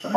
Bienvenido 0.00 0.14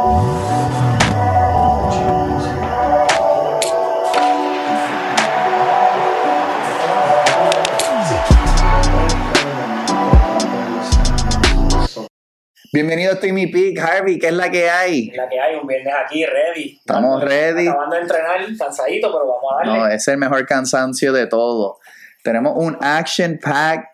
a 13.14 13.20
Timmy 13.20 13.48
Peak, 13.48 13.80
Harvey, 13.80 14.20
¿qué 14.20 14.28
es 14.28 14.34
la 14.34 14.52
que 14.52 14.70
hay? 14.70 15.10
La 15.16 15.28
que 15.28 15.40
hay, 15.40 15.56
un 15.56 15.66
viernes 15.66 15.92
aquí, 16.06 16.28
ready. 16.28 16.78
Estamos 16.78 17.24
ready. 17.24 17.68
Acabando 17.68 17.96
de 17.96 18.02
entrenar, 18.04 18.40
cansadito, 18.60 19.12
pero 19.12 19.26
vamos 19.26 19.52
a 19.52 19.66
darle. 19.66 19.80
No, 19.80 19.88
es 19.88 20.08
el 20.08 20.20
mejor 20.20 20.46
cansancio 20.46 21.12
de 21.12 21.26
todo. 21.26 21.80
Tenemos 22.24 22.54
un 22.56 22.78
action 22.82 23.40
pack 23.44 23.88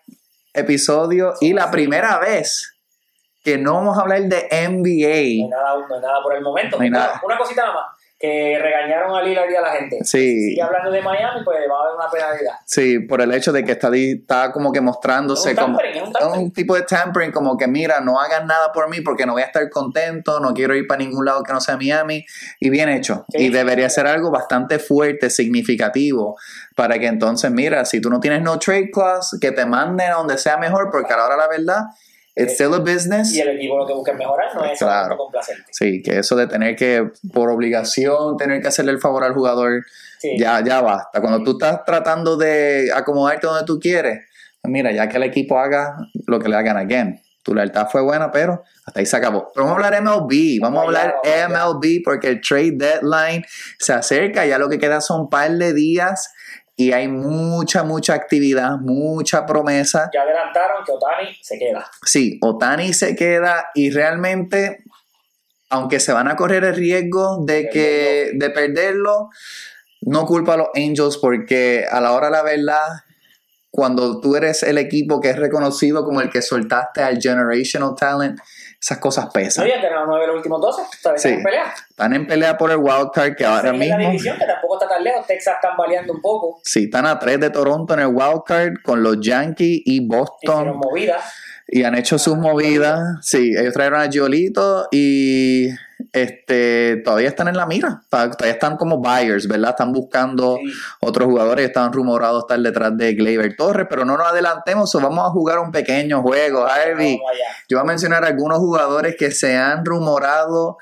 episodio 0.52 1.32
y 1.40 1.54
la 1.54 1.70
primera 1.70 2.18
vez 2.18 2.77
que 3.48 3.58
no 3.58 3.74
vamos 3.74 3.98
a 3.98 4.02
hablar 4.02 4.22
de 4.22 4.48
NBA. 4.50 4.68
No 4.68 4.76
hay 4.76 5.48
nada, 5.48 5.74
no 5.88 5.94
hay 5.94 6.00
nada 6.00 6.22
por 6.22 6.34
el 6.34 6.42
momento. 6.42 6.78
No 6.78 6.88
nada. 6.88 7.20
Una 7.24 7.38
cosita 7.38 7.62
nada 7.62 7.74
más, 7.74 7.84
que 8.18 8.58
regañaron 8.60 9.16
a 9.16 9.22
Lillard 9.22 9.50
y 9.50 9.54
a 9.54 9.60
la 9.60 9.70
gente. 9.70 9.98
Sí. 10.02 10.50
Sigue 10.50 10.62
hablando 10.62 10.90
de 10.90 11.00
Miami, 11.00 11.44
pues 11.44 11.58
va 11.70 11.78
a 11.78 11.82
haber 11.82 11.94
una 11.94 12.10
penalidad. 12.10 12.54
Sí, 12.64 12.98
por 12.98 13.20
el 13.20 13.32
hecho 13.32 13.52
de 13.52 13.64
que 13.64 13.72
está, 13.72 13.90
está 13.94 14.50
como 14.50 14.72
que 14.72 14.80
mostrándose 14.80 15.52
Es 15.52 15.58
un 15.58 15.64
como 15.64 15.80
es 15.80 16.02
un 16.02 16.12
tampering. 16.12 16.44
un 16.44 16.52
tipo 16.52 16.74
de 16.74 16.82
tampering, 16.82 17.30
como 17.30 17.56
que 17.56 17.68
mira, 17.68 18.00
no 18.00 18.20
hagan 18.20 18.46
nada 18.46 18.72
por 18.72 18.90
mí 18.90 19.00
porque 19.02 19.24
no 19.24 19.34
voy 19.34 19.42
a 19.42 19.46
estar 19.46 19.70
contento, 19.70 20.40
no 20.40 20.52
quiero 20.52 20.74
ir 20.74 20.88
para 20.88 20.98
ningún 20.98 21.24
lado 21.24 21.44
que 21.44 21.52
no 21.52 21.60
sea 21.60 21.76
Miami, 21.76 22.24
y 22.58 22.70
bien 22.70 22.88
hecho. 22.88 23.24
Sí. 23.28 23.44
Y 23.44 23.48
debería 23.50 23.88
ser 23.88 24.08
algo 24.08 24.32
bastante 24.32 24.80
fuerte, 24.80 25.30
significativo, 25.30 26.36
para 26.74 26.98
que 26.98 27.06
entonces, 27.06 27.52
mira, 27.52 27.84
si 27.84 28.00
tú 28.00 28.10
no 28.10 28.18
tienes 28.18 28.42
no 28.42 28.58
trade 28.58 28.90
clause, 28.90 29.38
que 29.40 29.52
te 29.52 29.64
manden 29.64 30.10
a 30.10 30.14
donde 30.16 30.38
sea 30.38 30.56
mejor, 30.56 30.90
porque 30.90 31.12
ahora 31.12 31.36
la 31.36 31.46
verdad, 31.46 31.84
it's 32.38 32.54
still 32.54 32.74
a 32.74 32.78
business. 32.78 33.34
Y 33.34 33.40
el 33.40 33.48
equipo 33.56 33.78
lo 33.78 33.86
que 33.86 33.92
busca 33.92 34.12
es 34.12 34.18
mejorar, 34.18 34.54
no 34.54 34.64
es 34.64 34.78
Claro. 34.78 34.94
solamente 34.94 35.16
complacerte. 35.16 35.64
Sí, 35.70 36.02
que 36.02 36.18
eso 36.18 36.36
de 36.36 36.46
tener 36.46 36.76
que, 36.76 37.10
por 37.32 37.50
obligación, 37.50 38.36
tener 38.36 38.60
que 38.62 38.68
hacerle 38.68 38.92
el 38.92 38.98
favor 39.00 39.24
al 39.24 39.34
jugador, 39.34 39.84
Sí. 40.18 40.36
ya, 40.38 40.62
ya 40.64 40.80
basta. 40.80 41.20
Cuando 41.20 41.42
tú 41.44 41.52
estás 41.52 41.84
tratando 41.84 42.36
de 42.36 42.90
acomodarte 42.94 43.46
donde 43.46 43.64
tú 43.64 43.78
quieres, 43.78 44.24
pues 44.60 44.72
mira, 44.72 44.90
ya 44.92 45.08
que 45.08 45.16
el 45.16 45.22
equipo 45.22 45.58
haga 45.58 45.96
lo 46.26 46.38
que 46.40 46.48
le 46.48 46.56
hagan 46.56 46.76
again. 46.76 47.20
Tu 47.44 47.54
lealtad 47.54 47.88
fue 47.90 48.02
buena, 48.02 48.30
pero 48.30 48.62
hasta 48.84 49.00
ahí 49.00 49.06
se 49.06 49.16
acabó. 49.16 49.50
Pero 49.54 49.64
vamos 49.66 49.82
a 49.82 49.86
hablar 49.86 50.02
MLB, 50.02 50.58
vamos 50.60 50.80
a 50.80 50.84
hablar. 50.86 51.14
MLB 51.48 52.02
porque 52.04 52.28
el 52.28 52.40
trade 52.42 52.72
deadline 52.74 53.44
se 53.78 53.92
acerca, 53.94 54.44
ya 54.44 54.58
lo 54.58 54.68
que 54.68 54.78
queda 54.78 55.00
son 55.00 55.22
un 55.22 55.30
par 55.30 55.50
de 55.52 55.72
días 55.72 56.30
y 56.80 56.92
hay 56.92 57.08
mucha, 57.08 57.82
mucha 57.82 58.14
actividad, 58.14 58.78
mucha 58.78 59.44
promesa. 59.44 60.08
Ya 60.14 60.22
adelantaron 60.22 60.84
que 60.84 60.92
Otani 60.92 61.36
se 61.42 61.58
queda. 61.58 61.90
Sí, 62.04 62.38
Otani 62.40 62.92
se 62.92 63.16
queda 63.16 63.70
y 63.74 63.90
realmente, 63.90 64.84
aunque 65.70 65.98
se 65.98 66.12
van 66.12 66.28
a 66.28 66.36
correr 66.36 66.62
el 66.62 66.76
riesgo 66.76 67.44
de 67.44 67.68
que 67.68 68.30
de 68.32 68.50
perderlo, 68.50 69.28
no 70.02 70.24
culpa 70.24 70.54
a 70.54 70.58
los 70.58 70.68
Angels 70.76 71.18
porque 71.18 71.84
a 71.90 72.00
la 72.00 72.12
hora 72.12 72.26
de 72.26 72.32
la 72.32 72.42
verdad, 72.44 72.86
cuando 73.72 74.20
tú 74.20 74.36
eres 74.36 74.62
el 74.62 74.78
equipo 74.78 75.20
que 75.20 75.30
es 75.30 75.36
reconocido 75.36 76.04
como 76.04 76.20
el 76.20 76.30
que 76.30 76.42
soltaste 76.42 77.02
al 77.02 77.20
generational 77.20 77.96
talent, 77.98 78.38
esas 78.80 78.98
cosas 78.98 79.26
pesan. 79.32 79.64
habían 79.64 79.82
ganado 79.82 80.06
9 80.06 80.26
los 80.28 80.36
últimos 80.36 80.60
12, 80.60 80.82
todavía 81.02 81.20
Sí. 81.20 81.28
están 81.28 81.38
en 81.38 81.44
pelea. 81.44 81.74
Están 81.90 82.14
en 82.14 82.26
pelea 82.26 82.56
por 82.58 82.70
el 82.70 82.76
wild 82.76 83.10
card 83.12 83.34
que 83.34 83.44
ahora 83.44 83.70
en 83.70 83.78
la 83.78 83.84
mismo 83.96 84.10
división, 84.10 84.38
que 84.38 84.44
tampoco 84.46 84.74
está 84.80 84.88
tan 84.94 85.02
lejos. 85.04 85.26
Texas 85.26 85.54
están 85.56 85.76
variando 85.76 86.12
un 86.12 86.20
poco. 86.20 86.60
sí 86.64 86.84
están 86.84 87.06
a 87.06 87.18
tres 87.18 87.40
de 87.40 87.50
Toronto 87.50 87.94
en 87.94 88.00
el 88.00 88.06
wild 88.06 88.42
card 88.46 88.74
con 88.84 89.02
los 89.02 89.18
Yankees 89.20 89.82
y 89.84 90.06
Boston 90.06 90.76
movidas. 90.76 91.22
y 91.66 91.82
han 91.84 91.96
hecho 91.96 92.18
sus 92.18 92.36
movidas. 92.36 93.18
Sí, 93.26 93.52
ellos 93.58 93.74
trajeron 93.74 94.00
a 94.00 94.08
Giolito 94.08 94.88
y 94.92 95.68
este 96.12 97.02
todavía 97.04 97.28
están 97.28 97.48
en 97.48 97.56
la 97.56 97.66
mira. 97.66 98.02
Todavía 98.08 98.52
están 98.52 98.76
como 98.76 98.98
buyers, 98.98 99.46
¿verdad? 99.48 99.70
Están 99.70 99.92
buscando 99.92 100.58
Sí. 100.62 100.72
otros 101.00 101.26
jugadores. 101.26 101.66
Estaban 101.66 101.92
rumorados 101.92 102.44
estar 102.44 102.58
detrás 102.60 102.96
de 102.96 103.14
Gleyber 103.14 103.56
Torres, 103.56 103.86
pero 103.90 104.04
no 104.04 104.16
nos 104.16 104.26
adelantemos. 104.26 104.90
so 104.90 105.00
vamos 105.00 105.26
a 105.26 105.30
jugar 105.30 105.58
un 105.58 105.70
pequeño 105.72 106.22
juego, 106.22 106.66
Harvey. 106.66 107.18
Yo 107.68 107.78
voy 107.78 107.84
a 107.84 107.88
mencionar 107.88 108.24
algunos 108.24 108.58
jugadores 108.58 109.16
que 109.16 109.30
se 109.30 109.56
han 109.56 109.84
rumorado 109.84 110.78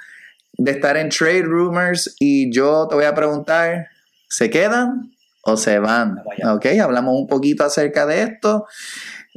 de 0.58 0.70
estar 0.72 0.96
en 0.96 1.08
trade 1.10 1.42
rumors 1.42 2.14
y 2.18 2.50
yo 2.52 2.86
te 2.88 2.94
voy 2.94 3.04
a 3.04 3.14
preguntar, 3.14 3.88
¿se 4.28 4.48
quedan 4.48 5.12
o 5.42 5.56
se 5.56 5.78
van? 5.78 6.22
Ok, 6.48 6.66
hablamos 6.82 7.14
un 7.18 7.26
poquito 7.26 7.64
acerca 7.64 8.06
de 8.06 8.22
esto. 8.22 8.66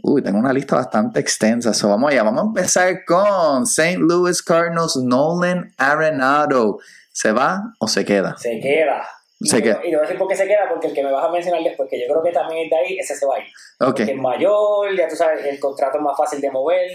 Uy, 0.03 0.21
tengo 0.21 0.39
una 0.39 0.53
lista 0.53 0.75
bastante 0.75 1.19
extensa. 1.19 1.73
So 1.73 1.89
vamos 1.89 2.11
allá, 2.11 2.23
vamos 2.23 2.43
a 2.43 2.47
empezar 2.47 3.05
con 3.05 3.63
St. 3.63 3.97
Louis 3.99 4.41
Cardinals 4.41 4.95
Nolan 4.97 5.73
Arenado. 5.77 6.79
¿Se 7.11 7.31
va 7.31 7.73
o 7.79 7.87
se 7.87 8.05
queda? 8.05 8.37
Se 8.37 8.59
queda. 8.59 9.07
Se 9.41 9.63
queda. 9.63 9.79
Y 9.79 9.89
te 9.89 9.95
voy 9.95 9.99
a 9.99 10.01
decir 10.01 10.17
por 10.17 10.27
qué 10.27 10.35
se 10.35 10.45
queda, 10.45 10.67
porque 10.67 10.87
el 10.87 10.93
que 10.93 11.01
me 11.01 11.11
vas 11.11 11.23
a 11.23 11.29
mencionar 11.29 11.63
después, 11.63 11.89
que 11.89 11.97
yo 11.97 12.07
creo 12.09 12.21
que 12.21 12.31
también 12.31 12.65
es 12.65 12.69
de 12.69 12.75
ahí, 12.75 12.99
ese 12.99 13.15
se 13.15 13.25
va 13.25 13.35
a 13.35 13.39
ir. 13.39 13.45
Ok, 13.79 13.95
Que 13.95 14.11
es 14.11 14.17
mayor, 14.17 14.93
ya 14.97 15.07
tú 15.07 15.15
sabes, 15.15 15.45
el 15.45 15.57
contrato 15.61 15.97
es 15.97 16.03
más 16.03 16.17
fácil 16.17 16.41
de 16.41 16.51
mover, 16.51 16.91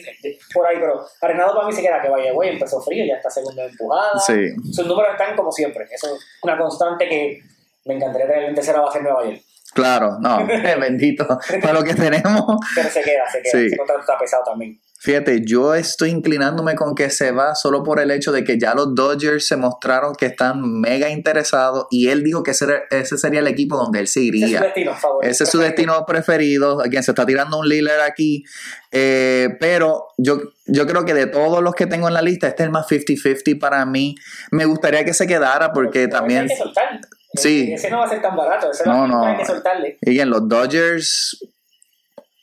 por 0.52 0.66
ahí, 0.66 0.76
pero 0.78 1.06
Arenado 1.22 1.54
para 1.54 1.66
mí 1.66 1.72
se 1.72 1.80
queda 1.80 2.02
que 2.02 2.10
vaya, 2.10 2.32
güey, 2.32 2.50
empezó 2.50 2.82
frío, 2.82 3.06
ya 3.06 3.14
está 3.14 3.30
segunda 3.30 3.64
empujada. 3.64 4.18
sí. 4.18 4.54
Sus 4.72 4.86
números 4.86 5.12
están 5.12 5.34
como 5.34 5.50
siempre, 5.50 5.86
eso 5.90 6.14
es 6.14 6.22
una 6.42 6.58
constante 6.58 7.08
que 7.08 7.40
me 7.86 7.94
encantaría 7.94 8.26
tener 8.26 8.44
en 8.44 8.54
tercera 8.54 8.80
base 8.82 8.98
en 8.98 9.04
Nueva 9.04 9.24
York. 9.24 9.40
Claro, 9.74 10.18
no, 10.20 10.46
bendito. 10.80 11.26
Para 11.60 11.72
lo 11.74 11.84
que 11.84 11.94
tenemos, 11.94 12.44
Pero 12.74 12.88
se 12.90 13.02
queda, 13.02 13.22
se 13.30 13.42
queda, 13.42 13.52
Sí. 13.52 13.66
ese 13.66 13.76
contrato 13.76 14.00
está 14.00 14.18
pesado 14.18 14.42
también. 14.44 14.80
Fíjate, 15.00 15.42
yo 15.44 15.74
estoy 15.74 16.08
inclinándome 16.08 16.76
con 16.76 16.94
que 16.94 17.10
se 17.10 17.30
va 17.30 17.54
solo 17.54 17.82
por 17.82 18.00
el 18.00 18.10
hecho 18.10 18.32
de 18.32 18.42
que 18.42 18.58
ya 18.58 18.72
los 18.74 18.94
Dodgers 18.94 19.46
se 19.46 19.56
mostraron 19.58 20.14
que 20.14 20.24
están 20.24 20.62
mega 20.80 21.10
interesados 21.10 21.86
y 21.90 22.08
él 22.08 22.24
dijo 22.24 22.42
que 22.42 22.52
ese, 22.52 22.66
ese 22.90 23.18
sería 23.18 23.40
el 23.40 23.46
equipo 23.46 23.76
donde 23.76 24.00
él 24.00 24.06
se 24.08 24.20
Ese 24.20 24.28
es 24.30 24.32
su 24.40 24.46
iría. 24.46 24.60
destino 24.62 24.94
favorito. 24.94 25.30
Ese 25.30 25.44
es 25.44 25.50
su 25.50 25.58
destino 25.58 26.06
preferido. 26.06 26.80
A 26.80 26.84
quien 26.84 27.02
se 27.02 27.10
está 27.10 27.26
tirando 27.26 27.58
un 27.58 27.68
Lillard 27.68 28.00
aquí. 28.00 28.44
Eh, 28.92 29.50
pero 29.60 30.06
yo, 30.16 30.38
yo 30.66 30.86
creo 30.86 31.04
que 31.04 31.12
de 31.12 31.26
todos 31.26 31.62
los 31.62 31.74
que 31.74 31.86
tengo 31.86 32.08
en 32.08 32.14
la 32.14 32.22
lista, 32.22 32.48
este 32.48 32.62
es 32.62 32.66
el 32.68 32.72
más 32.72 32.86
50-50 32.88 33.58
para 33.60 33.84
mí. 33.84 34.14
Me 34.52 34.64
gustaría 34.64 35.04
que 35.04 35.12
se 35.12 35.26
quedara 35.26 35.74
porque 35.74 36.06
Pero 36.08 36.16
también. 36.18 36.42
Hay 36.42 36.48
que 36.48 36.56
soltar. 36.56 37.00
Sí. 37.34 37.72
Ese 37.72 37.90
no 37.90 37.98
va 37.98 38.04
a 38.04 38.08
ser 38.08 38.22
tan 38.22 38.36
barato, 38.36 38.70
ese 38.70 38.84
No, 38.86 39.06
no, 39.06 39.24
hay 39.24 39.36
que 39.36 39.44
soltarle. 39.44 39.98
Y 40.00 40.18
en 40.20 40.30
los 40.30 40.48
Dodgers, 40.48 41.53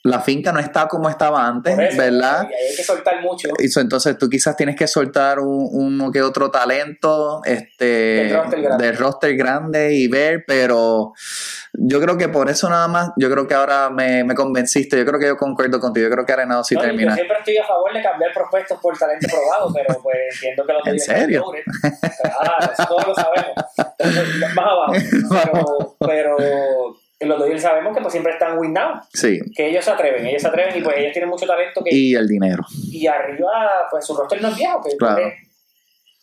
la 0.04 0.20
finca 0.20 0.50
no 0.52 0.58
está 0.58 0.88
como 0.88 1.08
estaba 1.08 1.46
antes, 1.46 1.78
eso, 1.78 1.96
¿verdad? 1.96 2.48
y 2.50 2.54
hay 2.70 2.76
que 2.76 2.82
soltar 2.82 3.20
mucho. 3.22 3.48
Y 3.58 3.68
so- 3.68 3.80
entonces 3.80 4.18
tú 4.18 4.28
quizás 4.28 4.56
tienes 4.56 4.74
que 4.74 4.86
soltar 4.88 5.38
un, 5.38 5.68
uno 5.72 6.10
que 6.10 6.20
otro 6.22 6.50
talento 6.50 7.40
este, 7.44 7.84
Del 7.84 8.34
roster 8.36 8.62
grande. 8.62 8.86
del 8.86 8.96
roster 8.96 9.36
grande 9.36 9.94
y 9.94 10.08
ver, 10.08 10.44
pero 10.46 11.12
yo 11.74 12.00
creo 12.00 12.18
que 12.18 12.28
por 12.28 12.50
eso 12.50 12.68
nada 12.68 12.88
más, 12.88 13.10
yo 13.16 13.30
creo 13.30 13.46
que 13.46 13.54
ahora 13.54 13.90
me, 13.90 14.24
me 14.24 14.34
convenciste, 14.34 14.98
yo 14.98 15.06
creo 15.06 15.20
que 15.20 15.26
yo 15.26 15.36
concuerdo 15.36 15.78
contigo, 15.78 16.08
yo 16.08 16.12
creo 16.12 16.26
que 16.26 16.32
Arenado 16.32 16.64
sí 16.64 16.74
No, 16.74 16.80
termina. 16.82 17.10
Yo 17.12 17.14
siempre 17.16 17.36
estoy 17.38 17.56
a 17.58 17.64
favor 17.66 17.92
de 17.94 18.02
cambiar 18.02 18.32
prospectos 18.32 18.78
por 18.80 18.98
talento 18.98 19.28
probado, 19.30 19.72
pero 19.72 20.00
pues 20.02 20.16
entiendo 20.34 20.66
que 20.66 20.72
los 20.72 20.82
¿En 20.86 20.92
Dodgers 20.96 21.02
están 21.08 21.20
serio? 21.20 21.44
Claro, 22.20 22.72
eso 22.72 22.86
todos 22.88 23.06
lo 23.06 23.14
sabemos. 23.14 23.54
Entonces, 23.98 24.54
Más 24.54 24.66
abajo. 24.66 24.92
Pero, 26.00 26.36
pero 26.36 26.36
los 27.26 27.38
Dodgers 27.38 27.62
sabemos 27.62 27.94
que 27.94 28.00
pues 28.02 28.12
siempre 28.12 28.32
están 28.32 28.58
win 28.58 28.72
now. 28.72 29.00
Sí, 29.12 29.38
Que 29.56 29.70
ellos 29.70 29.84
se 29.84 29.90
atreven, 29.90 30.26
ellos 30.26 30.42
se 30.42 30.48
atreven 30.48 30.76
y 30.76 30.82
pues 30.82 30.96
ellos 30.98 31.12
tienen 31.12 31.28
mucho 31.30 31.46
talento 31.46 31.82
que, 31.84 31.94
y 31.94 32.14
el 32.14 32.26
dinero. 32.28 32.62
y 32.90 33.06
arriba 33.06 33.70
pues 33.90 34.04
su 34.06 34.14
roster 34.16 34.40
no 34.42 34.48
es 34.48 34.56
viejo, 34.56 34.80
que 34.82 34.96
Claro. 34.96 35.16
puede, 35.16 35.34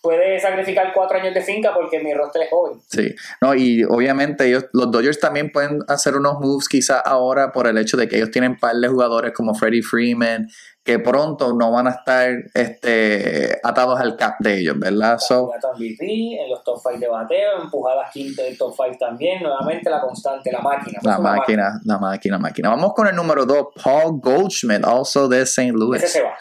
puede 0.02 0.40
sacrificar 0.40 0.94
cuatro 0.94 1.18
años 1.20 1.34
de 1.34 1.42
finca 1.42 1.74
porque 1.74 2.00
mi 2.00 2.14
roster 2.14 2.44
es 2.44 2.50
joven. 2.50 2.80
Sí, 2.90 3.14
no, 3.42 3.54
y 3.54 3.84
obviamente 3.84 4.48
ellos, 4.48 4.66
los 4.74 4.90
Dodgers 4.92 5.20
también 5.20 5.52
pueden 5.52 5.80
hacer 5.88 6.16
unos 6.16 6.40
moves 6.40 6.68
quizás 6.70 7.02
ahora 7.06 7.52
por 7.52 7.68
el 7.68 7.78
hecho 7.78 7.98
de 7.98 8.08
que 8.08 8.16
ellos 8.16 8.32
tienen 8.32 8.58
par 8.58 8.76
de 8.76 8.88
jugadores 8.88 9.34
como 9.34 9.54
Freddie 9.54 9.84
Freeman, 9.84 10.48
que 10.90 10.98
pronto 10.98 11.54
no 11.54 11.72
van 11.72 11.86
a 11.86 11.92
estar 11.92 12.32
este, 12.52 13.60
atados 13.62 14.00
al 14.00 14.18
cap 14.18 14.38
de 14.40 14.58
ellos, 14.58 14.80
¿verdad? 14.80 15.20
So, 15.20 15.52
MVP, 15.76 16.41
en 16.41 16.50
los 16.50 16.64
top 16.64 16.80
5 16.82 16.97
de 16.97 17.08
bateo, 17.08 17.62
empujadas 17.62 18.09
quinta 18.12 18.41
del 18.41 18.58
top 18.58 18.74
5 18.76 18.97
también, 19.00 19.44
nuevamente 19.44 19.88
la 19.88 20.02
constante, 20.02 20.52
la 20.52 20.62
máquina. 20.62 21.00
la 21.03 21.20
una 21.20 21.36
máquina, 21.36 21.80
la 21.86 22.00
máquina, 22.00 22.40
máquina. 22.40 22.70
Vamos 22.70 22.94
con 22.96 23.08
el 23.08 23.16
número 23.16 23.46
2, 23.46 23.68
Paul 23.84 24.20
Goldschmidt, 24.20 24.84
also 24.84 25.28
de 25.28 25.44
St. 25.44 25.74
Louis. 25.74 26.02
Ese 26.02 26.12
se 26.12 26.24
va. 26.24 26.32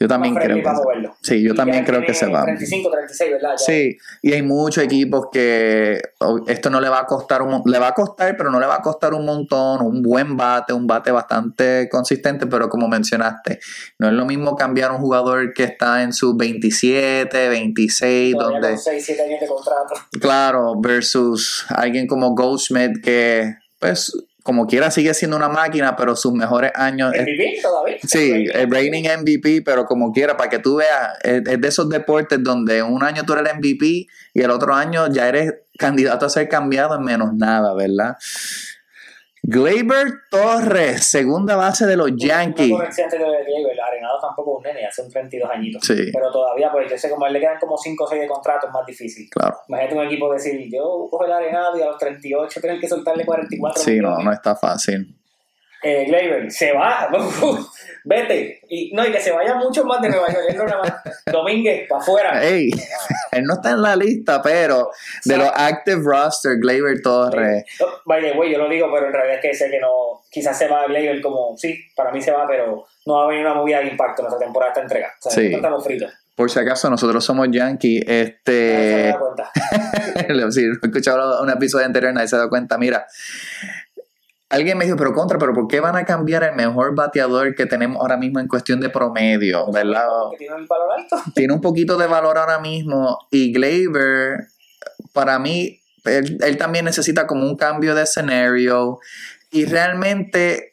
Yo 0.00 0.06
también 0.06 0.34
creo 0.34 0.56
que 0.56 0.62
moverlo. 0.62 1.16
Sí, 1.22 1.42
yo 1.42 1.54
Y 1.54 1.56
también 1.56 1.84
creo 1.84 2.02
que 2.04 2.14
se 2.14 2.26
va. 2.26 2.44
35, 2.44 2.90
36, 2.90 3.32
¿verdad? 3.32 3.50
Ya. 3.50 3.58
Sí, 3.58 3.96
y 4.22 4.32
hay 4.32 4.42
muchos 4.42 4.84
equipos 4.84 5.26
que 5.32 6.00
esto 6.46 6.70
no 6.70 6.80
le 6.80 6.88
va 6.88 7.00
a 7.00 7.06
costar 7.06 7.42
un 7.42 7.62
le 7.64 7.78
va 7.78 7.88
a 7.88 7.94
costar, 7.94 8.36
pero 8.36 8.50
no 8.50 8.60
le 8.60 8.66
va 8.66 8.76
a 8.76 8.82
costar 8.82 9.12
un 9.12 9.24
montón, 9.24 9.82
un 9.82 10.00
buen 10.02 10.36
bate, 10.36 10.72
un 10.72 10.86
bate 10.86 11.10
bastante 11.10 11.88
consistente, 11.90 12.46
pero 12.46 12.68
como 12.68 12.86
mencionaste, 12.86 13.58
no 13.98 14.06
es 14.08 14.14
lo 14.14 14.24
mismo 14.24 14.54
cambiar 14.54 14.92
un 14.92 14.98
jugador 14.98 15.52
que 15.52 15.64
está 15.64 16.02
en 16.04 16.12
sus 16.12 16.36
27, 16.36 17.48
26, 17.48 18.34
Todavía 18.34 18.52
donde 18.60 18.68
con 18.68 18.78
6, 18.78 19.04
7 19.04 19.22
años 19.22 19.40
de 19.40 19.46
contrato. 19.48 19.94
claro, 20.20 20.80
versus 20.80 21.66
alguien 21.70 22.06
como 22.06 22.34
Goldschmidt 22.36 23.02
que 23.02 23.56
pues 23.80 24.12
como 24.48 24.66
quiera 24.66 24.90
sigue 24.90 25.12
siendo 25.12 25.36
una 25.36 25.50
máquina, 25.50 25.94
pero 25.94 26.16
sus 26.16 26.32
mejores 26.32 26.72
años... 26.74 27.12
es- 27.14 27.20
MVP 27.20 27.58
todavía. 27.60 27.96
Sí, 28.02 28.46
el 28.50 28.70
reigning 28.70 29.04
MVP, 29.20 29.60
pero 29.60 29.84
como 29.84 30.10
quiera, 30.10 30.38
para 30.38 30.48
que 30.48 30.58
tú 30.58 30.76
veas, 30.76 31.18
es, 31.22 31.42
es 31.46 31.60
de 31.60 31.68
esos 31.68 31.90
deportes 31.90 32.42
donde 32.42 32.82
un 32.82 33.02
año 33.04 33.24
tú 33.26 33.34
eres 33.34 33.52
MVP 33.56 34.06
y 34.32 34.40
el 34.40 34.50
otro 34.50 34.74
año 34.74 35.06
ya 35.12 35.28
eres 35.28 35.52
candidato 35.78 36.24
a 36.24 36.30
ser 36.30 36.48
cambiado 36.48 36.96
en 36.96 37.02
menos 37.02 37.34
nada, 37.34 37.74
¿verdad? 37.74 38.16
Gleyber 39.42 40.06
Torres, 40.30 41.04
segunda 41.06 41.56
base 41.56 41.86
de 41.86 41.96
los 41.96 42.10
Yankees. 42.16 42.70
Corrección 42.72 43.04
antes 43.04 43.20
de 43.20 43.26
Diego, 43.46 43.70
el 43.70 43.80
Arenado 43.80 44.18
tampoco 44.20 44.60
es 44.60 44.66
un 44.66 44.74
nene, 44.74 44.86
hace 44.86 45.02
un 45.02 45.10
32 45.10 45.50
añitos. 45.50 45.82
Sí. 45.86 46.10
Pero 46.12 46.30
todavía, 46.30 46.70
pues 46.72 46.90
yo 46.90 46.98
sé 46.98 47.08
como 47.10 47.24
a 47.24 47.28
él 47.28 47.34
le 47.34 47.40
quedan 47.40 47.58
como 47.58 47.76
5 47.76 48.04
o 48.04 48.06
6 48.08 48.20
de 48.20 48.28
contrato, 48.28 48.66
es 48.66 48.72
más 48.72 48.84
difícil. 48.86 49.28
Claro. 49.30 49.58
Imagínate 49.68 49.96
un 49.98 50.04
equipo 50.06 50.32
decir, 50.32 50.68
yo 50.72 51.06
cojo 51.10 51.24
el 51.24 51.32
Arenado 51.32 51.78
y 51.78 51.82
a 51.82 51.86
los 51.86 51.98
38 51.98 52.60
tienen 52.60 52.80
que 52.80 52.88
soltarle 52.88 53.24
44 53.24 53.82
Sí, 53.82 53.96
no, 54.00 54.08
millones. 54.08 54.24
no 54.24 54.32
está 54.32 54.56
fácil. 54.56 55.17
Eh, 55.82 56.06
Gleyber, 56.06 56.50
se 56.50 56.72
va, 56.72 57.08
vete. 58.04 58.60
Y, 58.68 58.92
no, 58.94 59.06
y 59.06 59.12
que 59.12 59.20
se 59.20 59.30
vaya 59.30 59.54
mucho 59.54 59.84
más 59.84 60.00
de 60.02 60.08
Nueva 60.08 60.26
York. 60.26 60.44
Él 60.48 60.56
no 60.56 60.64
nada 60.64 60.78
más. 60.82 60.92
Domínguez, 61.26 61.88
para 61.88 62.00
afuera. 62.02 62.44
Ey, 62.44 62.70
él 63.32 63.44
no 63.44 63.54
está 63.54 63.70
en 63.70 63.82
la 63.82 63.94
lista, 63.94 64.42
pero 64.42 64.90
de 65.24 65.36
los 65.36 65.48
active 65.54 66.02
roster, 66.04 66.58
Gleyber 66.58 67.00
Torres. 67.02 67.64
No, 67.80 67.86
by 68.06 68.20
the 68.22 68.36
way, 68.36 68.50
yo 68.52 68.58
lo 68.58 68.68
digo, 68.68 68.88
pero 68.92 69.06
en 69.06 69.12
realidad 69.12 69.36
es 69.36 69.42
que 69.42 69.54
sé 69.54 69.70
que 69.70 69.78
no. 69.78 70.22
Quizás 70.30 70.58
se 70.58 70.66
va 70.68 70.86
Gleyber 70.86 71.20
como, 71.20 71.56
sí, 71.56 71.78
para 71.94 72.10
mí 72.10 72.20
se 72.20 72.32
va, 72.32 72.46
pero 72.48 72.86
no 73.06 73.14
va 73.14 73.24
a 73.24 73.28
venir 73.28 73.46
una 73.46 73.54
movida 73.54 73.78
de 73.80 73.88
impacto 73.88 74.22
en 74.22 74.26
esta 74.28 74.38
temporada, 74.38 74.72
esta 74.72 74.82
entrega. 74.82 75.12
O 75.18 75.22
sea, 75.22 75.32
Sí. 75.32 75.54
estamos 75.54 75.84
fritos. 75.84 76.12
Por 76.34 76.48
si 76.50 76.58
acaso, 76.60 76.88
nosotros 76.88 77.24
somos 77.24 77.48
Yankees. 77.50 78.04
Nadie 78.06 78.24
se 78.24 78.30
Este. 78.30 79.06
da 79.08 79.18
cuenta. 79.18 79.50
si 80.52 80.62
no 80.66 80.72
he 80.74 80.86
escuchado 80.86 81.42
un 81.42 81.50
episodio 81.50 81.84
anterior, 81.86 82.12
nadie 82.12 82.28
se 82.28 82.36
dado 82.36 82.48
cuenta. 82.48 82.78
Mira, 82.78 83.06
alguien 84.50 84.78
me 84.78 84.84
dijo, 84.84 84.96
pero 84.96 85.12
contra, 85.12 85.38
pero 85.38 85.52
¿por 85.52 85.68
qué 85.68 85.80
van 85.80 85.96
a 85.96 86.04
cambiar 86.04 86.42
el 86.42 86.54
mejor 86.54 86.94
bateador 86.94 87.54
que 87.54 87.66
tenemos 87.66 88.00
ahora 88.00 88.16
mismo 88.16 88.40
en 88.40 88.48
cuestión 88.48 88.80
de 88.80 88.88
promedio? 88.88 89.70
¿Verdad? 89.70 90.06
Que 90.32 90.38
tiene 90.38 90.56
el 90.56 90.66
valor 90.66 90.88
alto. 90.98 91.16
Tiene 91.34 91.52
un 91.52 91.60
poquito 91.60 91.96
de 91.96 92.06
valor 92.06 92.38
ahora 92.38 92.58
mismo 92.58 93.18
y 93.30 93.52
Gleyber, 93.52 94.48
para 95.12 95.38
mí, 95.38 95.80
él, 96.04 96.38
él 96.40 96.56
también 96.56 96.84
necesita 96.84 97.26
como 97.26 97.44
un 97.44 97.56
cambio 97.56 97.94
de 97.94 98.02
escenario 98.02 98.98
y 99.50 99.64
realmente 99.64 100.67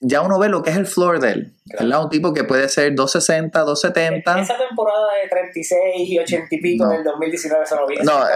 ya 0.00 0.22
uno 0.22 0.38
ve 0.38 0.48
lo 0.48 0.62
que 0.62 0.70
es 0.70 0.76
el 0.76 0.86
floor 0.86 1.20
de 1.20 1.30
él. 1.32 1.52
¿verdad? 1.78 2.02
Un 2.04 2.10
tipo 2.10 2.32
que 2.32 2.44
puede 2.44 2.68
ser 2.68 2.94
260, 2.94 3.60
270. 3.60 4.40
Esa 4.40 4.56
temporada 4.56 5.06
de 5.22 5.28
36 5.28 5.78
y 6.08 6.18
80 6.18 6.46
y 6.50 6.60
pico 6.60 6.84
No. 6.86 6.90
del 6.90 7.04
2019, 7.04 7.64
eso 7.64 7.76
no 7.76 7.86
viene. 7.86 8.04
No, 8.04 8.26
eh, 8.26 8.32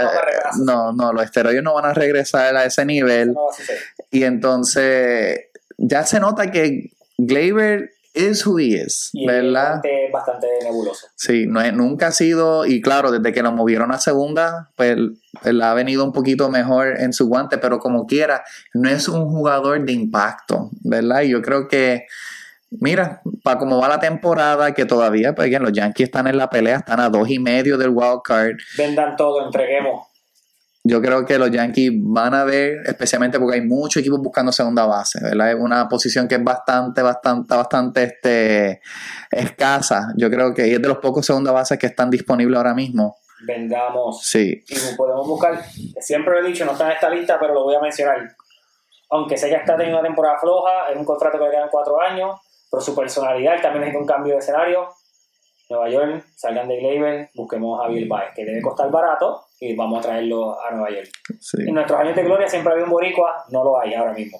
no, 0.65 0.93
no, 0.93 1.13
los 1.13 1.25
esteroides 1.25 1.63
no 1.63 1.75
van 1.75 1.87
a 1.87 1.95
regresar 1.95 2.55
a 2.57 2.65
ese 2.65 2.85
nivel. 2.85 3.33
No. 3.33 3.47
Y 4.11 4.25
entonces 4.25 5.41
ya 5.79 6.05
se 6.05 6.21
nota 6.21 6.51
que 6.51 6.91
Gleyber 7.19 7.91
is 8.15 8.47
who 8.47 8.59
he 8.59 8.77
is, 8.81 9.11
Y 9.13 9.27
¿verdad? 9.27 9.81
es 9.85 10.13
bastante 10.13 10.47
nebuloso. 10.63 11.07
Sí, 11.17 11.47
no 11.49 11.61
es- 11.61 11.73
nunca 11.75 12.07
ha 12.09 12.13
sido, 12.13 12.65
y 12.67 12.81
claro, 12.81 13.11
desde 13.11 13.33
que 13.33 13.43
lo 13.43 13.53
movieron 13.53 13.93
a 13.93 13.99
segunda, 13.99 14.71
pues 14.77 14.97
él 15.45 15.63
ha 15.63 15.75
venido 15.75 16.05
un 16.05 16.13
poquito 16.13 16.49
mejor 16.49 17.01
en 17.01 17.13
su 17.13 17.27
guante, 17.29 17.59
pero 17.59 17.79
como 17.79 18.07
quiera, 18.07 18.45
no 18.73 18.89
es 18.89 19.09
un 19.09 19.29
jugador 19.29 19.85
de 19.85 19.93
impacto, 19.93 20.71
¿verdad? 20.83 21.23
Y 21.23 21.31
yo 21.31 21.43
creo 21.43 21.67
que, 21.69 22.07
mira, 22.71 23.21
para 23.43 23.59
cómo 23.59 23.81
va 23.81 23.89
la 23.89 24.01
temporada, 24.01 24.73
que 24.73 24.85
todavía, 24.85 25.35
pues 25.35 25.47
again, 25.49 25.63
los 25.63 25.73
Yankees 25.73 26.07
están 26.07 26.27
en 26.27 26.39
la 26.39 26.49
pelea, 26.51 26.77
están 26.79 27.01
a 27.01 27.09
dos 27.09 27.29
y 27.29 27.39
medio 27.39 27.77
del 27.79 27.91
wild 27.91 28.23
card. 28.25 28.57
Vendan 28.79 29.17
todo, 29.17 29.45
entreguemos. 29.45 30.07
Yo 30.87 31.01
creo 31.01 31.25
que 31.25 31.39
los 31.39 31.51
Yankees 31.51 31.93
van 31.95 32.35
a 32.35 32.45
ver, 32.45 32.83
especialmente 32.85 33.41
porque 33.41 33.57
hay 33.57 33.67
muchos 33.67 34.03
equipos 34.03 34.21
buscando 34.21 34.53
segunda 34.53 34.85
base, 34.85 35.19
¿verdad? 35.23 35.53
Es 35.53 35.57
una 35.59 35.89
posición 35.89 36.29
que 36.29 36.35
es 36.35 36.45
bastante, 36.45 37.01
bastante, 37.01 37.57
bastante 37.57 38.03
este, 38.03 38.83
escasa. 39.31 40.13
Yo 40.15 40.29
creo 40.29 40.53
que 40.53 40.71
es 40.71 40.83
de 40.83 40.87
los 40.87 40.99
pocos 40.99 41.25
segunda 41.25 41.53
bases 41.53 41.79
que 41.79 41.87
están 41.87 42.11
disponibles 42.11 42.59
ahora 42.59 42.75
mismo. 42.75 43.17
Vendamos. 43.47 44.23
Sí, 44.23 44.63
Y 44.69 44.97
podemos 44.97 45.27
buscar, 45.27 45.59
siempre 46.01 46.35
lo 46.35 46.47
he 46.47 46.51
dicho, 46.51 46.67
no 46.67 46.73
está 46.73 46.85
en 46.85 46.93
esta 46.93 47.09
lista, 47.09 47.39
pero 47.41 47.55
lo 47.55 47.65
voy 47.65 47.75
a 47.75 47.81
mencionar. 47.81 48.19
Aunque 49.09 49.39
sé 49.39 49.49
que 49.49 49.57
está 49.57 49.77
teniendo 49.77 50.01
una 50.01 50.07
temporada 50.07 50.39
floja, 50.39 50.91
es 50.91 50.97
un 50.99 51.05
contrato 51.07 51.39
que 51.39 51.45
le 51.45 51.51
quedan 51.51 51.69
cuatro 51.71 51.99
años, 51.99 52.39
pero 52.71 52.83
su 52.83 52.95
personalidad 52.95 53.61
también 53.63 53.87
necesita 53.87 54.01
un 54.01 54.07
cambio 54.07 54.35
de 54.35 54.41
escenario. 54.41 54.89
Nueva 55.71 55.89
York, 55.89 56.25
salgan 56.37 56.69
de 56.69 56.77
Gleyber, 56.77 57.31
busquemos 57.35 57.81
a 57.81 57.85
Javier 57.85 58.07
Baez, 58.07 58.35
que 58.35 58.45
debe 58.45 58.61
costar 58.61 58.91
barato, 58.91 59.47
y 59.61 59.75
vamos 59.77 59.99
a 60.01 60.03
traerlo 60.09 60.57
a 60.61 60.71
Nueva 60.73 60.91
York. 60.91 61.09
sí. 61.41 61.59
En 61.67 61.75
nuestros 61.75 61.99
años 62.01 62.17
de 62.17 62.23
gloria 62.25 62.49
siempre 62.49 62.73
había 62.73 62.85
un 62.85 62.91
boricua, 62.91 63.45
no 63.51 63.65
lo 63.65 63.81
hay 63.81 63.95
ahora 63.95 64.13
mismo. 64.13 64.39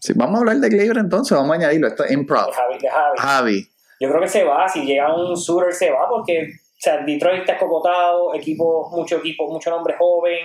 Sí, 0.00 0.12
Vamos 0.14 0.36
a 0.36 0.38
hablar 0.40 0.56
de 0.58 0.68
Gleyber 0.68 0.98
entonces, 0.98 1.36
vamos 1.36 1.52
a 1.52 1.54
añadirlo. 1.54 1.88
Esto 1.88 2.04
es 2.04 2.12
improv. 2.12 2.46
De 2.46 2.52
Javi, 2.52 2.78
de 2.78 2.88
Javi. 2.88 3.18
Javi. 3.18 3.68
Yo 4.00 4.08
creo 4.10 4.20
que 4.20 4.28
se 4.28 4.44
va, 4.44 4.68
si 4.68 4.84
llega 4.84 5.14
un 5.14 5.36
Suter 5.36 5.72
se 5.72 5.90
va, 5.90 6.08
porque 6.08 6.42
o 6.42 6.78
sea, 6.78 6.98
Detroit 6.98 7.40
está 7.40 7.54
escocotado, 7.54 8.34
equipo, 8.34 8.90
mucho 8.92 9.16
equipo, 9.16 9.48
mucho 9.50 9.70
nombre 9.70 9.94
joven. 9.98 10.38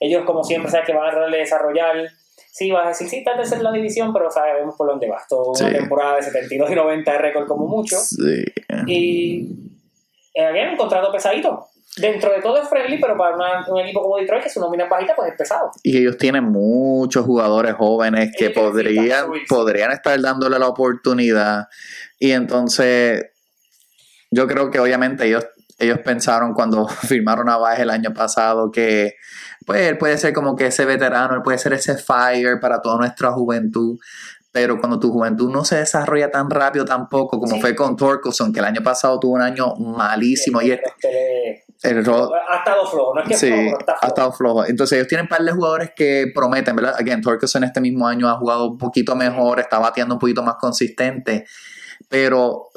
Ellos, 0.00 0.24
como 0.24 0.44
siempre, 0.44 0.70
saben 0.70 0.86
que 0.86 0.92
van 0.94 1.08
a 1.08 1.10
tratar 1.10 1.30
de 1.30 1.38
desarrollar. 1.38 1.96
Sí, 2.52 2.70
vas 2.70 2.86
a 2.86 2.88
decir, 2.90 3.08
sí, 3.08 3.24
tal 3.24 3.36
vez 3.38 3.50
es 3.50 3.60
la 3.60 3.72
división, 3.72 4.12
pero 4.12 4.30
sabemos 4.30 4.76
por 4.76 4.86
dónde 4.88 5.08
va. 5.08 5.20
Toda 5.28 5.50
una 5.50 5.58
Sí. 5.58 5.76
temporada 5.76 6.16
de 6.16 6.22
72 6.22 6.70
y 6.70 6.74
90 6.76 7.12
de 7.12 7.18
récord 7.18 7.46
como 7.48 7.66
mucho. 7.66 7.96
Sí. 7.98 8.44
Y 8.86 9.48
eh, 10.34 10.44
again, 10.44 10.70
un 10.70 10.76
contrato 10.76 11.10
pesadito. 11.10 11.66
Dentro 12.00 12.32
de 12.32 12.40
todo 12.40 12.62
es 12.62 12.68
friendly, 12.68 13.00
pero 13.00 13.16
para 13.16 13.34
una- 13.34 13.66
un 13.68 13.78
equipo 13.80 14.02
como 14.02 14.16
Detroit, 14.18 14.42
que 14.44 14.50
su 14.50 14.60
nómina 14.60 14.84
es 14.84 14.90
bajita, 14.90 15.14
pues 15.16 15.30
es 15.32 15.36
pesado. 15.38 15.70
Y 15.82 15.98
ellos 15.98 16.16
tienen 16.16 16.44
muchos 16.44 17.24
jugadores 17.24 17.74
jóvenes 17.74 18.30
que 18.36 18.46
Ellos 18.46 18.54
podrían, 18.62 19.26
podrían 19.48 19.92
estar 19.92 20.20
dándole 20.20 20.58
la 20.58 20.68
oportunidad. 20.68 21.66
Y 22.18 22.32
entonces, 22.32 23.26
yo 24.30 24.46
creo 24.46 24.70
que 24.70 24.78
obviamente 24.80 25.26
ellos, 25.26 25.46
ellos 25.78 25.98
pensaron 26.04 26.52
cuando 26.54 26.86
firmaron 26.88 27.48
a 27.48 27.56
Baez 27.56 27.80
el 27.80 27.90
año 27.90 28.12
pasado 28.12 28.70
que 28.70 29.14
pues 29.66 29.82
él 29.82 29.98
puede 29.98 30.16
ser 30.16 30.32
como 30.32 30.56
que 30.56 30.66
ese 30.66 30.84
veterano, 30.86 31.34
él 31.34 31.42
puede 31.42 31.58
ser 31.58 31.74
ese 31.74 31.96
fire 31.98 32.58
para 32.60 32.80
toda 32.80 32.96
nuestra 32.96 33.32
juventud. 33.32 33.98
Pero 34.50 34.80
cuando 34.80 34.98
tu 34.98 35.12
juventud 35.12 35.52
no 35.52 35.62
se 35.64 35.76
desarrolla 35.76 36.30
tan 36.30 36.48
rápido 36.48 36.86
tampoco, 36.86 37.38
como 37.38 37.56
Sí. 37.56 37.60
fue 37.60 37.76
con 37.76 37.94
Torkelson, 37.96 38.50
que 38.50 38.60
el 38.60 38.64
año 38.64 38.82
pasado 38.82 39.20
tuvo 39.20 39.34
un 39.34 39.42
año 39.42 39.74
malísimo. 39.76 40.62
Y 40.62 40.70
Este, 40.70 41.64
el 41.82 42.04
ro- 42.04 42.30
ha 42.48 42.56
estado 42.56 42.86
flojo, 42.86 43.14
no 43.14 43.22
es 43.22 43.28
que 43.28 43.36
Sí, 43.36 43.46
flojo, 43.52 43.78
está 43.78 43.92
ha 43.92 43.96
flojo. 43.96 44.06
estado 44.08 44.32
flojo. 44.32 44.64
Entonces 44.66 44.96
ellos 44.98 45.08
tienen 45.08 45.24
un 45.26 45.28
par 45.28 45.42
de 45.42 45.52
jugadores 45.52 45.90
que 45.94 46.26
prometen, 46.34 46.74
¿verdad? 46.76 46.94
Again, 46.98 47.20
Torkelson 47.22 47.64
este 47.64 47.80
mismo 47.80 48.06
año 48.08 48.28
ha 48.28 48.36
jugado 48.36 48.70
un 48.70 48.78
poquito 48.78 49.14
mejor, 49.14 49.60
está 49.60 49.78
bateando 49.78 50.14
un 50.16 50.18
poquito 50.18 50.42
más 50.42 50.56
consistente, 50.56 51.46
pero, 52.08 52.46
o 52.50 52.70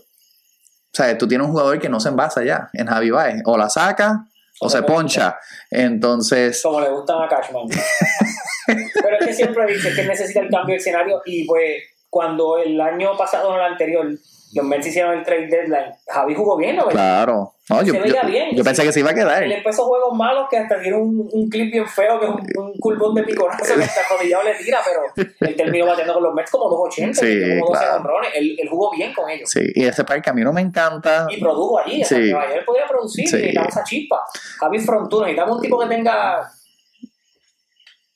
sea, 0.94 1.18
tú 1.18 1.27
tienes 1.27 1.45
un 1.48 1.51
jugador 1.53 1.80
que 1.80 1.89
no 1.89 2.00
se 2.00 2.09
envasa 2.09 2.44
ya 2.44 2.69
en 2.74 2.88
Javi 2.88 3.09
Baez, 3.12 3.42
o 3.45 3.57
la 3.57 3.69
saca 3.69 4.25
o 4.59 4.69
se 4.69 4.83
poncha. 4.83 5.38
Entonces, 5.71 6.61
como 6.61 6.81
le 6.81 6.90
gustan 6.90 7.23
a 7.23 7.28
Cashman. 7.28 7.68
Pero 8.68 9.18
es 9.19 9.25
que 9.25 9.33
siempre 9.33 9.66
dice 9.73 9.94
que 9.95 10.04
necesita 10.06 10.42
el 10.42 10.49
cambio 10.49 10.73
de 10.73 10.80
escenario 10.80 11.21
y 11.25 11.45
pues 11.45 11.81
cuando 12.09 12.57
el 12.59 12.80
año 12.80 13.18
pasado 13.18 13.49
o 13.49 13.56
el 13.56 13.61
anterior 13.61 14.06
los 14.53 14.65
Mets 14.65 14.87
hicieron 14.87 15.17
el 15.17 15.23
trade 15.23 15.47
deadline, 15.47 15.93
Javi 16.07 16.35
jugó 16.35 16.57
bien, 16.57 16.75
¿no? 16.75 16.85
claro. 16.87 17.53
No, 17.69 17.81
yo, 17.83 17.93
Se 17.93 17.99
veía 18.01 18.21
yo- 18.23 18.27
bien. 18.27 18.49
yo 18.53 18.63
pensé 18.65 18.83
que 18.83 18.91
se 18.91 18.99
iba 18.99 19.11
a 19.11 19.13
quedar. 19.13 19.43
Él 19.43 19.51
empezó 19.53 19.85
juegos 19.85 20.13
malos 20.17 20.47
que 20.49 20.57
hasta 20.57 20.81
tiene 20.81 20.97
un, 20.97 21.29
un 21.31 21.49
clip 21.49 21.71
bien 21.71 21.87
feo, 21.87 22.19
que 22.19 22.25
es 22.25 22.31
un, 22.57 22.63
un 22.65 22.73
culpón 22.79 23.15
de 23.15 23.23
piconazo 23.23 23.75
que 23.75 23.83
hasta 23.83 24.01
rodillado 24.09 24.43
le 24.43 24.55
tira, 24.55 24.79
pero 24.85 25.29
él 25.39 25.55
terminó 25.55 25.85
batiendo 25.85 26.13
con 26.15 26.23
los 26.23 26.33
Mets 26.33 26.51
como 26.51 26.65
2.80, 26.69 27.13
Sí, 27.13 27.59
como 27.59 27.69
12 27.71 27.79
claro. 27.83 27.95
honrones. 28.01 28.29
Él, 28.35 28.57
él 28.61 28.67
jugó 28.69 28.91
bien 28.91 29.13
con 29.13 29.29
ellos. 29.29 29.49
Sí, 29.49 29.61
y 29.73 29.85
ese 29.85 30.03
par 30.03 30.21
que 30.21 30.29
a 30.29 30.33
mí 30.33 30.41
no 30.41 30.51
me 30.51 30.59
encanta. 30.59 31.27
Y 31.29 31.39
produjo 31.39 31.79
allí, 31.79 32.03
Sí. 32.03 32.15
Nueva 32.31 32.49
York 32.49 32.65
podía 32.65 32.85
producir, 32.87 33.25
Sí. 33.29 33.35
necesitamos 33.37 33.77
a 33.77 33.83
Chispa. 33.85 34.25
Javi 34.59 34.79
Frontú, 34.79 35.19
necesitamos 35.21 35.55
un 35.55 35.61
tipo 35.61 35.79
que 35.79 35.87
tenga 35.87 36.51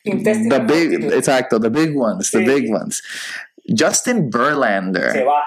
The 0.03 0.59
big, 0.67 1.13
exacto, 1.13 1.59
the 1.59 1.69
big 1.69 1.97
ones, 1.97 2.29
the 2.29 2.39
Sí. 2.39 2.43
big 2.45 2.73
ones. 2.73 3.01
Justin 3.67 4.29
Verlander. 4.29 5.11
Se 5.11 5.23
va. 5.23 5.43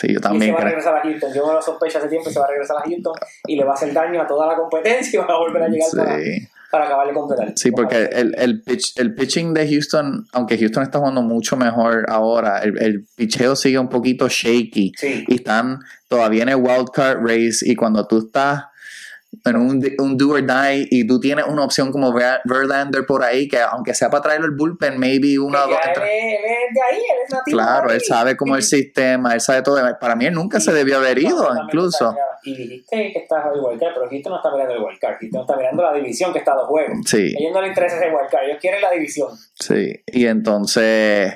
Sí, 0.00 0.06
yo 0.08 0.12
Y 0.12 0.14
se 0.14 0.20
también 0.20 0.54
va 0.54 0.60
a 0.60 0.64
regresar 0.64 0.96
a 0.96 1.00
Houston. 1.02 1.32
Yo 1.34 1.46
me 1.46 1.52
lo 1.52 1.60
sospecho 1.62 1.98
hace 1.98 2.08
tiempo 2.08 2.30
y 2.30 2.32
se 2.32 2.38
va 2.38 2.46
a 2.46 2.48
regresar 2.48 2.76
a 2.78 2.80
Houston 2.88 3.12
y 3.46 3.56
le 3.56 3.64
va 3.64 3.72
a 3.72 3.74
hacer 3.74 3.92
daño 3.92 4.22
a 4.22 4.26
toda 4.26 4.46
la 4.46 4.56
competencia 4.56 5.20
y 5.20 5.24
va 5.26 5.34
a 5.34 5.38
volver 5.38 5.62
a 5.62 5.68
llegar 5.68 5.88
para, 5.96 6.18
Sí. 6.18 6.48
para 6.70 6.84
acabar 6.86 7.06
de 7.08 7.12
completar. 7.12 7.52
Sí, 7.56 7.70
porque 7.72 8.04
el, 8.12 8.34
el, 8.38 8.64
pitch- 8.64 8.92
el 9.00 9.14
pitching 9.14 9.52
de 9.52 9.68
Houston, 9.68 10.26
aunque 10.32 10.56
Houston 10.56 10.82
está 10.84 10.98
jugando 11.00 11.20
mucho 11.22 11.56
mejor 11.56 12.06
ahora, 12.08 12.60
el, 12.60 12.80
el 12.82 13.04
picheo 13.16 13.54
sigue 13.56 13.78
un 13.78 13.88
poquito 13.88 14.28
shaky 14.28 14.92
Sí. 14.96 15.24
y 15.28 15.34
están 15.34 15.80
todavía 16.08 16.44
en 16.44 16.48
el 16.50 16.56
wild 16.56 16.88
card 16.94 17.18
race 17.22 17.58
y 17.62 17.74
cuando 17.76 18.06
tú 18.06 18.18
estás 18.26 18.64
en 19.44 19.56
un, 19.56 19.80
un 19.98 20.16
do 20.18 20.30
or 20.30 20.44
die 20.44 20.88
y 20.90 21.06
tú 21.06 21.20
tienes 21.20 21.44
una 21.46 21.64
opción 21.64 21.92
como 21.92 22.12
Ver- 22.12 22.40
Verlander 22.44 23.06
por 23.06 23.22
ahí 23.22 23.46
que 23.48 23.58
aunque 23.60 23.94
sea 23.94 24.10
para 24.10 24.22
traerlo 24.24 24.46
el 24.46 24.52
bullpen 24.56 24.98
maybe 24.98 25.38
una 25.38 25.64
o 25.64 25.68
dos 25.68 25.78
él, 25.84 25.90
es, 25.92 25.98
él 25.98 26.44
es 26.44 26.74
de 26.74 26.80
ahí, 26.90 26.98
él 26.98 27.18
es 27.26 27.32
nativo. 27.32 27.56
claro 27.56 27.90
él 27.90 28.00
sabe 28.00 28.36
cómo 28.36 28.56
el 28.56 28.62
sistema 28.64 29.32
él 29.34 29.40
sabe 29.40 29.62
todo 29.62 29.80
para 30.00 30.16
mí 30.16 30.26
él 30.26 30.34
nunca 30.34 30.58
se 30.58 30.72
debió 30.72 30.96
haber 30.98 31.18
ido 31.18 31.48
incluso 31.64 32.14
Y 32.42 32.56
dijiste 32.56 33.12
que 33.12 33.18
estás 33.20 33.44
el 33.54 33.60
wildcard, 33.60 33.94
pero 33.94 34.08
Houston 34.10 34.32
no 34.32 34.36
está 34.38 34.50
mirando 34.52 34.74
el 34.74 34.82
wildcard. 34.82 35.18
Houston 35.20 35.40
está 35.42 35.56
mirando 35.56 35.82
la 35.84 35.92
división 35.94 36.32
que 36.32 36.38
está 36.40 36.52
a 36.52 36.56
dos 36.56 36.66
juegos. 36.68 36.98
sí 37.06 37.34
A 37.36 37.38
ellos 37.40 37.52
no 37.52 37.60
les 37.60 37.68
interesa 37.70 37.96
ese 37.98 38.06
wildcard, 38.14 38.44
ellos 38.48 38.58
quieren 38.60 38.80
la 38.82 38.90
división. 38.90 39.28
Sí, 39.54 40.02
y 40.06 40.26
entonces, 40.26 41.34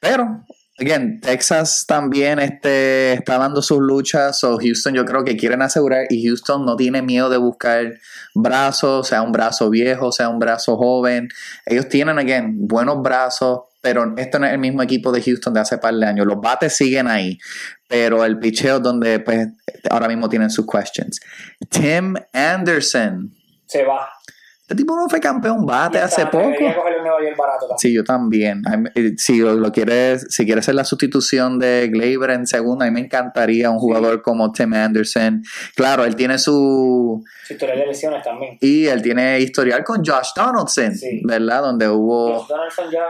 pero, 0.00 0.44
again, 0.80 1.20
Texas 1.20 1.84
también 1.86 2.38
este, 2.38 3.14
está 3.14 3.38
dando 3.38 3.62
sus 3.62 3.78
luchas, 3.78 4.42
o 4.44 4.58
Houston 4.58 4.94
yo 4.94 5.04
creo 5.04 5.24
que 5.24 5.36
quieren 5.36 5.62
asegurar, 5.62 6.06
y 6.08 6.26
Houston 6.26 6.64
no 6.64 6.76
tiene 6.76 7.02
miedo 7.02 7.28
de 7.28 7.36
buscar 7.36 7.94
brazos, 8.34 9.08
sea 9.08 9.22
un 9.22 9.32
brazo 9.32 9.70
viejo, 9.70 10.12
sea 10.12 10.28
un 10.28 10.38
brazo 10.38 10.76
joven. 10.76 11.28
Ellos 11.66 11.88
tienen, 11.88 12.18
again, 12.18 12.66
buenos 12.66 13.02
brazos, 13.02 13.60
pero 13.80 14.14
esto 14.16 14.38
no 14.38 14.46
es 14.46 14.52
el 14.52 14.58
mismo 14.58 14.82
equipo 14.82 15.12
de 15.12 15.22
Houston 15.22 15.54
de 15.54 15.60
hace 15.60 15.78
par 15.78 15.94
de 15.94 16.06
años. 16.06 16.26
Los 16.26 16.40
bates 16.40 16.76
siguen 16.76 17.08
ahí, 17.08 17.38
pero 17.88 18.24
el 18.24 18.38
picheo 18.38 18.80
donde 18.80 19.20
pues 19.20 19.48
ahora 19.90 20.08
mismo 20.08 20.28
tienen 20.28 20.50
sus 20.50 20.66
questions. 20.66 21.20
Tim 21.68 22.14
Anderson. 22.32 23.32
Se 23.66 23.84
va. 23.84 24.08
Este 24.68 24.82
tipo 24.82 24.94
no 24.96 25.08
fue 25.08 25.18
campeón 25.18 25.64
bate 25.64 25.98
hace 25.98 26.26
poco. 26.26 26.50
Sí, 27.78 27.94
yo 27.94 28.04
también. 28.04 28.62
Eh, 28.94 29.14
Si 29.16 29.38
lo, 29.38 29.54
lo 29.54 29.72
quieres, 29.72 30.26
si 30.28 30.44
quieres 30.44 30.64
hacer 30.66 30.74
la 30.74 30.84
sustitución 30.84 31.58
de 31.58 31.88
Gleyber 31.90 32.30
en 32.32 32.46
segunda, 32.46 32.84
a 32.84 32.88
mí 32.90 32.94
me 32.94 33.00
encantaría 33.00 33.70
un 33.70 33.78
jugador 33.78 34.20
como 34.20 34.52
Tim 34.52 34.74
Anderson. 34.74 35.42
Claro, 35.74 36.04
él 36.04 36.16
tiene 36.16 36.38
su 36.38 37.24
Su 37.46 37.54
historial 37.54 37.78
de 37.78 37.86
lesiones 37.86 38.22
también. 38.22 38.58
y 38.60 38.86
él 38.88 39.00
tiene 39.00 39.40
historial 39.40 39.82
con 39.84 40.04
Josh 40.04 40.32
Donaldson, 40.36 40.94
Sí. 40.94 41.22
¿verdad? 41.24 41.62
Donde 41.62 41.88
hubo 41.88 42.34
Josh 42.40 42.48
Donaldson 42.48 42.90
ya. 42.90 43.06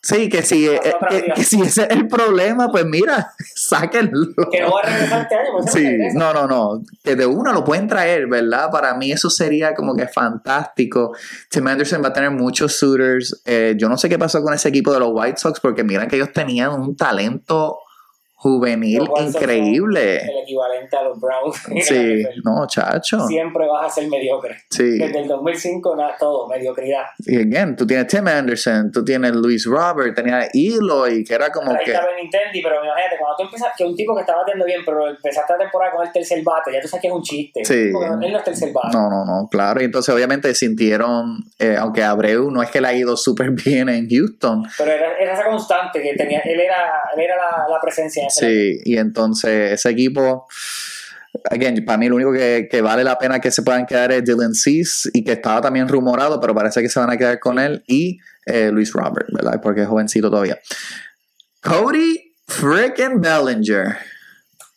sí 0.00 0.28
que 0.28 0.42
si 0.42 0.68
eh, 0.68 0.78
Otra 0.94 1.08
que, 1.34 1.42
si 1.42 1.60
ese 1.60 1.82
es 1.82 1.90
el 1.90 2.06
problema, 2.06 2.70
pues 2.70 2.84
mira, 2.84 3.32
sáquenlo. 3.56 4.28
Que 4.52 4.60
no 4.60 4.70
va 4.70 4.80
a 4.82 4.86
regresar 4.86 5.22
este 5.22 5.34
año, 5.34 5.48
pues 5.58 5.72
Sí, 5.72 5.98
no, 6.14 6.32
no, 6.32 6.46
no. 6.46 6.82
Que 7.02 7.16
de 7.16 7.26
una 7.26 7.52
lo 7.52 7.64
pueden 7.64 7.88
traer, 7.88 8.28
¿verdad? 8.28 8.70
Para 8.70 8.94
mí 8.94 9.10
eso 9.10 9.28
sería 9.28 9.74
como 9.74 9.96
que 9.96 10.06
fantástico. 10.06 10.99
Tim 11.48 11.66
Anderson 11.66 12.02
va 12.02 12.08
a 12.08 12.12
tener 12.12 12.30
muchos 12.30 12.72
shooters. 12.72 13.42
Eh, 13.44 13.74
yo 13.78 13.88
no 13.88 13.96
sé 13.96 14.08
qué 14.08 14.18
pasó 14.18 14.42
con 14.42 14.54
ese 14.54 14.68
equipo 14.68 14.92
de 14.92 15.00
los 15.00 15.10
White 15.12 15.38
Sox 15.38 15.60
porque 15.60 15.84
miran 15.84 16.08
que 16.08 16.16
ellos 16.16 16.32
tenían 16.32 16.72
un 16.72 16.96
talento 16.96 17.78
juvenil 18.40 19.06
increíble. 19.20 20.16
El 20.16 20.38
equivalente 20.42 20.96
a 20.96 21.02
los 21.02 21.20
Browns. 21.20 21.60
Sí, 21.90 22.24
no, 22.44 22.66
chacho. 22.66 23.26
Siempre 23.26 23.66
vas 23.66 23.86
a 23.86 23.90
ser 23.90 24.08
mediocre. 24.08 24.56
Sí. 24.70 24.98
Desde 24.98 25.20
el 25.20 25.28
2005, 25.28 25.96
nada, 25.96 26.16
todo, 26.18 26.46
mediocridad. 26.48 27.04
Y 27.18 27.36
again, 27.36 27.76
tú 27.76 27.86
tienes 27.86 28.06
Tim 28.06 28.26
Anderson, 28.26 28.90
tú 28.92 29.04
tienes 29.04 29.32
Luis 29.32 29.66
Robert, 29.66 30.14
tenías 30.14 30.48
Eloy, 30.54 31.24
que 31.24 31.34
era 31.34 31.50
como 31.50 31.72
Ahí 31.72 31.84
que. 31.84 31.92
está 31.92 32.06
Benintendi, 32.06 32.62
pero 32.62 32.76
imagínate, 32.84 33.16
cuando 33.18 33.36
tú 33.36 33.42
empiezas, 33.44 33.68
que 33.76 33.84
un 33.84 33.96
tipo 33.96 34.14
que 34.14 34.20
está 34.20 34.36
batiendo 34.36 34.64
bien, 34.64 34.82
pero 34.84 35.08
empezaste 35.08 35.52
la 35.52 35.58
temporada 35.58 35.92
con 35.92 36.06
el 36.06 36.12
tercer 36.12 36.42
bate, 36.42 36.72
ya 36.72 36.80
tú 36.80 36.88
sabes 36.88 37.02
que 37.02 37.08
es 37.08 37.14
un 37.14 37.22
chiste. 37.22 37.64
Sí. 37.64 37.90
Porque 37.92 38.26
él 38.26 38.32
no 38.32 38.38
es 38.38 38.44
tercer 38.44 38.72
bate. 38.72 38.96
No, 38.96 39.10
no, 39.10 39.24
no, 39.24 39.48
claro. 39.50 39.80
Y 39.82 39.84
entonces 39.84 40.14
obviamente 40.14 40.54
sintieron, 40.54 41.44
eh, 41.58 41.76
aunque 41.78 42.02
Abreu 42.02 42.50
no 42.50 42.62
es 42.62 42.70
que 42.70 42.80
le 42.80 42.88
ha 42.88 42.94
ido 42.94 43.16
súper 43.16 43.50
bien 43.50 43.88
en 43.88 44.08
Houston, 44.08 44.64
Pero 44.78 44.92
era, 44.92 45.18
era 45.18 45.34
esa 45.34 45.44
constante 45.44 46.00
que 46.00 46.14
tenía, 46.14 46.40
él 46.40 46.60
era, 46.60 47.02
él 47.14 47.20
era 47.20 47.36
la, 47.36 47.66
la 47.68 47.80
presencia 47.80 48.22
en 48.22 48.28
ese 48.28 48.29
Sí, 48.30 48.80
y 48.84 48.96
entonces 48.96 49.72
ese 49.72 49.90
equipo, 49.90 50.46
again, 51.50 51.84
para 51.84 51.98
mí 51.98 52.08
lo 52.08 52.16
único 52.16 52.32
que, 52.32 52.68
que 52.70 52.80
vale 52.80 53.04
la 53.04 53.18
pena 53.18 53.40
que 53.40 53.50
se 53.50 53.62
puedan 53.62 53.86
quedar 53.86 54.12
es 54.12 54.24
Dylan 54.24 54.54
Cease 54.54 55.10
y 55.12 55.24
que 55.24 55.32
estaba 55.32 55.60
también 55.60 55.88
rumorado, 55.88 56.40
pero 56.40 56.54
parece 56.54 56.82
que 56.82 56.88
se 56.88 57.00
van 57.00 57.10
a 57.10 57.16
quedar 57.16 57.38
con 57.38 57.58
él 57.58 57.82
y 57.86 58.18
eh, 58.46 58.70
Luis 58.70 58.92
Robert, 58.92 59.28
¿verdad? 59.32 59.60
Porque 59.62 59.82
es 59.82 59.88
jovencito 59.88 60.30
todavía. 60.30 60.58
Cody 61.62 62.34
freaking 62.46 63.20
Bellinger. 63.20 63.96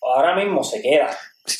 Ahora 0.01 0.35
mismo 0.35 0.63
se 0.63 0.81
queda. 0.81 1.09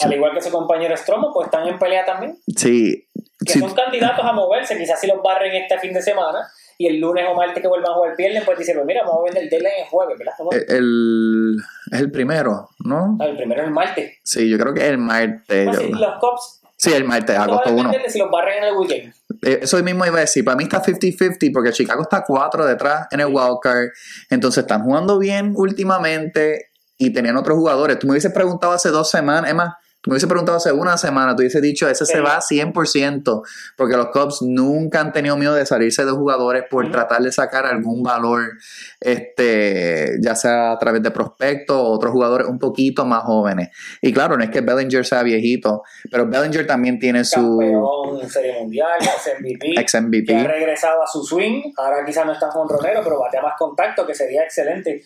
Al 0.02 0.14
igual 0.14 0.34
que 0.34 0.42
su 0.42 0.50
compañero 0.50 0.96
Stromo, 0.96 1.32
pues 1.34 1.48
están 1.48 1.68
en 1.68 1.78
pelea 1.78 2.06
también. 2.06 2.38
Sí, 2.56 3.10
Que 3.46 3.54
sí, 3.54 3.60
son 3.60 3.74
candidatos 3.74 4.24
a 4.24 4.32
moverse, 4.32 4.78
quizás 4.78 5.00
si 5.00 5.08
los 5.08 5.22
barren 5.22 5.54
este 5.54 5.78
fin 5.80 5.94
de 5.94 6.02
semana 6.02 6.40
y 6.78 6.88
el 6.88 7.00
lunes 7.00 7.26
o 7.30 7.36
martes 7.36 7.62
que 7.62 7.68
vuelvan 7.68 7.92
a 7.92 7.96
jugar 7.96 8.16
pierden, 8.16 8.44
pues 8.46 8.58
dicen, 8.58 8.76
pues 8.76 8.86
mira, 8.86 9.04
vamos 9.04 9.22
a 9.22 9.24
vender 9.26 9.44
el 9.44 9.50
deadline 9.50 9.84
el 9.84 9.88
jueves, 9.90 10.18
¿verdad? 10.18 10.34
El, 10.70 11.58
es 11.94 12.02
el 12.02 12.12
primero, 12.12 12.70
¿no? 12.80 13.18
Ah, 13.22 13.26
El 13.26 13.38
primero 13.38 13.62
es 13.62 13.68
el 13.68 13.74
martes. 13.74 14.18
Sí, 14.24 14.50
yo 14.50 14.58
creo 14.58 14.74
que 14.74 14.82
es 14.82 14.90
el 14.90 14.98
martes. 14.98 15.68
Pues 15.68 15.78
sí, 15.80 15.90
los 15.92 16.16
Cops 16.20 16.60
Sí, 16.76 16.92
el 16.92 17.06
martes, 17.06 17.36
no 17.38 17.44
agosto 17.44 17.70
a 17.70 17.72
1. 17.72 17.76
depender 17.84 18.02
de 18.04 18.10
si 18.10 18.20
los 18.20 18.30
barren 18.30 18.58
en 18.58 18.64
el 18.66 18.74
weekend. 18.76 19.14
Eh, 19.42 19.60
Eso 19.62 19.82
mismo 19.82 20.06
iba 20.06 20.18
a 20.18 20.22
decir. 20.22 20.44
Para 20.44 20.58
mí 20.58 20.64
está 20.66 20.84
50-50 20.84 21.52
porque 21.54 21.72
Chicago 21.72 22.02
está 22.02 22.24
4 22.26 22.66
detrás 22.66 23.08
en 23.12 23.22
el 23.22 23.28
wildcard. 23.28 23.88
Entonces 24.30 24.64
están 24.64 24.84
jugando 24.84 25.18
bien 25.18 25.54
últimamente 25.56 26.72
y 26.98 27.12
tenían 27.14 27.38
otros 27.38 27.58
jugadores. 27.58 28.00
Tú 28.00 28.08
me 28.08 28.12
hubieses 28.14 28.34
preguntado 28.34 28.74
hace 28.74 28.90
dos 28.90 29.10
semanas, 29.10 29.50
Emma. 29.50 29.78
Tú 29.78 29.83
me 30.06 30.12
hubieses 30.12 30.28
preguntado 30.28 30.58
hace 30.58 30.72
una 30.74 30.98
semana, 30.98 31.34
tú 31.34 31.42
hubieses 31.42 31.62
dicho, 31.62 31.88
ese 31.88 32.06
se 32.06 32.20
va 32.20 32.40
100%, 32.40 33.42
porque 33.78 33.96
los 33.96 34.08
Cubs 34.08 34.42
nunca 34.42 35.00
han 35.00 35.14
tenido 35.14 35.38
miedo 35.38 35.54
de 35.54 35.66
salirse 35.66 36.04
de 36.04 36.12
jugadores 36.12 36.66
por 36.70 36.92
tratar 36.92 37.22
de 37.22 37.32
sacar 37.32 37.66
algún 37.66 38.04
valor, 38.04 38.52
este, 39.00 40.18
ya 40.22 40.36
sea 40.36 40.74
a 40.74 40.78
través 40.78 41.02
de 41.04 41.12
prospectos 41.12 41.78
o 41.78 41.86
otros 41.86 42.12
jugadores 42.12 42.48
un 42.48 42.60
poquito 42.60 43.06
más 43.06 43.24
jóvenes. 43.24 43.70
Y 44.02 44.12
claro, 44.12 44.36
no 44.36 44.44
es 44.44 44.50
que 44.50 44.60
Bellinger 44.60 45.06
sea 45.06 45.24
viejito, 45.24 45.84
pero 46.12 46.28
Bellinger 46.28 46.68
también 46.68 47.00
tiene 47.00 47.24
su 47.24 47.60
Campeón, 47.60 48.30
Serie 48.30 48.60
Mundial, 48.60 48.90
ex 49.00 49.40
MVP. 49.40 49.80
ex 49.80 50.02
MVP. 50.02 50.26
que 50.26 50.36
ha 50.36 50.48
regresado 50.48 51.02
a 51.02 51.08
su 51.08 51.24
swing. 51.24 51.72
Ahora 51.78 52.04
quizás 52.06 52.26
no 52.26 52.34
está 52.34 52.52
jonronero, 52.52 53.02
pero 53.04 53.20
batea 53.20 53.42
más 53.42 53.54
contacto, 53.58 54.06
que 54.06 54.14
sería 54.14 54.44
excelente. 54.44 55.02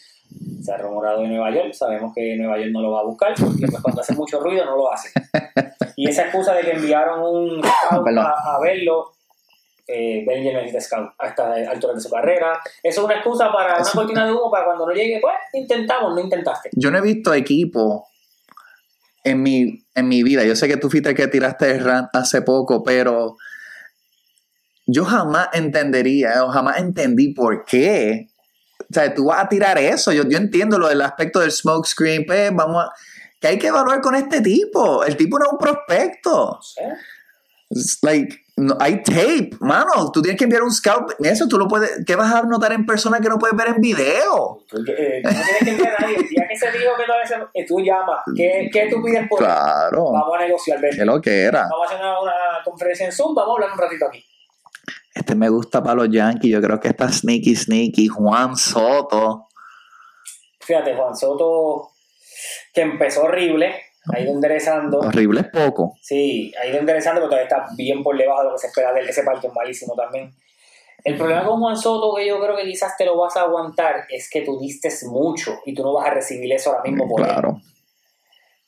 Se 0.63 0.73
ha 0.73 0.77
rumorado 0.77 1.21
de 1.21 1.27
Nueva 1.29 1.49
York. 1.51 1.73
Sabemos 1.73 2.13
que 2.13 2.35
Nueva 2.35 2.57
York 2.57 2.71
no 2.71 2.81
lo 2.81 2.91
va 2.91 2.99
a 3.01 3.03
buscar, 3.03 3.33
porque 3.39 3.67
pues, 3.67 3.81
cuando 3.81 4.01
hace 4.01 4.13
mucho 4.13 4.39
ruido 4.39 4.65
no 4.65 4.75
lo 4.75 4.91
hace. 4.91 5.09
Y 5.95 6.09
esa 6.09 6.23
excusa 6.23 6.53
de 6.53 6.61
que 6.63 6.71
enviaron 6.71 7.21
un 7.21 7.61
scout 7.63 8.07
a, 8.17 8.55
a 8.55 8.59
verlo, 8.61 9.13
eh, 9.87 10.23
Bellinger 10.27 10.55
necesita 10.55 10.81
scout 10.81 11.11
a 11.17 11.27
esta 11.27 11.53
altura 11.71 11.93
de 11.93 12.01
su 12.01 12.09
carrera. 12.09 12.59
Eso 12.83 13.01
es 13.01 13.05
una 13.05 13.15
excusa 13.15 13.51
para 13.51 13.75
una 13.75 13.81
Eso- 13.81 13.93
cortina 13.97 14.25
de 14.25 14.31
humo 14.33 14.51
para 14.51 14.65
cuando 14.65 14.85
no 14.85 14.93
llegue. 14.93 15.19
Pues 15.21 15.33
intentamos, 15.53 16.13
no 16.13 16.19
intentaste. 16.19 16.69
Yo 16.73 16.91
no 16.91 16.97
he 16.97 17.01
visto 17.01 17.33
equipo 17.33 18.07
en 19.23 19.41
mi, 19.41 19.85
en 19.95 20.07
mi 20.07 20.23
vida. 20.23 20.43
Yo 20.43 20.55
sé 20.55 20.67
que 20.67 20.77
tú 20.77 20.89
fuiste 20.89 21.09
el 21.09 21.15
que 21.15 21.27
tiraste 21.27 21.71
el 21.71 21.83
rant 21.83 22.09
hace 22.13 22.41
poco, 22.41 22.83
pero 22.83 23.37
yo 24.85 25.03
jamás 25.05 25.49
entendería 25.53 26.43
o 26.43 26.49
jamás 26.49 26.79
entendí 26.79 27.33
por 27.33 27.63
qué. 27.65 28.27
O 28.89 28.93
sea, 28.93 29.13
tú 29.13 29.25
vas 29.25 29.43
a 29.43 29.49
tirar 29.49 29.77
eso. 29.77 30.11
Yo, 30.11 30.23
yo 30.23 30.37
entiendo 30.37 30.79
lo 30.79 30.87
del 30.87 31.01
aspecto 31.01 31.39
del 31.39 31.51
smoke 31.51 31.85
screen, 31.85 32.25
pues 32.25 32.53
vamos 32.53 32.85
a. 32.85 32.91
que 33.39 33.47
hay 33.47 33.59
que 33.59 33.67
evaluar 33.67 34.01
con 34.01 34.15
este 34.15 34.41
tipo. 34.41 35.03
El 35.03 35.17
tipo 35.17 35.37
no 35.37 35.45
es 35.45 35.51
un 35.51 35.57
prospecto. 35.57 36.59
It's 37.69 37.99
like, 38.01 38.33
no, 38.55 38.77
hay 38.79 39.03
tape, 39.03 39.51
mano. 39.59 40.09
Tú 40.11 40.21
tienes 40.21 40.37
que 40.37 40.45
enviar 40.45 40.63
un 40.63 40.71
scout. 40.71 41.13
Eso 41.19 41.47
tú 41.47 41.57
lo 41.57 41.67
puedes. 41.67 42.05
¿Qué 42.05 42.15
vas 42.15 42.33
a 42.33 42.43
notar 42.43 42.71
en 42.71 42.85
persona 42.85 43.19
que 43.19 43.27
no 43.27 43.37
puedes 43.37 43.55
ver 43.57 43.67
en 43.67 43.81
video? 43.81 44.63
Eh, 44.87 45.21
no 45.21 45.29
tienes 45.29 45.57
que 45.59 45.69
enviar 45.71 45.95
a 45.97 46.01
nadie. 46.01 46.15
El 46.15 46.27
día 46.29 46.47
que 46.49 46.55
se 46.55 46.71
dijo 46.71 46.91
que 46.97 47.61
eh, 47.61 47.65
tú 47.67 47.79
llamas. 47.81 48.21
¿Qué, 48.35 48.69
¿Qué 48.71 48.87
tú 48.89 49.03
pides 49.03 49.27
por? 49.27 49.39
Claro. 49.39 50.11
Vamos 50.11 50.37
a 50.37 50.41
negociar. 50.41 50.79
Que 50.79 51.03
lo 51.03 51.21
que 51.21 51.41
era. 51.41 51.67
Vamos 51.69 51.91
a 51.91 51.93
hacer 51.93 52.05
una, 52.05 52.21
una 52.21 52.33
conferencia 52.63 53.05
en 53.05 53.11
Zoom, 53.11 53.35
vamos 53.35 53.51
a 53.51 53.53
hablar 53.55 53.71
un 53.73 53.79
ratito 53.79 54.05
aquí. 54.07 54.25
Este 55.17 55.33
me 55.33 55.49
gusta 55.49 55.81
para 55.81 55.95
los 55.95 56.09
Yankees. 56.09 56.51
Yo 56.51 56.61
creo 56.61 56.79
que 56.79 56.89
está 56.89 57.11
sneaky, 57.11 57.55
sneaky. 57.55 58.07
Juan 58.07 58.55
Soto. 58.55 59.47
Fíjate, 60.59 60.95
Juan 60.95 61.15
Soto, 61.15 61.89
que 62.73 62.81
empezó 62.81 63.23
horrible, 63.23 63.73
ha 64.13 64.19
ido 64.19 64.31
enderezando. 64.31 64.99
Horrible 64.99 65.41
es 65.41 65.47
poco. 65.47 65.95
Sí, 66.01 66.53
ha 66.61 66.67
ido 66.67 66.77
enderezando, 66.77 67.21
pero 67.21 67.29
todavía 67.29 67.47
está 67.47 67.67
bien 67.75 68.03
por 68.03 68.15
debajo 68.15 68.43
de 68.43 68.49
lo 68.49 68.55
que 68.55 68.59
se 68.59 68.67
espera 68.67 68.93
de 68.93 69.01
él. 69.01 69.09
Ese 69.09 69.23
parque 69.23 69.47
es 69.47 69.53
malísimo 69.53 69.95
también. 69.95 70.35
El 71.03 71.17
problema 71.17 71.45
con 71.45 71.59
Juan 71.61 71.77
Soto, 71.77 72.13
que 72.15 72.27
yo 72.27 72.39
creo 72.39 72.55
que 72.55 72.65
quizás 72.65 72.95
te 72.95 73.05
lo 73.05 73.17
vas 73.17 73.37
a 73.37 73.41
aguantar, 73.41 74.05
es 74.09 74.29
que 74.29 74.41
tú 74.41 74.59
diste 74.59 74.89
mucho 75.07 75.57
y 75.65 75.73
tú 75.73 75.81
no 75.81 75.93
vas 75.93 76.07
a 76.07 76.13
recibir 76.13 76.51
eso 76.53 76.71
ahora 76.71 76.83
mismo 76.83 77.07
por 77.07 77.21
él. 77.21 77.27
Claro. 77.27 77.61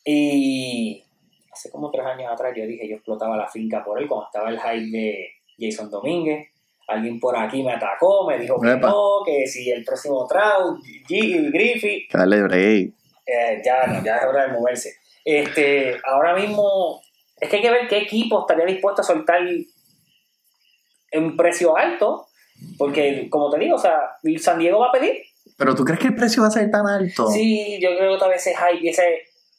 Y 0.04 1.04
hace 1.52 1.70
como 1.70 1.92
tres 1.92 2.06
años 2.06 2.32
atrás 2.32 2.54
yo 2.56 2.66
dije, 2.66 2.88
yo 2.88 2.96
explotaba 2.96 3.38
la 3.38 3.48
finca 3.48 3.84
por 3.84 4.02
él 4.02 4.08
cuando 4.08 4.28
estaba 4.28 4.50
el 4.50 4.60
hype 4.60 4.98
de 4.98 5.39
Jason 5.60 5.90
Domínguez. 5.90 6.48
Alguien 6.88 7.20
por 7.20 7.38
aquí 7.38 7.62
me 7.62 7.74
atacó, 7.74 8.26
me 8.28 8.40
dijo 8.40 8.60
que 8.60 8.68
no, 8.88 9.20
que 9.26 9.46
si 9.46 9.70
el 9.70 9.84
próximo 9.84 10.26
Trout, 10.28 10.80
G- 11.08 11.52
Griffith, 11.52 12.10
Que 12.10 12.18
Dale 12.18 12.42
break. 12.44 12.94
eh, 13.28 13.62
ya 13.64 13.86
no, 13.86 14.04
ya 14.04 14.18
es 14.18 14.26
hora 14.26 14.48
de 14.48 14.54
moverse. 14.54 14.96
Este, 15.24 15.96
ahora 16.04 16.36
mismo, 16.36 17.00
es 17.40 17.48
que 17.48 17.58
hay 17.58 17.62
que 17.62 17.70
ver 17.70 17.88
qué 17.88 17.98
equipo 18.00 18.42
estaría 18.42 18.66
dispuesto 18.66 19.02
a 19.02 19.06
soltar 19.06 19.40
un 21.14 21.36
precio 21.38 21.76
alto, 21.78 22.28
porque 22.78 23.30
como 23.30 23.50
te 23.52 23.60
digo, 23.60 23.76
o 23.76 23.80
sea, 23.80 24.00
San 24.40 24.60
Diego 24.60 24.80
va 24.80 24.88
a 24.88 24.92
pedir. 24.92 25.22
Pero 25.58 25.76
tú 25.76 25.84
crees 25.84 26.00
que 26.00 26.08
el 26.08 26.16
precio 26.16 26.42
va 26.42 26.48
a 26.48 26.52
ser 26.52 26.70
tan 26.72 26.88
alto? 26.88 27.28
Sí, 27.28 27.80
yo 27.82 27.96
creo 27.98 28.14
que 28.14 28.20
tal 28.20 28.30
vez 28.30 28.46
ese 28.46 28.56
hype, 28.56 28.84
y 28.86 28.90
ese, 28.90 29.04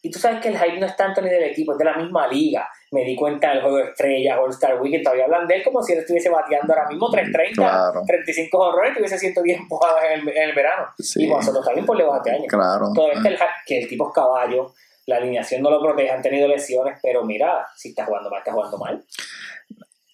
y 0.02 0.11
tú 0.11 0.19
sabes 0.19 0.40
que 0.40 0.49
el 0.49 0.59
hype 0.59 0.78
no 0.80 0.87
es 0.87 0.97
tanto 0.97 1.21
ni 1.21 1.28
del 1.28 1.45
equipo, 1.45 1.73
es 1.73 1.78
de 1.78 1.85
la 1.85 1.97
misma 1.97 2.26
liga. 2.26 2.69
Me 2.93 3.05
di 3.05 3.15
cuenta 3.15 3.51
del 3.51 3.63
juego 3.63 3.77
de 3.77 3.85
estrellas, 3.85 4.39
All 4.39 4.51
Star 4.51 4.81
Weekend, 4.81 5.05
todavía 5.05 5.25
hablan 5.25 5.47
de 5.47 5.57
él 5.57 5.63
como 5.63 5.81
si 5.83 5.93
él 5.93 6.01
estuviese 6.01 6.29
bateando 6.29 6.73
ahora 6.73 6.89
mismo 6.89 7.09
330, 7.11 7.63
Claro. 7.63 8.03
35 8.07 8.59
horrores, 8.59 8.95
tuviese 8.97 9.19
110 9.19 9.59
empujadas 9.61 10.05
en 10.11 10.21
el, 10.21 10.29
en 10.29 10.49
el 10.51 10.55
verano. 10.55 10.87
Sí. 10.99 11.25
Y 11.25 11.29
nosotros 11.29 11.65
también 11.65 11.87
por 11.87 11.97
lejos 11.97 12.17
este 12.17 12.31
año. 12.33 12.47
Claro. 12.49 12.93
Todavía 12.93 13.19
está 13.19 13.29
el 13.29 13.39
que 13.65 13.79
el 13.83 13.89
tipo 13.89 14.09
es 14.09 14.15
caballo, 14.15 14.73
la 15.07 15.17
alineación 15.17 15.63
no 15.63 15.71
lo 15.71 15.81
protege, 15.81 16.11
han 16.11 16.23
tenido 16.23 16.49
lesiones, 16.49 16.99
pero 17.03 17.25
mira, 17.25 17.67
si 17.77 17.91
está 17.91 18.05
jugando 18.05 18.29
mal, 18.29 18.39
está 18.41 18.53
jugando 18.53 18.79
mal. 18.79 19.05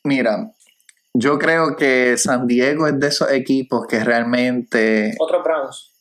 Mira, 0.05 0.51
yo 1.15 1.39
creo 1.39 1.77
que 1.77 2.17
San 2.19 2.47
Diego 2.47 2.87
es 2.87 3.01
de 3.01 3.09
esos 3.09 3.31
equipos 3.33 3.87
que 3.87 4.05
realmente 4.05 5.15
Otros 5.19 5.43
Browns, 5.43 5.96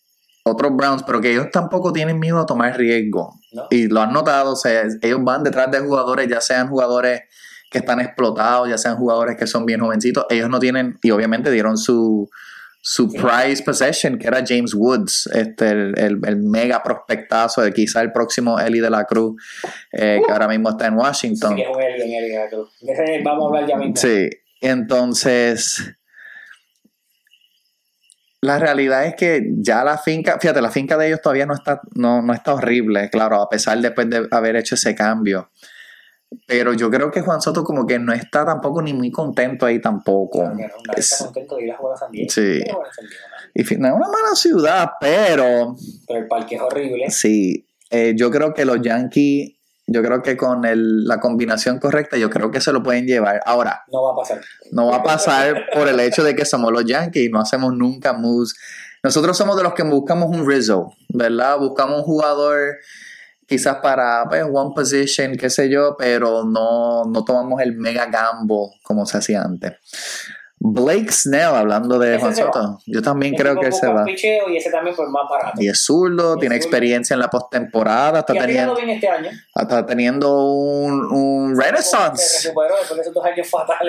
otros 0.47 0.75
Browns, 0.75 1.01
pero 1.03 1.19
que 1.21 1.31
ellos 1.31 1.47
tampoco 1.51 1.91
tienen 1.91 2.19
miedo 2.19 2.39
a 2.39 2.45
tomar 2.45 2.77
riesgo. 2.77 3.39
¿no? 3.51 3.63
Y 3.71 3.87
lo 3.87 4.01
han 4.01 4.13
notado, 4.13 4.51
o 4.53 4.55
sea, 4.55 4.83
ellos 5.01 5.19
van 5.23 5.43
detrás 5.43 5.71
de 5.71 5.79
jugadores, 5.79 6.27
ya 6.27 6.39
sean 6.39 6.69
jugadores 6.69 7.21
que 7.71 7.79
están 7.79 7.99
explotados, 7.99 8.69
ya 8.69 8.77
sean 8.77 8.95
jugadores 8.97 9.37
que 9.37 9.47
son 9.47 9.65
bien 9.65 9.79
jovencitos, 9.81 10.25
ellos 10.29 10.47
no 10.49 10.59
tienen, 10.59 10.99
y 11.01 11.09
obviamente 11.09 11.49
dieron 11.49 11.77
su, 11.77 12.29
su 12.79 13.09
Sí. 13.09 13.17
prize 13.17 13.63
possession, 13.63 14.19
que 14.19 14.27
era 14.27 14.43
James 14.47 14.75
Woods, 14.75 15.27
este, 15.33 15.69
el, 15.71 15.97
el- 15.97 16.19
el 16.23 16.37
mega 16.37 16.83
prospectazo 16.83 17.63
de 17.63 17.73
quizá 17.73 18.01
el 18.01 18.11
próximo 18.11 18.59
Eli 18.59 18.79
de 18.79 18.91
la 18.91 19.05
Cruz, 19.05 19.41
eh, 19.91 20.21
que 20.23 20.31
ahora 20.31 20.47
mismo 20.47 20.69
está 20.69 20.85
en 20.85 20.93
Sí 20.93 20.99
Washington. 20.99 21.55
que 21.55 21.63
es 21.63 21.67
un 21.69 21.81
alien. 21.81 22.29
De 22.81 22.91
ese 22.93 23.21
vamos 23.25 23.45
a 23.45 23.47
hablar 23.47 23.67
ya 23.67 23.77
mismo. 23.77 23.95
Sí, 23.95 24.29
entonces 24.61 25.91
la 28.45 28.59
realidad 28.59 29.05
es 29.05 29.15
que 29.15 29.41
ya 29.57 29.83
la 29.83 29.97
finca, 29.97 30.37
fíjate, 30.39 30.61
la 30.61 30.71
finca 30.71 30.97
de 30.97 31.07
ellos 31.07 31.21
todavía 31.21 31.45
no 31.45 31.53
está, 31.53 31.81
no, 31.95 32.21
no 32.21 32.33
está 32.33 32.53
horrible, 32.53 33.09
claro, 33.09 33.41
a 33.41 33.49
pesar 33.49 33.79
después 33.79 34.09
de 34.09 34.27
haber 34.31 34.55
hecho 34.55 34.75
ese 34.75 34.95
cambio. 34.95 35.49
Pero 36.47 36.73
yo 36.73 36.89
creo 36.89 37.11
que 37.11 37.21
Juan 37.21 37.41
Soto 37.41 37.63
como 37.63 37.85
que 37.85 37.97
no 37.99 38.11
está 38.11 38.45
tampoco 38.45 38.81
ni 38.81 38.93
muy 38.93 39.11
contento 39.11 39.65
ahí 39.65 39.79
tampoco. 39.79 40.39
Claro 40.39 40.57
que 40.57 40.63
no, 40.63 40.73
nadie 40.87 40.99
está 40.99 41.15
Es- 41.15 41.21
contento 41.23 41.55
de 41.57 41.63
ir 41.65 41.71
a 41.71 41.77
jugar 41.77 41.95
a 41.95 41.97
San 41.97 42.11
Diego. 42.11 42.29
Sí. 42.29 42.59
San 42.59 42.63
Diego, 42.63 42.83
y 43.53 43.61
es 43.61 43.71
una 43.71 43.91
mala 43.97 44.35
ciudad, 44.35 44.89
pero 44.99 45.75
Pero 46.07 46.19
el 46.19 46.27
parque 46.27 46.55
es 46.55 46.61
horrible. 46.61 47.09
sí, 47.09 47.65
eh, 47.89 48.13
yo 48.17 48.29
creo 48.31 48.53
que 48.53 48.65
los 48.65 48.81
Yankees, 48.81 49.53
yo 49.87 50.01
creo 50.01 50.21
que 50.23 50.35
con 50.35 50.65
el- 50.65 51.05
la 51.05 51.19
combinación 51.19 51.79
correcta, 51.79 52.17
yo 52.17 52.29
creo 52.29 52.51
que 52.51 52.59
se 52.61 52.71
lo 52.73 52.81
pueden 52.83 53.05
llevar. 53.05 53.41
Ahora, 53.45 53.83
No 53.91 54.03
va 54.03 54.13
a 54.13 54.15
pasar. 54.15 54.41
No 54.71 54.87
va 54.87 54.95
a 54.97 55.03
pasar 55.03 55.65
por 55.73 55.87
el 55.87 55.99
hecho 55.99 56.23
de 56.23 56.35
que 56.35 56.45
somos 56.45 56.71
los 56.71 56.85
Yankees 56.85 57.27
y 57.27 57.29
no 57.29 57.39
hacemos 57.39 57.73
nunca 57.73 58.13
moves. 58.13 58.55
Nosotros 59.03 59.37
somos 59.37 59.55
de 59.57 59.63
los 59.63 59.73
que 59.73 59.83
buscamos 59.83 60.29
un 60.35 60.47
Rizzo, 60.49 60.93
¿verdad? 61.09 61.59
Buscamos 61.59 61.99
un 61.99 62.03
jugador 62.03 62.77
quizás 63.47 63.75
para 63.75 64.25
pues, 64.27 64.43
one 64.51 64.71
position, 64.75 65.35
qué 65.37 65.51
sé 65.51 65.69
yo, 65.69 65.95
pero 65.99 66.43
no, 66.45 67.03
no 67.05 67.23
tomamos 67.23 67.61
el 67.61 67.73
mega 67.73 68.07
gamble 68.07 68.71
como 68.81 69.05
se 69.05 69.19
hacía 69.19 69.43
antes. 69.43 69.73
Blake 70.57 71.11
Snell, 71.11 71.53
hablando 71.53 71.99
de 71.99 72.15
Ese 72.15 72.21
Juan. 72.21 72.35
Soto, 72.35 72.79
yo 72.85 73.01
también 73.01 73.33
Ese 73.35 73.43
creo 73.43 73.59
que 73.59 73.67
él 73.67 73.73
se 73.73 73.87
va. 73.87 74.03
picheo 74.05 74.49
y 74.49 74.57
ese 74.57 74.71
también 74.71 74.95
pues 74.95 75.09
más 75.09 75.23
barato. 75.29 75.61
Y 75.61 75.67
es 75.67 75.83
zurdo, 75.83 76.37
tiene 76.37 76.55
zurdo. 76.55 76.65
experiencia 76.65 77.13
en 77.13 77.19
la 77.19 77.29
postemporada, 77.29 78.19
está 78.19 78.33
teniendo, 78.33 78.77
este 78.77 79.07
año. 79.07 79.29
está 79.53 79.85
teniendo 79.85 80.45
un, 80.45 81.05
un 81.11 81.59
renaissance. 81.59 82.51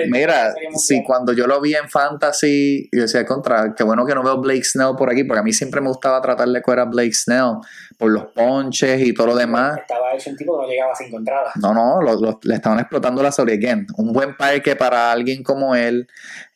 Mira, 0.09 0.53
Mundial. 0.71 1.03
cuando 1.05 1.33
yo 1.33 1.47
lo 1.47 1.59
vi 1.61 1.75
en 1.75 1.89
Fantasy, 1.89 2.89
yo 2.91 3.01
decía 3.01 3.25
contra, 3.25 3.73
qué 3.75 3.83
bueno 3.83 4.05
que 4.05 4.13
no 4.13 4.23
veo 4.23 4.37
Blake 4.39 4.63
Snell 4.63 4.95
por 4.97 5.09
aquí, 5.09 5.23
porque 5.23 5.39
a 5.39 5.43
mí 5.43 5.53
siempre 5.53 5.81
me 5.81 5.87
gustaba 5.87 6.21
tratar 6.21 6.47
de 6.47 6.61
coger 6.61 6.79
a 6.79 6.85
Blake 6.85 7.13
Snell 7.13 7.55
por 7.97 8.11
los 8.11 8.25
ponches 8.27 9.01
y 9.01 9.13
todo 9.13 9.27
lo 9.27 9.35
demás. 9.35 9.79
Estaba 9.79 10.13
hecho 10.13 10.29
un 10.29 10.37
tipo 10.37 10.55
que 10.59 10.65
no 10.65 10.69
llegaba 10.71 10.91
a 10.91 10.95
cinco 10.95 11.17
entradas. 11.17 11.55
No, 11.55 11.73
no, 11.73 12.01
lo- 12.01 12.19
lo- 12.19 12.39
le 12.43 12.53
estaban 12.55 12.79
explotando 12.79 13.23
la 13.23 13.31
sobre 13.31 13.53
again. 13.55 13.87
Un 13.97 14.13
buen 14.13 14.37
parque 14.37 14.75
para 14.75 15.11
alguien 15.11 15.41
como 15.43 15.75
él. 15.75 16.07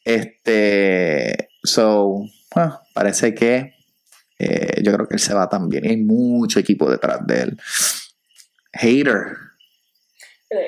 Este, 0.05 1.49
so, 1.63 2.23
ah, 2.55 2.81
parece 2.93 3.33
que 3.33 3.73
eh, 4.39 4.81
yo 4.83 4.93
creo 4.93 5.07
que 5.07 5.15
él 5.15 5.19
se 5.19 5.33
va 5.33 5.47
también. 5.49 5.85
Hay 5.85 5.97
mucho 5.97 6.59
equipo 6.59 6.89
detrás 6.89 7.25
de 7.25 7.41
él. 7.41 7.57
Hater. 8.73 9.35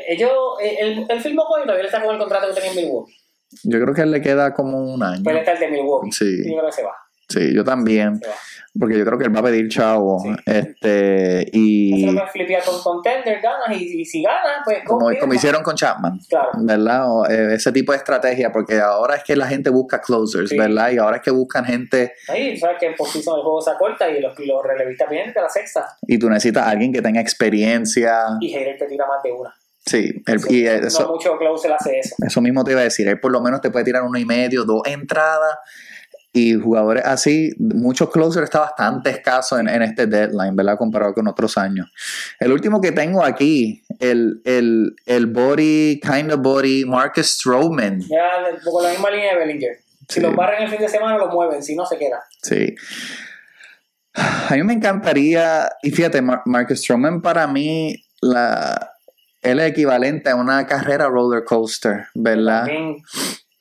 Ellos, 0.08 0.32
el, 0.62 1.06
el 1.10 1.22
firmó 1.22 1.46
con 1.46 1.66
le 1.68 1.82
está 1.84 2.02
con 2.02 2.14
el 2.14 2.20
contrato 2.20 2.48
que 2.48 2.54
tenía 2.54 2.72
en 2.72 2.78
Milwaukee. 2.78 3.16
Yo 3.64 3.80
creo 3.82 3.94
que 3.94 4.02
él 4.02 4.12
le 4.12 4.22
queda 4.22 4.54
como 4.54 4.78
un 4.94 5.04
año. 5.04 5.30
Él 5.30 5.38
está 5.38 5.52
el 5.54 5.60
de 5.60 5.68
Milwaukee. 5.70 6.12
Sí. 6.12 6.38
Yo 6.50 6.54
creo 6.58 6.66
que 6.68 6.72
se 6.72 6.84
va. 6.84 6.94
Sí, 7.34 7.54
yo 7.54 7.64
también. 7.64 8.16
Va. 8.16 8.32
Porque 8.80 8.98
yo 8.98 9.06
creo 9.06 9.20
que 9.20 9.26
él 9.26 9.36
va 9.36 9.42
a 9.42 9.44
pedir 9.44 9.70
chavo. 9.70 10.20
Sí. 10.20 10.30
Este, 10.48 11.42
Eso 11.42 11.50
y 11.54 12.06
puedes 12.16 12.32
flipear 12.32 12.64
con 12.64 12.82
contender, 12.82 13.40
ganas, 13.40 13.80
y, 13.80 14.02
y 14.02 14.06
si 14.06 14.24
ganas, 14.24 14.62
pues 14.66 14.80
como, 14.84 15.12
hicieron 15.32 15.62
con 15.62 15.76
Chapman. 15.76 16.20
Claro. 16.28 16.50
¿Verdad? 16.58 17.04
O, 17.08 17.28
eh, 17.30 17.54
ese 17.54 17.72
tipo 17.72 17.92
de 17.92 18.00
estrategia, 18.00 18.52
porque 18.52 18.80
ahora 18.80 19.16
es 19.16 19.24
que 19.24 19.36
la 19.36 19.46
gente 19.48 19.70
busca 19.70 20.02
closers, 20.02 20.50
Sí. 20.50 20.58
¿verdad? 20.58 20.90
Y 20.92 20.98
ahora 20.98 21.18
es 21.18 21.22
que 21.22 21.30
buscan 21.30 21.66
gente 21.66 22.14
Ahí, 22.28 22.58
sabes 22.58 22.78
que 22.80 22.88
en 22.88 22.96
postseason 22.96 23.38
el 23.38 23.44
juego 23.44 23.62
se 23.62 23.70
acorta 23.70 24.10
y 24.10 24.20
los, 24.20 24.34
los 24.40 24.64
relevistas 24.64 25.08
vienen 25.08 25.34
de 25.34 25.42
la 25.42 25.50
sexta. 25.50 25.86
y 26.08 26.18
tú 26.18 26.28
necesitas 26.30 26.66
a 26.66 26.70
alguien 26.72 26.92
que 26.92 27.02
tenga 27.04 27.22
experiencia. 27.22 28.12
Y 28.42 28.56
Heider 28.56 28.78
te 28.78 28.86
tira 28.88 29.06
más 29.06 29.22
de 29.24 29.32
una. 29.32 29.54
Sí, 29.86 30.24
el- 30.26 30.40
y 30.50 30.64
no 30.64 30.88
eso, 30.88 31.10
mucho 31.10 31.38
hace 31.78 32.00
eso. 32.00 32.16
eso 32.26 32.42
mismo 32.42 32.64
te 32.64 32.72
iba 32.72 32.80
a 32.82 32.86
decir. 32.86 33.08
Él 33.08 33.20
por 33.20 33.32
lo 33.32 33.42
menos 33.42 33.62
te 33.62 33.70
puede 33.70 33.86
tirar 33.86 34.02
uno 34.02 34.18
y 34.18 34.26
medio, 34.26 34.64
dos 34.64 34.82
entradas. 34.86 35.58
Y 36.36 36.56
jugadores 36.56 37.06
así, 37.06 37.54
muchos 37.60 38.10
closers 38.10 38.46
está 38.46 38.62
bastante 38.62 39.12
escaso 39.12 39.60
en, 39.60 39.70
en 39.70 39.84
este 39.84 40.08
deadline, 40.08 40.56
¿verdad? 40.56 40.78
Comparado 40.80 41.14
con 41.14 41.28
otros 41.28 41.60
años. 41.60 41.92
El 42.40 42.52
último 42.52 42.82
que 42.82 42.92
tengo 42.92 43.24
aquí, 43.24 43.84
el, 44.00 44.42
el, 44.44 44.96
el 45.06 45.28
body, 45.28 46.00
kind 46.02 46.32
of 46.32 46.42
body, 46.42 46.86
Marcus 46.86 47.28
Stroman. 47.28 48.00
Ya 48.02 48.60
con 48.64 48.84
la 48.84 48.90
misma 48.90 49.12
línea 49.12 49.34
de 49.34 49.40
Bellinger. 49.46 49.78
Si 50.10 50.16
Sí. 50.16 50.22
los 50.22 50.36
barren 50.36 50.64
el 50.64 50.70
fin 50.70 50.80
de 50.80 50.90
semana, 50.90 51.18
los 51.18 51.32
mueven. 51.32 51.62
Si 51.64 51.76
no, 51.76 51.86
se 51.86 51.98
queda. 52.00 52.20
Sí. 52.42 52.76
A 54.16 54.54
mí 54.56 54.64
me 54.64 54.74
encantaría, 54.74 55.70
y 55.82 55.92
fíjate, 55.92 56.22
Mar- 56.22 56.42
Marcus 56.46 56.80
Stroman 56.82 57.22
para 57.22 57.48
mí, 57.48 57.96
la, 58.22 58.92
él 59.42 59.60
es 59.60 59.72
equivalente 59.72 60.30
a 60.30 60.36
una 60.36 60.68
carrera 60.68 61.08
roller 61.08 61.44
coaster, 61.44 62.08
¿verdad? 62.14 62.66
También 62.66 62.98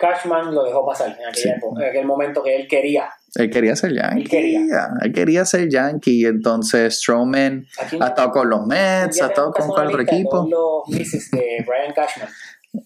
Cashman 0.02 0.52
lo 0.52 0.64
dejó 0.64 0.84
pasar 0.84 1.08
en 1.08 1.28
aquella 1.28 1.32
Sí. 1.34 1.48
época, 1.48 1.82
en 1.84 1.90
aquel 1.90 2.06
momento 2.06 2.42
que 2.42 2.56
él 2.56 2.66
quería. 2.66 3.08
Él 3.36 3.50
quería 3.50 3.76
ser 3.76 3.94
yankee. 3.94 4.22
Él 4.22 4.28
quería. 4.28 4.88
Él 5.00 5.12
quería 5.12 5.44
ser 5.44 5.68
yankee. 5.70 6.26
Entonces, 6.26 6.98
Stroman 6.98 7.66
Aquí 7.78 7.98
ha 8.00 8.08
estado 8.08 8.32
con 8.32 8.50
los 8.50 8.66
Mets, 8.66 9.22
ha 9.22 9.28
estado 9.28 9.52
con 9.52 9.96
de 9.96 10.02
equipo. 10.02 10.46
Los 10.50 10.88
misses 10.88 11.30
de 11.30 11.64
Brian 11.66 11.94
Cashman. 11.94 12.28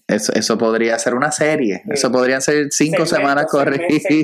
Eso, 0.07 0.33
eso 0.33 0.57
podría 0.57 0.99
ser 0.99 1.13
una 1.13 1.31
serie. 1.31 1.81
Sí. 1.85 1.91
Eso 1.93 2.11
podrían 2.11 2.41
ser 2.41 2.67
cinco 2.71 3.05
Segmentos, 3.05 3.09
semanas 3.09 3.45
corridas. 3.49 3.87
del, 3.87 4.23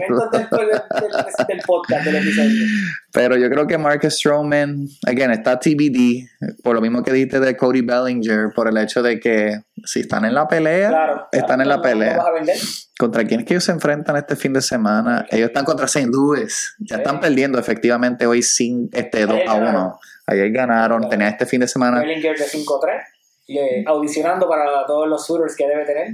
del- 0.60 1.47
del 1.47 1.60
podcast, 1.65 2.06
del 2.06 2.15
episodio. 2.17 2.65
Pero 3.13 3.38
yo 3.38 3.49
creo 3.49 3.65
que 3.67 3.78
Marcus 3.78 4.15
Stroman, 4.15 4.88
again, 5.08 5.32
está 5.32 5.60
TBD, 5.60 6.28
por 6.63 6.76
lo 6.76 6.82
mismo 6.82 7.02
que 7.04 7.13
dijiste 7.13 7.39
de 7.39 7.56
Cody 7.56 7.82
Bellinger, 7.82 8.49
por 8.54 8.67
el 8.67 8.78
hecho 8.78 9.02
de 9.02 9.19
que 9.19 9.62
si 9.86 10.02
están 10.02 10.26
en 10.26 10.34
la 10.34 10.47
pelea, 10.47 10.89
Claro. 10.89 11.28
están 11.32 11.45
claro, 11.58 11.62
en 11.63 11.67
la 11.69 11.76
no- 11.76 11.82
no 11.82 11.89
pelea. 11.89 12.17
vas 12.17 12.26
a. 12.28 12.93
¿Contra 12.99 13.23
quién 13.26 13.39
es 13.41 13.45
que 13.45 13.54
ellos 13.54 13.63
se 13.63 13.71
enfrentan 13.71 14.15
este 14.17 14.36
fin 14.36 14.54
de 14.54 14.62
semana? 14.62 15.26
Ellos 15.30 15.47
están 15.47 15.65
contra 15.65 15.86
St. 15.86 16.08
Louis. 16.12 16.76
Ya 16.80 16.97
están 16.97 17.19
perdiendo 17.19 17.58
efectivamente 17.60 18.26
hoy 18.26 18.41
sin 18.43 18.89
este 18.93 19.26
2 19.26 19.32
Ayer 19.36 19.49
a 19.49 19.54
1. 19.56 19.65
ganaron. 19.65 19.91
Ayer 20.28 20.52
ganaron, 20.52 21.10
tenían 21.10 21.30
este 21.32 21.45
fin 21.45 21.62
de 21.62 21.67
semana 21.67 21.99
Bellinger 22.02 22.38
de 22.38 22.45
5-3. 22.45 23.02
Le- 23.47 23.84
audicionando 23.86 24.47
para 24.47 24.86
todos 24.86 25.08
los 25.08 25.27
shooters 25.27 25.56
que 25.56 25.67
debe 25.67 25.86
tener. 25.86 26.08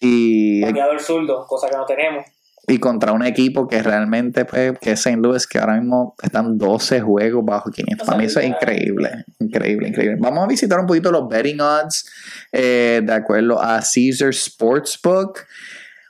y, 0.00 0.62
Bateador 0.62 1.00
zurdo, 1.00 1.46
cosa 1.46 1.68
que 1.68 1.76
no 1.76 1.84
tenemos. 1.86 2.24
y 2.66 2.78
contra 2.78 3.12
un 3.12 3.24
equipo 3.24 3.66
que 3.68 3.82
realmente, 3.82 4.44
pues, 4.44 4.78
que 4.80 4.92
es 4.92 5.00
St. 5.00 5.16
Louis, 5.20 5.46
que 5.46 5.58
ahora 5.58 5.74
mismo 5.80 6.14
están 6.22 6.58
12 6.58 7.00
juegos 7.00 7.44
bajo 7.44 7.70
500. 7.70 8.06
Para 8.06 8.18
mí 8.18 8.24
eso 8.26 8.40
es 8.40 8.46
increíble, 8.46 9.24
increíble, 9.40 9.88
increíble. 9.88 10.16
Vamos 10.20 10.44
a 10.44 10.46
visitar 10.48 10.78
un 10.80 10.86
poquito 10.86 11.10
los 11.10 11.28
betting 11.28 11.60
odds 11.60 12.08
eh, 12.52 13.00
de 13.02 13.12
acuerdo 13.12 13.60
a 13.60 13.80
Caesar 13.80 14.32
Sportsbook. 14.32 15.40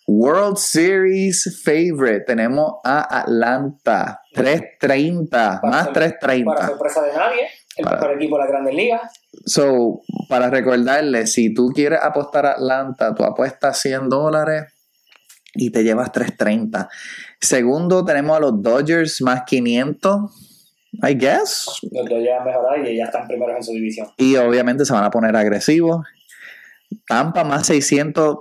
World 0.07 0.57
Series 0.57 1.62
favorite. 1.64 2.24
Tenemos 2.26 2.74
a 2.85 3.20
Atlanta. 3.20 4.20
330. 4.35 5.61
Más 5.62 5.87
Para 5.88 5.92
330. 5.92 6.66
sorpresa 6.66 7.02
de 7.02 7.12
nadie, 7.12 7.48
el 7.76 7.85
Para- 7.85 7.96
mejor 7.98 8.16
equipo 8.16 8.37
de 8.37 8.44
la 8.44 8.48
Grandes 8.50 8.74
Ligas. 8.74 9.12
So, 9.44 10.02
para 10.28 10.50
recordarles, 10.50 11.32
si 11.32 11.52
tú 11.52 11.70
quieres 11.74 12.00
apostar 12.02 12.46
a 12.46 12.52
Atlanta, 12.52 13.14
tú 13.14 13.24
apuestas 13.24 13.78
100 13.80 14.08
dólares 14.08 14.72
y 15.54 15.70
te 15.70 15.82
llevas 15.82 16.12
330. 16.12 16.88
Segundo, 17.40 18.04
tenemos 18.04 18.36
a 18.36 18.40
los 18.40 18.62
Dodgers 18.62 19.20
más 19.22 19.42
500, 19.46 20.30
I 21.02 21.14
guess. 21.14 21.66
Los 21.90 22.08
dos 22.08 22.22
ya 22.24 22.38
han 22.38 22.44
mejorado 22.44 22.84
y 22.84 22.96
ya 22.96 23.04
están 23.04 23.26
primeros 23.26 23.56
en 23.56 23.62
su 23.64 23.72
división. 23.72 24.08
Y 24.16 24.36
obviamente 24.36 24.84
se 24.84 24.92
van 24.92 25.04
a 25.04 25.10
poner 25.10 25.34
agresivos. 25.34 26.06
Tampa 27.06 27.42
más 27.42 27.66
600. 27.66 28.38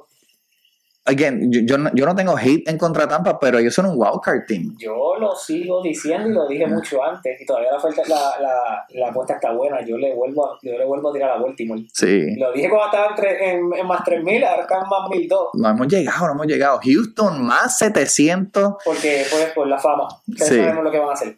Again, 1.05 1.51
yo, 1.51 1.61
yo, 1.63 1.77
no, 1.77 1.89
yo 1.93 2.05
no 2.05 2.15
tengo 2.15 2.37
hate 2.37 2.67
en 2.69 2.77
contra 2.77 3.07
Tampa, 3.07 3.39
pero 3.39 3.57
ellos 3.59 3.73
son 3.73 3.85
un 3.87 3.93
wildcard 3.97 4.45
team. 4.47 4.75
Yo 4.77 5.15
lo 5.19 5.35
sigo 5.35 5.81
diciendo 5.81 6.29
y 6.29 6.33
lo 6.33 6.47
dije 6.47 6.67
mucho 6.67 7.03
antes, 7.03 7.39
y 7.41 7.45
todavía 7.45 7.71
la, 7.71 7.77
oferta, 7.77 8.01
la, 8.07 8.33
la, 8.41 8.85
la 8.89 9.09
apuesta 9.09 9.33
está 9.35 9.51
buena. 9.53 9.83
Yo 9.85 9.97
le 9.97 10.13
vuelvo, 10.15 10.45
a- 10.45 10.57
yo 10.61 10.77
le 10.77 10.85
vuelvo 10.85 11.09
a 11.09 11.13
tirar 11.13 11.31
a 11.31 11.37
Baltimore. 11.41 11.81
Sí. 11.93 12.35
Lo 12.37 12.51
dije 12.51 12.69
cuando 12.69 12.85
estaba 12.87 13.15
en, 13.29 13.49
en, 13.73 13.73
en 13.79 13.87
más 13.87 14.03
3000, 14.03 14.43
ahora 14.43 14.61
están 14.61 14.87
más 14.89 15.09
1002. 15.09 15.49
No 15.53 15.69
hemos 15.69 15.87
llegado, 15.87 16.27
no 16.27 16.33
hemos 16.33 16.47
llegado. 16.47 16.79
Houston 16.83 17.41
más 17.45 17.77
700, 17.77 18.75
Porque, 18.85 19.25
pues, 19.31 19.51
por 19.53 19.67
la 19.67 19.77
fama. 19.79 20.07
Ustedes 20.27 20.49
Sí. 20.49 20.57
sabemos 20.57 20.83
lo 20.83 20.91
que 20.91 20.99
van 20.99 21.09
a 21.09 21.13
hacer. 21.13 21.37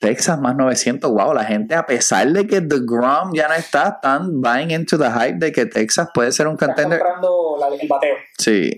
Texas 0.00 0.40
más 0.40 0.56
900. 0.56 1.10
Wow, 1.10 1.34
la 1.34 1.44
gente, 1.44 1.74
a 1.76 1.84
pesar 1.86 2.26
de 2.32 2.46
que 2.46 2.60
The 2.62 2.78
Grom 2.86 3.32
ya 3.34 3.46
no 3.48 3.54
está, 3.54 3.88
están 3.90 4.40
buying 4.40 4.70
into 4.72 4.98
the 4.98 5.10
hype 5.10 5.36
de 5.38 5.52
que 5.52 5.66
Texas 5.66 6.08
puede 6.12 6.32
ser 6.32 6.48
un 6.48 6.56
contender. 6.56 6.98
comprando 6.98 7.56
la- 7.60 7.68
el 7.76 7.86
bateo. 7.86 8.16
Sí. 8.38 8.70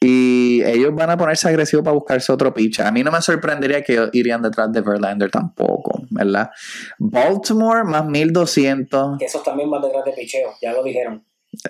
Y 0.00 0.62
ellos 0.64 0.92
van 0.96 1.10
a 1.10 1.16
ponerse 1.16 1.46
agresivos 1.48 1.84
para 1.84 1.94
buscarse 1.94 2.32
otro 2.32 2.52
pitcher. 2.52 2.84
A 2.86 2.90
mí 2.90 3.04
no 3.04 3.12
me 3.12 3.22
sorprendería 3.22 3.82
que 3.82 4.08
irían 4.14 4.42
detrás 4.42 4.72
de 4.72 4.80
Verlander 4.80 5.30
tampoco, 5.30 6.02
¿verdad? 6.10 6.50
Baltimore 6.98 7.84
más 7.84 8.04
1200. 8.06 9.18
Que 9.18 9.26
esos 9.26 9.44
también 9.44 9.70
van 9.70 9.80
detrás 9.82 10.04
de 10.04 10.12
picheo, 10.12 10.54
ya 10.60 10.72
lo 10.72 10.82
dijeron. 10.82 11.24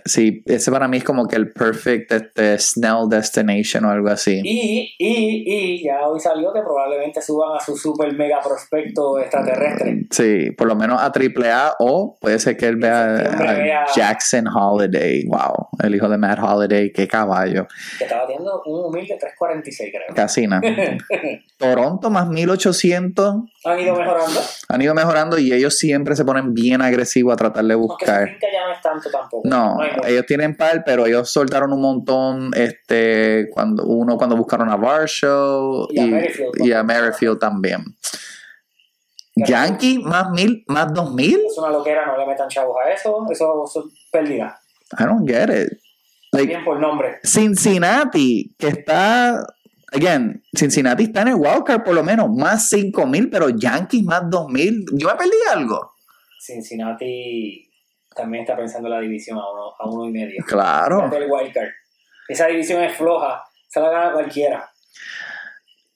Sí, 0.05 0.42
ese 0.47 0.71
para 0.71 0.87
mí 0.88 0.99
es 0.99 1.05
como 1.05 1.27
que 1.27 1.37
el 1.37 1.53
perfect 1.53 2.12
este, 2.12 2.59
Snell 2.59 3.09
destination 3.09 3.85
o 3.85 3.90
algo 3.90 4.09
así. 4.09 4.40
Y, 4.45 4.95
y, 4.99 5.45
y 5.79 5.85
ya 5.85 6.07
hoy 6.09 6.21
salió 6.21 6.53
que 6.53 6.61
probablemente 6.61 7.21
suban 7.21 7.57
a 7.57 7.61
su 7.61 7.77
super 7.77 8.12
mega 8.14 8.40
prospecto 8.40 9.18
extraterrestre. 9.18 10.07
Sí, 10.11 10.51
por 10.53 10.68
lo 10.68 10.77
menos 10.77 11.01
a 11.01 11.07
AAA 11.07 11.77
o 11.81 12.16
puede 12.21 12.38
ser 12.38 12.57
que 12.57 12.66
él 12.66 12.77
vea 12.77 13.03
a 13.16 13.53
vea- 13.55 13.87
Jackson 13.95 14.47
Holiday. 14.49 15.25
Wow, 15.27 15.68
el 15.83 15.95
hijo 15.95 16.09
de 16.09 16.18
Matt 16.18 16.38
Holiday, 16.40 16.92
qué 16.92 17.09
caballo. 17.09 17.66
Que 17.99 18.05
estaba 18.05 18.27
teniendo 18.27 18.62
un 18.66 18.85
humilde 18.87 19.16
346, 19.18 19.90
creo. 19.92 20.14
Casina. 20.14 20.61
Toronto 21.59 22.11
más 22.11 22.29
1800 22.29 23.35
Han 23.64 23.81
ido 23.81 23.95
mejorando. 23.97 24.40
han 24.68 24.83
ido 24.83 24.95
mejorando 24.95 25.38
y 25.38 25.53
ellos 25.53 25.77
siempre 25.79 26.16
se 26.16 26.25
ponen 26.25 26.55
bien 26.55 26.83
agresivos 26.83 27.33
a 27.35 27.37
tratar 27.37 27.64
de 27.64 27.75
buscar. 27.75 28.29
no 28.29 28.73
es 28.73 28.81
tanto 28.83 29.11
tampoco. 29.11 29.49
No, 29.49 29.72
ellos 30.07 30.27
tienen 30.27 30.57
par, 30.57 30.83
pero 30.85 31.07
ellos 31.07 31.31
soltaron 31.31 31.73
un 31.73 31.81
montón, 31.81 32.51
este, 32.55 33.49
cuando 33.53 33.85
uno 33.85 34.17
cuando 34.17 34.37
buscaron 34.37 34.69
a 34.71 34.77
Varsho 34.77 35.89
Y 35.91 36.01
a 36.01 36.05
y, 36.05 36.11
Merrifield. 36.11 36.51
y 36.67 36.73
a 36.73 36.83
Merrifield 36.83 37.39
también. 37.39 37.85
Yankee 39.35 39.99
más 39.99 40.31
mil, 40.31 40.65
más 40.69 40.93
dos 40.93 41.15
mil. 41.15 41.41
Es 41.47 41.57
una 41.57 41.71
loquera, 41.71 42.07
no 42.07 42.19
le 42.19 42.27
metan 42.27 42.49
chavos 42.49 42.77
a 42.85 42.91
eso. 42.91 43.27
Eso 43.31 43.65
es 43.67 44.11
pérdida. 44.11 44.59
I 44.99 45.05
don't 45.05 45.27
get 45.27 45.49
it. 45.49 45.79
Like 46.33 46.49
Bien 46.49 46.65
por 46.65 46.79
nombre. 46.79 47.19
Cincinnati, 47.25 48.55
que 48.59 48.69
está, 48.69 49.45
again, 49.93 50.43
Cincinnati 50.57 51.05
está 51.05 51.23
en 51.23 51.29
el 51.29 51.35
wildcard 51.35 51.83
por 51.83 51.95
lo 51.95 52.03
menos, 52.03 52.31
más 52.31 52.69
cinco 52.69 53.07
mil, 53.07 53.31
pero 53.31 53.49
Yankees 53.51 54.05
más 54.05 54.23
dos 54.31 54.49
mil. 54.49 54.85
Yo 54.93 55.09
me 55.09 55.15
perdí 55.15 55.37
algo. 55.51 55.93
Cincinnati 56.41 57.71
también 58.14 58.42
está 58.44 58.57
pensando 58.57 58.88
en 58.88 58.94
la 58.94 59.01
división 59.01 59.38
a 59.38 59.51
uno, 59.51 59.75
a 59.79 59.88
uno 59.88 60.09
y 60.09 60.12
medio. 60.12 60.44
Claro. 60.46 61.11
El 61.14 61.31
wildcard. 61.31 61.70
Esa 62.29 62.46
división 62.46 62.83
es 62.83 62.96
floja. 62.96 63.44
Se 63.68 63.81
la 63.81 63.90
gana 63.90 64.12
cualquiera. 64.12 64.70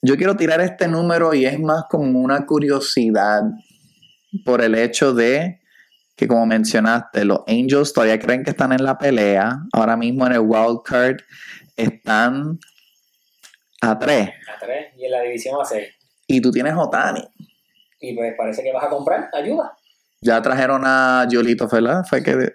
Yo 0.01 0.15
quiero 0.15 0.35
tirar 0.35 0.61
este 0.61 0.87
número 0.87 1.33
y 1.33 1.45
es 1.45 1.59
más 1.59 1.85
como 1.89 2.19
una 2.19 2.45
curiosidad 2.45 3.41
por 4.45 4.61
el 4.61 4.75
hecho 4.75 5.13
de 5.13 5.61
que 6.15 6.27
como 6.27 6.47
mencionaste, 6.47 7.25
los 7.25 7.41
Angels 7.47 7.93
todavía 7.93 8.19
creen 8.19 8.43
que 8.43 8.49
están 8.49 8.71
en 8.71 8.83
la 8.83 8.97
pelea. 8.97 9.59
Ahora 9.71 9.95
mismo 9.95 10.25
en 10.25 10.33
el 10.33 10.39
wild 10.39 10.81
card 10.83 11.17
están 11.75 12.59
a 13.81 13.99
3 13.99 14.29
A 14.29 14.59
tres. 14.59 14.87
Y 14.97 15.05
en 15.05 15.11
la 15.11 15.21
división 15.21 15.61
a 15.61 15.65
seis. 15.65 15.89
y 16.25 16.41
tú 16.41 16.51
tienes 16.51 16.73
Otani. 16.75 17.23
Y 17.99 18.15
pues 18.15 18.33
parece 18.35 18.63
que 18.63 18.73
vas 18.73 18.83
a 18.83 18.89
comprar 18.89 19.29
ayuda. 19.31 19.76
Ya 20.21 20.41
trajeron 20.41 20.81
a 20.85 21.25
Yolito, 21.29 21.67
¿verdad? 21.67 22.03
Fue 22.09 22.23
que 22.23 22.53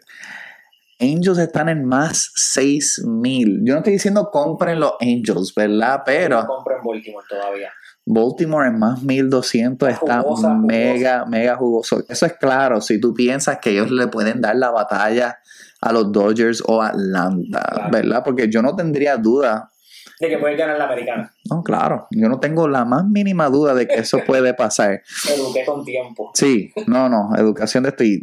Angels 1.00 1.38
están 1.38 1.68
en 1.68 1.84
más 1.84 2.30
6000. 2.34 3.62
Yo 3.64 3.74
no 3.74 3.78
estoy 3.78 3.94
diciendo 3.94 4.30
compren 4.32 4.80
los 4.80 4.92
Angels, 5.00 5.52
¿verdad? 5.54 5.98
No 5.98 6.02
Pero 6.04 6.46
compren 6.46 6.78
Baltimore 6.84 7.26
todavía. 7.28 7.70
Baltimore 8.04 8.66
en 8.68 8.78
más 8.78 9.02
1200 9.02 9.88
está 9.88 10.22
Jugosa, 10.22 10.48
jugosa. 10.48 10.54
mega, 10.54 11.24
mega 11.24 11.56
jugoso. 11.56 12.02
Eso 12.08 12.26
es 12.26 12.32
claro, 12.34 12.80
si 12.80 13.00
tú 13.00 13.14
piensas 13.14 13.58
que 13.60 13.70
ellos 13.70 13.90
le 13.90 14.08
pueden 14.08 14.40
dar 14.40 14.56
la 14.56 14.70
batalla 14.70 15.38
a 15.80 15.92
los 15.92 16.10
Dodgers 16.12 16.62
o 16.66 16.82
Atlanta, 16.82 17.62
Claro. 17.72 17.90
¿verdad? 17.92 18.22
Porque 18.24 18.48
yo 18.48 18.60
no 18.62 18.74
tendría 18.74 19.16
duda. 19.16 19.71
De 20.22 20.28
que 20.28 20.38
pueden 20.38 20.56
ganar 20.56 20.78
la 20.78 20.84
americana. 20.84 21.34
No, 21.50 21.64
claro, 21.64 22.06
yo 22.12 22.28
no 22.28 22.38
tengo 22.38 22.68
la 22.68 22.84
más 22.84 23.04
mínima 23.04 23.48
duda 23.48 23.74
de 23.74 23.88
que 23.88 23.94
eso 23.96 24.20
puede 24.24 24.54
pasar. 24.54 25.02
Eduqué 25.28 25.64
con 25.64 25.84
tiempo. 25.84 26.30
Sí, 26.34 26.72
no, 26.86 27.08
no, 27.08 27.30
educación 27.36 27.82
de 27.82 27.88
esto. 27.88 28.04
y 28.04 28.20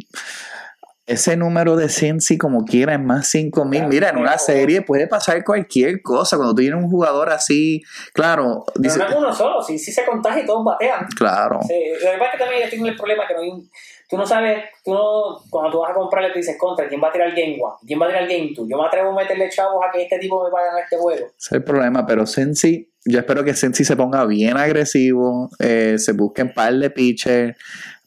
Ese 1.06 1.36
número 1.36 1.76
de 1.76 1.88
Cincy, 1.88 2.38
como 2.38 2.64
quiera, 2.64 2.94
es 2.94 3.00
más 3.00 3.26
5000. 3.28 3.80
Claro, 3.80 3.88
Mira, 3.92 4.08
en 4.10 4.16
una 4.18 4.38
serie 4.38 4.80
puede 4.80 5.08
pasar 5.08 5.44
cualquier 5.44 6.00
cosa. 6.02 6.36
Cuando 6.36 6.54
tú 6.54 6.62
tienes 6.62 6.82
un 6.82 6.88
jugador 6.88 7.28
así, 7.30 7.82
claro, 8.14 8.64
Pero 8.72 8.82
dice, 8.82 8.98
no 9.00 9.06
es 9.08 9.14
uno 9.16 9.32
solo. 9.34 9.60
Si, 9.62 9.78
si 9.78 9.92
se 9.92 10.04
contagia 10.06 10.42
y 10.42 10.46
todos 10.46 10.64
batean. 10.64 11.06
claro, 11.16 11.58
Sí, 11.68 11.74
lo 12.02 12.12
que 12.12 12.16
pasa 12.18 12.24
es 12.26 12.32
que 12.32 12.38
también 12.44 12.70
tienen 12.70 12.86
el 12.86 12.96
problema 12.96 13.24
que 13.28 13.34
no 13.34 13.40
hay 13.40 13.48
un- 13.50 13.68
tú 14.10 14.16
no 14.16 14.26
sabes, 14.26 14.64
tú 14.84 14.92
no, 14.92 15.38
cuando 15.48 15.70
tú 15.70 15.78
vas 15.78 15.92
a 15.92 15.94
comprarle, 15.94 16.30
tú 16.32 16.38
dices 16.38 16.56
contra, 16.58 16.88
¿quién 16.88 17.00
va 17.02 17.08
a 17.08 17.12
tirar 17.12 17.30
Game 17.30 17.56
1? 17.60 17.78
¿Quién 17.86 18.00
va 18.00 18.06
a 18.06 18.08
tirar 18.08 18.26
Game 18.28 18.50
2? 18.56 18.66
Yo 18.68 18.76
me 18.76 18.84
atrevo 18.86 19.10
a 19.10 19.14
meterle 19.22 19.48
chavos 19.48 19.82
a 19.86 19.92
que 19.92 20.02
este 20.02 20.18
tipo 20.18 20.42
me 20.44 20.50
vaya 20.50 20.74
a 20.76 20.80
este 20.80 20.96
juego. 20.96 21.26
ese 21.26 21.34
es 21.38 21.52
el 21.52 21.62
problema. 21.64 22.04
Pero 22.06 22.26
Cincy, 22.26 22.90
yo 23.04 23.18
espero 23.20 23.44
que 23.44 23.54
Cincy 23.54 23.84
se 23.84 23.96
ponga 23.96 24.26
bien 24.26 24.56
agresivo, 24.56 25.48
eh, 25.60 25.94
se 25.98 26.12
busquen 26.12 26.52
par 26.52 26.74
de 26.74 26.90
pitchers, 26.90 27.56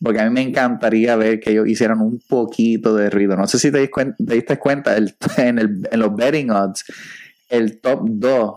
porque 0.03 0.19
a 0.19 0.25
mí 0.25 0.29
me 0.31 0.41
encantaría 0.41 1.15
ver 1.15 1.39
que 1.39 1.51
ellos 1.51 1.67
hicieran 1.67 2.01
un 2.01 2.19
poquito 2.27 2.93
de 2.95 3.09
ruido. 3.09 3.37
No 3.37 3.47
sé 3.47 3.57
si 3.57 3.71
te, 3.71 3.87
te 3.87 4.33
diste 4.33 4.59
cuenta, 4.59 4.97
el- 4.97 5.15
en, 5.37 5.59
el- 5.59 5.87
en 5.89 5.99
los 5.99 6.13
betting 6.15 6.51
odds, 6.51 6.83
el 7.49 7.79
top 7.79 8.01
2 8.03 8.53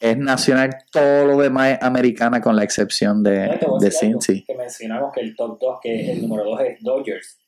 es 0.00 0.16
nacional, 0.16 0.70
todo 0.90 1.26
lo 1.26 1.36
demás 1.38 1.72
es 1.72 1.82
americana 1.82 2.40
con 2.40 2.56
la 2.56 2.64
excepción 2.64 3.22
de, 3.22 3.58
de 3.80 3.90
Cincy. 3.90 4.44
Que 4.44 4.54
mencionamos 4.56 5.12
que 5.12 5.20
el 5.20 5.36
top 5.36 5.58
2, 5.60 5.78
que 5.82 6.12
el 6.12 6.22
número 6.22 6.44
2 6.44 6.60
es 6.62 6.82
Dodgers. 6.82 7.38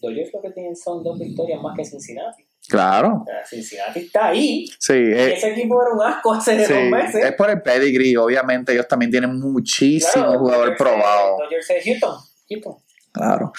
Dodgers 0.00 0.30
lo 0.32 0.40
que 0.40 0.50
tienen 0.50 0.74
son 0.74 1.04
dos 1.04 1.18
victorias 1.18 1.60
más 1.60 1.76
que 1.76 1.84
Cincinnati. 1.84 2.46
Claro, 2.68 3.22
O 3.22 3.24
sea, 3.26 3.44
Cincinnati 3.44 4.00
está 4.00 4.28
ahí. 4.28 4.66
sí. 4.78 4.92
Y 4.94 4.96
eh, 5.12 5.34
ese 5.34 5.50
equipo 5.50 5.80
era 5.82 5.92
un 5.94 6.02
asco 6.02 6.32
hace 6.32 6.64
sí, 6.64 6.72
dos 6.72 6.82
meses. 6.84 7.24
es 7.24 7.32
por 7.32 7.50
el 7.50 7.60
pedigree, 7.62 8.16
obviamente 8.16 8.72
ellos 8.72 8.86
también 8.88 9.10
tienen 9.10 9.38
muchísimos 9.38 10.12
Claro, 10.48 10.66
es- 10.72 10.78
probados. 10.78 11.38
Dodgers 11.40 11.70
es 11.70 11.84
Houston. 11.84 12.16
Houston. 12.48 12.76
Claro. 13.12 13.52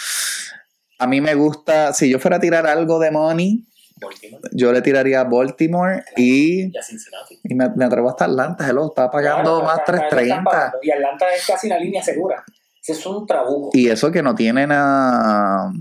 A 1.00 1.08
mí 1.08 1.20
me 1.20 1.34
gusta, 1.36 1.94
si 1.94 2.10
yo 2.10 2.20
fuera 2.20 2.38
a 2.38 2.40
tirar 2.40 2.66
algo 2.68 3.00
de 3.00 3.12
money, 3.12 3.66
Baltimore. 4.02 4.42
yo 4.52 4.72
le 4.74 4.82
tiraría 4.82 5.22
a 5.22 5.24
Baltimore 5.26 6.04
y, 6.18 6.64
Y 6.74 6.78
a 6.78 6.82
Cincinnati. 6.84 7.40
y 7.44 7.56
me, 7.56 7.70
me 7.76 7.86
atrevo 7.86 8.10
hasta 8.10 8.26
Atlanta. 8.26 8.68
Hello, 8.68 8.88
está 8.88 9.10
pagando 9.12 9.60
Claro, 9.60 9.66
más 9.66 9.80
está- 9.80 9.94
está- 9.94 10.06
está 10.06 10.16
330. 10.18 10.44
pagando. 10.52 10.78
Y 10.82 10.92
Atlanta 10.92 11.26
es 11.34 11.46
casi 11.48 11.68
una 11.68 11.78
línea 11.78 12.04
segura. 12.04 12.44
Ese 12.82 12.94
es 12.94 13.06
un 13.06 13.26
trabuco. 13.28 13.70
Y 13.74 13.90
eso 13.90 14.12
que 14.12 14.24
no 14.24 14.34
tienen 14.34 14.72
a 14.72 15.72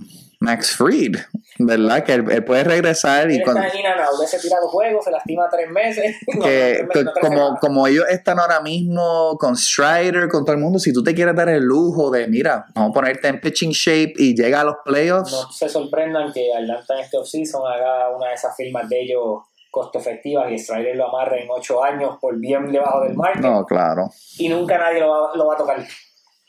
Max 0.40 0.74
Fried, 0.74 1.16
¿verdad? 1.58 2.02
Que 2.02 2.14
él, 2.14 2.24
él 2.30 2.44
puede 2.44 2.64
regresar 2.64 3.30
y 3.30 3.42
cuando- 3.42 3.62
está 3.62 3.74
en 3.74 3.80
in 3.80 3.86
and 3.86 4.00
out, 4.00 4.22
ese 4.24 4.38
tira 4.38 4.58
dos 4.58 4.70
juegos, 4.70 5.04
se 5.04 5.10
lastima 5.10 5.46
tres 5.50 5.68
meses. 5.70 6.16
No, 6.34 6.44
que, 6.44 6.48
tres 6.48 6.86
meses, 6.86 6.88
que 6.94 7.04
no, 7.04 7.12
tres 7.12 7.24
como, 7.28 7.56
como 7.58 7.86
ellos 7.86 8.06
están 8.08 8.38
ahora 8.38 8.60
mismo 8.60 9.36
con 9.38 9.54
Strider, 9.56 10.28
con 10.28 10.44
todo 10.44 10.54
el 10.54 10.62
mundo, 10.62 10.78
si 10.78 10.92
tú 10.94 11.02
te 11.02 11.14
quieres 11.14 11.36
dar 11.36 11.50
el 11.50 11.62
lujo 11.62 12.10
de, 12.10 12.26
mira, 12.26 12.64
vamos 12.74 12.90
a 12.90 12.94
ponerte 12.94 13.28
en 13.28 13.40
pitching 13.40 13.72
shape 13.72 14.14
y 14.16 14.34
llega 14.34 14.62
a 14.62 14.64
los 14.64 14.76
playoffs, 14.84 15.30
No 15.30 15.52
se 15.52 15.68
sorprendan 15.68 16.32
que 16.32 16.54
Atlanta 16.54 16.94
en 16.94 17.00
este 17.00 17.18
offseason 17.18 17.62
haga 17.70 18.08
una 18.16 18.28
de 18.28 18.34
esas 18.34 18.56
firmas 18.56 18.88
de 18.88 19.02
ellos 19.02 19.42
costo 19.70 19.98
efectivas 19.98 20.50
y 20.50 20.58
Strider 20.58 20.96
lo 20.96 21.08
amarre 21.08 21.44
en 21.44 21.48
ocho 21.50 21.84
años 21.84 22.16
por 22.20 22.36
bien 22.40 22.72
debajo 22.72 23.02
del 23.02 23.14
market 23.14 23.42
no, 23.42 23.64
claro. 23.64 24.08
y 24.38 24.48
nunca 24.48 24.76
nadie 24.78 25.00
lo 25.00 25.08
va, 25.10 25.30
lo 25.36 25.46
va 25.46 25.54
a 25.54 25.58
tocar. 25.58 25.86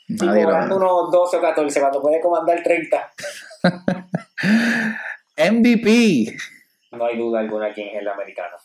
Y 0.08 0.14
Nadie 0.26 0.42
cobrando 0.44 0.76
unos 0.76 1.10
12 1.12 1.36
o 1.36 1.40
14 1.40 1.80
cuando 1.80 2.02
puede 2.02 2.20
comandar 2.20 2.60
30. 2.62 3.12
MVP. 5.36 6.36
No 6.92 7.04
hay 7.06 7.16
duda 7.18 7.40
alguna 7.40 7.72
quién 7.72 7.88
es 7.88 8.00
el 8.02 8.08
americano. 8.08 8.56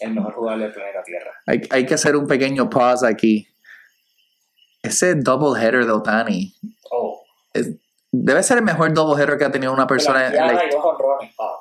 El 0.00 0.14
mejor 0.14 0.34
jugador 0.34 0.60
del 0.60 0.72
planeta 0.72 1.02
Tierra. 1.02 1.30
Hay, 1.46 1.62
hay 1.70 1.86
que 1.86 1.94
hacer 1.94 2.14
un 2.16 2.26
pequeño 2.26 2.68
pause 2.70 3.04
aquí. 3.04 3.48
Ese 4.82 5.14
double 5.16 5.60
header 5.60 5.86
de 5.86 5.92
Otani 5.92 6.54
Oh, 6.92 7.24
es- 7.52 7.72
debe 8.12 8.42
ser 8.42 8.58
el 8.58 8.64
mejor 8.64 8.92
double 8.94 9.20
header 9.20 9.36
que 9.38 9.44
ha 9.44 9.50
tenido 9.50 9.72
una 9.72 9.86
persona 9.86 10.28
en. 10.28 10.34
Oh. 11.36 11.60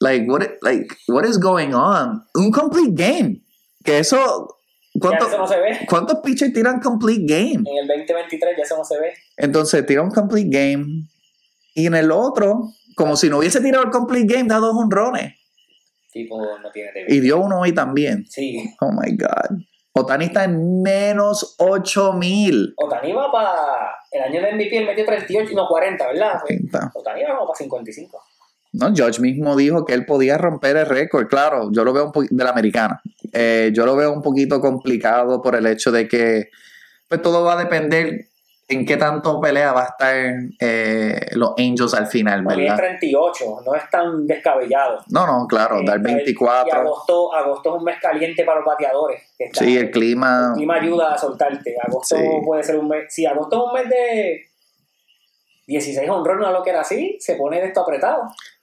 like 0.00 0.26
what 0.30 0.42
like 0.62 0.88
what 1.08 1.24
is 1.24 1.38
going 1.38 1.72
on 1.74 2.26
un 2.34 2.50
complete 2.50 2.92
game 2.94 3.42
que 3.84 3.98
eso 3.98 4.58
Ya 4.94 5.00
¿cuánto- 5.00 5.26
eso 5.28 5.38
no 5.38 5.46
se 5.46 5.60
ve. 5.60 5.78
cuántos 5.88 6.18
pitchers 6.20 6.52
tiran 6.52 6.80
complete 6.80 7.22
game 7.26 7.62
En 7.70 7.78
el 7.82 7.86
2023 7.86 8.56
ya 8.56 8.62
eso 8.62 8.76
no 8.78 8.84
se 8.84 8.98
ve. 8.98 9.12
entonces 9.36 9.84
tira 9.86 10.02
un 10.02 10.10
complete 10.10 10.48
game 10.50 11.06
y 11.74 11.86
en 11.86 11.94
el 11.94 12.10
otro 12.10 12.70
como 12.96 13.16
si 13.16 13.28
no 13.28 13.38
hubiese 13.38 13.60
tirado 13.60 13.84
el 13.84 13.90
complete 13.90 14.34
game 14.34 14.48
da 14.48 14.56
dos 14.56 14.74
honrones 14.76 15.34
tipo 16.14 16.40
no 16.62 16.70
tiene 16.70 16.90
Y 17.08 17.20
dio 17.20 17.38
uno 17.38 17.60
hoy 17.60 17.74
también. 17.74 18.24
Sí. 18.26 18.72
Oh 18.80 18.92
my 18.92 19.16
God. 19.16 19.58
Otani 19.92 20.26
está 20.26 20.44
en 20.44 20.80
menos 20.80 21.56
8000. 21.58 22.74
Otani 22.76 23.12
va 23.12 23.30
para. 23.30 23.52
El 24.10 24.22
año 24.22 24.40
de 24.40 24.52
MVP 24.54 24.76
él 24.78 24.86
metió 24.86 25.04
38, 25.04 25.50
no 25.54 25.66
40, 25.68 26.06
¿verdad? 26.06 26.40
Está. 26.48 26.92
Otani 26.94 27.22
va 27.24 27.34
como 27.34 27.46
para 27.48 27.58
55. 27.58 28.22
No, 28.72 28.92
George 28.94 29.20
mismo 29.20 29.54
dijo 29.54 29.84
que 29.84 29.92
él 29.92 30.04
podía 30.06 30.38
romper 30.38 30.76
el 30.76 30.86
récord. 30.86 31.28
Claro, 31.28 31.70
yo 31.70 31.84
lo 31.84 31.92
veo 31.92 32.06
un 32.06 32.12
poquito 32.12 32.34
de 32.34 32.44
la 32.44 32.50
americana. 32.50 33.00
Eh, 33.32 33.70
yo 33.72 33.86
lo 33.86 33.94
veo 33.94 34.12
un 34.12 34.22
poquito 34.22 34.60
complicado 34.60 35.42
por 35.42 35.54
el 35.54 35.66
hecho 35.66 35.92
de 35.92 36.08
que 36.08 36.50
pues 37.08 37.22
todo 37.22 37.44
va 37.44 37.54
a 37.54 37.62
depender 37.62 38.28
en 38.66 38.86
qué 38.86 38.96
tanto 38.96 39.40
pelea 39.40 39.72
va 39.72 39.82
a 39.82 39.86
estar 39.88 40.14
eh, 40.58 41.26
los 41.32 41.52
Angels 41.58 41.92
al 41.94 42.06
final, 42.06 42.44
¿verdad? 42.44 42.76
38, 42.76 43.44
no 43.64 43.74
es 43.74 43.90
tan 43.90 44.26
descabellado. 44.26 45.00
No, 45.08 45.26
no, 45.26 45.46
claro, 45.46 45.82
dar 45.84 45.98
Eh, 45.98 46.02
Y 46.10 46.14
24. 46.14 46.80
agosto, 46.80 47.34
agosto 47.34 47.74
es 47.74 47.78
un 47.78 47.84
mes 47.84 47.96
caliente 48.00 48.42
para 48.44 48.60
los 48.60 48.66
bateadores. 48.66 49.20
está- 49.38 49.64
Sí, 49.64 49.76
el 49.76 49.90
clima. 49.90 50.48
El 50.52 50.54
clima 50.56 50.74
ayuda 50.76 51.12
a 51.14 51.18
soltarte. 51.18 51.76
Agosto 51.86 52.16
Sí. 52.16 52.22
puede 52.44 52.62
ser 52.62 52.78
un 52.78 52.88
mes. 52.88 53.04
Si 53.12 53.26
agosto 53.26 53.56
es 53.56 53.62
un 53.72 53.80
mes 53.80 53.88
de 53.90 54.40
16 55.66 56.08
honrones 56.08 56.46
o 56.48 56.52
lo 56.52 56.62
que 56.62 56.70
era 56.70 56.80
así, 56.80 57.16
se 57.20 57.36
pone 57.36 57.60
de 57.60 57.66
esto 57.68 57.80
apretado. 57.82 58.22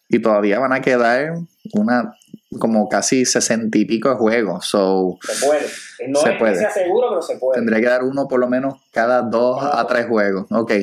Y 0.10 0.20
todavía 0.22 0.60
van 0.60 0.74
a 0.74 0.82
quedar 0.82 1.34
una 1.74 2.16
como 2.60 2.90
casi 2.90 3.26
sesenta 3.26 3.78
y 3.78 3.86
pico 3.86 4.10
de 4.10 4.16
juegos. 4.16 4.66
So 4.68 5.18
Se 5.22 5.46
puede. 5.46 5.68
No 6.10 6.20
Se 6.20 6.32
es 6.34 6.38
puede. 6.40 6.54
que 6.54 6.60
sea 6.60 6.72
seguro, 6.72 7.08
pero 7.10 7.22
se 7.22 7.38
puede. 7.38 7.60
tendría 7.60 7.80
que 7.80 7.88
dar 7.88 8.04
uno 8.04 8.28
por 8.28 8.40
lo 8.40 8.48
menos 8.48 8.76
cada 8.92 9.22
dos 9.22 9.64
a 9.64 9.86
tres 9.88 10.08
juegos. 10.08 10.46
Ok. 10.52 10.74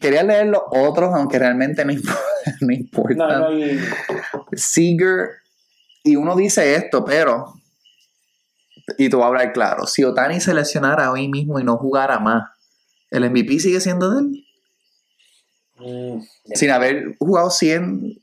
Quería 0.00 0.22
leer 0.22 0.46
los 0.46 0.62
otros, 0.70 1.10
aunque 1.14 1.38
realmente 1.38 1.84
no, 1.84 1.92
no 2.60 2.72
importa. 2.72 3.14
No, 3.38 3.50
no, 3.50 3.58
y 3.58 3.78
Seager, 4.54 5.28
y 6.02 6.16
uno 6.16 6.34
dice 6.34 6.74
esto, 6.74 7.04
pero, 7.04 7.54
y 8.98 9.08
te 9.10 9.16
voy 9.16 9.24
a 9.24 9.28
hablar 9.28 9.52
claro, 9.52 9.86
si 9.86 10.02
Otani 10.04 10.40
se 10.40 10.54
lesionara 10.54 11.10
hoy 11.12 11.28
mismo 11.28 11.60
y 11.60 11.64
no 11.64 11.76
jugara 11.76 12.18
más, 12.18 12.50
¿el 13.10 13.28
MVP 13.30 13.60
sigue 13.60 13.80
siendo 13.80 14.10
de 14.10 14.20
él? 14.20 14.44
mm, 15.78 16.20
Sin 16.54 16.70
haber 16.70 17.16
jugado 17.18 17.50
100, 17.50 18.22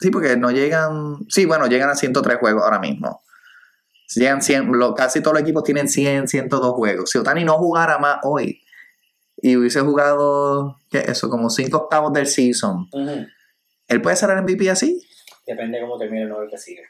sí, 0.00 0.10
porque 0.10 0.36
no 0.36 0.50
llegan, 0.50 1.18
sí, 1.28 1.44
bueno, 1.46 1.66
llegan 1.66 1.90
a 1.90 1.94
103 1.94 2.38
juegos 2.38 2.62
ahora 2.64 2.78
mismo. 2.78 3.22
Llegan 4.14 4.42
100, 4.42 4.72
lo- 4.72 4.94
casi 4.94 5.20
todos 5.20 5.34
los 5.34 5.42
equipos 5.42 5.62
tienen 5.62 5.88
100, 5.88 6.26
102 6.28 6.72
juegos. 6.74 7.10
Si 7.10 7.18
Otani 7.18 7.44
no 7.44 7.58
jugara 7.58 7.98
más 7.98 8.18
hoy 8.24 8.60
y 9.40 9.56
hubiese 9.56 9.80
jugado, 9.80 10.78
¿qué 10.90 10.98
es 10.98 11.08
eso? 11.10 11.30
Como 11.30 11.48
5 11.48 11.76
octavos 11.76 12.12
del 12.12 12.26
season, 12.26 12.88
ujú. 12.92 13.26
¿él 13.88 14.02
puede 14.02 14.16
ser 14.16 14.30
el 14.30 14.38
MVP 14.42 14.68
así? 14.68 15.00
Depende 15.46 15.78
de 15.78 15.84
cómo 15.84 15.96
termine 15.96 16.22
el 16.24 16.28
nuevo 16.28 16.48
que 16.50 16.58
sigue. 16.58 16.82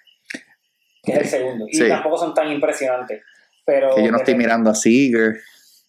Que 1.02 1.12
es 1.12 1.18
el 1.20 1.26
segundo. 1.28 1.66
Y 1.68 1.76
Sí. 1.76 1.88
tampoco 1.88 2.16
son 2.18 2.32
tan 2.34 2.50
impresionantes. 2.50 3.22
Pero 3.66 3.94
Que 3.94 4.04
yo 4.04 4.10
no 4.10 4.18
estoy 4.18 4.34
mirando 4.34 4.70
a 4.70 4.74
Seager, 4.74 5.38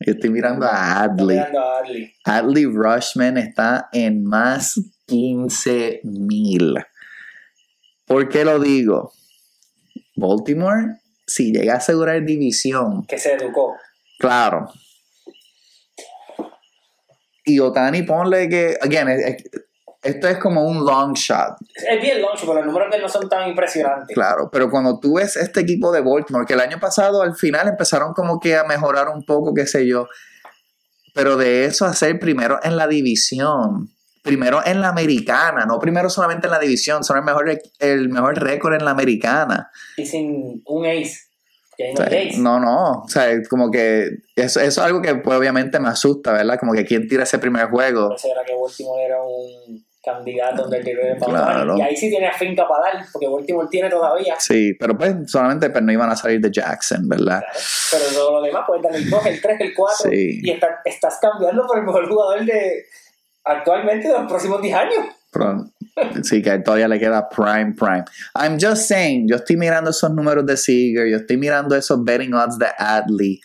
yo 0.06 0.14
estoy 0.14 0.30
mirando 0.30 0.66
a 0.66 1.02
Adley. 1.04 1.38
mirando 1.38 1.60
a 1.62 1.80
Adley. 1.80 2.14
Adley 2.26 2.66
Rushman 2.66 3.38
está 3.38 3.90
en 3.94 4.24
más 4.24 4.80
15 5.08 6.02
mil. 6.04 6.76
¿Por 8.12 8.30
qué 8.30 8.44
lo 8.46 8.60
digo? 8.60 9.12
Baltimore, 10.16 11.00
si 11.26 11.52
llega 11.54 11.74
a 11.74 11.78
asegurar 11.78 12.24
división, 12.26 13.06
Que 13.08 13.18
se 13.18 13.34
educó. 13.34 13.76
claro. 14.20 14.68
Y 17.44 17.60
Otani, 17.60 18.04
ponle 18.04 18.48
que, 18.50 18.78
again, 18.82 19.10
es- 19.10 19.26
es- 19.26 19.44
esto 20.04 20.28
es 20.28 20.38
como 20.40 20.64
un 20.66 20.84
long 20.86 21.14
shot, 21.14 21.58
Es 21.76 22.02
bien 22.02 22.22
longe, 22.22 22.40
pero 22.42 22.56
los 22.56 22.66
números 22.66 22.90
de 22.92 22.98
él 22.98 23.04
no 23.04 23.10
son 23.10 23.28
tan 23.30 23.48
impresionantes. 23.50 24.14
claro. 24.16 24.50
Pero 24.52 24.70
cuando 24.70 25.00
tú 25.00 25.16
ves 25.18 25.36
este 25.38 25.62
equipo 25.62 25.92
de 25.92 26.02
Baltimore, 26.02 26.46
que 26.46 26.54
el 26.54 26.60
año 26.60 26.80
pasado 26.80 27.22
al 27.22 27.36
final 27.36 27.68
empezaron 27.68 28.14
como 28.14 28.40
que 28.40 28.56
a 28.56 28.64
mejorar 28.64 29.10
un 29.10 29.24
poco, 29.26 29.54
qué 29.54 29.66
sé 29.68 29.88
yo. 29.88 30.08
Pero 31.14 31.36
de 31.38 31.66
eso 31.66 31.86
a 31.86 31.94
ser 31.94 32.20
primero 32.20 32.60
en 32.64 32.78
la 32.78 32.88
división, 32.88 33.92
primero 34.22 34.62
en 34.66 34.82
la 34.82 34.90
americana, 34.90 35.66
no 35.66 35.80
primero 35.80 36.10
solamente 36.10 36.48
en 36.48 36.52
la 36.52 36.60
división, 36.60 37.04
son 37.04 37.18
el 37.18 37.24
mejor, 37.24 37.60
el 37.80 38.10
mejor 38.10 38.38
récord 38.42 38.74
en 38.76 38.86
la 38.86 38.92
americana. 38.92 39.70
Y 39.98 40.06
sin 40.06 40.62
un 40.66 40.86
ace. 40.86 41.18
Que 41.78 41.86
ahí 41.86 41.92
O 41.92 41.94
no 41.94 41.98
sea, 42.10 42.20
hay 42.20 42.30
ace. 42.30 42.38
no, 42.40 42.60
no, 42.60 42.92
o 43.04 43.08
sea, 43.08 43.28
como 43.50 43.72
que 43.72 44.10
eso, 44.36 44.60
eso 44.60 44.68
es 44.68 44.78
algo 44.78 45.02
que 45.02 45.16
pues, 45.16 45.38
obviamente 45.38 45.80
me 45.80 45.88
asusta, 45.90 46.34
¿verdad? 46.34 46.58
Como 46.60 46.74
que 46.74 46.86
quién 46.86 47.08
tira 47.08 47.24
ese 47.24 47.40
primer 47.40 47.68
juego. 47.70 48.16
Era 48.24 48.44
que 48.46 48.54
Baltimore 48.56 49.04
era 49.04 49.22
un 49.24 49.84
candidato 50.04 50.68
del 50.68 50.84
de 50.84 51.16
Claro. 51.24 51.78
Y 51.78 51.82
ahí 51.82 51.96
sí 51.96 52.10
tiene 52.10 52.32
finca 52.34 52.68
para 52.68 52.92
dar, 52.94 53.06
porque 53.14 53.28
Baltimore 53.28 53.68
tiene 53.70 53.90
todavía. 53.90 54.36
Sí, 54.40 54.74
pero 54.80 54.98
pues 54.98 55.14
solamente 55.28 55.70
pues, 55.70 55.84
no 55.84 55.92
iban 55.92 56.10
a 56.10 56.16
salir 56.16 56.42
de 56.42 56.52
Jackson, 56.52 57.08
¿verdad? 57.08 57.40
Claro. 57.42 57.60
Pero 57.92 58.04
todo 58.16 58.32
lo 58.40 58.42
demás, 58.42 58.64
puedes 58.66 58.84
darle 58.84 58.98
el 59.00 59.10
2, 59.10 59.26
el 59.28 59.42
3, 59.42 59.62
el 59.62 59.74
4. 59.76 60.10
Sí. 60.10 60.40
Y 60.44 60.52
está- 60.52 60.82
estás 60.86 61.20
cambiando 61.22 61.66
por 61.68 61.78
el 61.80 61.86
mejor 61.86 62.08
jugador 62.10 62.44
de 62.46 62.86
actualmente 63.44 64.08
de 64.08 64.14
los 64.14 64.28
próximos 64.28 64.62
10 64.62 64.76
años. 64.76 65.06
Sí, 66.24 66.42
que 66.42 66.60
todavía 66.60 66.88
le 66.88 67.00
queda 67.00 67.30
prime, 67.30 67.74
prime. 67.74 68.04
I'm 68.36 68.58
just 68.60 68.88
saying, 68.88 69.28
yo 69.28 69.38
estoy 69.38 69.58
mirando 69.58 69.90
esos 69.90 70.12
números 70.12 70.46
de 70.46 70.58
Seager, 70.58 71.08
yo 71.08 71.18
estoy 71.18 71.38
mirando 71.38 71.76
esos 71.76 72.04
betting 72.04 72.34
odds 72.34 72.58
de 72.58 72.68
Adley. 72.78 73.42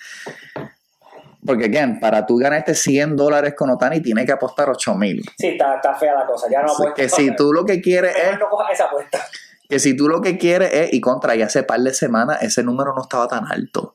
Porque, 1.44 1.66
again, 1.66 2.00
para 2.00 2.26
tú 2.26 2.36
ganarte 2.38 2.74
100 2.74 3.14
dólares 3.14 3.54
con 3.56 3.70
Otani, 3.70 4.00
tienes 4.00 4.26
que 4.26 4.32
apostar 4.32 4.68
8 4.68 4.94
mil. 4.96 5.22
Sí, 5.38 5.48
está, 5.48 5.76
está 5.76 5.94
fea 5.94 6.14
la 6.14 6.26
cosa. 6.26 6.48
Ya 6.50 6.62
no 6.62 6.72
apuesto. 6.72 6.94
Que 6.94 7.08
si 7.08 7.36
tú 7.36 7.52
lo 7.52 7.64
que 7.64 7.80
quieres 7.80 8.16
es, 8.16 8.38
no 8.38 8.48
cojas 8.48 8.72
esa 8.72 8.86
apuesta. 8.86 9.24
que 9.68 9.78
si 9.78 9.96
tú 9.96 10.08
lo 10.08 10.20
que 10.20 10.38
quieres 10.38 10.72
es, 10.72 10.92
y 10.92 11.00
contra, 11.00 11.36
y 11.36 11.42
hace 11.42 11.62
par 11.62 11.80
de 11.80 11.94
semanas, 11.94 12.42
ese 12.42 12.64
número 12.64 12.94
no 12.94 13.02
estaba 13.02 13.28
tan 13.28 13.46
alto. 13.46 13.94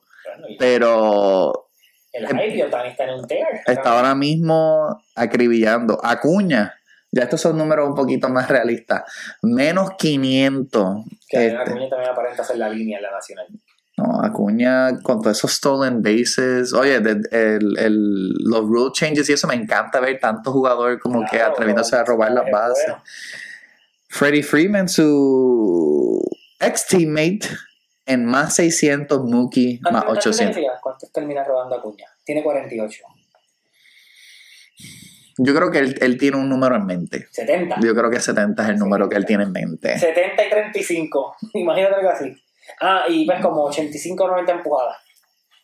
Pero 0.58 1.68
el 2.12 2.26
hype 2.28 2.64
Otani 2.64 2.88
está 2.90 3.04
en 3.04 3.10
un 3.20 3.26
tear. 3.26 3.48
está 3.66 3.96
ahora 3.96 4.14
mismo 4.14 5.02
acribillando. 5.14 5.98
Acuña, 6.04 6.74
ya 7.10 7.22
estos 7.24 7.40
son 7.40 7.56
números 7.58 7.88
un 7.88 7.94
poquito 7.94 8.28
más 8.28 8.48
realistas. 8.48 9.02
Menos 9.42 9.90
500. 9.98 11.04
Que 11.28 11.46
este. 11.46 11.56
Acuña 11.58 11.88
también 11.88 12.10
aparenta 12.10 12.44
ser 12.44 12.58
la 12.58 12.68
línea 12.68 12.98
en 12.98 13.02
la 13.04 13.10
nacional. 13.12 13.46
No, 13.96 14.22
Acuña 14.22 15.00
con 15.02 15.20
todos 15.20 15.36
esos 15.36 15.52
stolen 15.52 16.02
bases. 16.02 16.72
Oye, 16.72 17.00
de- 17.00 17.20
el- 17.30 17.78
el- 17.78 18.32
los 18.44 18.60
rule 18.62 18.90
changes 18.92 19.28
y 19.28 19.34
eso 19.34 19.46
me 19.46 19.54
encanta 19.54 20.00
ver 20.00 20.18
tanto 20.18 20.50
jugador 20.50 20.98
como 20.98 21.24
que 21.30 21.40
atreviéndose 21.42 21.96
a 21.96 22.04
robar 22.04 22.32
las 22.32 22.46
es 22.46 22.52
bases. 22.52 22.84
bueno. 22.86 23.02
Freddie 24.08 24.42
Freeman, 24.42 24.88
su 24.88 26.22
ex 26.60 26.86
teammate, 26.86 27.48
en 28.06 28.24
más 28.24 28.54
600, 28.56 29.22
Mookie 29.24 29.80
¿Cuánto 29.80 29.92
más 29.92 30.02
termina- 30.04 30.18
800. 30.20 30.54
termina? 30.54 30.72
¿Cuántos 30.82 31.12
termina 31.12 31.44
robando 31.44 31.76
Acuña? 31.76 32.06
Tiene 32.24 32.42
48. 32.42 33.02
Yo 35.38 35.54
creo 35.54 35.70
que 35.70 35.78
él, 35.78 35.96
él 36.00 36.18
tiene 36.18 36.36
un 36.36 36.48
número 36.48 36.76
en 36.76 36.84
mente. 36.84 37.26
70. 37.30 37.76
Yo 37.80 37.94
creo 37.94 38.10
que 38.10 38.20
70 38.20 38.62
es 38.64 38.68
el 38.70 38.76
número 38.76 39.08
que 39.08 39.16
él 39.16 39.24
tiene 39.24 39.44
en 39.44 39.52
mente. 39.52 39.98
70 39.98 40.46
y 40.46 40.50
35. 40.50 41.36
Imagínate 41.54 41.94
algo 41.94 42.10
así. 42.10 42.36
Ah, 42.80 43.04
y 43.08 43.26
ves 43.26 43.40
como 43.40 43.64
85 43.64 44.24
o 44.24 44.28
90 44.28 44.52
empujadas. 44.52 44.96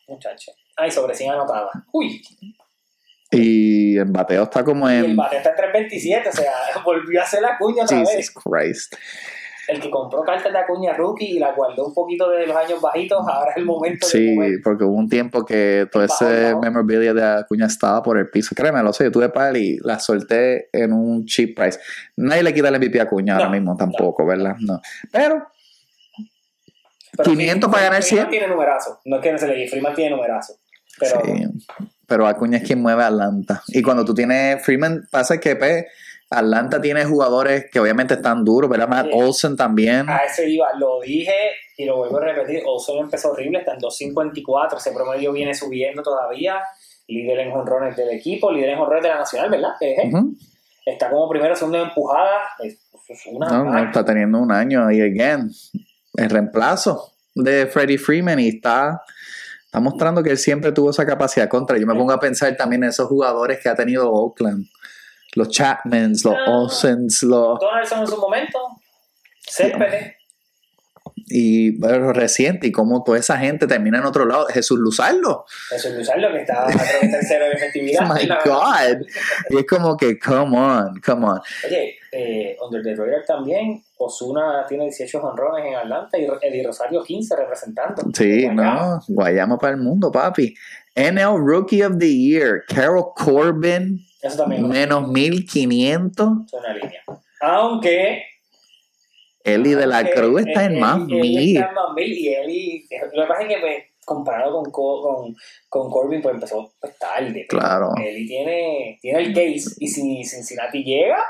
Muchacho. 0.09 0.53
Ah, 0.77 0.87
y 0.87 0.91
sobre 0.91 1.15
100 1.15 1.33
anotadas. 1.33 1.71
Uy. 1.93 2.23
Y 3.31 3.99
en 3.99 4.11
bateo 4.11 4.45
está 4.45 4.65
como 4.65 4.89
Y 4.91 4.95
el 4.95 5.05
en. 5.05 5.17
bate 5.17 5.37
está 5.37 5.51
en 5.51 5.57
327. 5.57 6.29
O 6.31 6.33
sea, 6.33 6.53
volvió 6.85 7.21
a 7.21 7.25
hacer 7.25 7.43
la 7.43 7.59
cuña 7.59 7.85
otra 7.85 7.99
Jesus 7.99 8.15
vez. 8.17 8.31
Christ. 8.31 8.95
El 9.69 9.81
que 9.81 9.91
compró 9.91 10.23
cartas 10.23 10.51
de 10.53 10.59
Acuña 10.59 10.95
rookie 10.95 11.37
y 11.37 11.39
la 11.39 11.53
guardó 11.53 11.87
un 11.87 11.95
poquito 11.95 12.29
de 12.31 12.47
los 12.47 12.57
años 12.57 12.81
bajitos, 12.81 13.19
ahora 13.29 13.51
es 13.53 13.59
el 13.59 13.65
momento 13.67 14.07
de 14.07 14.11
Sí, 14.13 14.35
mover. 14.35 14.61
porque 14.65 14.85
hubo 14.85 14.95
un 14.97 15.09
tiempo 15.09 15.45
que 15.45 15.87
todo 15.93 16.03
ese 16.05 16.53
bajó. 16.53 16.61
memorabilia 16.63 17.13
de 17.15 17.23
Acuña 17.41 17.67
estaba 17.67 18.03
por 18.03 18.19
el 18.19 18.29
piso. 18.31 18.55
Créeme, 18.57 18.83
lo 18.83 18.93
sé, 18.93 19.05
yo 19.05 19.13
tuve 19.13 19.29
para 19.29 19.51
él 19.51 19.57
y 19.59 19.77
la 19.79 19.99
solté 19.99 20.69
en 20.73 20.93
un 20.93 21.25
cheap 21.27 21.55
price. 21.55 21.79
Nadie 22.17 22.43
le 22.43 22.55
quita 22.55 22.69
el 22.69 22.79
MVP 22.79 22.99
a 22.99 23.05
Acuña 23.05 23.35
ahora 23.37 23.51
mismo 23.51 23.77
tampoco, 23.77 24.25
¿verdad? 24.27 24.57
No. 24.61 24.81
Pero, 25.13 25.47
Pero 27.17 27.31
500 27.31 27.71
para 27.71 27.83
ganar 27.85 28.03
Freeman 28.03 28.27
100. 28.27 28.31
tiene 28.31 28.49
numerazo. 28.55 29.01
No 29.05 29.17
es 29.17 29.23
que 29.23 29.33
no 29.33 29.39
se 29.39 29.47
le 29.49 29.55
diga, 29.55 29.71
Freeman 29.71 29.95
tiene 29.95 30.11
numerazo. 30.17 30.55
Pero 30.99 31.21
sí, 31.25 31.45
pero 32.07 32.27
Acuña 32.27 32.59
es 32.59 32.65
quien 32.65 32.81
mueve 32.81 33.03
a 33.03 33.09
Atlanta. 33.09 33.63
Y 33.69 33.83
cuando 33.83 34.05
tú 34.05 34.15
tienes 34.15 34.65
Freeman, 34.65 35.07
pasa 35.11 35.39
que 35.39 35.57
pues, 35.57 35.85
Atlanta 36.31 36.81
tiene 36.81 37.05
jugadores 37.05 37.67
que 37.73 37.81
obviamente 37.81 38.15
están 38.15 38.45
duros, 38.45 38.69
¿verdad? 38.71 38.89
Matt 38.89 39.07
Sí. 39.07 39.13
Olsen 39.15 39.57
también. 39.57 40.09
a 40.09 40.19
eso 40.25 40.43
iba. 40.43 40.67
Lo 40.79 41.01
dije 41.01 41.33
y 41.77 41.85
lo 41.87 41.97
vuelvo 41.97 42.19
a 42.19 42.21
repetir. 42.25 42.63
Olson 42.67 42.99
empezó 42.99 43.31
horrible, 43.31 43.61
está 43.61 43.73
en 43.75 43.81
2.54. 43.81 44.77
Ese 44.77 44.93
promedio 44.93 45.33
viene 45.33 45.55
subiendo 45.55 46.03
todavía. 46.03 46.61
Líder 47.07 47.39
en 47.39 47.53
jonrones 47.53 47.97
del 47.97 48.11
equipo, 48.11 48.53
líder 48.53 48.71
en 48.71 48.79
jonrones 48.79 49.03
de 49.03 49.09
la 49.09 49.17
Nacional, 49.17 49.51
¿verdad? 49.51 49.71
Eh, 49.81 50.09
Ujú. 50.13 50.35
Está 50.85 51.09
como 51.11 51.29
primero, 51.29 51.55
segundo 51.57 51.79
en 51.79 51.89
empujada. 51.89 52.41
Es, 52.63 52.79
es 53.09 53.27
una 53.27 53.49
No, 53.49 53.65
no, 53.65 53.79
está 53.79 54.05
teniendo 54.05 54.39
un 54.39 54.53
año 54.53 54.91
y 54.91 55.01
again, 55.01 55.51
el 56.15 56.29
reemplazo 56.31 57.13
de 57.35 57.67
Freddie 57.67 57.97
Freeman 57.99 58.39
y 58.41 58.49
está, 58.49 59.03
está 59.65 59.81
mostrando 59.81 60.23
que 60.23 60.31
él 60.31 60.39
siempre 60.39 60.73
tuvo 60.73 60.91
esa 60.91 61.07
capacidad 61.07 61.49
contra. 61.49 61.79
Yo 61.79 61.87
me 61.87 61.95
pongo 61.95 62.13
a 62.13 62.21
pensar 62.21 62.55
también 62.57 62.83
en 62.85 62.91
esos 62.91 63.09
jugadores 63.09 63.61
que 63.63 63.69
ha 63.71 63.75
tenido 63.75 64.11
Oakland, 64.13 64.67
los 65.39 65.49
Chapmans, 65.49 66.25
los 66.25 66.35
Ah. 66.35 66.51
Olsens, 66.51 67.23
los... 67.23 67.59
Donaldson 67.59 68.01
en 68.01 68.07
su 68.07 68.17
momento. 68.19 68.59
Céspedes. 69.51 70.15
y 71.31 71.79
bueno, 71.79 72.13
reciente 72.13 72.67
y 72.67 72.73
cómo 72.73 73.03
toda 73.03 73.19
esa 73.19 73.37
gente 73.39 73.67
termina 73.67 73.99
en 73.99 74.05
otro 74.05 74.25
lado. 74.27 74.47
Jesús 74.47 74.79
Luzardo. 74.79 75.45
Jesús 75.71 75.93
Luzardo 75.93 76.31
que 76.33 76.41
está 76.41 76.67
a 76.67 76.71
tercero 77.01 77.47
en 77.47 77.53
efectividad. 77.57 78.03
Oh 78.11 78.15
my 78.15 78.29
God. 78.45 79.07
Y 79.51 79.59
es 79.59 79.67
como 79.67 79.97
que, 79.97 80.19
come 80.19 80.57
on, 80.59 81.01
come 81.05 81.27
on. 81.27 81.41
Oye, 81.67 81.97
eh, 82.13 82.57
Under 82.63 82.83
the 82.83 82.95
Radar 82.95 83.25
también, 83.27 83.83
Osuna 83.99 84.65
tiene 84.69 84.85
18 84.85 85.19
honrones 85.19 85.67
en 85.67 85.75
Atlanta 85.77 86.19
y 86.19 86.27
Eddie 86.43 86.67
Rosario 86.67 87.03
15 87.03 87.37
representando. 87.37 88.03
Sí, 88.15 88.49
no, 88.49 89.01
Guayama 89.09 89.59
para 89.59 89.75
el 89.75 89.81
mundo, 89.81 90.11
papi. 90.11 90.55
NL 90.97 91.39
Rookie 91.39 91.83
of 91.83 91.99
the 91.99 92.13
Year, 92.13 92.65
Carol 92.69 93.13
Corbin, 93.17 94.01
Eso 94.21 94.37
también 94.37 94.67
menos 94.69 95.09
1500. 95.09 96.29
es 96.47 96.53
una 96.53 96.75
línea. 96.75 97.03
Aunque 97.41 98.25
Eli 99.45 99.75
de 99.75 99.87
la 99.87 100.09
Cruz 100.11 100.43
está 100.47 100.65
en 100.65 100.79
más 100.81 100.99
Eli 101.09 101.21
mil. 101.21 101.57
está 101.57 101.69
en 101.69 101.75
más 101.75 101.93
mil 101.95 102.13
y 102.13 102.29
Eli, 102.35 102.89
lo 103.15 103.23
que 103.23 103.29
pasa 103.29 103.43
es 103.43 103.49
que 103.49 103.61
pues, 103.61 103.85
comparado 104.05 104.53
con, 104.63 104.71
Co- 104.73 105.03
con, 105.03 105.37
con 105.69 105.91
Corbin, 105.91 106.21
pues 106.23 106.35
empezó 106.35 106.73
pues, 106.81 106.99
tarde. 106.99 107.47
Claro. 107.49 107.91
Eli 108.03 108.27
tiene, 108.27 108.99
tiene 109.01 109.21
el 109.21 109.29
case 109.35 109.75
y 109.79 109.87
si 109.89 110.25
Cincinnati 110.25 110.83
llega, 110.83 111.23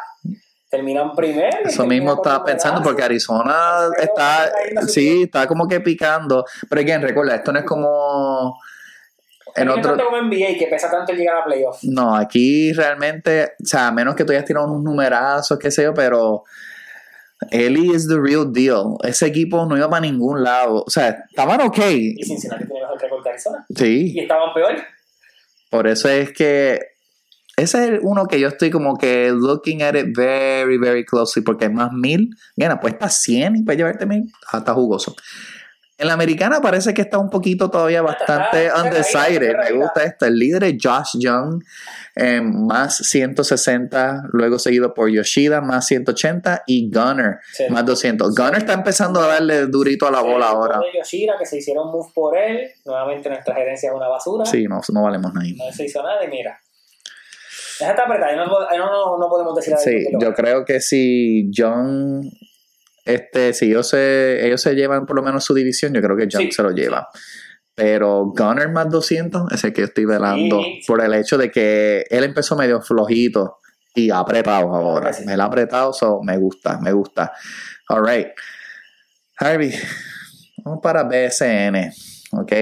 terminan 0.70 1.14
primero. 1.14 1.58
Eso 1.64 1.86
mismo 1.86 2.14
estaba 2.14 2.44
pensando 2.44 2.82
porque 2.82 3.02
Arizona 3.02 3.88
está, 4.00 4.50
sí, 4.86 5.24
está 5.24 5.46
como 5.46 5.68
que 5.68 5.80
picando. 5.80 6.44
Pero 6.68 6.80
again, 6.80 7.02
recuerda, 7.02 7.36
esto 7.36 7.52
no 7.52 7.58
es 7.60 7.64
como 7.64 8.58
en 9.62 9.68
otro, 9.68 9.82
tanto 9.96 10.04
como 10.06 10.22
NBA 10.22 10.58
que 10.58 10.66
pesa 10.70 10.90
tanto 10.90 11.12
llegar 11.12 11.36
a 11.38 11.44
playoffs. 11.44 11.84
No, 11.84 12.14
aquí 12.16 12.72
realmente, 12.72 13.52
o 13.62 13.64
sea, 13.66 13.88
a 13.88 13.92
menos 13.92 14.14
que 14.14 14.24
tú 14.24 14.32
hayas 14.32 14.44
tirado 14.44 14.66
unos 14.66 14.82
numerazos, 14.82 15.58
qué 15.58 15.70
sé 15.70 15.82
yo, 15.84 15.94
pero 15.94 16.44
Eli 17.50 17.94
is 17.94 18.08
the 18.08 18.18
real 18.18 18.52
deal. 18.52 18.96
Ese 19.04 19.26
equipo 19.26 19.64
no 19.66 19.76
iba 19.76 19.88
para 19.88 20.00
ningún 20.00 20.42
lado. 20.42 20.84
O 20.86 20.90
sea, 20.90 21.24
estaban 21.28 21.60
ok. 21.60 21.78
Y 21.90 22.22
Cincinnati 22.24 22.64
tiene 22.66 22.80
mejor 22.80 23.00
récord 23.00 23.22
que 23.22 23.28
Arizona. 23.30 23.64
Y 23.68 23.74
Sí, 23.76 24.14
estaban 24.18 24.52
peor. 24.54 24.74
por 25.70 25.86
eso 25.86 26.08
es 26.08 26.32
que 26.32 26.80
ese 27.56 27.94
es 27.94 28.00
uno 28.02 28.26
que 28.26 28.38
yo 28.38 28.48
estoy 28.48 28.70
como 28.70 28.96
que 28.96 29.30
looking 29.32 29.82
at 29.82 29.94
it 29.96 30.16
very, 30.16 30.78
very 30.78 31.04
closely, 31.04 31.42
porque 31.44 31.64
hay 31.66 31.72
más 31.72 31.92
mil. 31.92 32.30
Bien, 32.56 32.70
apuesta 32.70 33.08
100 33.08 33.56
y 33.56 33.62
puedes 33.62 33.78
llevarte 33.78 34.06
mil. 34.06 34.32
Está 34.52 34.74
jugoso. 34.74 35.14
En 35.98 36.06
la 36.06 36.12
americana 36.12 36.60
parece 36.60 36.94
que 36.94 37.02
está 37.02 37.18
un 37.18 37.28
poquito 37.28 37.70
todavía 37.70 38.02
bastante 38.02 38.66
está 38.66 38.82
undecided. 38.84 39.56
Me 39.64 39.72
gusta 39.72 40.04
esto. 40.04 40.26
El 40.26 40.38
líder 40.38 40.62
es 40.64 40.74
Josh 40.80 41.18
Young, 41.18 41.60
eh, 42.14 42.40
más 42.40 42.98
160, 42.98 44.22
luego 44.32 44.60
seguido 44.60 44.94
por 44.94 45.10
Yoshida, 45.10 45.60
más 45.60 45.86
180, 45.86 46.62
y 46.66 46.88
Gunner, 46.88 47.38
Sí. 47.52 47.64
más 47.70 47.84
200. 47.84 48.32
Gunner 48.34 48.58
está 48.58 48.74
empezando 48.74 49.20
a 49.20 49.26
darle 49.26 49.66
durito 49.66 50.06
a 50.06 50.12
la 50.12 50.20
bola 50.20 50.50
ahora. 50.50 50.78
de 50.78 50.98
Yoshida, 50.98 51.34
que 51.36 51.46
se 51.46 51.58
hicieron 51.58 51.90
move 51.90 52.10
por 52.14 52.38
él. 52.38 52.70
Nuevamente 52.84 53.28
nuestra 53.28 53.54
gerencia 53.56 53.90
es 53.90 53.94
una 53.96 54.06
basura. 54.08 54.44
Sí, 54.46 54.66
no, 54.68 54.80
no 54.92 55.02
valemos 55.02 55.34
nada. 55.34 55.46
No 55.56 55.72
se 55.72 55.84
hizo 55.84 56.00
nada 56.02 56.24
y 56.24 56.28
mira. 56.28 56.60
Esa 57.80 57.90
está 57.90 58.02
apretada. 58.04 58.34
No, 58.34 58.46
no, 58.46 59.18
no, 59.18 59.28
podemos 59.28 59.54
decir 59.54 59.72
a 59.72 59.76
ver 59.76 59.84
Sí, 59.84 60.06
yo 60.20 60.34
creo 60.34 60.64
que 60.64 60.80
si 60.80 61.48
John, 61.56 62.22
este, 63.08 63.54
si 63.54 63.70
ellos 63.70 63.88
se, 63.88 64.46
ellos 64.46 64.60
se 64.60 64.74
llevan 64.74 65.06
por 65.06 65.16
lo 65.16 65.22
menos 65.22 65.42
su 65.42 65.54
división, 65.54 65.94
yo 65.94 66.02
creo 66.02 66.14
que 66.14 66.28
Sí, 66.30 66.52
se 66.52 66.62
lo 66.62 66.72
lleva. 66.72 67.08
Pero 67.74 68.26
Gunner 68.36 68.68
más 68.68 68.90
200 68.90 69.50
es 69.50 69.64
el 69.64 69.72
que 69.72 69.80
yo 69.80 69.86
estoy 69.86 70.04
velando 70.04 70.60
Sí, 70.62 70.82
por 70.86 71.02
el 71.02 71.14
hecho 71.14 71.38
de 71.38 71.50
que 71.50 72.04
él 72.10 72.24
empezó 72.24 72.54
medio 72.54 72.82
flojito 72.82 73.60
y 73.94 74.10
ha 74.10 74.18
apretado 74.18 74.74
ahora. 74.74 75.14
Sí. 75.14 75.24
Él 75.26 75.40
ha 75.40 75.44
apretado, 75.44 75.94
so 75.94 76.20
me 76.22 76.36
gusta, 76.36 76.78
me 76.80 76.92
gusta. 76.92 77.32
All 77.88 78.06
right. 78.06 78.28
Harvey, 79.38 79.72
vamos 80.62 80.80
para 80.82 81.04
BSN, 81.04 81.90
¿ok? 82.32 82.52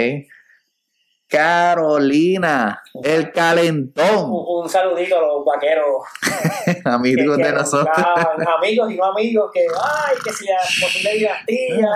Carolina, 1.29 2.83
el 3.03 3.33
calentón, 3.33 4.31
Un, 4.31 4.63
un 4.65 4.69
saludito 4.69 5.19
a 5.19 5.23
los 5.23 5.45
vaqueros. 5.45 6.03
que- 6.65 6.81
amigos 6.89 7.37
que 7.37 7.43
de 7.45 7.53
nosotros. 7.53 7.97
amigos 8.59 8.91
y 8.93 8.97
no 8.97 9.05
amigos, 9.05 9.51
que 9.53 9.61
ay, 9.61 10.17
que 10.25 10.33
si 10.33 10.47
la 10.47 10.59
posible 10.59 11.13
dinastía. 11.15 11.89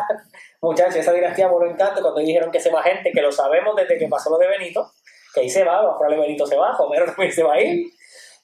Muchachos, 0.63 0.97
esa 0.97 1.13
dinastía 1.13 1.49
por 1.49 1.67
encanto 1.67 2.03
cuando 2.03 2.21
dijeron 2.21 2.51
que 2.51 2.61
se 2.61 2.71
va 2.71 2.83
gente, 2.83 3.13
que 3.13 3.23
lo 3.23 3.33
sabemos 3.33 3.75
desde 3.77 3.99
que 3.99 4.09
pasó 4.09 4.29
lo 4.31 4.37
de 4.39 4.47
Benito, 4.47 4.93
que 5.35 5.41
ahí 5.41 5.49
se 5.51 5.65
va, 5.65 5.81
va 5.83 5.97
probable 5.99 6.21
Benito 6.21 6.47
se 6.47 6.57
va, 6.57 6.77
Homero 6.77 7.07
también 7.07 7.33
se 7.33 7.43
va 7.43 7.55
a 7.55 7.61
ir. 7.63 7.87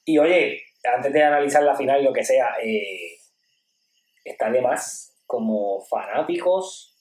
Y 0.05 0.19
oye, 0.19 0.63
antes 0.97 1.13
de 1.13 1.23
analizar 1.23 1.63
la 1.63 1.75
final, 1.77 2.03
lo 2.03 2.13
que 2.13 2.25
sea, 2.25 2.55
eh, 2.63 3.19
está 4.25 4.51
de 4.51 4.63
más 4.63 5.15
como 5.27 5.85
fanáticos 5.85 6.96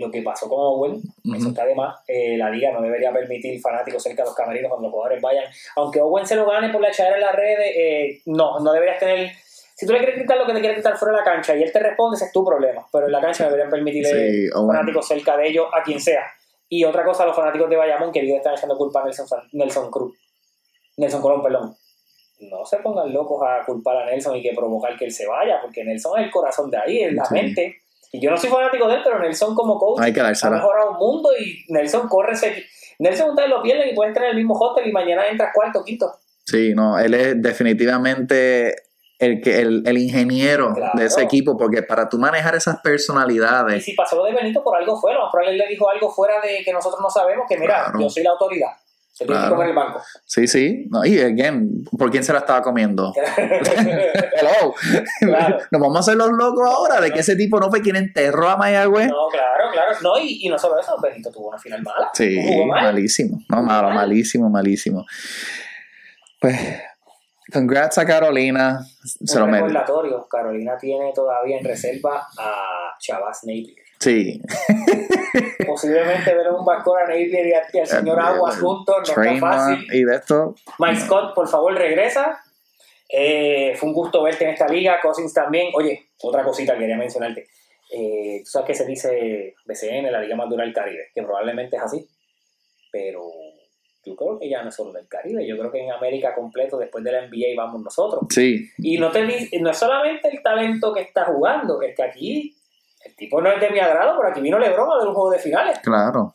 lo 0.00 0.10
que 0.10 0.22
pasó 0.22 0.48
con 0.48 0.58
Owen, 0.60 1.00
eso 1.36 1.48
está 1.50 1.64
de 1.64 1.74
más. 1.74 2.00
Eh, 2.08 2.36
la 2.36 2.50
liga 2.50 2.72
no 2.72 2.80
debería 2.82 3.12
permitir 3.12 3.60
fanáticos 3.60 4.02
cerca 4.02 4.22
de 4.22 4.28
los 4.28 4.34
camerinos 4.34 4.68
cuando 4.70 4.88
los 4.88 4.92
jugadores 4.92 5.20
vayan. 5.22 5.44
Aunque 5.76 6.00
Owen 6.00 6.26
se 6.26 6.34
lo 6.36 6.46
gane 6.46 6.70
por 6.70 6.80
la 6.80 6.88
echadera 6.88 7.16
en 7.16 7.22
las 7.22 7.34
redes, 7.34 7.72
eh, 7.76 8.22
no, 8.26 8.58
no 8.60 8.72
deberías 8.72 8.98
tener. 8.98 9.30
Si 9.74 9.86
tú 9.86 9.92
le 9.92 9.98
quieres 9.98 10.16
gritar 10.16 10.36
lo 10.36 10.44
que 10.46 10.52
te 10.52 10.60
quieres 10.60 10.76
gritar 10.78 10.96
fuera 10.98 11.12
de 11.12 11.18
la 11.20 11.24
cancha 11.24 11.54
y 11.56 11.62
él 11.62 11.72
te 11.72 11.78
responde, 11.78 12.16
ese 12.16 12.26
es 12.26 12.32
tu 12.32 12.44
problema. 12.44 12.86
Pero 12.92 13.06
en 13.06 13.12
la 13.12 13.20
cancha 13.20 13.44
deberían 13.44 13.70
permitirle 13.70 14.08
Sí, 14.32 14.48
Owen. 14.54 14.66
fanáticos 14.66 15.06
cerca 15.08 15.36
de 15.36 15.48
ellos, 15.48 15.66
a 15.72 15.82
quien 15.82 16.00
sea. 16.00 16.22
Y 16.68 16.84
otra 16.84 17.04
cosa, 17.04 17.24
los 17.26 17.34
fanáticos 17.34 17.68
de 17.70 17.76
Bayamón 17.76 18.12
que 18.12 18.20
están 18.36 18.54
echando 18.54 18.76
culpa 18.76 19.00
a 19.00 19.04
Nelson, 19.04 19.26
Nelson 19.52 19.90
Cruz. 19.90 20.16
Nelson 20.96 21.20
Colón, 21.22 21.42
perdón. 21.42 21.74
No 22.40 22.64
se 22.64 22.76
pongan 22.78 23.12
locos 23.12 23.42
a 23.46 23.64
culpar 23.66 23.96
a 23.98 24.06
Nelson 24.06 24.36
y 24.36 24.42
que 24.42 24.52
provocar 24.54 24.96
que 24.96 25.04
él 25.06 25.12
se 25.12 25.26
vaya, 25.26 25.60
porque 25.60 25.84
Nelson 25.84 26.18
es 26.18 26.26
el 26.26 26.30
corazón 26.30 26.70
de 26.70 26.78
ahí, 26.78 27.02
es 27.02 27.12
la 27.14 27.24
Sí. 27.24 27.34
mente. 27.34 27.76
Y 28.12 28.20
yo 28.20 28.30
no 28.30 28.36
soy 28.36 28.50
fanático 28.50 28.88
de 28.88 28.94
él, 28.96 29.00
pero 29.04 29.18
Nelson 29.20 29.54
como 29.54 29.78
coach 29.78 30.00
Hay 30.02 30.12
que 30.12 30.20
ha 30.20 30.24
mejorado 30.30 30.90
un 30.92 30.96
mundo 30.98 31.30
y 31.38 31.64
Nelson 31.72 32.08
corre 32.08 32.32
ese... 32.32 32.64
Nelson 32.98 33.30
ustedes 33.30 33.48
lo 33.48 33.62
pierden 33.62 33.88
y 33.88 33.94
pueden 33.94 34.12
estar 34.12 34.24
en 34.24 34.30
el 34.32 34.36
mismo 34.36 34.54
hotel 34.58 34.86
y 34.88 34.92
mañana 34.92 35.26
entras 35.28 35.50
cuarto, 35.54 35.82
quinto. 35.84 36.12
Sí, 36.44 36.74
no, 36.74 36.98
él 36.98 37.14
es 37.14 37.40
definitivamente 37.40 38.74
el, 39.18 39.40
que, 39.40 39.60
el, 39.60 39.82
el 39.86 39.98
ingeniero 39.98 40.74
Claro. 40.74 40.98
de 40.98 41.06
ese 41.06 41.22
equipo, 41.22 41.56
porque 41.56 41.82
para 41.82 42.08
tú 42.08 42.18
manejar 42.18 42.54
esas 42.54 42.76
Y 42.76 42.82
personalidades, 42.82 43.84
si 43.84 43.94
pasó 43.94 44.16
lo 44.16 44.24
de 44.24 44.32
Benito, 44.34 44.62
por 44.62 44.76
algo 44.76 45.00
fue. 45.00 45.14
Lo 45.14 45.20
más 45.22 45.30
probable 45.30 45.52
él 45.52 45.58
le 45.58 45.68
dijo 45.68 45.88
algo 45.88 46.10
fuera 46.10 46.40
de 46.40 46.62
que 46.64 46.72
nosotros 46.72 47.00
no 47.00 47.08
sabemos, 47.10 47.46
que 47.48 47.56
mira, 47.58 47.84
Claro. 47.84 48.00
yo 48.00 48.10
soy 48.10 48.22
la 48.22 48.30
autoridad. 48.30 48.70
Se 49.20 49.26
tiene 49.26 49.38
que 49.38 49.46
Claro. 49.46 49.54
comer 49.56 49.68
el 49.68 49.76
banco. 49.76 50.02
sí, 50.24 50.46
sí, 50.46 50.86
no, 50.90 51.04
y 51.04 51.20
again, 51.20 51.84
¿por 51.98 52.10
quién 52.10 52.24
se 52.24 52.32
la 52.32 52.38
estaba 52.38 52.62
comiendo? 52.62 53.12
Hello, 53.36 54.74
Claro. 55.20 55.58
nos 55.70 55.80
vamos 55.80 55.96
a 55.96 56.00
hacer 56.00 56.16
los 56.16 56.30
locos 56.30 56.66
ahora 56.66 57.02
de 57.02 57.10
que 57.10 57.20
ese 57.20 57.36
tipo 57.36 57.60
no 57.60 57.68
fue 57.68 57.82
quien 57.82 57.96
enterró 57.96 58.48
a 58.48 58.56
Mayagüez. 58.56 59.08
No, 59.08 59.28
claro, 59.30 59.64
claro. 59.72 59.92
No, 60.02 60.18
y, 60.18 60.38
y 60.46 60.48
no 60.48 60.58
solo 60.58 60.80
eso, 60.80 60.96
Benito 61.02 61.30
tuvo 61.30 61.48
una 61.48 61.58
final 61.58 61.82
mala. 61.82 62.10
Sí, 62.14 62.38
mal. 62.66 62.84
malísimo, 62.84 63.42
no, 63.50 63.62
malo, 63.62 63.88
Mal. 63.88 63.96
malísimo, 63.96 64.48
malísimo. 64.48 65.04
Pues, 66.40 66.58
congrats 67.52 67.98
a 67.98 68.06
Carolina, 68.06 68.80
se 69.04 69.38
lo 69.38 69.44
Un 69.44 69.50
merece. 69.50 69.68
recordatorio, 69.74 70.26
Carolina 70.28 70.78
tiene 70.78 71.12
todavía 71.14 71.58
en 71.58 71.64
reserva 71.66 72.26
a 72.38 72.94
Chavas 72.98 73.40
Napier. 73.44 73.76
Sí, 74.00 74.40
Posiblemente 75.66 76.34
ver 76.34 76.50
un 76.50 76.64
Vascora 76.64 77.02
Napier 77.06 77.46
y, 77.46 77.78
al 77.78 77.86
señor 77.86 78.18
Eh, 78.18 78.22
Aguas 78.22 78.58
juntos 78.58 78.96
no 78.96 79.22
está 79.22 79.38
fácil. 79.38 79.86
y 79.92 80.04
de 80.04 80.16
esto, 80.16 80.54
Mike 80.78 81.00
Scott, 81.00 81.34
por 81.34 81.46
favor, 81.48 81.74
regresa. 81.74 82.40
Eh, 83.12 83.74
fue 83.76 83.90
un 83.90 83.94
gusto 83.94 84.22
verte 84.22 84.44
en 84.44 84.50
esta 84.50 84.68
liga. 84.68 85.00
Cousins 85.02 85.34
también. 85.34 85.70
Oye, 85.74 86.06
otra 86.22 86.42
cosita 86.42 86.72
que 86.74 86.80
quería 86.80 86.96
mencionarte. 86.96 87.46
Eh, 87.92 88.40
tú 88.44 88.50
sabes 88.50 88.68
que 88.68 88.74
se 88.74 88.86
dice 88.86 89.54
BCN, 89.66 90.10
la 90.10 90.20
liga 90.20 90.36
más 90.36 90.48
dura 90.48 90.64
del 90.64 90.72
Caribe, 90.72 91.08
que 91.14 91.22
probablemente 91.22 91.76
es 91.76 91.82
así. 91.82 92.08
Pero 92.90 93.28
yo 94.04 94.16
creo 94.16 94.38
que 94.38 94.48
ya 94.48 94.62
no 94.62 94.70
es 94.70 94.74
solo 94.74 94.92
del 94.92 95.08
Caribe. 95.08 95.46
Yo 95.46 95.58
creo 95.58 95.70
que 95.70 95.84
en 95.84 95.92
América 95.92 96.34
completo, 96.34 96.78
después 96.78 97.04
de 97.04 97.12
la 97.12 97.26
NBA, 97.26 97.54
vamos 97.56 97.82
nosotros. 97.82 98.22
sí, 98.30 98.66
Y 98.78 98.96
no, 98.96 99.10
te, 99.10 99.22
no 99.60 99.70
es 99.70 99.76
solamente 99.76 100.28
el 100.28 100.42
talento 100.42 100.94
que 100.94 101.02
está 101.02 101.26
jugando, 101.26 101.82
es 101.82 101.94
que 101.94 102.02
aquí 102.02 102.56
el 103.04 103.16
tipo 103.16 103.40
no 103.40 103.50
es 103.50 103.60
de 103.60 103.70
mi 103.70 103.78
agrado, 103.78 104.16
pero 104.16 104.30
aquí 104.30 104.40
vino 104.40 104.58
LeBron 104.58 104.90
a 104.90 104.98
ver 104.98 105.08
un 105.08 105.14
juego 105.14 105.30
de 105.30 105.38
finales. 105.38 105.78
claro. 105.80 106.34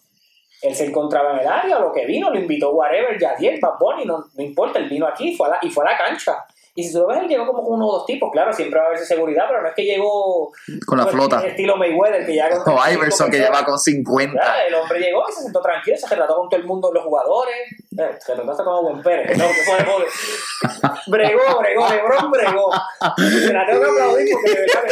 Él 0.62 0.74
se 0.74 0.86
encontraba 0.86 1.34
en 1.34 1.40
el 1.40 1.48
área, 1.48 1.78
lo 1.78 1.92
que 1.92 2.06
vino, 2.06 2.32
lo 2.32 2.40
invitó 2.40 2.72
whatever, 2.72 3.20
Yadiel, 3.20 3.60
Bad 3.62 3.78
Bunny, 3.78 4.06
no, 4.06 4.26
no 4.34 4.44
importa, 4.44 4.80
él 4.80 4.90
vino 4.90 5.06
aquí 5.06 5.36
fue 5.36 5.48
a 5.48 5.52
la, 5.52 5.60
y 5.62 5.70
fue 5.70 5.86
a 5.86 5.92
la 5.92 5.98
cancha. 5.98 6.46
Y 6.78 6.84
si 6.84 6.92
tú 6.92 7.00
lo 7.00 7.08
ves, 7.08 7.20
él 7.20 7.30
llegó 7.30 7.48
como 7.48 7.64
con 7.64 7.76
uno 7.76 7.88
o 7.88 7.94
dos 8.00 8.06
tipos, 8.06 8.30
claro, 8.34 8.52
siempre 8.52 8.78
va 8.78 8.88
a 8.88 8.90
haber 8.90 9.00
seguridad, 9.00 9.46
pero 9.48 9.62
no 9.62 9.70
es 9.70 9.74
que 9.76 9.86
llegó 9.86 10.52
Con 10.86 10.98
la 10.98 11.08
flota. 11.08 11.40
estilo 11.48 11.78
Mayweather, 11.78 12.26
que 12.26 12.36
ya 12.36 12.50
con 12.50 12.60
O 12.74 12.82
35 12.82 12.94
Iverson 12.94 13.32
que 13.32 13.38
lleva 13.38 13.64
con 13.64 13.80
50. 13.80 14.44
Ya, 14.44 14.64
el 14.66 14.76
hombre 14.76 15.00
llegó 15.00 15.24
y 15.30 15.32
se 15.32 15.44
sentó 15.44 15.62
tranquilo, 15.62 15.96
se 15.96 16.08
retrató 16.08 16.36
con 16.36 16.50
todo 16.50 16.60
el 16.60 16.66
mundo, 16.66 16.92
los 16.94 17.06
jugadores. 17.06 17.56
Eh, 17.98 18.10
se 18.20 18.34
retrató 18.34 18.52
hasta 18.52 18.64
con 18.66 18.84
buen 18.84 19.02
Pérez. 19.02 19.38
No, 19.38 19.46
que 19.48 19.54
fue. 19.54 19.78
Bregó, 21.08 21.60
bregó, 21.60 21.88
Lebron 21.90 22.32
bregó. 22.32 22.72
Se 23.18 23.54
la 23.54 23.66
tengo 23.66 23.82
que 23.82 23.90
aplaudir 23.90 24.28
porque 24.34 24.52
de 24.52 24.60
verdad 24.60 24.84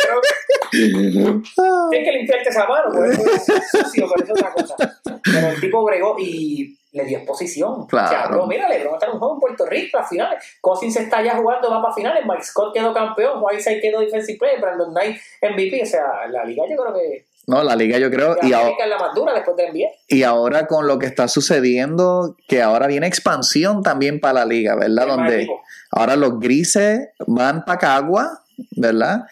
Lebron 0.72 1.43
tienes 1.91 2.08
que 2.08 2.17
limpiarte 2.17 2.50
esa 2.50 2.65
mano, 2.65 2.91
porque 2.93 3.10
es 3.12 3.72
sucio, 3.72 4.08
pero 4.10 4.24
es 4.24 4.32
otra 4.32 4.54
cosa. 4.54 4.76
Pero 5.24 5.48
el 5.50 5.60
tipo 5.60 5.84
bregó 5.84 6.15
y 6.17 6.78
le 6.93 7.06
dio 7.06 7.17
exposición. 7.17 7.88
Claro. 7.88 8.08
Se 8.08 8.15
habló, 8.15 8.47
mira, 8.47 8.69
LeBron 8.69 8.93
está 8.93 9.08
en 9.08 9.13
un 9.13 9.19
juego 9.19 9.34
en 9.34 9.39
Puerto 9.39 9.65
Rico, 9.65 9.97
a 9.97 10.03
finales. 10.08 10.43
Cousins 10.62 10.95
está 10.95 11.22
ya 11.22 11.36
jugando, 11.36 11.70
va 11.70 11.82
para 11.82 11.93
finales. 11.93 12.24
Mike 12.26 12.43
Scott 12.43 12.74
quedó 12.74 12.93
campeón, 12.93 13.39
Whiteside 13.41 13.82
quedó 13.82 13.99
defensive 13.99 14.38
player, 14.38 14.61
Brandon 14.61 14.91
Knight 14.91 15.18
MVP. 15.41 15.82
O 15.82 15.86
sea, 15.86 16.05
la 16.30 16.45
liga 16.45 16.63
yo 16.70 16.78
creo 16.78 16.93
que 16.93 17.26
No, 17.47 17.63
la 17.63 17.76
liga 17.76 17.97
yo 17.97 18.09
creo, 18.11 18.38
y, 18.43 18.49
la 18.49 18.57
ahora, 18.57 18.68
América 18.68 18.84
es 18.84 18.89
la 18.89 18.99
más 18.99 19.15
dura 19.15 19.34
después 19.34 19.57
de 19.57 19.72
NBA. 19.72 19.89
y 20.07 20.24
ahora 20.24 20.68
con 20.68 20.88
lo 20.88 20.99
que 20.99 21.07
está 21.07 21.28
sucediendo, 21.28 22.38
que 22.47 22.61
ahora 22.61 22.88
viene 22.88 23.07
expansión 23.07 23.82
también 23.82 24.20
para 24.20 24.41
la 24.41 24.45
liga, 24.45 24.76
¿verdad? 24.76 25.07
Donde 25.07 25.47
ahora 25.91 26.15
los 26.15 26.39
grises 26.39 27.09
van 27.28 27.65
para 27.65 27.80
Cagua, 27.80 28.43
¿verdad? 28.78 29.24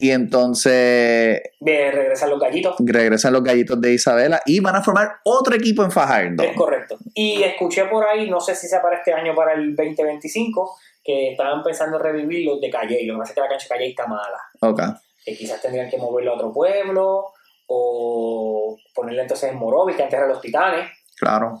Y 0.00 0.10
entonces 0.12 1.42
De 1.60 1.90
regresar 1.90 2.28
los 2.30 2.40
gallitos. 2.40 2.74
regresan 2.78 3.32
los 3.32 3.42
gallitos 3.44 3.80
de 3.80 3.92
Isabela 3.92 4.40
y 4.46 4.60
van 4.60 4.76
a 4.76 4.82
formar 4.82 5.16
otro 5.24 5.54
equipo 5.54 5.82
en 5.84 5.90
Fajardo. 5.90 6.42
Es 6.42 6.56
correcto. 6.56 6.96
Y 7.14 7.42
escuché 7.42 7.84
por 7.84 8.04
ahí, 8.06 8.30
no 8.30 8.40
sé 8.40 8.54
si 8.54 8.66
sea 8.66 8.80
para 8.80 8.96
este 8.96 9.12
año 9.12 9.34
para 9.34 9.52
el 9.52 9.76
2025, 9.76 10.76
que 11.04 11.32
estaban 11.32 11.62
pensando 11.62 11.96
en 11.98 12.02
revivir 12.02 12.46
los 12.46 12.60
de 12.60 12.70
Calle. 12.70 13.04
Lo 13.04 13.14
que 13.14 13.18
pasa 13.20 13.30
es 13.32 13.34
que 13.34 13.40
la 13.42 13.48
cancha 13.48 13.64
de 13.64 13.68
Calle 13.68 13.88
está 13.90 14.06
mala. 14.06 14.38
Ok. 14.60 14.80
Que 15.24 15.36
quizás 15.36 15.60
tendrían 15.60 15.90
que 15.90 15.98
moverlo 15.98 16.32
a 16.32 16.34
otro 16.36 16.52
pueblo 16.52 17.26
o 17.66 18.76
ponerle 18.94 19.22
entonces 19.22 19.50
en 19.50 19.56
Morovis, 19.58 19.96
que 19.96 20.02
antes 20.02 20.16
eran 20.16 20.30
los 20.30 20.40
Titanes, 20.40 20.90
Claro. 21.18 21.60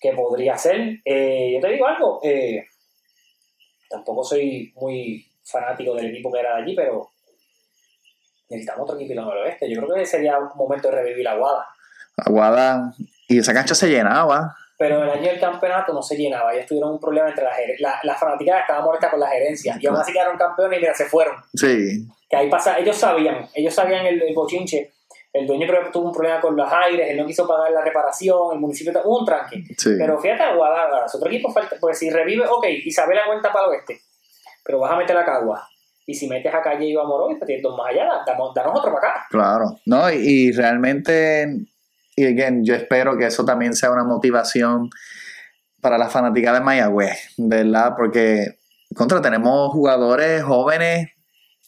que 0.00 0.12
podría 0.12 0.58
ser. 0.58 0.98
Eh, 1.04 1.52
yo 1.54 1.60
te 1.60 1.72
digo 1.72 1.86
algo, 1.86 2.20
eh, 2.24 2.64
tampoco 3.88 4.24
soy 4.24 4.72
muy 4.76 5.24
fanático 5.44 5.94
del 5.94 6.06
equipo 6.10 6.30
que 6.32 6.40
era 6.40 6.56
de 6.56 6.62
allí, 6.62 6.74
pero 6.76 7.10
necesitamos 8.50 8.82
otro 8.82 8.96
equipo 8.96 9.12
en 9.12 9.18
el 9.18 9.24
oeste. 9.24 9.72
Yo 9.72 9.80
creo 9.80 9.94
que 9.94 10.06
sería 10.06 10.38
un 10.38 10.48
momento 10.56 10.88
de 10.88 10.96
revivir 10.96 11.24
la 11.24 11.36
Guada. 11.36 11.66
Aguada. 12.16 12.92
Y 13.28 13.38
esa 13.38 13.54
cancha 13.54 13.74
se 13.74 13.88
llenaba. 13.88 14.56
Pero 14.76 15.02
el 15.04 15.10
año 15.10 15.28
del 15.30 15.40
campeonato 15.40 15.92
no 15.92 16.02
se 16.02 16.16
llenaba. 16.16 16.52
Ellos 16.52 16.66
tuvieron 16.66 16.92
un 16.92 17.00
problema 17.00 17.28
entre 17.28 17.44
las 17.44 17.54
la, 17.78 18.00
la 18.02 18.14
fanaticada 18.14 18.60
estaba 18.60 18.82
molesta 18.82 19.10
con 19.10 19.20
la 19.20 19.28
gerencia. 19.28 19.76
Y 19.80 19.86
aún 19.86 19.96
así 19.96 20.12
quedaron 20.12 20.36
campeones 20.36 20.78
y 20.78 20.80
mira, 20.80 20.94
se 20.94 21.04
fueron. 21.04 21.36
Sí. 21.54 22.06
Que 22.28 22.36
ahí 22.36 22.50
pasa, 22.50 22.78
ellos 22.78 22.96
sabían, 22.96 23.48
ellos 23.54 23.74
sabían 23.74 24.06
el, 24.06 24.22
el 24.22 24.34
bochinche. 24.34 24.92
El 25.32 25.46
dueño 25.46 25.66
creo 25.66 25.84
que 25.84 25.90
tuvo 25.90 26.06
un 26.06 26.12
problema 26.12 26.40
con 26.40 26.56
los 26.56 26.72
aires, 26.72 27.08
él 27.08 27.16
no 27.16 27.24
quiso 27.24 27.46
pagar 27.46 27.70
la 27.70 27.82
reparación, 27.82 28.52
el 28.52 28.58
municipio 28.58 28.92
hubo 29.04 29.20
un 29.20 29.24
tranque. 29.24 29.62
Sí. 29.78 29.90
Pero 29.96 30.18
fíjate, 30.18 30.42
Aguada, 30.42 31.06
su 31.06 31.18
otro 31.18 31.30
equipo 31.30 31.52
falta, 31.52 31.76
pues 31.80 31.98
si 31.98 32.10
revive, 32.10 32.46
ok, 32.48 32.66
Isabela 32.84 33.22
cuenta 33.26 33.52
para 33.52 33.66
el 33.66 33.70
oeste, 33.72 34.00
pero 34.64 34.80
vas 34.80 34.90
a 34.90 34.96
meter 34.96 35.16
a 35.16 35.24
Cagua. 35.24 35.68
Y 36.10 36.14
si 36.14 36.26
metes 36.26 36.52
a 36.52 36.60
Calle 36.60 36.86
y 36.86 36.96
a 36.96 37.02
Morovis, 37.04 37.38
pues 37.38 37.46
tienes 37.46 37.62
dos 37.62 37.76
más 37.76 37.88
allá, 37.90 38.08
damos, 38.26 38.52
danos 38.54 38.72
otro 38.78 38.92
para 38.94 39.08
acá. 39.10 39.26
Claro, 39.30 39.78
no, 39.86 40.10
y, 40.10 40.16
y 40.16 40.52
realmente, 40.52 41.46
y 42.16 42.24
again, 42.26 42.64
yo 42.64 42.74
espero 42.74 43.16
que 43.16 43.26
eso 43.26 43.44
también 43.44 43.74
sea 43.74 43.90
una 43.92 44.02
motivación 44.04 44.90
para 45.80 45.96
la 45.98 46.08
fanática 46.08 46.52
de 46.52 46.60
Mayagüez, 46.60 47.16
¿verdad? 47.38 47.94
Porque 47.96 48.58
contra 48.96 49.22
tenemos 49.22 49.70
jugadores 49.72 50.42
jóvenes, 50.42 51.10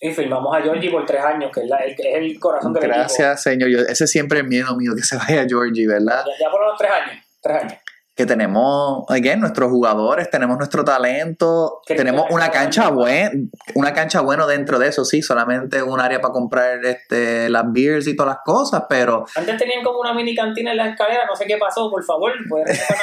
Y 0.01 0.11
firmamos 0.11 0.57
a 0.57 0.61
Georgie 0.61 0.91
por 0.91 1.07
tres 1.07 1.23
años, 1.25 1.53
que 1.55 1.61
es, 1.61 1.69
la- 1.69 1.79
el, 1.79 1.93
es 1.93 1.99
el 2.17 2.41
corazón 2.41 2.73
del 2.73 2.83
equipo. 2.83 2.99
gracias 2.99 3.43
señor, 3.45 3.69
yo, 3.71 3.79
ese 3.89 4.09
siempre 4.09 4.41
es 4.41 4.45
miedo 4.45 4.75
mío, 4.77 4.93
que 4.97 5.03
se 5.05 5.17
vaya 5.17 5.47
Georgie, 5.49 5.87
¿verdad? 5.87 6.25
Ya, 6.27 6.47
ya 6.47 6.51
por 6.51 6.67
los 6.67 6.77
tres 6.77 6.91
años, 6.91 7.25
tres 7.41 7.57
años. 7.63 7.75
Que 8.15 8.27
tenemos, 8.27 9.05
again, 9.09 9.41
nuestros 9.41 9.71
jugadores, 9.71 10.29
tenemos 10.31 10.59
nuestro 10.59 10.85
talento, 10.85 11.81
tenemos 11.87 12.27
una 12.31 12.51
cancha 12.51 12.91
buena, 12.91 13.31
una 13.75 13.95
cancha 13.95 14.21
bueno 14.21 14.47
dentro 14.47 14.79
de 14.79 14.89
eso, 14.89 15.05
sí, 15.05 15.23
solamente 15.23 15.83
un 15.83 15.99
área 15.99 16.21
para 16.21 16.33
comprar 16.33 16.85
este, 16.85 17.49
las 17.49 17.65
beers 17.73 18.07
y 18.07 18.15
todas 18.15 18.35
las 18.35 18.45
cosas, 18.45 18.85
pero 18.89 19.25
Antes 19.35 19.57
tenían 19.57 19.83
como 19.83 20.01
una 20.01 20.13
mini 20.13 20.35
cantina 20.35 20.73
en 20.73 20.77
la 20.77 20.91
escalera, 20.91 21.25
no 21.27 21.35
sé 21.35 21.47
qué 21.47 21.57
pasó, 21.57 21.91
por 21.91 22.05
favor, 22.05 22.33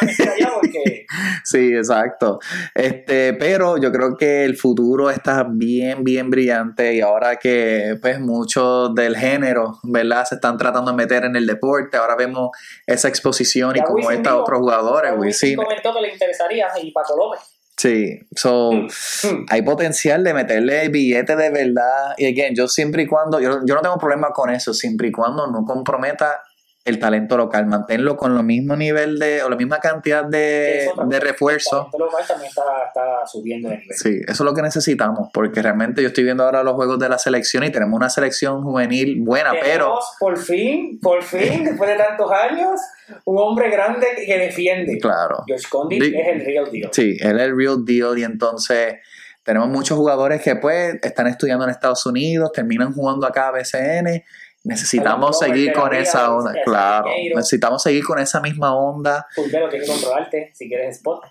mesita 0.01 0.31
allá 0.31 0.51
porque 0.53 1.05
Sí, 1.43 1.73
exacto. 1.73 2.39
Este, 2.73 3.33
pero 3.33 3.77
yo 3.77 3.91
creo 3.91 4.17
que 4.17 4.45
el 4.45 4.57
futuro 4.57 5.09
está 5.09 5.45
bien, 5.49 6.03
bien 6.03 6.29
brillante 6.29 6.93
y 6.93 7.01
ahora 7.01 7.37
que 7.37 7.97
pues 8.01 8.19
muchos 8.19 8.93
del 8.95 9.15
género, 9.15 9.79
¿verdad? 9.83 10.25
Se 10.25 10.35
están 10.35 10.57
tratando 10.57 10.91
de 10.91 10.97
meter 10.97 11.25
en 11.25 11.35
el 11.35 11.47
deporte, 11.47 11.97
ahora 11.97 12.15
vemos 12.15 12.49
esa 12.85 13.07
exposición 13.07 13.75
y 13.75 13.81
como 13.81 14.11
estos 14.11 14.23
dijo, 14.23 14.41
otros 14.41 14.61
jugadores, 15.07 15.41
Wisin. 15.43 15.55
comentó 15.55 15.93
que 15.93 16.01
le 16.01 16.13
interesaría 16.13 16.67
y 16.81 16.91
Paco 16.91 17.15
López. 17.17 17.41
Sí, 17.77 18.19
so 18.35 18.71
Mm. 18.73 19.45
hay 19.49 19.61
potencial 19.61 20.21
de 20.23 20.33
meterle 20.33 20.89
billete 20.89 21.35
de 21.37 21.49
verdad 21.49 22.13
y 22.17 22.25
again, 22.27 22.53
yo 22.53 22.67
siempre 22.67 23.03
y 23.03 23.07
cuando, 23.07 23.39
yo, 23.39 23.59
yo 23.65 23.75
no 23.75 23.81
tengo 23.81 23.97
problema 23.97 24.31
con 24.31 24.49
eso, 24.49 24.73
siempre 24.73 25.07
y 25.07 25.11
cuando 25.13 25.47
no 25.47 25.63
comprometa 25.65 26.41
el 26.85 26.97
talento 26.97 27.37
local, 27.37 27.67
manténlo 27.67 28.17
con 28.17 28.35
lo 28.35 28.41
mismo 28.41 28.75
nivel 28.75 29.19
de, 29.19 29.43
o 29.43 29.49
la 29.49 29.55
misma 29.55 29.79
cantidad 29.79 30.25
de, 30.25 30.89
de 31.07 31.19
refuerzo. 31.19 31.85
El 31.85 31.91
talento 31.91 31.97
local 31.99 32.25
también 32.27 32.49
está, 32.49 32.63
está 32.87 33.27
subiendo 33.27 33.69
de 33.69 33.77
nivel. 33.77 33.95
Sí, 33.97 34.09
eso 34.23 34.31
es 34.31 34.39
lo 34.39 34.53
que 34.53 34.61
necesitamos, 34.61 35.29
porque 35.33 35.61
realmente 35.61 36.01
yo 36.01 36.07
estoy 36.07 36.23
viendo 36.23 36.43
ahora 36.43 36.63
los 36.63 36.73
juegos 36.73 36.97
de 36.97 37.07
la 37.07 37.19
selección 37.19 37.63
y 37.63 37.71
tenemos 37.71 37.95
una 37.95 38.09
selección 38.09 38.63
juvenil 38.63 39.21
buena, 39.21 39.51
pero 39.61 39.99
por 40.19 40.37
fin, 40.37 40.99
por 41.01 41.21
fin, 41.21 41.63
después 41.65 41.89
de 41.91 41.95
tantos 41.97 42.31
años, 42.31 42.79
un 43.25 43.37
hombre 43.39 43.69
grande 43.69 44.07
que, 44.25 44.37
defiende. 44.37 44.97
claro, 44.99 45.43
George 45.47 45.65
Condit 45.69 46.01
Di- 46.01 46.15
es 46.17 46.27
el 46.27 46.45
real 46.45 46.71
deal. 46.71 46.89
sí, 46.91 47.17
él 47.19 47.37
es 47.39 47.43
el 47.43 47.55
real 47.57 47.83
deal 47.85 48.17
y 48.17 48.23
entonces 48.23 48.95
tenemos 49.43 49.67
muchos 49.69 49.97
jugadores 49.97 50.41
que 50.41 50.55
pues 50.57 50.95
están 51.01 51.27
estudiando 51.27 51.63
en 51.65 51.71
Estados 51.71 52.05
Unidos, 52.05 52.51
terminan 52.51 52.93
jugando 52.93 53.25
acá 53.25 53.47
a 53.47 53.51
BCN, 53.51 54.23
necesitamos 54.63 55.39
seguir 55.39 55.73
con 55.73 55.93
esa 55.93 56.35
onda, 56.35 56.53
claro, 56.65 57.09
necesitamos 57.35 57.81
seguir 57.81 58.03
con 58.03 58.19
esa 58.19 58.41
misma 58.41 58.75
onda, 58.75 59.25
Pulvero 59.35 59.69
tiene 59.69 59.85
que 59.85 59.91
controlarte 59.91 60.51
si 60.53 60.67
quieres 60.67 60.97
spot. 60.97 61.23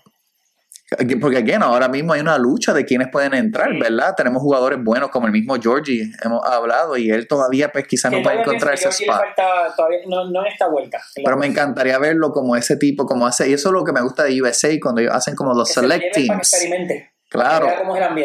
Porque 1.21 1.37
again, 1.37 1.61
ahora 1.61 1.87
mismo 1.87 2.13
hay 2.13 2.21
una 2.21 2.37
lucha 2.37 2.73
de 2.73 2.85
quiénes 2.85 3.09
pueden 3.11 3.33
entrar. 3.33 3.69
¿verdad? 3.77 4.13
Tenemos 4.15 4.41
jugadores 4.41 4.79
buenos 4.83 5.09
como 5.09 5.27
el 5.27 5.31
mismo 5.31 5.55
Georgie, 5.61 6.11
hemos 6.23 6.45
hablado, 6.45 6.97
y 6.97 7.09
él 7.09 7.27
todavía 7.27 7.71
pues 7.71 7.87
quizás 7.87 8.11
no 8.11 8.21
puede 8.21 8.41
encontrar 8.41 8.73
ese 8.73 8.89
spot. 8.89 9.17
falta 9.17 9.73
todavía, 9.75 9.99
no, 10.07 10.29
no 10.29 10.45
en 10.45 10.51
esta 10.51 10.67
vuelta. 10.67 11.01
Pero 11.15 11.37
me 11.37 11.47
encantaría 11.47 11.97
verlo 11.99 12.31
como 12.31 12.55
ese 12.55 12.77
tipo, 12.77 13.05
como 13.05 13.27
hace, 13.27 13.49
y 13.49 13.53
eso 13.53 13.69
es 13.69 13.73
lo 13.73 13.83
que 13.83 13.91
me 13.91 14.01
gusta 14.01 14.23
de 14.23 14.41
USA 14.41 14.69
cuando 14.81 15.01
ellos 15.01 15.13
hacen 15.13 15.35
como 15.35 15.53
los 15.53 15.67
Que 15.67 15.73
se 15.73 15.81
select 15.81 16.03
que 16.15 16.21
teams. 16.21 16.55
Claro. 17.29 17.67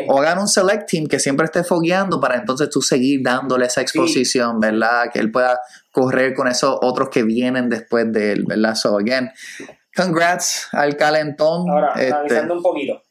O 0.09 0.19
hagan 0.19 0.39
un 0.39 0.49
select 0.49 0.89
team 0.89 1.07
que 1.07 1.19
siempre 1.19 1.45
esté 1.45 1.63
fogueando 1.63 2.21
para 2.21 2.37
entonces 2.37 2.71
tú 2.71 2.81
seguir 2.81 3.21
dándole 3.23 3.67
esa 3.67 3.83
exposición, 3.83 4.59
¿verdad? 4.61 5.11
Que 5.13 5.19
él 5.19 5.31
pueda 5.31 5.61
correr 5.93 6.33
con 6.35 6.49
esos 6.49 6.79
otros 6.81 7.11
que 7.11 7.23
vienen 7.23 7.69
después 7.69 8.11
de 8.11 8.33
él, 8.33 8.45
¿verdad? 8.47 8.75
So, 8.75 8.97
again, 8.97 9.31
congrats 9.97 10.69
al 10.73 10.97
calentón. 10.97 11.69
Ahora, 11.71 11.93
Este, 11.97 12.13
analizando 12.13 12.55
un 12.55 12.63
poquito. 12.63 13.03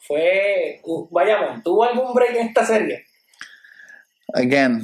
Fue. 0.00 0.80
uh, 0.84 1.08
Bayamón, 1.10 1.62
¿tuvo 1.62 1.84
algún 1.84 2.14
break 2.14 2.36
en 2.36 2.46
esta 2.48 2.64
serie? 2.64 3.04
again, 4.34 4.80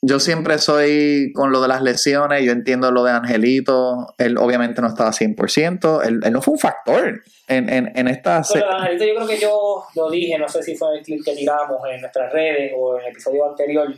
yo 0.00 0.18
siempre 0.20 0.58
soy 0.58 1.32
con 1.34 1.50
lo 1.52 1.60
de 1.62 1.68
las 1.68 1.82
lesiones, 1.82 2.44
yo 2.44 2.52
entiendo 2.52 2.90
lo 2.92 3.04
de 3.04 3.12
Angelito, 3.12 4.14
él 4.18 4.36
obviamente 4.38 4.80
no 4.80 4.88
estaba 4.88 5.10
100%, 5.12 6.02
él, 6.04 6.20
él 6.24 6.32
no 6.32 6.42
fue 6.42 6.52
un 6.54 6.58
factor 6.60 7.22
en, 7.48 7.68
en, 7.68 7.92
en 7.96 8.08
esta 8.08 8.42
se- 8.44 8.54
Pero 8.60 8.72
Angelito, 8.72 9.04
yo 9.04 9.14
creo 9.16 9.26
que 9.28 9.38
yo 9.38 9.84
lo 9.94 10.10
dije, 10.10 10.38
no 10.38 10.48
sé 10.48 10.62
si 10.62 10.76
fue 10.76 10.88
en 10.92 10.98
el 10.98 11.04
clip 11.04 11.24
que 11.24 11.34
tiramos 11.34 11.78
en 11.92 12.00
nuestras 12.00 12.32
redes 12.32 12.72
o 12.76 12.96
en 12.98 13.04
el 13.04 13.10
episodio 13.12 13.48
anterior. 13.48 13.94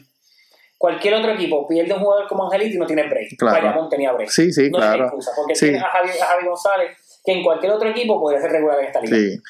Cualquier 0.84 1.14
otro 1.14 1.30
equipo 1.32 1.66
pierde 1.66 1.94
un 1.94 2.00
jugador 2.00 2.28
como 2.28 2.44
Angelito 2.44 2.76
y 2.76 2.78
no 2.78 2.84
tiene 2.86 3.08
break. 3.08 3.38
Claro. 3.38 3.56
Bayamón 3.56 3.88
tenía 3.88 4.12
break. 4.12 4.28
Sí, 4.28 4.52
sí, 4.52 4.68
no 4.70 4.76
claro. 4.78 5.04
excusa, 5.06 5.30
porque 5.34 5.54
Sí. 5.54 5.66
tiene 5.70 5.78
a 5.78 5.88
Javi, 5.88 6.10
a 6.10 6.26
Javi 6.26 6.46
González, 6.46 6.98
que 7.24 7.32
en 7.32 7.42
cualquier 7.42 7.72
otro 7.72 7.88
equipo 7.88 8.20
podría 8.20 8.42
ser 8.42 8.50
regular 8.52 8.78
en 8.80 8.86
esta 8.86 9.00
liga. 9.00 9.16
Sí, 9.16 9.40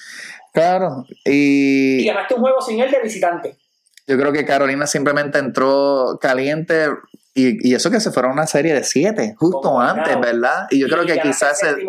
claro. 0.53 1.05
Y 1.25 2.03
Y 2.03 2.07
ganaste 2.07 2.35
un 2.35 2.41
juego 2.41 2.61
sin 2.61 2.79
él 2.81 2.89
de 2.91 3.01
visitante. 3.01 3.57
yo 4.07 4.17
creo 4.17 4.33
que 4.33 4.45
Carolina 4.45 4.87
simplemente 4.87 5.39
entró 5.41 6.19
caliente 6.21 6.87
y, 7.37 7.69
y 7.69 7.75
eso 7.75 7.91
que 7.91 7.99
se 7.99 8.13
fueron 8.13 8.31
a 8.31 8.35
una 8.35 8.47
serie 8.47 8.73
de 8.73 8.85
siete, 8.85 9.35
justo 9.37 9.61
Como 9.61 9.81
antes. 9.81 10.21
¿verdad? 10.21 10.69
Y 10.71 10.79
yo 10.79 10.87
creo 10.87 11.05
que 11.05 11.19
quizás 11.19 11.61
ese, 11.65 11.83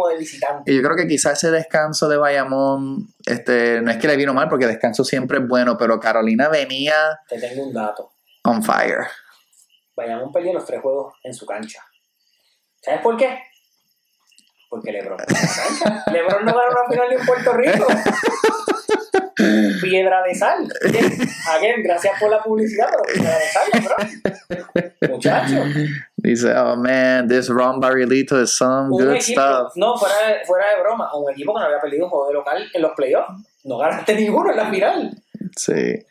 y 0.66 0.76
yo 0.76 0.82
creo 0.82 0.96
que 0.96 1.08
quizás 1.08 1.34
ese 1.34 1.52
descanso 1.52 2.10
de 2.10 2.18
Bayamón, 2.18 3.10
este, 3.28 3.80
no 3.82 3.92
es 3.92 3.98
que 3.98 4.08
le 4.08 4.16
vino 4.18 4.34
mal 4.34 4.50
porque 4.50 4.66
descanso 4.66 5.04
siempre 5.04 5.38
es 5.38 5.48
bueno, 5.48 5.78
pero 5.78 6.00
Carolina 6.00 6.50
venía 6.50 6.96
Te 7.30 7.40
tengo 7.40 7.68
un 7.68 7.74
dato. 7.74 8.12
on 8.44 8.64
fire. 8.64 9.06
Bayamón 9.96 10.32
perdió 10.32 10.54
los 10.54 10.66
tres 10.66 10.82
juegos 10.82 11.14
en 11.24 11.34
su 11.34 11.46
cancha. 11.46 11.84
¿Sabes 12.82 13.02
por 13.02 13.18
qué? 13.18 13.40
Porque 14.70 14.92
Lebron. 14.92 15.18
no 15.18 15.26
cancha. 15.26 16.04
Lebron 16.12 16.46
no 16.46 16.54
ganó 16.54 16.70
una 16.72 16.90
final 16.90 17.14
en 17.14 17.26
Puerto 17.26 17.54
Rico. 17.54 17.88
Piedra 19.82 20.24
de 20.24 20.34
sal. 20.36 20.68
Again, 21.52 21.84
gracias 21.84 22.20
por 22.20 22.30
la 22.30 22.42
publicidad, 22.42 22.88
pero 22.90 23.04
piedra 23.14 23.38
de 23.38 23.46
sal, 23.48 23.70
Lebron. 23.74 25.12
Muchacho. 25.12 25.64
Dice, 26.18 26.54
oh 26.58 26.76
man, 26.76 27.28
this 27.28 27.50
Ron 27.50 27.80
Barrilito 27.80 28.42
is 28.42 28.56
some 28.56 28.86
Un 28.92 29.04
good 29.06 29.14
equipo, 29.16 29.42
stuff. 29.42 29.74
no, 29.76 29.96
fuera 29.98 30.16
de, 30.28 30.46
fuera 30.46 30.76
de 30.76 30.82
broma, 30.82 31.14
un 31.16 31.32
equipo 31.32 31.54
que 31.54 31.60
no 31.60 31.66
había 31.66 31.80
perdido 31.80 32.06
un 32.06 32.10
juego 32.10 32.28
de 32.28 32.34
local 32.34 32.70
en 32.74 32.82
los 32.82 32.92
playoffs. 32.96 33.34
No 33.64 33.78
ganaste 33.78 34.16
ninguno 34.16 34.52
en 34.52 34.58
la 34.58 34.70
final. 34.70 35.12
Sí. 35.56 36.06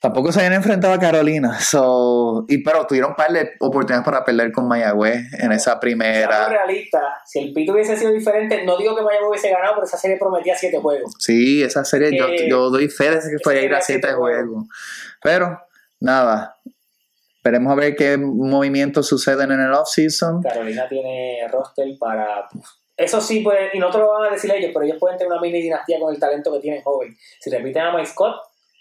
Tampoco 0.00 0.30
se 0.30 0.40
habían 0.40 0.52
enfrentado 0.52 0.92
a 0.92 0.98
Carolina. 0.98 1.58
So, 1.58 2.44
y, 2.48 2.62
pero 2.62 2.86
tuvieron 2.86 3.10
un 3.10 3.16
par 3.16 3.32
de 3.32 3.52
oportunidades 3.60 4.04
para 4.04 4.24
perder 4.24 4.52
con 4.52 4.68
Mayagüez 4.68 5.32
en 5.40 5.52
esa 5.52 5.80
primera. 5.80 6.48
realistas, 6.48 7.02
si 7.24 7.38
el 7.40 7.52
Pito 7.54 7.72
hubiese 7.72 7.96
sido 7.96 8.12
diferente, 8.12 8.64
no 8.64 8.76
digo 8.76 8.94
que 8.94 9.02
Mayagüez 9.02 9.30
hubiese 9.30 9.50
ganado, 9.50 9.74
pero 9.76 9.86
esa 9.86 9.96
serie 9.96 10.18
prometía 10.18 10.54
siete 10.56 10.78
juegos. 10.78 11.14
Sí, 11.18 11.62
esa 11.62 11.84
serie 11.84 12.16
yo, 12.16 12.26
Eh, 12.28 12.46
yo 12.48 12.68
doy 12.70 12.88
fe 12.88 13.10
de 13.10 13.16
que 13.16 13.38
fue 13.42 13.58
a 13.58 13.62
ir 13.62 13.74
a 13.74 13.80
siete 13.80 14.02
siete 14.08 14.16
juegos. 14.16 14.44
juegos. 14.48 14.64
Pero, 15.22 15.60
nada. 16.00 16.56
Esperemos 17.36 17.72
a 17.72 17.76
ver 17.76 17.94
qué 17.96 18.16
movimientos 18.18 19.06
suceden 19.06 19.50
en 19.52 19.60
el 19.60 19.72
off-season. 19.72 20.42
Carolina 20.42 20.86
tiene 20.88 21.46
roster 21.50 21.86
para. 21.98 22.46
Eso 22.96 23.20
sí, 23.20 23.40
pueden, 23.40 23.68
y 23.72 23.78
no 23.78 23.90
te 23.90 23.98
lo 23.98 24.10
van 24.10 24.28
a 24.30 24.32
decir 24.32 24.50
ellos, 24.52 24.70
pero 24.72 24.84
ellos 24.84 24.96
pueden 24.98 25.16
tener 25.18 25.30
una 25.32 25.40
mini 25.40 25.62
dinastía 25.62 25.98
con 26.00 26.12
el 26.14 26.18
talento 26.20 26.52
que 26.52 26.60
tienen 26.60 26.82
joven. 26.82 27.14
Si 27.40 27.50
repiten 27.50 27.82
a 27.82 27.92
Mike 27.92 28.06
Scott, 28.08 28.36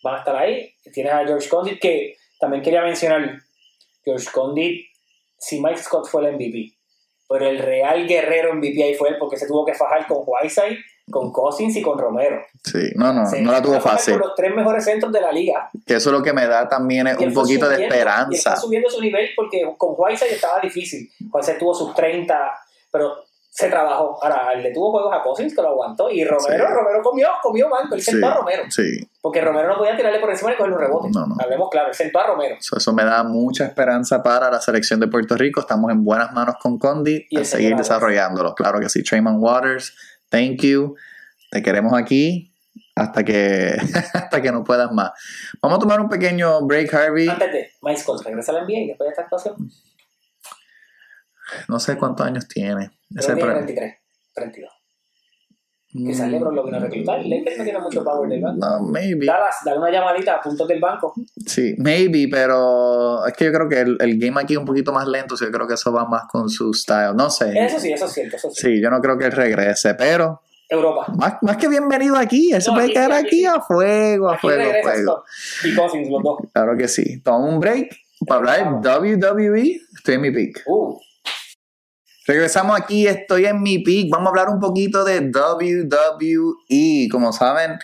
van 0.06 0.16
a 0.16 0.20
estar 0.20 0.36
ahí. 0.36 0.72
Tienes 0.94 1.12
a 1.12 1.26
George 1.26 1.50
Condit, 1.50 1.80
que 1.82 2.16
también 2.40 2.62
quería 2.62 2.84
mencionar. 2.84 3.42
George 4.04 4.28
Condit, 4.32 4.86
si 5.38 5.60
Mike 5.60 5.80
Scott 5.80 6.08
fue 6.08 6.28
el 6.28 6.36
MVP, 6.36 6.74
pero 7.28 7.50
el 7.50 7.58
real 7.58 8.08
guerrero 8.08 8.54
MVP 8.54 8.84
ahí 8.84 8.94
fue 8.94 9.10
él, 9.10 9.16
porque 9.20 9.36
se 9.36 9.48
tuvo 9.48 9.66
que 9.66 9.74
fajar 9.74 10.06
con 10.06 10.20
Whiteside, 10.26 10.78
con 11.10 11.32
Cousins 11.32 11.76
y 11.76 11.82
con 11.82 11.98
Romero. 11.98 12.40
Sí, 12.64 12.92
no, 12.96 13.12
no, 13.14 13.26
Se 13.26 13.42
no 13.42 13.52
la 13.52 13.64
tuvo 13.64 13.82
fácil. 13.82 14.14
Con 14.14 14.28
los 14.28 14.36
tres 14.36 14.56
mejores 14.56 14.86
centros 14.86 15.12
de 15.12 15.22
la 15.22 15.32
liga. 15.32 15.70
Que 15.88 15.96
eso 15.96 16.10
es 16.12 16.16
lo 16.16 16.22
que 16.22 16.34
me 16.34 16.46
da 16.46 16.70
también 16.70 17.08
es 17.08 17.18
un 17.18 17.34
poquito 17.34 17.68
de 17.68 17.76
subiendo, 17.76 17.96
Y 17.96 17.98
él 17.98 18.04
esperanza. 18.04 18.38
está 18.38 18.56
subiendo 18.56 18.90
su 18.90 19.02
nivel 19.02 19.30
porque 19.36 19.64
con 19.78 19.96
Whiteside 19.98 20.34
estaba 20.36 20.60
difícil. 20.60 21.10
Whiteside 21.32 21.58
tuvo 21.58 21.74
sus 21.74 21.96
30, 21.96 22.52
pero 22.92 23.24
se 23.58 23.70
trabajó. 23.70 24.22
Ahora, 24.22 24.54
le 24.56 24.74
tuvo 24.74 24.92
juegos 24.92 25.14
a 25.14 25.22
Cousins 25.22 25.56
que 25.56 25.62
lo 25.62 25.70
aguantó. 25.70 26.10
Y 26.10 26.26
Romero, 26.26 26.66
Sí. 26.68 26.74
Romero 26.74 27.02
comió, 27.02 27.30
comió 27.42 27.70
banco. 27.70 27.96
Él 27.96 28.02
Sí, 28.02 28.12
sentó 28.12 28.28
a 28.28 28.34
Romero. 28.36 28.64
sí. 28.70 29.10
Porque 29.22 29.40
Romero 29.40 29.70
no 29.70 29.78
podía 29.78 29.96
tirarle 29.96 30.20
por 30.20 30.30
encima 30.30 30.52
y 30.52 30.56
cogerle 30.58 30.76
un 30.76 30.82
rebote. 30.82 31.10
No, 31.14 31.26
no. 31.26 31.36
Hablemos 31.40 31.70
claro, 31.72 31.88
él 31.88 31.94
sentó 31.94 32.20
a 32.20 32.28
Romero. 32.28 32.58
So, 32.60 32.76
eso 32.78 32.92
me 32.92 33.06
da 33.06 33.24
mucha 33.24 33.64
esperanza 33.66 34.22
para 34.22 34.52
la 34.52 34.60
selección 34.60 35.00
de 35.00 35.08
Puerto 35.08 35.36
Rico. 35.38 35.62
Estamos 35.62 35.90
en 35.90 36.04
buenas 36.04 36.34
manos 36.34 36.56
con 36.62 36.78
Condi 36.78 37.26
Y 37.30 37.40
a 37.40 37.46
seguir 37.46 37.78
desarrollándolo. 37.78 38.54
Claro 38.56 38.82
que 38.82 38.90
sí. 38.90 39.04
Trayman 39.04 39.38
Waters, 39.40 39.96
thank 40.30 40.62
you. 40.62 40.96
Te 41.50 41.64
queremos 41.64 41.94
aquí 41.94 42.54
hasta 42.94 43.24
que, 43.24 43.78
hasta 44.14 44.42
que 44.42 44.52
no 44.52 44.66
puedas 44.66 44.92
más. 44.92 45.12
Vamos 45.62 45.78
a 45.78 45.80
tomar 45.80 46.02
un 46.02 46.10
pequeño 46.10 46.60
break, 46.66 46.94
Harvey. 46.94 47.30
Antes 47.30 47.54
de 47.54 47.72
Mike 47.82 48.02
Scott 48.02 48.22
regresa 48.26 48.52
a 48.52 48.56
la 48.56 48.62
NBA 48.66 48.72
y 48.80 48.88
después 48.90 49.08
de 49.08 49.12
esta 49.12 49.22
actuación. 49.22 49.56
No 51.70 51.80
sé 51.80 51.98
cuántos 51.98 52.26
años 52.26 52.48
tiene. 52.48 52.92
Ese 53.16 53.34
tiene 53.36 53.42
pre- 53.52 53.54
33, 53.64 53.96
32. 54.34 54.72
Mm, 55.94 56.08
Quizás 56.08 56.30
LeBron 56.30 56.54
lo 56.56 56.66
vino 56.66 56.76
a 56.76 56.80
reclutar. 56.82 57.26
Lakers 57.26 57.58
no 57.58 57.64
tiene 57.64 57.80
mucho 57.80 58.04
power 58.04 58.30
del 58.30 58.42
banco. 58.42 58.58
No, 58.68 58.80
maybe. 58.82 59.26
Dallas, 59.26 59.56
dale 59.64 59.78
una 59.80 59.90
llamadita 59.92 60.36
a 60.36 60.42
puntos 60.42 60.68
del 60.68 60.82
banco. 60.82 61.14
Sí, 61.46 61.74
maybe, 61.78 62.28
pero 62.30 63.26
es 63.26 63.34
que 63.34 63.46
yo 63.46 63.54
creo 63.54 63.70
que 63.70 63.80
el, 63.80 63.98
el 64.02 64.20
game 64.20 64.42
aquí 64.42 64.54
es 64.54 64.60
un 64.60 64.66
poquito 64.66 64.92
más 64.92 65.08
lento, 65.08 65.38
so 65.38 65.46
yo 65.46 65.52
creo 65.52 65.66
que 65.68 65.76
eso 65.76 65.94
va 65.94 66.06
más 66.06 66.24
con 66.30 66.50
su 66.50 66.74
style. 66.74 67.14
No 67.16 67.30
sé. 67.30 67.54
Eso 67.58 67.80
sí, 67.80 67.94
eso 67.94 68.06
es 68.08 68.12
cierto. 68.12 68.36
Eso 68.36 68.50
sí. 68.52 68.62
Sí, 68.74 68.82
yo 68.82 68.90
no 68.90 69.00
creo 69.00 69.18
que 69.18 69.26
él 69.28 69.32
regrese, 69.32 69.94
pero 69.94 70.42
Europa. 70.68 71.06
más, 71.16 71.36
más 71.42 71.56
que 71.56 71.70
bienvenido 71.70 72.18
aquí. 72.18 72.52
Él 72.52 72.62
se 72.62 72.72
No, 72.72 72.76
puede 72.76 72.92
quedar 72.92 73.14
aquí 73.14 73.46
a 73.46 73.62
fuego, 73.62 74.30
a 74.30 74.38
fuego, 74.38 74.64
a 74.64 74.82
fuego. 74.92 75.24
Y 75.64 75.74
Cousins, 75.76 76.10
los 76.10 76.22
dos. 76.22 76.40
Claro 76.52 76.76
que 76.76 76.90
sí. 76.90 77.22
Toma 77.22 77.38
un 77.48 77.60
break 77.62 77.96
para 78.28 78.40
hablar 78.40 78.82
de 78.82 79.16
WWE. 79.16 79.80
Estoy 79.96 80.16
en 80.16 80.22
mi 80.22 80.32
peak. 80.32 80.62
Uh, 80.66 81.00
Regresamos 82.28 82.80
aquí, 82.80 83.08
estoy 83.08 83.46
en 83.46 83.62
mi 83.62 83.80
peak. 83.80 84.10
Vamos 84.10 84.28
a 84.28 84.30
hablar 84.30 84.50
un 84.50 84.60
poquito 84.60 85.04
de 85.04 85.20
WWE. 85.32 87.08
Como 87.12 87.32
saben, 87.32 87.78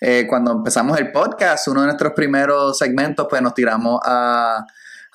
eh, 0.00 0.26
cuando 0.28 0.52
empezamos 0.52 0.98
el 0.98 1.10
podcast, 1.10 1.66
uno 1.66 1.80
de 1.80 1.86
nuestros 1.88 2.12
primeros 2.12 2.78
segmentos, 2.78 3.26
pues 3.28 3.42
nos 3.42 3.54
tiramos 3.54 4.00
a, 4.04 4.64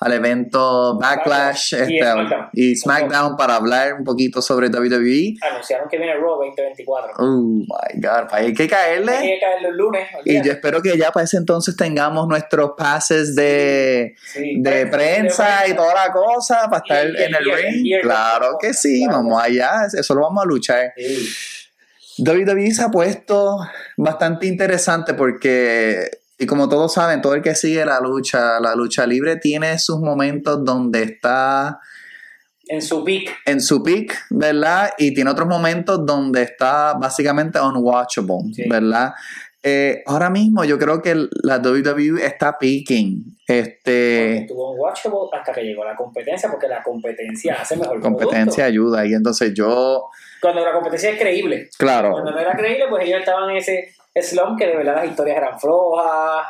al 0.00 0.12
evento 0.12 0.98
Backlash 0.98 1.72
Backlash 1.74 1.90
y 1.90 1.98
este, 1.98 2.10
SmackDown. 2.12 2.48
y 2.52 2.76
SmackDown 2.76 3.36
para 3.36 3.56
hablar 3.56 3.94
un 3.94 4.04
poquito 4.04 4.42
sobre 4.42 4.68
WWE. 4.68 5.36
anunciaron 5.40 5.88
que 5.88 5.96
viene 5.98 6.14
Raw 6.14 6.36
2024. 6.44 7.12
Oh 7.18 7.40
my 7.42 8.00
God, 8.00 8.28
hay 8.32 8.52
que 8.52 8.64
Hay 8.64 8.68
caerle. 8.68 9.12
que 9.12 9.38
caer 9.40 9.64
el 9.66 9.76
lunes. 9.76 10.08
Y 10.24 10.42
yo 10.42 10.52
espero 10.52 10.82
que 10.82 10.96
ya 10.98 11.10
para 11.12 11.24
ese 11.24 11.36
entonces 11.36 11.76
tengamos 11.76 12.26
nuestros 12.28 12.72
pases 12.76 13.34
de, 13.34 14.14
Sí. 14.32 14.56
de 14.60 14.86
prensa 14.86 15.66
y 15.68 15.74
toda 15.74 15.94
la 15.94 16.12
cosa 16.12 16.68
para 16.68 16.82
estar 16.82 17.06
Y- 17.06 17.22
en 17.22 17.34
el 17.34 17.44
ring. 17.44 18.00
Claro 18.02 18.56
que 18.60 18.74
sí, 18.74 19.04
Claro. 19.04 19.18
vamos 19.22 19.42
allá, 19.42 19.86
eso 19.92 20.14
lo 20.14 20.22
vamos 20.22 20.42
a 20.44 20.46
luchar. 20.46 20.92
Sí. 20.96 21.32
WWE 22.18 22.72
se 22.72 22.82
ha 22.82 22.88
puesto 22.90 23.58
bastante 23.96 24.46
interesante 24.46 25.14
porque, 25.14 26.10
y 26.38 26.46
como 26.46 26.68
todos 26.68 26.92
saben, 26.94 27.20
todo 27.22 27.34
el 27.34 27.42
que 27.42 27.54
sigue 27.54 27.84
la 27.84 28.00
lucha, 28.00 28.58
la 28.60 28.74
lucha 28.74 29.06
libre 29.06 29.36
tiene 29.36 29.78
sus 29.78 30.00
momentos 30.00 30.64
donde 30.64 31.02
está 31.04 31.78
En 32.66 32.82
su 32.82 33.04
peak. 33.04 33.30
en 33.46 33.60
su 33.60 33.82
peak, 33.82 34.26
¿verdad? 34.30 34.90
Y 34.98 35.14
tiene 35.14 35.30
otros 35.30 35.46
momentos 35.48 36.04
donde 36.04 36.42
está 36.42 36.94
básicamente 36.94 37.60
unwatchable, 37.60 38.52
Sí. 38.54 38.64
¿verdad? 38.68 39.12
Eh, 39.66 40.02
ahora 40.06 40.28
mismo 40.28 40.62
yo 40.64 40.78
creo 40.78 41.00
que 41.00 41.14
la 41.42 41.56
WWE 41.58 42.22
está 42.26 42.58
peaking. 42.58 43.24
Este, 43.46 44.38
Estuvo 44.42 44.72
un 44.72 44.80
watchable 44.80 45.16
hasta 45.32 45.52
que 45.52 45.62
llegó 45.62 45.84
la 45.86 45.96
competencia, 45.96 46.50
porque 46.50 46.68
la 46.68 46.82
competencia 46.82 47.54
hace 47.62 47.76
mejor 47.76 47.98
competencia 48.00 48.66
ayuda. 48.66 49.06
Y 49.06 49.14
entonces 49.14 49.54
yo. 49.54 50.08
Cuando 50.42 50.62
la 50.62 50.72
competencia 50.74 51.10
es 51.12 51.18
creíble. 51.18 51.70
claro, 51.78 52.10
Cuando 52.12 52.32
no 52.32 52.38
era 52.40 52.52
creíble, 52.54 52.84
pues 52.90 53.06
ellos 53.06 53.20
estaban 53.20 53.48
en 53.50 53.56
ese 53.56 53.94
slump 54.22 54.58
que 54.58 54.66
de 54.66 54.76
verdad 54.76 54.96
las 54.96 55.06
historias 55.06 55.36
eran 55.38 55.58
flojas. 55.60 56.46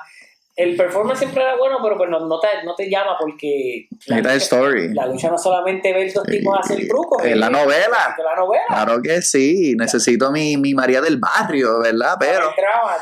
El 0.57 0.77
performance 0.77 1.19
siempre 1.19 1.43
era 1.43 1.57
bueno, 1.57 1.79
pero 1.83 1.97
pues 1.97 2.09
no, 2.09 2.29
no, 2.29 2.39
te, 2.39 2.47
no 2.65 2.77
te 2.77 2.89
llama 2.89 3.17
porque. 3.19 3.89
la 4.07 4.19
lucha- 4.19 4.35
story. 4.37 4.95
La 4.95 5.07
lucha 5.07 5.29
no 5.29 5.37
solamente 5.37 5.93
ver 5.93 6.13
dos 6.13 6.23
tipos 6.23 6.57
hacer 6.57 6.87
trucos. 6.87 7.25
Es 7.25 7.37
la 7.37 7.51
novela. 7.51 8.15
Es 8.17 8.25
la 8.25 8.37
novela. 8.37 8.63
Claro 8.69 9.03
que 9.03 9.21
sí, 9.21 9.75
necesito 9.77 10.31
mi, 10.31 10.57
mi 10.57 10.73
María 10.73 11.01
del 11.01 11.19
barrio, 11.19 11.81
¿verdad? 11.81 12.15
Pero, 12.21 12.53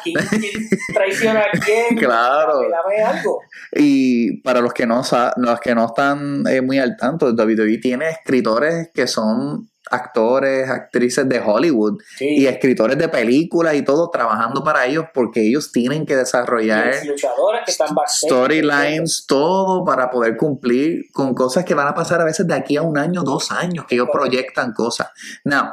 ¿quién, 0.02 0.16
quién 0.30 0.68
traiciona 0.94 1.40
a 1.40 1.50
quién? 1.50 1.94
Claro. 1.98 2.62
Dame, 2.70 3.02
algo. 3.02 3.42
y 3.72 4.40
para 4.40 4.62
los 4.62 4.72
que 4.72 4.86
no, 4.86 5.02
los 5.36 5.60
que 5.60 5.74
no 5.74 5.84
están 5.84 6.44
eh, 6.48 6.62
muy 6.62 6.78
al 6.78 6.96
tanto, 6.96 7.34
WWE 7.34 7.76
tiene 7.82 8.08
escritores 8.08 8.90
que 8.94 9.06
son 9.06 9.68
actores, 9.92 10.68
actrices 10.68 11.28
de 11.28 11.38
Hollywood 11.38 12.00
Sí. 12.16 12.26
y 12.38 12.46
escritores 12.46 12.96
de 12.98 13.08
películas 13.08 13.74
y 13.74 13.82
todo 13.82 14.10
trabajando 14.10 14.64
para 14.64 14.86
ellos 14.86 15.04
porque 15.12 15.46
ellos 15.46 15.70
tienen 15.70 16.06
que 16.06 16.16
desarrollar 16.16 16.94
storylines, 18.08 19.26
todo 19.26 19.84
para 19.84 20.10
poder 20.10 20.36
cumplir 20.36 21.10
con 21.12 21.34
cosas 21.34 21.64
que 21.64 21.74
van 21.74 21.88
a 21.88 21.94
pasar 21.94 22.20
a 22.20 22.24
veces 22.24 22.46
de 22.46 22.54
aquí 22.54 22.76
a 22.76 22.82
un 22.82 22.96
año, 22.98 23.22
dos 23.22 23.52
años, 23.52 23.84
que 23.86 23.94
ellos 23.96 24.08
proyectan 24.12 24.72
cosas. 24.72 25.08
Now, 25.44 25.70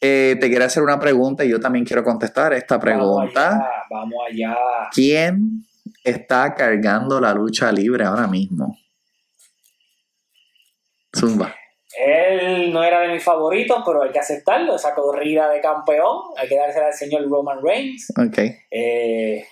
eh, 0.00 0.36
te 0.40 0.48
quiero 0.48 0.64
hacer 0.64 0.82
una 0.82 0.98
pregunta 0.98 1.44
y 1.44 1.48
yo 1.50 1.60
también 1.60 1.84
quiero 1.84 2.04
contestar 2.04 2.52
esta 2.52 2.76
Vamos 2.78 2.82
pregunta. 2.84 3.48
allá, 3.54 3.64
Vamos 3.90 4.18
allá. 4.30 4.56
¿Quién 4.92 5.64
está 6.04 6.54
cargando 6.54 7.20
la 7.20 7.34
lucha 7.34 7.70
libre 7.72 8.04
ahora 8.04 8.26
mismo? 8.26 8.76
Zumba. 11.14 11.54
Él 11.98 12.72
no 12.72 12.84
era 12.84 13.00
de 13.00 13.08
mis 13.08 13.22
favoritos, 13.24 13.82
pero 13.84 14.02
hay 14.02 14.10
que 14.10 14.18
aceptarlo. 14.20 14.76
Esa 14.76 14.94
corrida 14.94 15.48
de 15.50 15.60
campeón, 15.60 16.18
hay 16.36 16.48
que 16.48 16.56
dársela 16.56 16.86
al 16.86 16.94
señor 16.94 17.28
Roman 17.28 17.60
Reigns. 17.62 18.12
Ok. 18.16 18.38
Eh, 18.70 19.44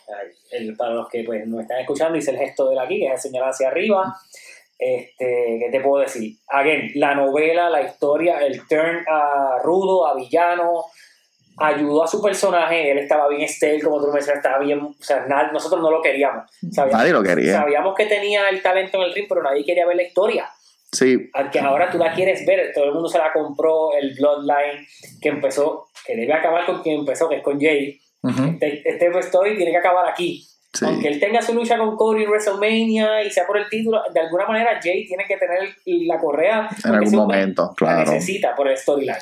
el- 0.52 0.76
para 0.76 0.94
los 0.94 1.08
que 1.08 1.24
pues, 1.24 1.46
nos 1.46 1.62
están 1.62 1.80
escuchando, 1.80 2.16
hice 2.16 2.30
el 2.30 2.38
gesto 2.38 2.68
de 2.68 2.74
él 2.74 2.78
aquí, 2.80 2.98
que 3.00 3.06
es 3.06 3.12
el 3.12 3.18
señalar 3.18 3.50
hacia 3.50 3.68
arriba. 3.68 4.14
Este, 4.78 5.58
¿Qué 5.60 5.68
te 5.72 5.80
puedo 5.80 6.02
decir? 6.02 6.36
Again, 6.48 6.92
la 6.94 7.14
novela, 7.16 7.68
la 7.68 7.82
historia, 7.82 8.38
el 8.38 8.66
turn 8.68 9.04
a 9.08 9.58
rudo, 9.64 10.06
a 10.06 10.14
villano, 10.14 10.84
ayudó 11.56 12.04
a 12.04 12.06
su 12.06 12.22
personaje. 12.22 12.92
Él 12.92 12.98
estaba 12.98 13.26
bien 13.28 13.48
stale, 13.48 13.80
como 13.82 14.00
tú 14.00 14.12
mencionas, 14.12 14.36
estaba 14.44 14.60
bien. 14.64 14.78
O 14.80 14.94
sea, 15.00 15.26
na- 15.26 15.50
nosotros 15.50 15.80
no 15.82 15.90
lo 15.90 16.00
queríamos. 16.00 16.44
Sabíamos, 16.72 17.00
Nadie 17.00 17.12
lo 17.12 17.22
quería. 17.24 17.54
sabíamos 17.54 17.96
que 17.96 18.06
tenía 18.06 18.48
el 18.48 18.62
talento 18.62 18.98
en 18.98 19.02
el 19.08 19.14
ring, 19.14 19.26
pero 19.28 19.42
nadie 19.42 19.64
quería 19.64 19.84
ver 19.84 19.96
la 19.96 20.04
historia. 20.04 20.48
Sí, 20.90 21.30
Aunque 21.34 21.60
ahora 21.60 21.90
tú 21.90 21.98
la 21.98 22.14
quieres 22.14 22.46
ver, 22.46 22.72
todo 22.74 22.84
el 22.86 22.92
mundo 22.92 23.08
se 23.08 23.18
la 23.18 23.32
compró, 23.32 23.92
el 23.94 24.14
Bloodline 24.14 24.86
que 25.20 25.28
empezó, 25.28 25.88
que 26.06 26.16
debe 26.16 26.32
acabar 26.32 26.64
con 26.64 26.82
quien 26.82 27.00
empezó, 27.00 27.28
que 27.28 27.36
es 27.36 27.42
con 27.42 27.60
Jay. 27.60 28.00
ujú, 28.22 28.42
Este, 28.60 28.82
este 28.88 29.18
story 29.20 29.56
tiene 29.56 29.70
que 29.70 29.76
acabar 29.76 30.08
aquí. 30.08 30.42
sí. 30.72 30.84
Aunque 30.86 31.08
él 31.08 31.20
tenga 31.20 31.42
su 31.42 31.52
lucha 31.54 31.76
con 31.76 31.94
Cody 31.96 32.22
en 32.24 32.30
WrestleMania 32.30 33.22
y 33.22 33.30
sea 33.30 33.46
por 33.46 33.58
el 33.58 33.68
título, 33.68 34.00
de 34.14 34.20
alguna 34.20 34.46
manera 34.46 34.80
Jay 34.82 35.06
tiene 35.06 35.24
que 35.26 35.36
tener 35.36 35.68
la 35.84 36.18
correa. 36.18 36.68
En 36.84 36.94
algún 36.94 37.14
momento, 37.16 37.62
La 37.68 37.74
claro. 37.74 38.10
necesita 38.12 38.54
por 38.54 38.68
el 38.68 38.76
storyline. 38.78 39.16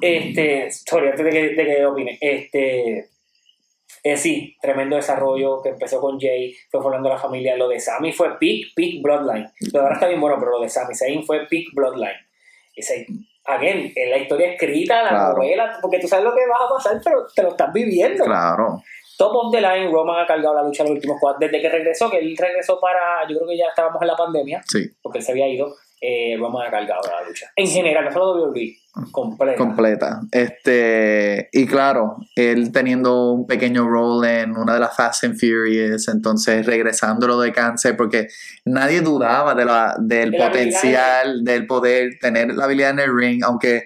Este, 0.00 0.70
sorry, 0.72 1.08
antes 1.08 1.24
de 1.24 1.30
que, 1.30 1.48
de 1.50 1.64
que 1.64 1.86
opine. 1.86 2.18
Este, 2.20 3.08
eh, 4.04 4.16
sí, 4.16 4.56
tremendo 4.60 4.96
desarrollo 4.96 5.60
que 5.62 5.70
empezó 5.70 6.00
con 6.00 6.20
Jay, 6.20 6.54
fue 6.70 6.80
formando 6.82 7.08
la 7.08 7.18
familia. 7.18 7.56
Lo 7.56 7.68
de 7.68 7.80
Sammy 7.80 8.12
fue 8.12 8.38
peak, 8.38 8.74
peak 8.76 9.02
Bloodline. 9.02 9.50
Lo 9.72 9.80
de 9.80 9.84
ahora 9.84 9.94
está 9.94 10.06
bien 10.08 10.20
bueno, 10.20 10.36
pero 10.38 10.52
lo 10.52 10.60
de 10.60 10.68
Sammy 10.68 10.94
Zayn 10.94 11.24
fue 11.24 11.46
peak 11.48 11.68
Bloodline. 11.74 12.20
Ese, 12.76 13.06
again, 13.46 13.92
es 13.96 14.10
la 14.10 14.18
historia 14.18 14.52
escrita, 14.52 15.02
la 15.02 15.08
Claro. 15.08 15.34
novela, 15.36 15.78
porque 15.80 15.98
tú 16.00 16.06
sabes 16.08 16.24
lo 16.24 16.34
que 16.34 16.42
va 16.46 16.66
a 16.66 16.68
pasar, 16.68 17.00
pero 17.02 17.26
te 17.34 17.42
lo 17.42 17.48
estás 17.50 17.72
viviendo. 17.72 18.24
claro. 18.24 18.82
top 19.16 19.32
of 19.36 19.52
the 19.52 19.60
line, 19.60 19.90
Roman 19.92 20.24
ha 20.24 20.26
cargado 20.26 20.54
la 20.56 20.62
lucha 20.64 20.82
los 20.82 20.90
últimos 20.92 21.18
cuatro. 21.20 21.38
Desde 21.40 21.60
que 21.62 21.68
regresó, 21.68 22.10
que 22.10 22.18
él 22.18 22.36
regresó 22.36 22.80
para, 22.80 23.22
yo 23.28 23.36
creo 23.36 23.48
que 23.48 23.56
ya 23.56 23.66
estábamos 23.68 24.02
en 24.02 24.08
la 24.08 24.16
pandemia, 24.16 24.60
Sí, 24.66 24.90
porque 25.00 25.18
él 25.18 25.24
se 25.24 25.30
había 25.30 25.46
ido, 25.48 25.72
eh, 26.06 26.36
Roman 26.38 26.66
ha 26.66 26.70
cargado 26.70 27.00
la 27.02 27.26
lucha. 27.26 27.50
En 27.56 27.66
general, 27.66 28.04
no 28.04 28.12
solo 28.12 28.44
WWE, 28.44 28.76
completa. 29.10 29.56
completa. 29.56 30.20
Este, 30.30 31.48
y 31.50 31.66
claro, 31.66 32.16
él 32.36 32.72
teniendo 32.72 33.32
un 33.32 33.46
pequeño 33.46 33.88
rol 33.88 34.24
en 34.26 34.56
una 34.56 34.74
de 34.74 34.80
las 34.80 34.94
Fast 34.94 35.24
and 35.24 35.38
Furious, 35.38 36.08
entonces 36.08 36.66
regresándolo 36.66 37.40
de 37.40 37.52
cáncer, 37.52 37.96
porque 37.96 38.28
nadie 38.66 39.00
dudaba 39.00 39.54
de 39.54 39.64
la, 39.64 39.96
del 39.98 40.30
De 40.30 40.38
la 40.38 40.46
potencial, 40.46 41.42
del 41.42 41.66
poder 41.66 42.18
tener 42.20 42.54
la 42.54 42.64
habilidad 42.64 42.90
en 42.90 42.98
el 42.98 43.16
ring, 43.16 43.42
aunque 43.42 43.84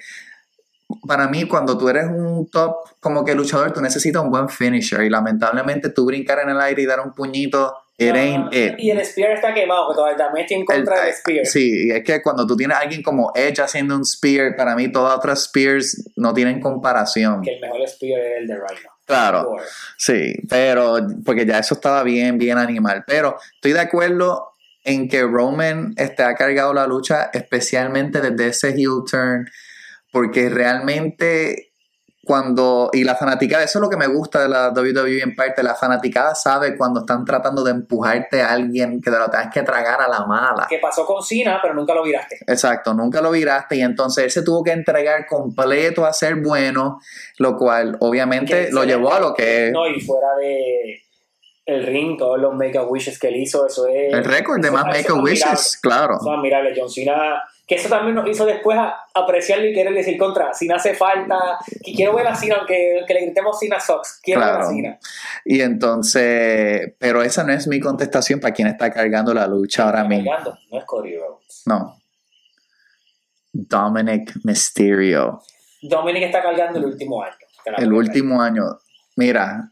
para 1.06 1.28
mí 1.28 1.44
cuando 1.44 1.78
tú 1.78 1.88
eres 1.88 2.06
un 2.06 2.50
top 2.50 2.74
como 2.98 3.24
que 3.24 3.34
luchador, 3.34 3.72
tú 3.72 3.80
necesitas 3.80 4.22
un 4.22 4.30
buen 4.30 4.48
finisher 4.48 5.02
y 5.02 5.10
lamentablemente 5.10 5.90
tú 5.90 6.06
brincar 6.06 6.40
en 6.40 6.48
el 6.48 6.60
aire 6.60 6.82
y 6.82 6.86
dar 6.86 7.00
un 7.00 7.14
puñito, 7.14 7.74
it 7.98 8.14
ain't 8.14 8.54
it. 8.54 8.74
Y 8.78 8.90
el 8.90 9.04
Spear 9.04 9.32
está 9.32 9.52
quemado, 9.52 9.86
porque 9.86 9.96
todavía 9.98 10.16
también 10.16 10.44
estoy 10.44 10.58
en 10.60 10.64
contra 10.64 10.96
El- 11.00 11.04
del 11.06 11.14
Spear. 11.14 11.46
Sí, 11.46 11.88
y 11.88 11.90
es 11.90 12.04
que 12.04 12.22
cuando 12.22 12.46
tú 12.46 12.56
tienes 12.56 12.76
a 12.76 12.80
alguien 12.80 13.02
como 13.02 13.32
Edge 13.34 13.60
haciendo 13.60 13.96
un 13.96 14.04
spear, 14.04 14.54
para 14.56 14.74
mí 14.76 14.90
todas 14.90 15.16
otras 15.18 15.40
spears 15.42 16.10
no 16.16 16.32
tienen 16.32 16.60
comparación. 16.60 17.42
Que 17.42 17.54
el 17.54 17.60
mejor 17.60 17.86
Spear 17.88 18.20
es 18.20 18.32
el 18.38 18.46
de 18.46 18.54
Rhino. 18.54 18.90
Claro, 19.04 19.56
sí, 19.96 20.34
pero 20.48 20.98
porque 21.24 21.44
ya 21.46 21.58
eso 21.58 21.74
estaba 21.74 22.02
bien, 22.02 22.36
bien 22.38 22.58
animal. 22.58 23.04
Pero 23.06 23.36
estoy 23.54 23.72
de 23.72 23.80
acuerdo 23.80 24.52
en 24.84 25.08
que 25.08 25.22
Roman 25.22 25.94
este, 25.96 26.22
ha 26.22 26.34
cargado 26.34 26.72
la 26.74 26.86
lucha, 26.86 27.30
especialmente 27.32 28.20
desde 28.20 28.48
ese 28.48 28.68
heel 28.70 29.02
turn, 29.10 29.48
porque 30.12 30.48
realmente 30.50 31.67
cuando, 32.28 32.90
y 32.92 33.04
la 33.04 33.14
fanaticada, 33.16 33.64
eso 33.64 33.78
es 33.78 33.82
lo 33.82 33.88
que 33.88 33.96
me 33.96 34.06
gusta 34.06 34.42
de 34.42 34.50
la 34.50 34.68
WWE 34.68 35.22
en 35.22 35.34
parte, 35.34 35.62
la 35.62 35.74
fanaticada 35.74 36.34
sabe 36.34 36.76
cuando 36.76 37.00
están 37.00 37.24
tratando 37.24 37.64
de 37.64 37.70
empujarte 37.70 38.42
a 38.42 38.52
alguien 38.52 39.00
que 39.00 39.10
te 39.10 39.18
lo 39.18 39.30
tengas 39.30 39.50
que 39.50 39.62
tragar 39.62 40.02
a 40.02 40.08
la 40.08 40.26
mala. 40.26 40.66
Que 40.68 40.76
pasó 40.78 41.06
con 41.06 41.22
Cena, 41.22 41.58
pero 41.62 41.72
nunca 41.72 41.94
lo 41.94 42.02
viraste. 42.02 42.36
Exacto, 42.46 42.92
nunca 42.92 43.22
lo 43.22 43.30
viraste 43.30 43.76
y 43.76 43.80
entonces 43.80 44.24
él 44.24 44.30
se 44.30 44.42
tuvo 44.42 44.62
que 44.62 44.72
entregar 44.72 45.24
completo 45.26 46.04
a 46.04 46.12
ser 46.12 46.34
bueno, 46.34 47.00
lo 47.38 47.56
cual 47.56 47.96
obviamente 48.00 48.66
Que 48.66 48.72
lo 48.72 48.84
llevó 48.84 49.14
a 49.14 49.20
lo 49.20 49.32
que 49.32 49.70
No, 49.72 49.88
y 49.88 49.98
fuera 49.98 50.36
de 50.38 51.00
el 51.64 51.86
ring, 51.86 52.18
todos 52.18 52.38
los 52.38 52.54
Make 52.54 52.76
a 52.76 52.82
Wishes 52.82 53.18
que 53.18 53.28
él 53.28 53.36
hizo, 53.36 53.66
eso 53.66 53.86
es. 53.86 54.12
el 54.12 54.24
récord 54.24 54.60
de 54.60 54.70
más 54.70 54.82
eso 54.82 54.90
es 54.90 54.96
Make 54.96 55.08
a 55.08 55.12
admirable. 55.16 55.32
Wishes, 55.32 55.78
claro. 55.80 56.16
Eso 56.20 56.30
es 56.30 56.36
admirable. 56.36 56.74
John 56.76 56.90
Cena, 56.90 57.42
que 57.68 57.74
eso 57.74 57.88
también 57.90 58.14
nos 58.14 58.26
hizo 58.28 58.46
después 58.46 58.78
a- 58.78 58.96
apreciarlo 59.14 59.66
y 59.66 59.74
querer 59.74 59.92
decir 59.92 60.16
contra. 60.18 60.54
Cena 60.54 60.76
hace 60.76 60.94
falta, 60.94 61.36
que 61.84 61.92
quiero 61.92 62.14
ver 62.14 62.26
a 62.26 62.34
Cena, 62.34 62.56
aunque, 62.56 63.04
le 63.06 63.20
gritemos 63.20 63.58
Cena 63.60 63.78
Sox, 63.78 64.20
quiero 64.22 64.40
ver 64.40 64.48
a. 64.50 64.64
Cena. 64.64 64.98
Y 65.44 65.60
entonces, 65.60 66.94
pero 66.98 67.22
esa 67.22 67.44
no 67.44 67.52
es 67.52 67.68
mi 67.68 67.78
contestación 67.78 68.40
para 68.40 68.54
quien 68.54 68.68
está 68.68 68.90
cargando 68.90 69.34
la 69.34 69.46
lucha 69.46 69.84
ahora 69.84 70.02
mismo. 70.04 70.32
No 70.72 70.78
es 70.78 70.84
Cody 70.86 71.16
Rhodes. 71.16 71.62
No. 71.66 71.94
Dominic 73.52 74.32
Mysterio, 74.44 75.42
Dominic 75.82 76.24
está 76.24 76.42
cargando 76.42 76.78
el 76.78 76.84
último 76.86 77.22
año. 77.22 77.34
El 77.76 77.92
último 77.92 78.40
año. 78.42 78.62
Mira, 79.16 79.70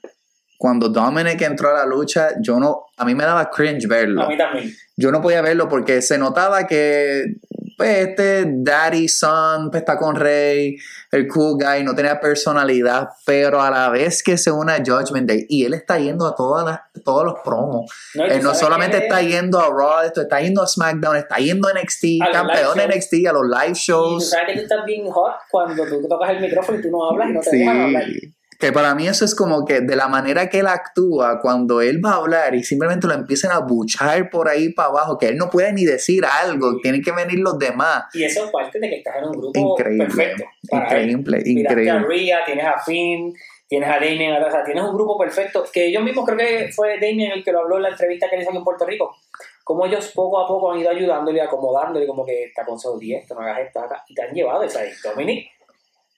cuando 0.59 0.89
Dominic 0.89 1.41
entró 1.43 1.71
a 1.71 1.75
la 1.81 1.87
lucha, 1.87 2.31
yo 2.41 2.59
no, 2.59 2.87
a 2.97 3.05
mí 3.05 3.15
me 3.15 3.25
daba 3.25 3.51
cringe 3.51 3.87
verlo. 3.87 4.23
A 4.23 4.29
mí 4.29 4.37
también. 4.37 4.73
yo 4.97 5.11
no 5.13 5.21
podía 5.21 5.43
verlo 5.43 5.69
porque 5.69 6.03
se 6.03 6.19
notaba 6.19 6.67
que 6.67 7.37
pues, 7.77 8.09
este 8.09 8.45
daddy 8.49 9.09
son 9.09 9.71
pues, 9.71 9.83
está 9.83 9.99
con 9.99 10.17
Rey, 10.17 10.77
el 11.13 11.29
cool 11.29 11.59
guy, 11.59 11.85
no 11.85 11.95
tenía 11.95 12.19
personalidad, 12.21 13.09
pero 13.25 13.61
a 13.61 13.71
la 13.71 13.89
vez 13.91 14.23
que 14.23 14.37
se 14.39 14.51
une 14.51 14.73
a 14.73 14.79
Judgment 14.85 15.29
Day 15.29 15.47
y 15.49 15.65
él 15.65 15.75
está 15.75 15.99
yendo 15.99 16.27
a 16.27 16.35
todas 16.35 16.65
las, 16.65 16.81
todos 17.05 17.25
los 17.25 17.35
promos. 17.45 17.91
No, 18.15 18.25
Él 18.25 18.43
no 18.43 18.55
solamente 18.55 18.99
está 18.99 19.21
yendo 19.21 19.61
a 19.61 19.69
Raw, 19.69 20.05
esto, 20.05 20.23
está 20.23 20.41
yendo 20.41 20.63
a 20.63 20.67
SmackDown, 20.67 21.17
está 21.17 21.37
yendo 21.37 21.69
a 21.69 21.73
NXT, 21.73 22.05
A 22.23 22.33
campeón 22.33 22.79
de 22.79 22.89
NXT, 22.89 23.15
a 23.29 23.33
los 23.33 23.45
live 23.45 23.67
Y 23.67 23.73
tú 23.73 23.79
shows. 23.79 24.31
sabes 24.31 24.47
que 24.49 24.55
tú 24.55 24.61
estás 24.63 24.85
bien 24.85 25.07
hot 25.11 25.35
cuando 25.51 25.85
tú 25.87 26.07
tocas 26.09 26.31
el 26.31 26.41
micrófono 26.41 26.79
y 26.79 26.83
tú 26.83 26.91
no 26.91 27.11
hablas 27.11 27.31
y 27.31 27.33
no 27.33 27.41
te 27.41 27.57
dejan 27.57 27.81
hablar. 27.81 28.05
Que 28.59 28.73
para 28.73 28.95
mí 28.95 29.07
eso 29.07 29.25
es 29.25 29.35
como 29.35 29.65
que 29.65 29.81
de 29.83 29.97
la 29.97 30.09
manera 30.09 30.49
que 30.49 30.61
él 30.61 30.67
actúa, 30.67 31.41
cuando 31.41 31.81
él 31.83 32.01
va 32.05 32.13
a 32.13 32.17
hablar 32.17 32.55
y 32.55 32.63
simplemente 32.63 33.07
lo 33.07 33.15
empiezan 33.15 33.51
a 33.53 33.59
buchar 33.61 34.31
por 34.31 34.49
ahí 34.49 34.73
para 34.73 34.89
abajo, 34.89 35.19
que 35.19 35.29
él 35.29 35.37
no 35.37 35.51
puede 35.51 35.73
ni 35.73 35.85
decir 35.85 36.25
algo, 36.25 36.73
Sí. 36.73 36.79
tienen 36.83 37.03
que 37.03 37.13
venir 37.13 37.39
los 37.41 37.59
demás. 37.59 38.05
Y 38.15 38.25
eso 38.25 38.45
es 38.47 38.51
parte 38.51 38.79
de 38.79 38.89
que 38.89 38.97
estás 38.97 39.17
en 39.19 39.25
un 39.25 39.33
grupo 39.33 39.59
Increíble, 39.59 40.05
perfecto. 40.07 40.45
para 40.71 40.99
él. 41.01 41.11
increíble, 41.11 41.37
a 41.37 41.51
increíble. 41.51 41.99
Rhea, 42.09 42.45
tienes 42.47 42.65
a 42.67 42.79
Finn, 42.85 43.35
tienes 43.69 43.89
a 43.89 43.95
Damien, 43.95 44.33
o 44.43 44.51
sea, 44.51 44.65
tienes 44.65 44.85
un 44.85 44.95
grupo 44.95 45.19
perfecto. 45.19 45.65
Que 45.73 45.87
ellos 45.89 46.03
mismos 46.03 46.25
creo 46.25 46.39
que 46.39 46.71
fue 46.75 46.95
Damien 47.01 47.33
el 47.33 47.45
que 47.45 47.53
lo 47.53 47.61
habló 47.61 47.77
en 47.77 47.83
la 47.83 47.89
entrevista 47.91 48.29
que 48.31 48.37
le 48.37 48.43
hizo 48.43 48.53
en 48.53 48.65
Puerto 48.65 48.87
Rico. 48.87 49.15
Como 49.65 49.85
ellos 49.85 50.13
poco 50.15 50.39
a 50.39 50.47
poco 50.47 50.71
han 50.73 50.79
ido 50.79 50.91
ayudándole, 50.91 51.43
acomodándole, 51.43 52.07
como 52.07 52.25
que 52.25 52.53
te 52.55 52.61
aconsejo 52.63 52.97
10, 52.99 53.23
esto 53.23 53.35
no 53.35 53.41
hagas 53.41 53.67
esto 53.67 53.81
acá. 53.81 54.05
Y 54.09 54.15
te 54.15 54.23
han 54.23 54.33
llevado 54.33 54.63
esa. 54.63 54.81
Dominic, 55.03 55.49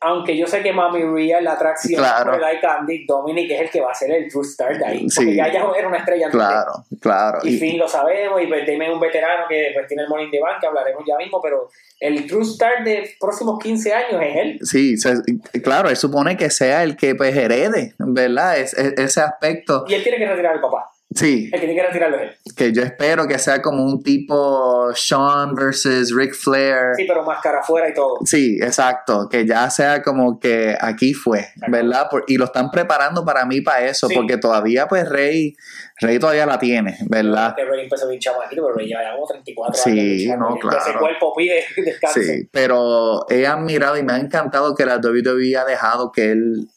aunque 0.01 0.37
yo 0.37 0.47
sé 0.47 0.63
que 0.63 0.73
Mami 0.73 1.03
Rhea 1.03 1.39
es 1.39 1.45
la 1.45 1.53
atracción 1.53 2.01
Claro. 2.01 2.33
por 2.33 2.41
el 2.41 3.07
Dominic 3.07 3.51
es 3.51 3.61
el 3.63 3.71
que 3.71 3.81
va 3.81 3.91
a 3.91 3.95
ser 3.95 4.11
el 4.13 4.29
true 4.31 4.45
star 4.47 4.79
de 4.79 4.87
ahí. 4.87 5.07
Porque 5.15 5.31
Sí. 5.31 5.37
ya, 5.37 5.53
ya 5.53 5.65
era 5.77 5.89
una 5.89 5.97
estrella 5.99 6.27
antes 6.27 6.41
de- 6.41 6.47
Claro, 6.47 6.73
claro. 7.01 7.39
y 7.43 7.55
Y- 7.55 7.59
Finn 7.59 7.79
lo 7.79 7.89
sabemos, 7.89 8.41
y 8.43 8.47
pues 8.47 8.61
Damien 8.67 8.83
es 8.83 8.91
un 8.95 9.01
veterano 9.01 9.45
que 9.49 9.71
pues, 9.75 9.87
tiene 9.89 10.05
el 10.05 10.09
Morning 10.09 10.31
the 10.31 10.41
Bank, 10.41 10.61
que 10.61 10.67
hablaremos 10.69 11.03
ya 11.07 11.17
mismo, 11.17 11.41
pero 11.43 11.69
el 12.01 12.27
true 12.27 12.43
star 12.45 12.85
de 12.85 13.11
próximos 13.19 13.59
15 13.61 13.93
años 13.93 14.23
es 14.23 14.37
él. 14.37 14.59
Sí, 14.63 14.97
se- 14.99 15.61
claro, 15.63 15.89
él 15.89 15.97
supone 15.97 16.37
que 16.37 16.51
sea 16.51 16.85
el 16.85 16.97
que 16.97 17.15
pues 17.17 17.37
herede, 17.37 17.95
¿verdad? 17.99 18.59
Es, 18.59 18.75
es- 18.75 18.95
ese 18.99 19.21
aspecto. 19.21 19.85
Y 19.89 19.95
él 19.95 20.03
tiene 20.05 20.19
que 20.19 20.27
retirar 20.29 20.55
al 20.55 20.61
papá. 20.61 20.91
Sí, 21.15 21.45
El 21.53 21.61
que 21.61 21.67
tiene 21.67 21.75
que 21.81 21.87
retirarlo 21.87 22.17
es 22.19 22.23
él. 22.23 22.55
que 22.55 22.73
yo 22.73 22.83
espero 22.83 23.27
que 23.27 23.39
sea 23.39 23.63
como 23.63 23.83
un 23.83 24.03
tipo 24.03 24.91
Sean 24.95 25.55
versus 25.55 26.15
Ric 26.15 26.35
Flair. 26.35 26.95
Sí, 26.97 27.07
pero 27.09 27.25
máscara 27.25 27.61
afuera 27.61 27.89
y 27.89 27.95
todo. 27.95 28.19
Sí, 28.27 28.59
exacto, 28.61 29.27
que 29.31 29.47
ya 29.47 29.71
sea 29.71 30.03
como 30.03 30.39
que 30.39 30.77
aquí 30.79 31.15
fue, 31.15 31.47
¿verdad? 31.67 32.09
Por- 32.11 32.25
y 32.29 32.37
lo 32.37 32.45
están 32.45 32.71
preparando 32.71 33.25
para 33.25 33.47
mí 33.47 33.63
para 33.63 33.87
eso, 33.87 34.07
Sí. 34.07 34.15
porque 34.15 34.37
todavía 34.37 34.87
pues 34.87 35.09
Rey, 35.09 35.57
Rey 36.01 36.19
todavía 36.19 36.45
la 36.45 36.59
tiene, 36.59 36.99
¿verdad? 37.09 37.55
Que 37.57 37.65
Rey 37.65 37.85
empezó 37.85 38.07
bien 38.07 38.21
chamaquito, 38.21 38.63
pero 38.63 38.75
Rey 38.77 38.89
ya 38.91 38.99
como 39.15 39.27
34 39.27 39.83
Sí, 39.83 39.91
años. 39.91 40.23
luchando. 40.25 40.51
no, 40.51 40.57
claro. 40.59 40.79
Ese 40.79 40.99
cuerpo 40.99 41.33
pide 41.35 41.65
descanso. 41.85 42.21
Sí, 42.21 42.49
pero 42.53 43.25
he 43.31 43.47
admirado 43.47 43.97
y 43.97 44.03
me 44.03 44.13
ha 44.13 44.19
encantado 44.19 44.75
que 44.75 44.85
la 44.85 44.99
WWE 44.99 45.57
ha 45.57 45.65
dejado 45.65 46.13
que 46.13 46.33
él, 46.33 46.69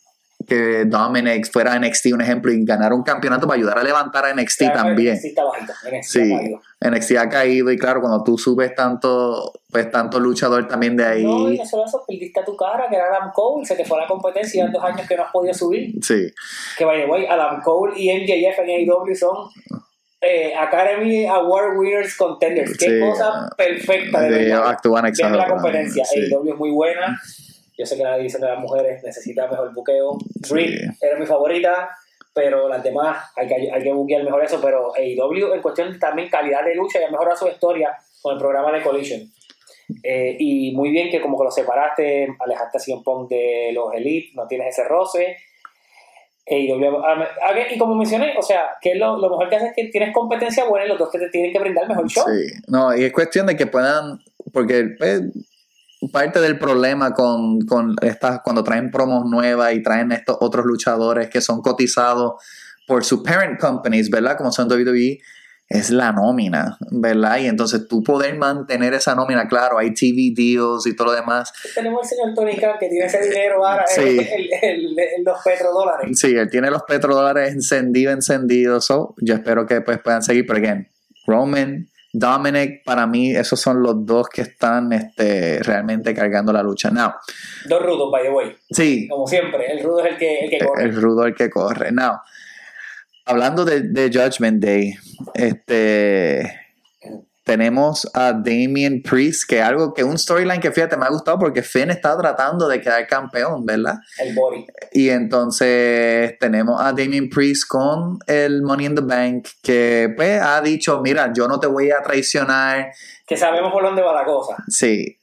que 0.55 0.83
Dominic 0.85 1.49
fuera 1.49 1.79
NXT, 1.79 2.07
un 2.13 2.19
ejemplo, 2.21 2.51
y 2.51 2.65
ganar 2.65 2.91
un 2.91 3.03
campeonato 3.03 3.47
para 3.47 3.57
ayudar 3.57 3.77
a 3.79 3.83
levantar 3.83 4.25
a 4.25 4.33
NXT 4.33 4.57
Claro, 4.59 4.75
también. 4.83 5.13
NXT 5.15 5.25
está 5.27 5.43
bajito. 5.45 5.73
NXT 5.89 6.11
Sí, 6.11 6.33
ha 6.33 6.37
caído. 6.39 6.61
NXT 6.81 7.11
ha 7.17 7.29
caído 7.29 7.71
y 7.71 7.77
claro, 7.77 8.01
cuando 8.01 8.23
tú 8.23 8.37
subes 8.37 8.75
tanto, 8.75 9.53
pues 9.71 9.89
tanto 9.91 10.19
luchador 10.19 10.67
también 10.67 10.97
de 10.97 11.05
ahí, 11.05 11.23
No, 11.23 11.49
y 11.51 11.57
no 11.57 11.65
solo 11.65 11.85
eso, 11.85 12.03
perdiste 12.05 12.39
a 12.41 12.43
tu 12.45 12.57
cara, 12.57 12.87
que 12.89 12.95
era 12.97 13.05
Adam 13.05 13.31
Cole, 13.33 13.65
se 13.65 13.75
te 13.75 13.85
fue 13.85 13.97
a 13.99 14.01
la 14.01 14.07
competencia 14.07 14.61
y 14.63 14.65
en 14.65 14.71
dos 14.73 14.83
años 14.83 15.07
que 15.07 15.15
no 15.15 15.23
has 15.23 15.31
podido 15.31 15.53
subir. 15.53 15.93
sí, 16.03 16.31
Que 16.77 16.83
by 16.85 17.01
the 17.03 17.07
way, 17.09 17.25
Adam 17.27 17.61
Cole 17.61 17.93
y 17.95 18.09
MJF 18.11 18.59
en 18.59 18.89
AEW 18.89 19.15
son 19.15 19.37
eh, 20.23 20.53
Academy 20.55 21.25
Award 21.25 21.77
Winners 21.79 22.15
Contenders. 22.15 22.77
Qué 22.77 22.85
Sí, 22.85 22.99
cosa 22.99 23.49
perfecta 23.57 24.21
de 24.21 24.29
de- 24.45 24.53
actúan 24.53 25.03
Ver 25.05 25.31
la 25.31 25.47
competencia. 25.47 26.05
sí. 26.05 26.19
AEW 26.31 26.51
es 26.53 26.59
muy 26.59 26.69
buena. 26.71 27.19
Yo 27.81 27.87
sé 27.87 27.97
que 27.97 28.03
la 28.03 28.15
división 28.15 28.43
de 28.43 28.47
las 28.47 28.59
mujeres 28.59 29.03
necesita 29.03 29.47
mejor 29.47 29.73
buqueo. 29.73 30.15
Sí. 30.43 30.75
era 31.01 31.17
mi 31.17 31.25
favorita, 31.25 31.89
pero 32.31 32.69
las 32.69 32.83
demás 32.83 33.31
hay 33.35 33.47
que, 33.47 33.71
hay 33.71 33.81
que 33.81 33.91
buquear 33.91 34.23
mejor 34.23 34.43
eso. 34.43 34.61
Pero 34.61 34.93
AEW, 34.95 35.55
en 35.55 35.61
cuestión 35.63 35.97
también 35.97 36.29
calidad 36.29 36.63
de 36.63 36.75
lucha, 36.75 37.01
y 37.01 37.05
ha 37.05 37.09
mejorado 37.09 37.35
su 37.35 37.47
historia 37.47 37.97
con 38.21 38.33
el 38.33 38.39
programa 38.39 38.71
de 38.71 38.83
Collision. 38.83 39.21
Eh, 40.03 40.35
y 40.37 40.75
muy 40.75 40.91
bien 40.91 41.09
que 41.09 41.19
como 41.19 41.39
que 41.39 41.45
lo 41.45 41.49
separaste, 41.49 42.27
alejaste 42.39 42.77
a 42.77 42.81
CM 42.81 43.01
Punk 43.03 43.31
de 43.31 43.71
los 43.73 43.91
Elite, 43.95 44.29
no 44.35 44.45
tienes 44.45 44.67
ese 44.67 44.87
roce. 44.87 45.37
AEW, 46.45 46.97
ah, 47.03 47.27
ah, 47.43 47.53
y 47.67 47.79
como 47.79 47.95
mencioné, 47.95 48.35
o 48.37 48.43
sea, 48.43 48.77
que 48.79 48.93
lo, 48.93 49.17
lo 49.17 49.29
mejor 49.31 49.49
que 49.49 49.55
hace 49.55 49.67
es 49.67 49.73
que 49.75 49.85
tienes 49.85 50.13
competencia 50.13 50.65
buena 50.65 50.85
y 50.85 50.89
los 50.89 50.99
dos 50.99 51.09
que 51.09 51.17
te 51.17 51.29
tienen 51.29 51.51
que 51.51 51.59
brindar 51.59 51.85
el 51.85 51.89
mejor 51.89 52.07
show. 52.07 52.25
sí. 52.27 52.53
No, 52.67 52.95
y 52.95 53.05
es 53.05 53.11
cuestión 53.11 53.47
de 53.47 53.55
que 53.55 53.65
puedan, 53.65 54.19
porque 54.53 54.85
pues, 54.99 55.21
parte 56.11 56.39
del 56.41 56.57
problema 56.57 57.13
con, 57.13 57.59
con 57.61 57.95
estas, 58.01 58.41
cuando 58.43 58.63
traen 58.63 58.89
promos 58.91 59.25
nuevas 59.29 59.73
y 59.73 59.83
traen 59.83 60.11
estos 60.11 60.37
otros 60.39 60.65
luchadores 60.65 61.29
que 61.29 61.41
son 61.41 61.61
cotizados 61.61 62.33
por 62.87 63.03
sus 63.03 63.21
parent 63.21 63.59
companies, 63.59 64.09
¿verdad? 64.09 64.35
Como 64.37 64.51
son 64.51 64.67
WWE, 64.71 65.19
es 65.69 65.89
la 65.89 66.11
nómina, 66.11 66.77
¿verdad? 66.91 67.37
Y 67.37 67.45
entonces 67.45 67.87
tú 67.87 68.03
poder 68.03 68.35
mantener 68.37 68.93
esa 68.93 69.15
nómina, 69.15 69.47
claro, 69.47 69.77
hay 69.77 69.93
TV 69.93 70.33
deals 70.35 70.85
y 70.85 70.95
todo 70.95 71.07
lo 71.07 71.13
demás. 71.13 71.53
Tenemos 71.75 72.01
al 72.03 72.09
señor 72.09 72.33
Tony 72.35 72.57
Khan 72.57 72.77
que 72.77 72.89
tiene 72.89 73.05
ese 73.05 73.21
dinero 73.21 73.65
ahora, 73.65 73.85
Sí. 73.87 74.01
el, 74.01 74.19
el- 74.19 74.99
el- 74.99 75.23
los 75.23 75.37
petrodólares. 75.45 76.19
Sí, 76.19 76.35
él 76.35 76.49
tiene 76.49 76.69
los 76.71 76.83
petrodólares 76.83 77.53
encendidos, 77.53 78.13
encendidos. 78.15 78.85
So, 78.85 79.15
yo 79.21 79.35
espero 79.35 79.65
que 79.65 79.79
pues, 79.79 79.99
puedan 80.01 80.23
seguir. 80.23 80.45
Pero 80.45 80.59
again, 80.59 80.89
Roman, 81.25 81.87
Dominic, 82.13 82.83
para 82.83 83.07
mí, 83.07 83.35
esos 83.35 83.59
son 83.59 83.81
los 83.81 84.05
dos 84.05 84.27
que 84.27 84.41
están 84.41 84.91
este, 84.93 85.59
realmente 85.63 86.13
cargando 86.13 86.51
la 86.51 86.61
lucha. 86.61 86.89
Now, 86.91 87.13
Dos 87.67 87.81
rudos, 87.81 88.11
by 88.11 88.23
the 88.23 88.29
way. 88.29 88.55
sí, 88.69 89.07
Como 89.07 89.25
siempre, 89.27 89.71
el 89.71 89.83
rudo 89.83 90.03
es 90.05 90.11
el 90.13 90.17
que, 90.17 90.39
el 90.45 90.49
que 90.49 90.59
corre. 90.59 90.83
el 90.83 91.01
rudo 91.01 91.25
el 91.25 91.35
que 91.35 91.49
corre. 91.49 91.91
Now, 91.91 92.17
hablando 93.25 93.63
de, 93.65 93.81
de 93.81 94.09
Judgment 94.11 94.63
Day, 94.63 94.93
este 95.33 96.60
tenemos 97.51 98.09
a 98.13 98.31
Damien 98.31 99.03
Priest, 99.03 99.43
que 99.45 99.57
es 99.57 99.61
algo 99.61 99.93
que 99.93 100.05
un 100.05 100.17
storyline 100.17 100.61
que 100.61 100.71
fíjate 100.71 100.95
me 100.95 101.03
ha 101.03 101.09
gustado 101.09 101.37
porque 101.37 101.61
Finn 101.61 101.91
está 101.91 102.17
tratando 102.17 102.65
de 102.69 102.79
quedar 102.79 103.05
campeón, 103.07 103.65
¿verdad? 103.65 103.95
El 104.19 104.33
body. 104.33 104.65
Y 104.93 105.09
entonces 105.09 106.39
tenemos 106.39 106.79
a 106.79 106.93
Damien 106.93 107.29
Priest 107.29 107.67
con 107.67 108.19
el 108.25 108.61
Money 108.61 108.85
in 108.85 108.95
the 108.95 109.01
Bank, 109.01 109.49
que 109.61 110.13
pues 110.15 110.41
ha 110.41 110.61
dicho, 110.61 111.01
mira, 111.01 111.33
yo 111.35 111.45
no 111.49 111.59
te 111.59 111.67
voy 111.67 111.91
a 111.91 112.01
traicionar. 112.01 112.93
Que 113.27 113.35
sabemos 113.35 113.73
por 113.73 113.83
dónde 113.83 114.01
va 114.01 114.13
la 114.13 114.23
cosa. 114.23 114.55
Sí. 114.69 115.19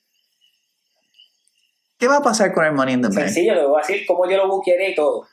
¿Qué 1.96 2.08
va 2.08 2.18
a 2.18 2.22
pasar 2.22 2.52
con 2.52 2.66
el 2.66 2.72
Money 2.72 2.92
in 2.92 3.00
the 3.00 3.08
Bank? 3.08 3.20
Sencillo, 3.20 3.54
le 3.54 3.66
voy 3.66 3.80
a 3.82 3.86
decir 3.86 4.04
cómo 4.06 4.28
yo 4.28 4.36
lo 4.36 4.48
buquearé 4.48 4.90
y 4.90 4.94
todo. 4.94 5.26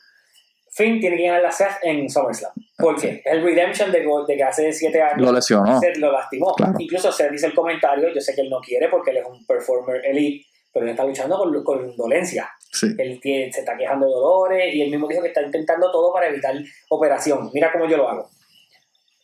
Finn 0.72 0.98
tiene 0.98 1.18
que 1.18 1.26
ganar 1.26 1.42
la 1.42 1.52
Seth 1.52 1.76
en 1.82 2.08
SummerSlam. 2.08 2.52
¿Por 2.78 3.00
qué? 3.00 3.22
El 3.24 3.42
redemption 3.42 3.90
de, 3.90 4.00
de 4.28 4.36
que 4.36 4.42
hace 4.42 4.70
7 4.72 5.00
años 5.02 5.22
Lo 5.26 5.32
lesionó. 5.32 5.80
Seth 5.80 5.96
lo 5.96 6.12
lastimó. 6.12 6.54
Claro. 6.54 6.74
Incluso 6.78 7.10
Seth 7.10 7.30
dice 7.30 7.46
el 7.46 7.54
comentario, 7.54 8.08
yo 8.14 8.20
sé 8.20 8.34
que 8.34 8.42
él 8.42 8.50
no 8.50 8.60
quiere 8.60 8.88
porque 8.88 9.12
él 9.12 9.16
es 9.18 9.24
un 9.26 9.46
performer 9.46 10.04
elite, 10.04 10.46
pero 10.72 10.84
él 10.84 10.90
está 10.90 11.04
luchando 11.04 11.38
con, 11.38 11.64
con 11.64 11.96
dolencia. 11.96 12.50
Sí. 12.70 12.88
Él 12.98 13.18
tiene- 13.20 13.50
se 13.50 13.60
está 13.60 13.76
quejando 13.76 14.06
de 14.06 14.12
dolores 14.12 14.74
y 14.74 14.82
él 14.82 14.90
mismo 14.90 15.08
dijo 15.08 15.22
que 15.22 15.28
está 15.28 15.40
intentando 15.40 15.90
todo 15.90 16.12
para 16.12 16.28
evitar 16.28 16.54
operación. 16.90 17.50
Mira 17.54 17.72
cómo 17.72 17.86
yo 17.88 17.96
lo 17.96 18.08
hago. 18.10 18.28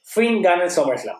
Finn 0.02 0.40
gana 0.40 0.64
en 0.64 0.70
SummerSlam. 0.70 1.16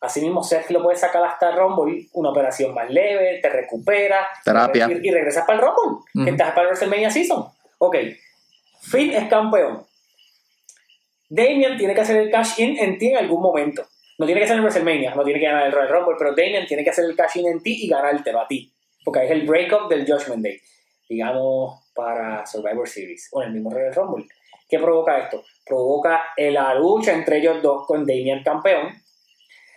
Asimismo, 0.00 0.42
Seth 0.42 0.70
lo 0.70 0.82
puede 0.82 0.96
sacar 0.96 1.24
hasta 1.24 1.52
Rumble, 1.56 2.08
una 2.12 2.30
operación 2.30 2.74
más 2.74 2.90
leve, 2.90 3.38
te 3.40 3.48
recupera 3.48 4.28
Terapia. 4.44 4.88
y, 4.90 5.08
y 5.08 5.10
regresas 5.10 5.44
para 5.46 5.58
el 5.58 5.64
Rumble, 5.64 6.04
que 6.12 6.20
Ujú. 6.20 6.28
estás 6.30 6.50
para 6.50 6.62
el 6.62 6.66
WrestleMania 6.68 7.10
Season. 7.10 7.44
Ok, 7.78 7.96
Finn 8.82 9.10
es 9.12 9.28
campeón. 9.28 9.84
Damian 11.28 11.76
tiene 11.76 11.94
que 11.94 12.00
hacer 12.00 12.16
el 12.16 12.30
cash 12.30 12.60
in 12.60 12.78
en 12.78 12.98
ti 12.98 13.08
en 13.08 13.18
algún 13.18 13.42
momento. 13.42 13.86
No 14.18 14.26
tiene 14.26 14.40
que 14.40 14.46
ser 14.46 14.56
en 14.56 14.62
WrestleMania, 14.62 15.14
no 15.14 15.24
tiene 15.24 15.40
que 15.40 15.46
ganar 15.46 15.66
el 15.66 15.72
Royal 15.72 15.90
Rumble, 15.90 16.16
pero 16.18 16.34
Damian 16.34 16.66
tiene 16.66 16.84
que 16.84 16.90
hacer 16.90 17.04
el 17.04 17.16
cash 17.16 17.38
in 17.38 17.48
en 17.48 17.62
ti 17.62 17.84
y 17.84 17.88
ganártelo 17.88 18.40
a 18.40 18.48
ti. 18.48 18.72
Porque 19.04 19.24
es 19.24 19.30
el 19.30 19.46
breakup 19.46 19.88
del 19.88 20.06
Judgment 20.06 20.42
Day. 20.42 20.60
Digamos, 21.08 21.90
para 21.94 22.44
Survivor 22.46 22.88
Series 22.88 23.28
o 23.32 23.42
en 23.42 23.48
el 23.48 23.54
mismo 23.54 23.70
Royal 23.70 23.94
Rumble. 23.94 24.26
¿Qué 24.68 24.78
provoca 24.78 25.18
esto? 25.18 25.44
Provoca 25.64 26.24
la 26.36 26.74
lucha 26.74 27.12
entre 27.12 27.38
ellos 27.38 27.62
dos 27.62 27.86
con 27.86 28.06
Damian 28.06 28.42
campeón. 28.42 28.88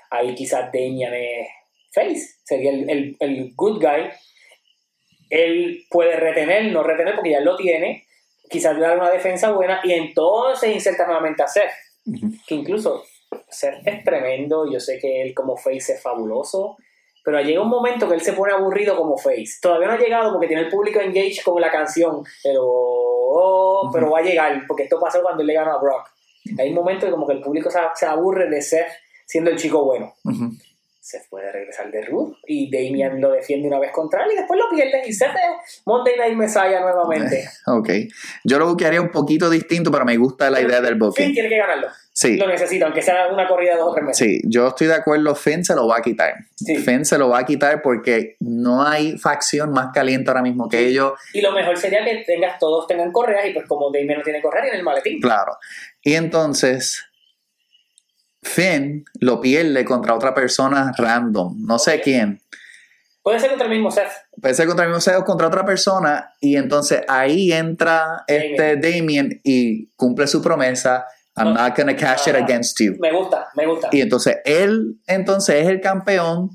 Ahí 0.09 0.33
quizás 0.33 0.71
Damian 0.71 1.13
es 1.13 1.47
face, 1.93 2.37
sería 2.43 2.71
el, 2.71 2.89
el, 2.89 3.17
el 3.19 3.53
good 3.55 3.79
guy. 3.79 4.09
Él 5.29 5.85
puede 5.89 6.15
retener, 6.15 6.71
no 6.71 6.81
retener 6.81 7.15
porque 7.15 7.31
ya 7.31 7.41
lo 7.41 7.55
tiene. 7.55 8.05
Quizás 8.49 8.79
dar 8.79 8.97
una 8.97 9.09
defensa 9.09 9.51
buena 9.51 9.81
y 9.83 9.93
entonces 9.93 10.73
inserta 10.73 11.05
nuevamente 11.05 11.43
a 11.43 11.47
Seth. 11.47 11.71
Que 12.47 12.55
incluso 12.55 13.03
Seth 13.47 13.85
es 13.85 14.03
tremendo. 14.03 14.69
Yo 14.71 14.79
sé 14.79 14.99
que 14.99 15.21
él 15.21 15.33
como 15.33 15.55
face 15.55 15.93
es 15.93 16.01
fabuloso. 16.01 16.77
Pero 17.23 17.41
llega 17.41 17.61
un 17.61 17.69
momento 17.69 18.07
que 18.07 18.15
él 18.15 18.21
se 18.21 18.33
pone 18.33 18.53
aburrido 18.53 18.97
como 18.97 19.17
face. 19.17 19.59
Todavía 19.61 19.87
no 19.87 19.93
ha 19.93 19.99
llegado 19.99 20.31
porque 20.31 20.47
tiene 20.47 20.63
el 20.63 20.69
público 20.69 20.99
engaged 20.99 21.43
con 21.43 21.61
la 21.61 21.69
canción. 21.69 22.23
Pero, 22.41 22.63
oh, 22.65 23.89
pero 23.93 24.09
va 24.09 24.19
a 24.19 24.23
llegar. 24.23 24.63
Porque 24.67 24.83
esto 24.83 24.99
pasó 24.99 25.21
cuando 25.21 25.41
él 25.41 25.47
le 25.47 25.53
ganó 25.53 25.73
a 25.73 25.81
Brock. 25.81 26.09
Hay 26.57 26.69
un 26.69 26.75
momento 26.75 27.05
que 27.05 27.11
como 27.11 27.27
que 27.27 27.33
el 27.33 27.41
público 27.41 27.69
se, 27.69 27.79
se 27.95 28.05
aburre 28.05 28.49
de 28.49 28.61
Seth 28.61 28.87
siendo 29.25 29.51
el 29.51 29.57
chico 29.57 29.85
bueno. 29.85 30.13
Seth 31.01 31.29
puede 31.29 31.51
regresar 31.51 31.89
de 31.91 32.01
Ruth 32.01 32.37
y 32.45 32.69
Damian 32.69 33.21
lo 33.21 33.31
defiende 33.31 33.67
una 33.67 33.79
vez 33.79 33.91
contra 33.91 34.25
él 34.25 34.31
y 34.33 34.35
después 34.35 34.59
lo 34.59 34.69
pierde 34.69 35.01
y 35.07 35.13
Seth 35.13 35.29
es 35.29 35.81
Monday 35.85 36.17
Night 36.17 36.35
Messiah 36.35 36.81
nuevamente. 36.81 37.47
Ok. 37.67 37.89
Yo 38.43 38.59
lo 38.59 38.65
buscaría 38.65 38.99
un 38.99 39.11
poquito 39.11 39.49
distinto, 39.49 39.91
pero 39.91 40.03
me 40.03 40.17
gusta 40.17 40.49
la 40.49 40.59
idea 40.59 40.81
del 40.81 40.93
Finn 40.93 40.99
booking. 40.99 41.33
tiene 41.33 41.49
que 41.49 41.57
ganarlo. 41.57 41.87
Sí. 42.11 42.35
Lo 42.35 42.47
necesita, 42.47 42.85
aunque 42.85 43.01
sea 43.01 43.27
una 43.31 43.47
corrida 43.47 43.73
de 43.73 43.77
dos 43.77 43.91
o 43.91 43.93
tres 43.93 44.05
meses. 44.05 44.27
Sí, 44.27 44.41
yo 44.45 44.67
estoy 44.67 44.87
de 44.87 44.95
acuerdo, 44.95 45.33
Finn 45.35 45.63
se 45.63 45.73
lo 45.75 45.87
va 45.87 45.97
a 45.97 46.01
quitar. 46.01 46.33
Sí. 46.55 46.75
Finn 46.77 47.05
se 47.05 47.17
lo 47.17 47.29
va 47.29 47.39
a 47.39 47.45
quitar 47.45 47.81
porque 47.81 48.35
no 48.39 48.83
hay 48.83 49.17
facción 49.17 49.71
más 49.71 49.93
caliente 49.93 50.29
ahora 50.29 50.41
mismo 50.41 50.67
que 50.67 50.87
ellos. 50.87 51.13
Y 51.33 51.41
lo 51.41 51.53
mejor 51.53 51.77
sería 51.77 52.03
que 52.03 52.23
tengas, 52.25 52.59
todos 52.59 52.87
tengan 52.87 53.11
correas 53.11 53.45
y 53.45 53.53
pues 53.53 53.65
como 53.67 53.91
Damian 53.91 54.17
no 54.17 54.23
tiene 54.23 54.41
correa 54.41 54.63
tiene 54.63 54.79
el 54.79 54.83
maletín. 54.83 55.21
Claro. 55.21 55.57
Y 56.01 56.15
entonces, 56.15 57.08
Finn 58.41 59.03
lo 59.19 59.41
pierde 59.41 59.83
contra 59.85 60.15
otra 60.15 60.33
persona 60.33 60.91
random, 60.97 61.57
no 61.65 61.77
sé 61.79 61.99
quién. 62.01 62.41
Puede 63.21 63.39
ser 63.39 63.49
contra 63.49 63.67
el 63.67 63.73
mismo 63.73 63.91
Seth. 63.91 64.07
Puede 64.41 64.53
ser 64.55 64.65
contra 64.65 64.85
el 64.85 64.91
mismo 64.91 65.01
CEO, 65.01 65.25
contra 65.25 65.47
otra 65.47 65.65
persona, 65.65 66.33
y 66.39 66.55
entonces 66.55 67.01
ahí 67.07 67.51
entra 67.51 68.23
este 68.27 68.77
Damien 68.77 69.39
y 69.43 69.87
cumple 69.95 70.25
su 70.27 70.41
promesa. 70.41 71.05
I'm 71.35 71.53
No. 71.53 71.53
not 71.53 71.77
gonna 71.77 71.95
cash 71.95 72.27
it 72.27 72.35
against 72.35 72.79
you. 72.81 72.95
Me 72.99 73.11
gusta, 73.11 73.47
me 73.55 73.65
gusta. 73.65 73.89
Y 73.91 74.01
entonces 74.01 74.37
él, 74.45 74.99
entonces 75.05 75.55
es 75.63 75.67
el 75.67 75.79
campeón, 75.81 76.49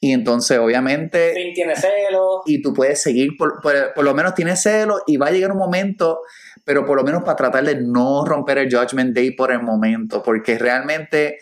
y 0.00 0.12
entonces 0.12 0.58
obviamente 0.58 1.32
Finn 1.34 1.54
tiene 1.54 1.74
celos. 1.76 2.42
y 2.46 2.62
tú 2.62 2.72
puedes 2.74 3.00
seguir, 3.02 3.36
por, 3.38 3.60
por, 3.60 3.94
por 3.94 4.04
lo 4.04 4.14
menos 4.14 4.34
tienes 4.34 4.60
celo 4.62 5.00
y 5.06 5.16
va 5.16 5.28
a 5.28 5.30
llegar 5.30 5.50
un 5.52 5.58
momento, 5.58 6.20
pero 6.68 6.84
por 6.84 6.98
lo 6.98 7.02
menos 7.02 7.22
para 7.22 7.34
tratar 7.34 7.64
de 7.64 7.76
no 7.76 8.26
romper 8.26 8.58
el 8.58 8.70
Judgment 8.70 9.14
Day 9.14 9.30
por 9.30 9.50
el 9.50 9.62
momento, 9.62 10.22
porque 10.22 10.58
realmente 10.58 11.38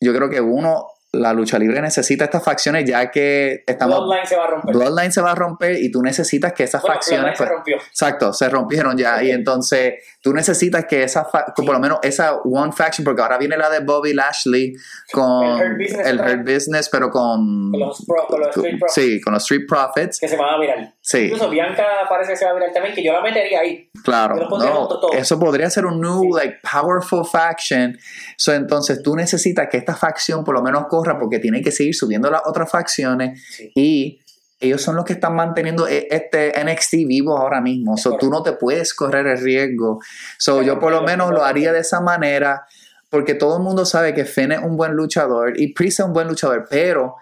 yo 0.00 0.14
creo 0.14 0.30
que 0.30 0.40
uno, 0.40 0.86
la 1.12 1.34
lucha 1.34 1.58
libre 1.58 1.82
necesita 1.82 2.24
estas 2.24 2.42
facciones 2.42 2.88
ya 2.88 3.10
que 3.10 3.62
estamos... 3.66 3.98
Bloodline 3.98 4.26
se 4.26 4.36
va 4.36 4.44
a 4.44 4.46
romper. 4.46 4.74
Bloodline 4.74 5.12
se 5.12 5.20
va 5.20 5.32
a 5.32 5.34
romper 5.34 5.76
y 5.76 5.90
tú 5.90 6.00
necesitas 6.00 6.54
que 6.54 6.64
esas 6.64 6.80
Bueno, 6.80 6.94
facciones... 6.94 7.36
Se 7.36 7.44
pues, 7.44 7.50
rompió. 7.56 7.76
Exacto, 7.76 8.32
se 8.32 8.48
rompieron 8.48 8.96
ya. 8.96 9.22
Y 9.22 9.32
entonces 9.32 9.96
tú 10.28 10.34
necesitas 10.34 10.84
que 10.84 11.02
esa, 11.04 11.26
que 11.56 11.62
por 11.62 11.72
lo 11.74 11.80
menos 11.80 11.98
esa 12.02 12.34
one 12.42 12.70
faction, 12.72 13.02
porque 13.04 13.22
ahora 13.22 13.38
viene 13.38 13.56
la 13.56 13.70
de 13.70 13.80
Bobby 13.80 14.12
Lashley 14.12 14.74
con 15.12 15.58
El 15.58 15.72
Hurt 15.72 15.78
Business 15.78 16.06
el 16.06 16.20
otra 16.20 16.32
Hurt 16.32 16.44
Business, 16.54 16.88
pero 16.90 17.10
con. 17.10 17.70
Con 17.70 17.80
los 17.80 18.04
pro- 18.06 18.26
con 18.28 18.40
los 18.40 18.48
Street 18.56 18.78
Profits. 18.78 18.94
Sí, 18.94 19.20
con 19.22 19.32
los 19.32 19.42
Street 19.42 19.62
Profits. 19.66 20.20
Que 20.20 20.28
se 20.28 20.36
van 20.36 20.54
a 20.54 20.58
virar. 20.60 20.94
Sí, 21.00 21.24
Incluso 21.24 21.48
Bianca 21.48 21.84
parece 22.08 22.32
que 22.32 22.36
se 22.36 22.44
va 22.44 22.50
a 22.50 22.54
virar 22.54 22.72
también, 22.74 22.94
que 22.94 23.02
yo 23.02 23.12
la 23.12 23.22
metería 23.22 23.60
ahí. 23.60 23.88
claro. 24.04 24.36
no, 24.36 24.88
eso 25.12 25.38
podría 25.38 25.70
ser 25.70 25.86
un 25.86 26.00
new, 26.00 26.22
Sí. 26.24 26.28
like, 26.34 26.56
powerful 26.70 27.24
faction. 27.24 27.96
So, 28.36 28.52
entonces 28.52 29.02
tú 29.02 29.16
necesitas 29.16 29.68
que 29.70 29.78
esta 29.78 29.94
facción 29.96 30.44
por 30.44 30.54
lo 30.54 30.62
menos 30.62 30.86
corra 30.88 31.18
porque 31.18 31.38
tiene 31.38 31.62
que 31.62 31.70
seguir 31.72 31.94
subiendo 31.94 32.30
las 32.30 32.42
otras 32.44 32.70
facciones 32.70 33.42
Sí. 33.56 33.72
y 33.74 34.20
ellos 34.60 34.82
son 34.82 34.96
los 34.96 35.04
que 35.04 35.12
están 35.12 35.34
manteniendo 35.36 35.86
e- 35.86 36.08
este 36.10 36.52
NXT 36.62 37.06
vivo 37.06 37.36
ahora 37.38 37.60
mismo. 37.60 37.96
So, 37.96 38.16
tú 38.16 38.28
no 38.30 38.42
te 38.42 38.52
puedes 38.54 38.92
correr 38.94 39.26
el 39.26 39.38
riesgo. 39.40 40.00
So, 40.38 40.62
yo 40.62 40.78
por 40.80 40.90
lo 40.92 41.02
menos 41.02 41.30
lo 41.30 41.44
haría 41.44 41.72
de 41.72 41.80
esa 41.80 42.00
manera 42.00 42.66
porque 43.10 43.34
todo 43.34 43.56
el 43.56 43.62
mundo 43.62 43.86
sabe 43.86 44.12
que 44.14 44.24
Finn 44.24 44.52
es 44.52 44.58
un 44.58 44.76
buen 44.76 44.92
luchador 44.92 45.58
y 45.58 45.72
Priest 45.72 46.00
es 46.00 46.06
un 46.06 46.12
buen 46.12 46.28
luchador, 46.28 46.66
pero 46.68 47.14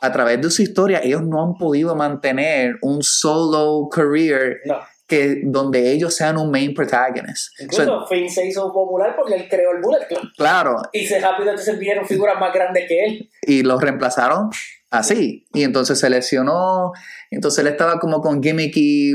a 0.00 0.10
través 0.12 0.40
de 0.40 0.50
su 0.50 0.62
historia 0.62 1.00
ellos 1.02 1.22
no 1.22 1.42
han 1.42 1.54
podido 1.54 1.94
mantener 1.94 2.76
un 2.82 3.02
solo 3.02 3.88
career 3.88 4.60
No. 4.64 4.78
que 5.06 5.42
donde 5.44 5.92
ellos 5.92 6.14
sean 6.16 6.38
un 6.38 6.50
main 6.50 6.72
protagonist. 6.74 7.60
Incluso 7.60 7.84
So, 7.84 8.06
Finn 8.06 8.30
se 8.30 8.46
hizo 8.46 8.72
popular 8.72 9.14
porque 9.16 9.34
él 9.34 9.46
creó 9.48 9.72
el 9.72 9.82
Bullet 9.82 10.06
Club. 10.08 10.22
claro, 10.36 10.76
Y 10.92 11.06
se 11.06 11.20
rápido 11.20 11.50
entonces 11.50 11.78
vieron 11.78 12.06
figuras 12.06 12.38
más 12.40 12.52
grandes 12.52 12.86
que 12.88 13.04
él. 13.04 13.30
y 13.46 13.62
los 13.62 13.80
reemplazaron 13.80 14.50
así. 14.92 15.46
Y 15.52 15.64
entonces 15.64 15.98
se 15.98 16.08
lesionó. 16.08 16.92
Entonces 17.30 17.64
él 17.64 17.72
estaba 17.72 17.98
como 17.98 18.20
con 18.20 18.42
gimmicky 18.42 19.12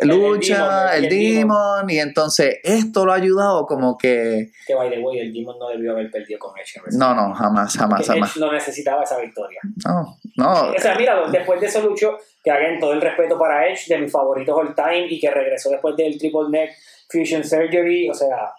el 0.00 0.08
lucha, 0.08 0.56
Demon, 0.56 0.96
el, 0.96 1.04
el 1.04 1.10
Demon. 1.10 1.90
Y 1.90 1.98
entonces 1.98 2.58
esto 2.64 3.04
lo 3.04 3.12
ha 3.12 3.16
ayudado 3.16 3.66
como 3.66 3.96
que. 3.96 4.50
Que 4.66 4.74
by 4.74 4.90
the 4.90 4.98
way, 4.98 5.20
el 5.20 5.32
Demon 5.32 5.58
no 5.58 5.68
debió 5.68 5.92
haber 5.92 6.10
perdido 6.10 6.38
con 6.38 6.58
Edge. 6.58 6.80
No, 6.96 7.14
no, 7.14 7.32
jamás, 7.34 7.76
jamás, 7.76 8.06
jamás. 8.06 8.30
Edge 8.30 8.40
no 8.40 8.52
necesitaba 8.52 9.04
esa 9.04 9.20
victoria. 9.20 9.60
No, 9.84 10.18
no. 10.36 10.72
O 10.72 10.78
sea, 10.78 10.96
mira, 10.96 11.30
después 11.30 11.60
de 11.60 11.66
eso 11.66 11.82
lucho, 11.82 12.16
que 12.42 12.50
hagan 12.50 12.80
todo 12.80 12.94
el 12.94 13.00
respeto 13.00 13.38
para 13.38 13.68
Edge, 13.68 13.86
de 13.88 13.98
mis 13.98 14.10
favoritos 14.10 14.56
all 14.56 14.74
time, 14.74 15.06
y 15.08 15.20
que 15.20 15.30
regresó 15.30 15.70
después 15.70 15.94
del 15.96 16.18
Triple 16.18 16.48
Neck 16.50 16.70
Fusion 17.10 17.44
Surgery, 17.44 18.08
o 18.08 18.14
sea... 18.14 18.52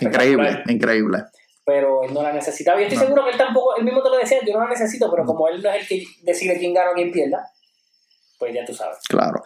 Increíble, 0.00 0.62
increíble. 0.68 1.18
Pero 1.64 2.02
él 2.02 2.12
no 2.12 2.22
la 2.22 2.32
necesitaba. 2.32 2.80
Y 2.80 2.84
estoy 2.84 2.98
No. 2.98 3.04
seguro 3.04 3.24
que 3.24 3.30
él 3.32 3.38
tampoco, 3.38 3.76
él 3.76 3.84
mismo 3.84 4.02
te 4.02 4.10
lo 4.10 4.16
decía, 4.18 4.38
yo 4.46 4.54
no 4.54 4.64
la 4.64 4.70
necesito, 4.70 5.10
pero 5.10 5.24
como 5.24 5.48
él 5.48 5.62
no 5.62 5.70
es 5.70 5.82
el 5.82 5.86
que 5.88 6.04
decide 6.22 6.58
quién 6.58 6.74
gana 6.74 6.90
o 6.90 6.94
quién 6.94 7.12
pierda, 7.12 7.48
pues 8.38 8.52
ya 8.52 8.64
tú 8.64 8.74
sabes. 8.74 8.98
Claro. 9.08 9.40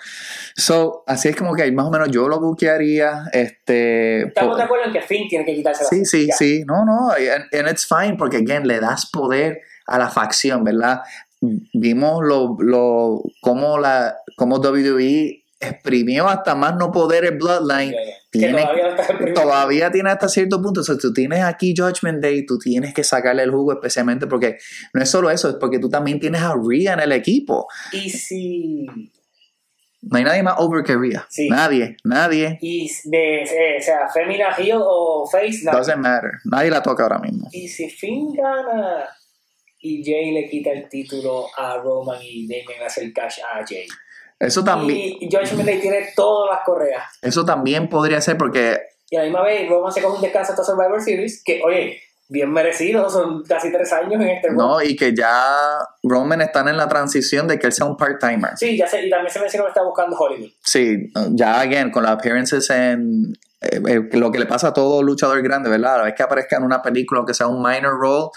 So, 0.56 1.04
así 1.06 1.28
es 1.28 1.36
como 1.36 1.54
que 1.54 1.70
más 1.72 1.84
o 1.86 1.90
menos 1.90 2.08
yo 2.10 2.28
lo 2.28 2.40
buquearía. 2.40 3.24
Este. 3.32 4.22
Estamos 4.28 4.56
de 4.56 4.62
acuerdo 4.62 4.86
en 4.86 4.92
que 4.94 5.02
Finn 5.02 5.28
tiene 5.28 5.44
que 5.44 5.54
quitarse 5.54 5.84
la 5.84 5.90
Sí, 5.90 6.04
sí, 6.06 6.26
Ya. 6.28 6.34
sí. 6.34 6.64
No, 6.66 6.86
no. 6.86 7.10
And, 7.10 7.44
and 7.52 7.68
it's 7.68 7.86
fine 7.86 8.16
porque, 8.16 8.38
again, 8.38 8.66
le 8.66 8.80
das 8.80 9.10
poder 9.10 9.60
a 9.86 9.98
la 9.98 10.08
facción, 10.08 10.64
¿verdad? 10.64 11.02
Vimos 11.74 12.24
lo, 12.24 12.56
lo, 12.60 13.22
cómo, 13.42 13.78
la, 13.78 14.16
cómo 14.38 14.56
WWE 14.56 15.44
exprimió 15.58 16.28
hasta 16.28 16.54
más 16.54 16.76
no 16.76 16.92
poder 16.92 17.24
el 17.24 17.36
Bloodline. 17.38 17.94
Tiene- 18.30 18.66
todavía 19.34 19.90
tiene 19.90 20.10
hasta 20.10 20.28
cierto 20.28 20.60
punto. 20.60 20.80
O 20.80 20.84
sea, 20.84 20.96
tú 20.98 21.12
tienes 21.12 21.42
aquí 21.42 21.74
Judgment 21.76 22.22
Day, 22.22 22.44
tú 22.44 22.58
tienes 22.58 22.92
que 22.92 23.02
sacarle 23.04 23.42
el 23.42 23.50
jugo, 23.50 23.72
especialmente 23.72 24.26
porque 24.26 24.58
no 24.92 25.02
es 25.02 25.08
solo 25.08 25.30
eso, 25.30 25.48
es 25.48 25.56
porque 25.58 25.78
tú 25.78 25.88
también 25.88 26.20
tienes 26.20 26.42
a 26.42 26.54
Rhea 26.54 26.92
en 26.94 27.00
el 27.00 27.12
equipo. 27.12 27.66
Y 27.92 28.10
si 28.10 28.86
No 30.02 30.18
hay 30.18 30.24
nadie 30.24 30.42
más 30.42 30.54
over 30.58 30.84
que 30.84 30.94
Rhea. 30.96 31.26
Sí. 31.28 31.48
Nadie, 31.48 31.96
nadie. 32.04 32.58
Y 32.60 32.88
de, 33.04 33.42
eh, 33.42 33.78
o 33.80 33.82
sea, 33.82 34.08
Femina 34.12 34.52
Heel 34.56 34.78
o 34.80 35.26
Face, 35.26 35.60
nada. 35.64 35.78
Doesn't 35.78 35.96
matter. 35.98 36.30
Nadie 36.44 36.70
la 36.70 36.82
toca 36.82 37.02
ahora 37.02 37.18
mismo. 37.18 37.48
Y 37.50 37.66
si 37.66 37.88
Finn 37.90 38.32
gana 38.34 39.08
y 39.80 40.04
Jay 40.04 40.32
le 40.32 40.48
quita 40.48 40.70
el 40.70 40.88
título 40.88 41.46
a 41.56 41.78
Roman 41.78 42.18
y 42.22 42.46
Damien 42.46 42.82
hace 42.84 43.04
el 43.04 43.12
cash 43.12 43.38
a 43.40 43.64
Jay. 43.66 43.86
Eso 44.38 44.62
también, 44.62 45.16
Y 45.20 45.28
George 45.30 45.54
Miller 45.56 45.80
tiene 45.80 46.08
todas 46.14 46.54
las 46.54 46.64
correas. 46.64 47.02
eso 47.22 47.44
también 47.44 47.88
podría 47.88 48.20
ser 48.20 48.36
porque 48.36 48.78
Y 49.10 49.16
a 49.16 49.20
la 49.20 49.24
misma 49.26 49.42
vez 49.42 49.68
Roman 49.68 49.92
se 49.92 50.02
coge 50.02 50.16
un 50.16 50.22
descanso 50.22 50.52
hasta 50.52 50.64
Survivor 50.64 51.00
Series, 51.00 51.42
que 51.44 51.62
oye, 51.64 52.00
bien 52.28 52.52
merecido, 52.52 53.08
son 53.08 53.44
casi 53.44 53.70
tres 53.72 53.92
años 53.92 54.20
en 54.20 54.28
este 54.28 54.48
rol. 54.48 54.56
no, 54.56 54.82
y 54.82 54.94
que 54.96 55.14
ya 55.14 55.78
Roman 56.02 56.40
están 56.42 56.68
en 56.68 56.76
la 56.76 56.88
transición 56.88 57.46
de 57.48 57.58
que 57.58 57.66
él 57.68 57.72
sea 57.72 57.86
un 57.86 57.96
part-timer. 57.96 58.56
Sí, 58.56 58.76
ya 58.76 58.86
sé, 58.86 59.06
y 59.06 59.10
también 59.10 59.32
se 59.32 59.40
mencionó 59.40 59.64
que 59.64 59.70
está 59.70 59.82
buscando 59.82 60.16
Hollywood. 60.16 60.50
Sí, 60.62 61.10
ya 61.30 61.60
again, 61.60 61.90
con 61.90 62.02
las 62.02 62.12
appearances 62.12 62.68
en 62.70 63.32
eh, 63.62 63.80
eh, 63.88 64.00
lo 64.18 64.30
que 64.32 64.38
le 64.38 64.46
pasa 64.46 64.68
a 64.68 64.72
todo 64.74 65.02
luchador 65.02 65.40
grande, 65.42 65.70
¿verdad? 65.70 65.94
A 65.94 65.98
la 65.98 66.04
vez 66.04 66.14
que 66.14 66.22
aparezca 66.24 66.56
en 66.56 66.64
una 66.64 66.82
película, 66.82 67.18
aunque 67.20 67.32
sea 67.32 67.46
un 67.46 67.62
minor 67.62 67.98
role, 67.98 68.28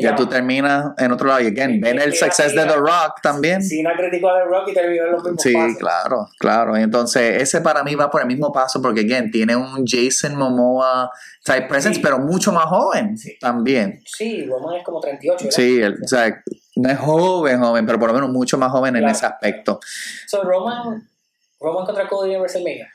Ya 0.00 0.10
llama. 0.10 0.16
tú 0.16 0.26
terminas 0.26 0.86
en 0.98 1.12
otro 1.12 1.28
lado. 1.28 1.40
Y 1.40 1.46
again, 1.46 1.80
ven 1.80 2.00
el 2.00 2.14
success 2.14 2.54
de. 2.54 2.64
The 2.64 2.76
Rock 2.76 3.20
también. 3.22 3.62
Cena 3.62 3.92
criticó 3.96 4.30
a 4.30 4.38
The 4.38 4.44
Rock 4.44 4.68
y 4.68 4.74
terminó 4.74 5.04
en 5.06 5.12
los 5.12 5.22
mismos 5.24 5.42
Sí, 5.42 5.52
pasos. 5.52 5.76
claro, 5.78 6.28
claro. 6.38 6.76
Entonces, 6.76 7.42
ese 7.42 7.60
para 7.60 7.82
mí 7.84 7.94
va 7.94 8.10
por 8.10 8.20
el 8.20 8.26
mismo 8.26 8.52
paso 8.52 8.80
porque, 8.82 9.00
again, 9.00 9.30
tiene 9.30 9.54
un 9.56 9.84
Jason 9.86 10.36
Momoa 10.36 11.10
type 11.44 11.62
presence, 11.68 11.96
Sí. 11.96 12.02
pero 12.02 12.18
mucho 12.18 12.52
más 12.52 12.64
joven 12.66 13.16
Sí. 13.16 13.38
también. 13.40 14.02
Sí, 14.04 14.44
Roman 14.46 14.76
es 14.76 14.84
como 14.84 15.00
38. 15.00 15.44
¿verdad? 15.44 15.50
Sí, 15.56 15.80
el- 15.80 16.02
o 16.02 16.08
sea, 16.08 16.42
no 16.76 16.90
es 16.90 16.98
joven, 16.98 17.60
joven, 17.60 17.86
pero 17.86 17.98
por 17.98 18.08
lo 18.08 18.14
menos 18.14 18.30
mucho 18.30 18.58
más 18.58 18.70
joven 18.72 18.96
en 18.96 19.02
Claro. 19.02 19.16
ese 19.16 19.26
aspecto. 19.26 19.80
So, 20.26 20.42
Roman, 20.42 21.08
Roman 21.60 21.86
contra 21.86 22.06
Cody 22.08 22.34
en 22.34 22.40
WrestleMania. 22.40 22.88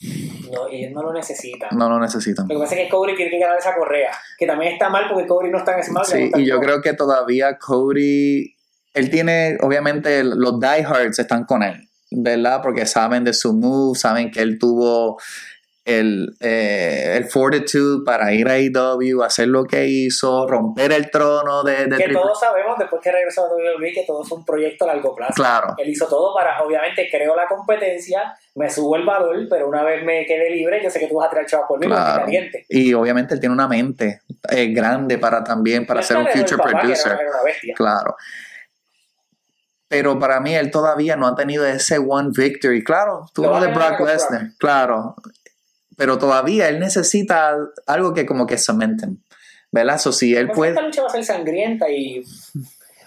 No, 0.00 0.68
ellos 0.70 0.92
no 0.92 1.02
lo 1.02 1.12
necesitan. 1.12 1.76
No 1.76 1.88
lo 1.88 1.98
necesitan. 1.98 2.46
Lo 2.48 2.54
que 2.54 2.60
pasa 2.60 2.76
es 2.76 2.82
que 2.82 2.88
Cody 2.88 3.16
que 3.16 3.38
ganar 3.38 3.58
esa 3.58 3.74
correa. 3.74 4.12
Que 4.38 4.46
también 4.46 4.74
está 4.74 4.88
mal 4.88 5.04
porque 5.10 5.26
Cody 5.26 5.50
no 5.50 5.58
está 5.58 5.76
en 5.76 5.84
SmackDown. 5.84 6.20
Sí, 6.20 6.30
y 6.36 6.46
yo 6.46 6.60
creo 6.60 6.80
que 6.80 6.92
todavía 6.94 7.58
Cody, 7.58 8.54
él 8.94 9.10
tiene, 9.10 9.58
obviamente, 9.60 10.22
los 10.22 10.60
diehards 10.60 11.18
están 11.18 11.44
con 11.44 11.62
él, 11.62 11.88
¿verdad? 12.10 12.60
Porque 12.62 12.86
saben 12.86 13.24
de 13.24 13.32
su 13.32 13.52
move, 13.52 13.98
saben 13.98 14.30
que 14.30 14.40
él 14.40 14.58
tuvo 14.58 15.18
el, 15.88 16.36
eh, 16.40 17.14
el 17.16 17.24
fortitude 17.24 18.04
para 18.04 18.32
ir 18.34 18.46
a 18.48 18.52
AEW, 18.54 19.22
hacer 19.22 19.48
lo 19.48 19.64
que 19.64 19.86
hizo, 19.86 20.46
romper 20.46 20.92
el 20.92 21.10
trono 21.10 21.62
de, 21.64 21.86
de 21.86 21.96
Que 21.96 22.04
Triple- 22.08 22.12
todos 22.20 22.38
sabemos, 22.38 22.78
después 22.78 23.00
que 23.02 23.10
regresó 23.10 23.46
a 23.46 23.48
WWE, 23.54 23.92
que 23.92 24.04
todo 24.06 24.22
fue 24.22 24.38
un 24.38 24.44
proyecto 24.44 24.84
a 24.84 24.88
largo 24.94 25.14
plazo. 25.14 25.32
Claro, 25.34 25.74
Él 25.78 25.88
hizo 25.88 26.06
todo 26.06 26.34
para, 26.34 26.62
obviamente, 26.62 27.08
creo 27.10 27.34
la 27.34 27.46
competencia, 27.46 28.34
me 28.54 28.68
subo 28.68 28.96
el 28.96 29.04
valor, 29.06 29.36
pero 29.48 29.66
una 29.68 29.82
vez 29.82 30.04
me 30.04 30.26
quede 30.26 30.50
libre, 30.50 30.80
yo 30.82 30.90
sé 30.90 30.98
que 31.00 31.06
tú 31.08 31.14
vas 31.16 31.28
a 31.28 31.30
tirar 31.30 31.46
chavos 31.46 31.66
por 31.68 31.78
mí, 31.80 31.86
Claro. 31.86 32.24
caliente. 32.24 32.66
y 32.68 32.92
obviamente 32.92 33.32
él 33.34 33.40
tiene 33.40 33.54
una 33.54 33.66
mente 33.68 34.20
eh, 34.50 34.66
grande 34.72 35.16
para 35.16 35.42
también, 35.42 35.86
para 35.86 36.02
ser 36.02 36.18
un 36.18 36.26
future 36.26 36.58
papá, 36.58 36.80
producer. 36.80 37.12
Era, 37.12 37.22
era. 37.22 37.74
Claro. 37.74 38.14
Pero 39.90 40.18
para 40.18 40.38
mí 40.40 40.54
él 40.54 40.70
todavía 40.70 41.16
no 41.16 41.26
ha 41.26 41.34
tenido 41.34 41.64
ese 41.64 41.96
one 41.96 42.28
victory. 42.36 42.84
Claro, 42.84 43.24
tuvo 43.32 43.52
Lo 43.58 43.60
de 43.60 43.68
Brock. 43.68 44.00
Lesnar. 44.00 44.48
Claro. 44.58 45.14
Pero 45.98 46.16
todavía 46.16 46.68
él 46.70 46.78
necesita 46.80 47.54
algo 47.86 48.14
que 48.14 48.24
como 48.24 48.46
que 48.46 48.56
cementen. 48.56 49.22
¿Verdad? 49.70 49.98
So, 49.98 50.12
si 50.12 50.34
él 50.34 50.50
puede... 50.50 50.70
Esta 50.70 50.82
lucha 50.82 51.02
va 51.02 51.08
a 51.08 51.10
ser 51.10 51.24
sangrienta 51.24 51.90
y 51.90 52.24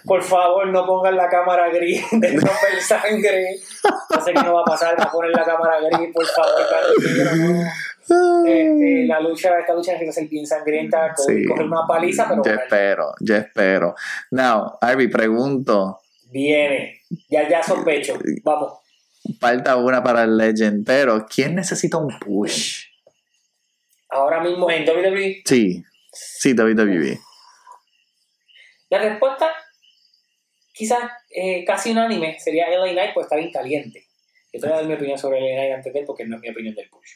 por 0.04 0.22
favor 0.22 0.68
no 0.68 0.86
pongan 0.86 1.16
la 1.16 1.28
cámara 1.28 1.68
gris 1.70 2.04
de 2.12 2.28
romper 2.28 2.80
sangre. 2.86 3.56
No 4.10 4.20
sé 4.24 4.32
qué 4.32 4.42
no 4.44 4.54
va 4.54 4.60
a 4.60 4.64
pasar, 4.64 4.96
va 4.98 5.04
a 5.04 5.10
poner 5.10 5.32
la 5.32 5.44
cámara 5.44 5.78
gris, 5.80 6.10
por 6.14 6.26
favor, 6.26 6.52
no. 7.36 8.46
Este, 8.46 9.06
la 9.06 9.20
lucha, 9.20 9.58
esta 9.58 9.74
lucha 9.74 9.92
necesita 9.92 10.12
ser 10.12 10.28
bien 10.28 10.46
sangrienta, 10.46 11.14
Cody 11.14 11.42
Sí. 11.42 11.48
coger 11.48 11.66
una 11.66 11.86
paliza, 11.86 12.28
pero 12.28 12.42
Yo 12.44 12.52
espero, 12.52 13.14
yo 13.20 13.36
espero. 13.36 13.94
Now, 14.32 14.78
Ivy, 14.82 15.08
pregunto. 15.08 16.00
viene. 16.30 17.00
Ya, 17.30 17.48
ya 17.48 17.62
sospecho. 17.62 18.18
Vamos. 18.44 18.81
Falta 19.38 19.76
una 19.76 20.02
para 20.02 20.24
el 20.24 20.36
Legend, 20.36 20.84
pero 20.84 21.26
¿quién 21.26 21.54
necesita 21.54 21.96
un 21.96 22.18
push? 22.18 22.86
Ahora 24.08 24.42
mismo 24.42 24.70
en 24.70 24.84
WWE, 24.88 25.42
Sí, 25.44 25.82
sí. 26.12 26.52
WWE. 26.54 27.18
la 28.90 28.98
respuesta 28.98 29.50
quizás 30.72 30.98
eh, 31.30 31.64
casi 31.64 31.92
unánime 31.92 32.38
sería 32.38 32.68
LA 32.68 32.92
Knight, 32.92 33.14
pues 33.14 33.24
está 33.24 33.36
bien 33.36 33.50
caliente. 33.52 34.06
Yo 34.52 34.60
te 34.60 34.66
voy 34.66 34.74
a 34.74 34.80
dar 34.80 34.86
mi 34.86 34.94
opinión 34.94 35.18
sobre 35.18 35.40
LA 35.40 35.54
Knight 35.56 35.72
antes 35.76 35.92
de 35.92 36.00
él, 36.00 36.06
porque 36.06 36.26
no 36.26 36.36
es 36.36 36.42
mi 36.42 36.50
opinión 36.50 36.74
del 36.74 36.88
push. 36.90 37.10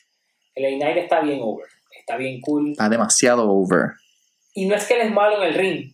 LA 0.55 0.69
Knight 0.79 0.97
está 0.99 1.21
bien 1.21 1.41
over, 1.43 1.67
está 1.99 2.17
bien 2.17 2.41
cool. 2.41 2.71
Está 2.71 2.89
demasiado 2.89 3.51
over. 3.51 3.91
Y 4.55 4.67
no 4.67 4.75
es 4.75 4.87
que 4.87 4.95
él 4.95 5.01
es 5.03 5.13
malo 5.13 5.43
en 5.43 5.49
el 5.49 5.55
ring, 5.55 5.93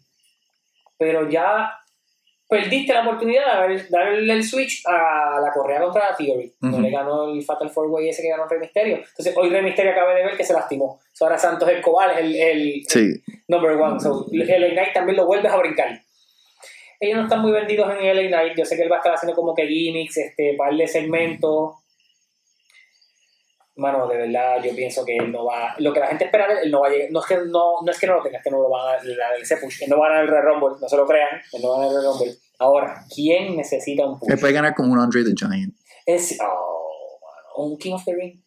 pero 0.98 1.28
ya 1.28 1.72
perdiste 2.52 2.92
la 2.92 3.00
oportunidad 3.02 3.44
de 3.46 3.50
haber- 3.52 3.88
darle 3.88 4.32
el 4.32 4.44
switch 4.44 4.82
a 4.86 5.40
la 5.40 5.50
correa 5.52 5.80
contra 5.80 6.14
Theory. 6.16 6.52
No 6.60 6.68
Ujú. 6.70 6.80
le 6.80 6.90
ganó 6.90 7.32
el 7.32 7.42
Fatal 7.42 7.70
Four 7.70 7.86
Way 7.90 8.10
ese 8.10 8.22
que 8.22 8.28
ganó 8.28 8.46
Rey 8.46 8.60
Misterio. 8.60 8.96
Entonces 8.96 9.34
hoy 9.36 9.48
Rey 9.48 9.62
Misterio 9.62 9.92
acaba 9.92 10.14
de 10.14 10.24
ver 10.24 10.36
que 10.36 10.44
se 10.44 10.52
lastimó. 10.52 11.00
So, 11.12 11.24
ahora 11.24 11.38
Santos 11.38 11.68
Escobar 11.68 12.10
es 12.12 12.18
el, 12.18 12.36
el, 12.36 12.82
Sí, 12.88 13.22
number 13.48 13.72
one. 13.72 13.98
So, 14.00 14.26
LA 14.30 14.68
Knight 14.70 14.92
también 14.92 15.16
lo 15.16 15.26
vuelves 15.26 15.50
a 15.50 15.56
brincar. 15.56 15.98
Ellos 17.00 17.16
no 17.16 17.22
están 17.24 17.40
muy 17.40 17.52
vendidos 17.52 17.90
en 17.98 18.06
LA 18.16 18.28
Knight. 18.28 18.56
Yo 18.58 18.64
sé 18.64 18.76
que 18.76 18.82
él 18.82 18.92
va 18.92 18.96
a 18.96 18.98
estar 18.98 19.14
haciendo 19.14 19.34
como 19.34 19.54
que 19.54 19.66
gimmicks, 19.66 20.16
este, 20.18 20.54
par 20.56 20.72
de 20.74 20.86
segmentos. 20.86 21.74
Mano, 23.74 24.06
de 24.06 24.18
verdad, 24.18 24.62
yo 24.62 24.76
pienso 24.76 25.02
que 25.04 25.16
él 25.16 25.32
no 25.32 25.46
va. 25.46 25.74
Lo 25.78 25.92
que 25.94 26.00
la 26.00 26.06
gente 26.08 26.26
espera 26.26 26.46
él, 26.62 26.70
no 26.70 26.80
va 26.82 26.88
a 26.88 26.90
llegar. 26.90 27.10
No 27.10 27.20
es 27.20 27.26
que 27.26 27.36
no, 27.38 27.76
no, 27.82 27.90
es 27.90 27.98
que 27.98 28.06
no 28.06 28.14
lo 28.16 28.22
tenga, 28.22 28.36
es 28.38 28.44
que 28.44 28.50
no 28.50 28.60
lo 28.60 28.68
van 28.68 28.82
a 28.82 28.92
dar 28.92 29.00
dar 29.16 29.40
ese 29.40 29.56
push. 29.56 29.82
Él 29.82 29.88
no 29.88 29.98
va 29.98 30.06
a 30.06 30.08
ganar 30.10 30.24
el 30.24 30.30
Red 30.30 30.42
Rumble, 30.42 30.76
no 30.80 30.88
se 30.88 30.96
lo 30.96 31.06
crean. 31.06 31.40
Él 31.54 31.62
no 31.62 31.70
va 31.70 31.76
a 31.76 31.78
ganar 31.78 31.92
el 31.92 31.96
Red 32.02 32.06
Rumble. 32.10 32.34
Ahora, 32.58 33.04
¿quién 33.14 33.56
necesita 33.56 34.06
un 34.06 34.18
push? 34.18 34.30
él 34.30 34.38
puede 34.38 34.52
ganar 34.52 34.74
como 34.74 34.92
un 34.92 34.98
Andre 35.00 35.24
the 35.24 35.34
Giant. 35.36 35.74
Es. 36.06 36.38
Oh, 36.40 37.64
un 37.64 37.76
King 37.78 37.92
of 37.94 38.04
the 38.04 38.14
Ring. 38.14 38.40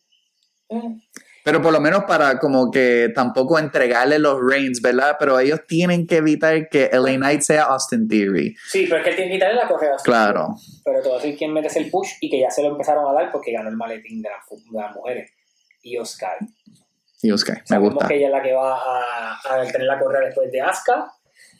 Eh, 0.69 0.97
Pero 1.43 1.61
por 1.61 1.71
lo 1.71 1.79
menos 1.79 2.05
para 2.05 2.39
como 2.39 2.71
que 2.71 3.09
tampoco 3.13 3.59
entregarle 3.59 4.17
los 4.17 4.39
reins, 4.41 4.81
¿verdad? 4.81 5.15
Pero 5.19 5.39
ellos 5.39 5.59
tienen 5.67 6.07
que 6.07 6.17
evitar 6.17 6.69
que 6.69 6.89
LA 6.91 7.17
Knight 7.17 7.41
sea 7.41 7.65
Austin 7.65 8.07
Theory. 8.07 8.55
Sí, 8.71 8.85
pero 8.89 8.97
es 8.97 9.03
que 9.03 9.09
él 9.11 9.15
tiene 9.15 9.31
que 9.31 9.35
quitarle 9.37 9.55
la 9.61 9.67
correa. 9.67 9.95
Claro. 10.03 10.55
Pero 10.83 11.01
te 11.03 11.09
voy 11.09 11.19
a 11.19 11.21
decir 11.21 11.37
quién 11.37 11.53
merece 11.53 11.79
el 11.79 11.91
push 11.91 12.13
y 12.19 12.29
que 12.31 12.39
ya 12.39 12.49
se 12.49 12.63
lo 12.63 12.69
empezaron 12.69 13.07
a 13.07 13.13
dar 13.13 13.31
porque 13.31 13.51
ganó 13.51 13.69
el 13.69 13.75
maletín 13.77 14.21
de, 14.23 14.29
la 14.29 14.41
fu- 14.47 14.55
de 14.57 14.81
las 14.81 14.95
mujeres. 14.95 15.31
Y 15.83 15.97
Oscar. 15.97 16.37
Y 17.21 17.31
Oscar, 17.31 17.57
me 17.57 17.67
Sabemos 17.67 17.93
gusta. 17.93 18.07
que 18.07 18.15
ella 18.17 18.25
es 18.27 18.31
la 18.31 18.41
que 18.41 18.53
va 18.53 18.75
a, 18.75 19.33
a 19.61 19.65
tener 19.71 19.85
la 19.87 19.99
correa 19.99 20.21
después 20.25 20.51
de 20.51 20.61
Asuka. 20.61 21.11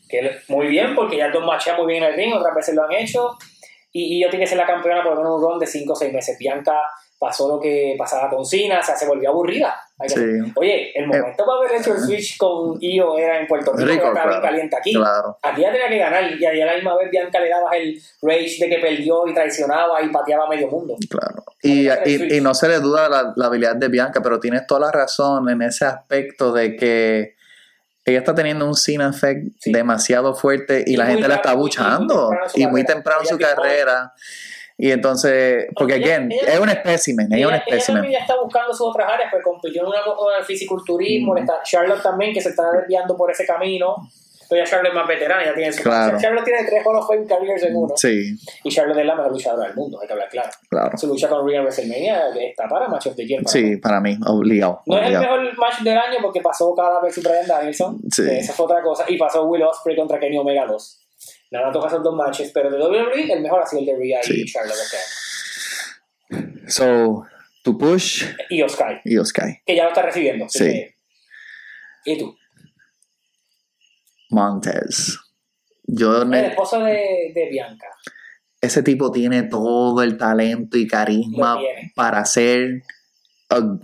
Que 0.08 0.38
muy 0.48 0.68
bien, 0.68 0.96
porque 0.96 1.18
ya 1.18 1.30
dos 1.30 1.46
machean 1.46 1.78
muy 1.78 1.88
bien 1.88 2.04
en 2.04 2.10
el 2.10 2.16
ring, 2.16 2.34
otras 2.34 2.56
veces 2.56 2.76
lo 2.76 2.84
han 2.84 2.92
hecho. 2.94 3.38
Y, 3.92 4.18
y 4.18 4.22
yo 4.22 4.30
tiene 4.30 4.44
que 4.46 4.50
ser 4.50 4.58
la 4.58 4.66
campeona 4.66 5.04
por 5.04 5.14
lo 5.14 5.20
menos 5.20 5.38
un 5.38 5.42
run 5.42 5.60
de 5.60 5.68
5 5.68 5.94
o 5.94 5.96
6 5.96 6.14
meses. 6.14 6.38
Bianca 6.38 6.78
pasó 7.18 7.48
lo 7.48 7.60
que 7.60 7.96
pasaba 7.98 8.30
con 8.30 8.46
Cena, 8.46 8.80
o 8.80 8.84
sea, 8.84 8.96
se 8.96 9.08
volvió 9.08 9.30
aburrida. 9.30 9.76
Sí. 10.08 10.22
Oye, 10.56 10.92
el 10.94 11.08
momento 11.08 11.46
para 11.46 11.58
haber 11.60 11.80
hecho 11.80 11.94
el 11.94 12.02
switch 12.02 12.38
con 12.38 12.78
Io 12.82 13.18
era 13.18 13.40
en 13.40 13.48
Puerto 13.48 13.72
Rico, 13.72 13.90
Rico, 13.90 14.08
estaba 14.08 14.14
bien 14.14 14.28
claro. 14.28 14.42
caliente 14.42 14.76
aquí. 14.78 14.94
Claro. 14.94 15.38
Aquí 15.42 15.62
ya 15.62 15.72
tenía 15.72 15.88
que 15.88 15.98
ganar 15.98 16.24
y 16.38 16.46
a 16.46 16.66
la 16.66 16.76
misma 16.76 16.98
vez 16.98 17.10
Bianca 17.10 17.40
le 17.40 17.50
daba 17.50 17.72
el 17.72 17.98
rage 18.22 18.58
de 18.60 18.70
que 18.70 18.80
perdió 18.80 19.26
y 19.28 19.34
traicionaba 19.34 20.02
y 20.02 20.10
pateaba 20.10 20.46
a 20.46 20.50
medio 20.50 20.68
mundo. 20.68 20.98
Claro. 21.10 21.44
Y, 21.64 21.88
y, 21.88 22.38
y 22.38 22.42
no 22.42 22.54
se 22.54 22.68
le 22.68 22.80
duda 22.80 23.08
la, 23.08 23.34
la 23.36 23.46
habilidad 23.46 23.78
de 23.78 23.88
Bianca, 23.88 24.22
pero 24.22 24.40
tienes 24.42 24.68
toda 24.68 24.82
la 24.82 24.92
razón 24.92 25.50
en 25.50 25.62
ese 25.62 25.86
aspecto 25.86 26.52
de 26.52 26.76
que 26.76 27.36
ella 28.06 28.20
está 28.20 28.36
teniendo 28.36 28.66
un 28.68 28.76
scene 28.76 29.04
effect 29.08 29.48
Sí. 29.60 29.72
demasiado 29.72 30.34
fuerte 30.36 30.84
y, 30.86 30.94
Y 30.94 30.98
la 30.98 31.08
gente 31.08 31.28
la 31.28 31.36
está 31.36 31.50
rápido, 31.50 31.54
y 31.54 31.58
muy 31.58 31.62
buchando 31.64 32.30
temprano 32.30 32.42
en 32.44 32.50
su 32.50 32.60
y 32.60 32.68
muy 32.68 32.82
carrera. 32.84 32.94
temprano 32.94 33.20
en 33.22 33.26
Ella 33.26 33.34
su 33.34 33.40
carrera. 33.56 34.14
Y 34.78 34.92
entonces, 34.92 35.68
porque 35.74 35.96
Ella- 35.96 36.06
again, 36.16 36.32
ella- 36.32 36.54
es 36.54 36.60
un 36.60 36.70
espécimen, 36.70 37.28
ella 37.32 37.38
es 37.42 37.48
un 37.48 37.54
ella, 37.54 37.64
ella 37.66 37.76
espécimen. 37.78 38.02
también 38.02 38.20
ya 38.20 38.26
está 38.26 38.42
buscando 38.42 38.74
sus 38.74 38.88
otras 38.88 39.10
áreas, 39.10 39.30
pues 39.32 39.42
compitió 39.44 39.82
en 39.84 39.88
una 39.88 40.04
cosa 40.04 40.38
de 40.38 40.44
fisiculturismo, 40.44 41.34
Mm. 41.34 41.38
está, 41.38 41.64
Charlotte 41.64 42.04
también 42.04 42.34
que 42.34 42.42
se 42.42 42.50
está 42.50 42.64
desviando 42.74 43.16
por 43.16 43.32
ese 43.32 43.46
camino. 43.46 43.96
Pero 44.50 44.64
ya 44.64 44.70
Charlotte 44.70 44.90
es 44.90 44.96
más 44.96 45.08
veterana, 45.08 45.44
ya 45.46 45.54
tiene 45.54 45.72
su 45.72 45.82
Claro. 45.84 46.18
Charlotte 46.20 46.46
tiene 46.46 46.64
tres 46.66 46.84
Hall 46.86 46.96
of 46.98 47.08
Fame 47.08 47.26
careers 47.26 47.64
en 47.64 47.76
uno. 47.76 47.94
Sí, 47.96 48.36
Y 48.64 48.70
Charlotte 48.72 49.00
es 49.00 49.06
la 49.06 49.16
mejor 49.16 49.32
luchadora 49.32 49.68
del 49.68 49.76
mundo, 49.76 50.00
hay 50.02 50.08
que 50.08 50.14
hablar 50.14 50.30
claro. 50.30 50.50
claro. 50.70 50.98
Su 50.98 51.08
lucha 51.08 51.28
con 51.30 51.48
Rhea 51.48 51.58
en 51.60 51.64
WrestleMania 51.66 52.22
está 52.40 52.68
para 52.68 52.88
Match 52.88 53.08
of 53.08 53.16
the 53.16 53.26
Year. 53.26 53.44
para 53.44 53.54
mí. 53.60 53.68
Sí, 53.70 53.78
para 53.78 54.00
mí, 54.02 54.18
obligado. 54.28 54.82
No 54.86 54.98
es 55.00 55.08
el 55.08 55.20
mejor 55.20 55.58
match 55.58 55.80
del 55.82 55.98
año 55.98 56.18
porque 56.22 56.42
pasó 56.42 56.74
cada 56.76 57.02
vez 57.02 57.16
Brian 57.24 57.48
Danielson. 57.48 58.00
Sí. 58.12 58.24
Esa 58.30 58.54
fue 58.54 58.66
otra 58.66 58.82
cosa. 58.82 59.06
Y 59.08 59.18
pasó 59.18 59.44
Will 59.46 59.64
Ospreay 59.64 59.98
contra 59.98 60.20
Kenny 60.20 60.38
Omega 60.38 60.66
2. 60.66 61.02
Nada, 61.52 61.72
toca 61.72 61.88
esos 61.88 62.04
dos 62.04 62.16
matches. 62.16 62.52
Pero 62.54 62.70
de 62.70 62.78
WWE, 62.78 63.32
el 63.34 63.42
mejor 63.42 63.62
ha 63.62 63.66
sido 63.66 63.80
el 63.82 63.86
de 63.88 63.96
Rhea 63.98 64.20
Sí. 64.24 64.42
y 64.42 64.46
Charlotte. 64.46 64.76
este 64.84 64.98
año. 64.98 65.06
So, 66.68 67.26
tu 67.64 67.78
push 67.78 68.26
Y 68.50 68.62
Oscar, 68.62 69.02
y 69.04 69.18
Oscar. 69.18 69.50
que 69.66 69.76
ya 69.76 69.84
lo 69.84 69.90
está 69.90 70.02
recibiendo. 70.02 70.48
Sí. 70.50 70.64
que- 70.66 70.96
¿Y 72.06 72.18
tú? 72.20 72.36
Montez. 74.30 75.18
Yo 75.88 76.22
El 76.24 76.34
esposo 76.34 76.80
de, 76.80 77.32
de 77.34 77.48
Bianca. 77.50 77.88
ese 78.62 78.82
tipo 78.84 79.12
tiene 79.12 79.44
todo 79.44 80.02
el 80.02 80.18
talento 80.18 80.78
y 80.78 80.88
carisma 80.88 81.60
para 81.96 82.26
ser 82.26 82.82
uh, 83.52 83.80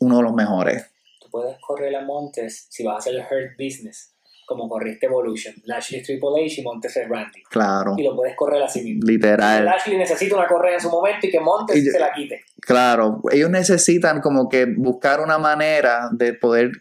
uno 0.00 0.16
de 0.16 0.22
los 0.22 0.32
mejores. 0.34 0.90
Tú 1.20 1.28
puedes 1.30 1.56
correr 1.60 1.94
a 1.94 2.02
Montes 2.04 2.66
si 2.70 2.82
vas 2.84 2.96
a 2.96 2.98
hacer 2.98 3.14
el 3.14 3.20
Hurt 3.20 3.52
Business, 3.56 4.12
como 4.46 4.68
corriste 4.68 5.06
Evolution. 5.06 5.54
Lashley 5.64 6.02
Triple 6.02 6.44
H 6.44 6.60
y 6.60 6.64
Montes 6.64 6.96
es 6.96 7.08
Randy. 7.08 7.42
Claro, 7.48 7.94
Y 7.96 8.02
lo 8.02 8.16
puedes 8.16 8.34
correr 8.34 8.60
así 8.62 8.82
mismo. 8.82 9.02
literal. 9.06 9.64
Lashley 9.64 9.96
necesita 9.96 10.34
una 10.36 10.48
correa 10.48 10.74
en 10.74 10.80
su 10.80 10.90
momento 10.90 11.26
y 11.26 11.30
que 11.30 11.38
Montes 11.40 11.76
Y 11.76 11.86
yo- 11.86 11.92
se 11.92 12.00
la 12.00 12.12
quite. 12.12 12.40
Claro, 12.60 13.20
ellos 13.30 13.50
necesitan 13.50 14.20
como 14.20 14.48
que 14.48 14.66
buscar 14.66 15.20
una 15.20 15.38
manera 15.38 16.08
de 16.12 16.32
poder, 16.34 16.72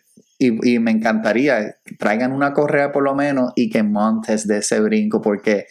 y, 0.47 0.73
y 0.75 0.79
me 0.79 0.91
encantaría 0.91 1.77
que 1.85 1.95
traigan 1.95 2.31
una 2.31 2.53
correa 2.53 2.91
por 2.91 3.03
lo 3.03 3.15
menos 3.15 3.51
y 3.55 3.69
que 3.69 3.83
montes 3.83 4.47
de 4.47 4.57
ese 4.59 4.79
brinco, 4.79 5.21
porque 5.21 5.65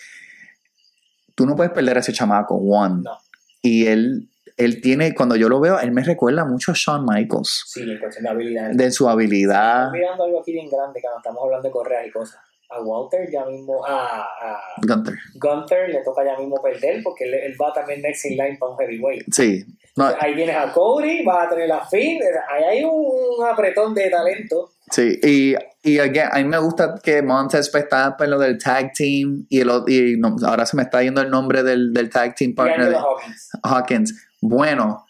tú 1.35 1.47
no 1.47 1.57
puedes 1.57 1.73
perder 1.73 1.97
a 1.97 2.01
ese 2.01 2.13
chamaco, 2.13 2.55
one. 2.57 3.03
No. 3.05 3.19
Y 3.63 3.87
él, 3.87 4.29
él 4.57 4.81
tiene, 4.81 5.15
cuando 5.15 5.37
yo 5.37 5.49
lo 5.49 5.61
veo, 5.61 5.79
él 5.81 5.93
me 5.93 6.03
recuerda 6.05 6.45
mucho 6.45 6.73
a 6.73 6.75
Shawn 6.77 7.05
Michaels, 7.07 7.65
Sí, 7.69 7.83
en 7.83 7.99
cuestión 7.99 8.25
de 8.25 8.31
habilidad. 8.31 8.71
de 8.73 8.91
su 8.91 9.09
habilidad. 9.09 9.87
Estoy 9.87 10.01
mirando 10.01 10.25
algo 10.25 10.41
aquí 10.41 10.53
bien 10.53 10.69
grande, 10.69 11.01
cuando 11.01 11.19
estamos 11.19 11.43
hablando 11.45 11.69
de 11.69 11.73
correas 11.73 12.07
y 12.07 12.11
cosas. 12.11 12.41
A 12.73 12.81
Walter 12.81 13.29
ya 13.31 13.45
mismo, 13.45 13.85
a, 13.85 14.23
a 14.23 14.61
Gunther. 14.87 15.15
Gunther 15.35 15.89
le 15.91 16.03
toca 16.03 16.25
ya 16.25 16.39
mismo 16.39 16.57
perder 16.63 17.03
porque 17.03 17.25
él, 17.25 17.35
él 17.35 17.55
va 17.61 17.73
también 17.73 18.01
next 18.03 18.25
in 18.25 18.37
line 18.37 18.57
para 18.59 18.73
un 18.73 18.79
heavyweight. 18.79 19.25
Sí. 19.31 19.65
No, 19.95 20.07
Ahí 20.19 20.35
tienes 20.35 20.57
a 20.57 20.73
Cody, 20.73 21.23
vas 21.23 21.47
a 21.47 21.51
tener 21.51 21.71
a 21.71 21.85
Finn, 21.85 22.19
ahí 22.51 22.65
hay 22.65 22.85
un 22.85 23.45
apretón 23.45 23.93
de 23.95 24.09
talento. 24.09 24.71
Sí, 24.91 25.19
y, 25.23 25.55
y 25.83 25.99
again, 25.99 26.29
a 26.33 26.39
mí 26.39 26.45
me 26.45 26.59
gusta 26.59 26.95
que 27.03 27.21
Montes 27.21 27.69
pues, 27.71 27.85
está 27.85 28.17
en 28.19 28.31
lo 28.31 28.39
del 28.39 28.57
tag 28.57 28.93
team 28.95 29.47
y, 29.51 29.61
el, 29.61 29.71
y 29.87 30.17
no, 30.19 30.37
ahora 30.47 30.65
se 30.65 30.77
me 30.77 30.83
está 30.83 31.03
yendo 31.03 31.21
el 31.21 31.31
nombre 31.31 31.63
del, 31.63 31.93
del 31.93 32.09
tag 32.09 32.35
team 32.35 32.55
partner 32.55 32.89
de 32.89 32.97
Hawkins. 32.97 33.51
Hawkins. 33.63 34.29
Bueno, 34.41 35.05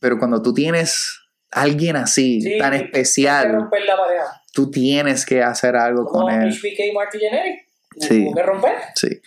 pero 0.00 0.16
cuando 0.18 0.40
tú 0.40 0.54
tienes 0.54 1.18
alguien 1.50 1.96
así, 1.96 2.40
Sí, 2.40 2.56
tan 2.58 2.74
especial, 2.74 3.52
romper 3.52 3.84
la 3.84 3.96
pareja. 3.96 4.39
Tú 4.52 4.70
tienes 4.70 5.24
que 5.26 5.42
hacer 5.42 5.76
algo 5.76 6.04
Como 6.04 6.26
con 6.26 6.34
él. 6.34 6.50
HBK 6.52 6.80
y 6.90 6.92
Marty 6.92 7.18
Jannetty. 7.20 7.58
Sí. 7.98 8.30
Que 8.34 8.42
romper. 8.42 8.72
Sí. 8.94 9.20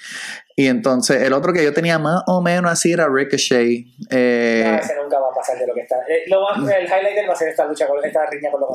Y 0.56 0.68
entonces 0.68 1.22
el 1.24 1.34
otro 1.34 1.52
que 1.52 1.64
yo 1.64 1.74
tenía 1.74 1.98
más 2.00 2.22
o 2.28 2.42
menos 2.42 2.72
así 2.72 2.94
era 2.94 3.08
Ricochet. 3.10 3.86
Eh, 4.10 4.64
No, 4.66 4.78
ese 4.78 4.96
nunca 5.02 5.20
va 5.20 5.28
a 5.30 5.34
pasar 5.36 5.58
de 5.58 5.68
lo 5.68 5.74
que 5.74 5.82
está. 5.82 5.96
Eh, 6.08 6.24
lo 6.28 6.42
más, 6.44 6.58
el 6.60 6.86
highlight 6.86 7.16
del 7.16 7.28
va 7.30 7.34
a 7.34 7.36
ser 7.36 7.50
esta 7.50 7.66
lucha 7.66 7.88
con 7.88 8.04
esta 8.06 8.26
riña 8.30 8.52
con 8.52 8.62
los 8.62 8.70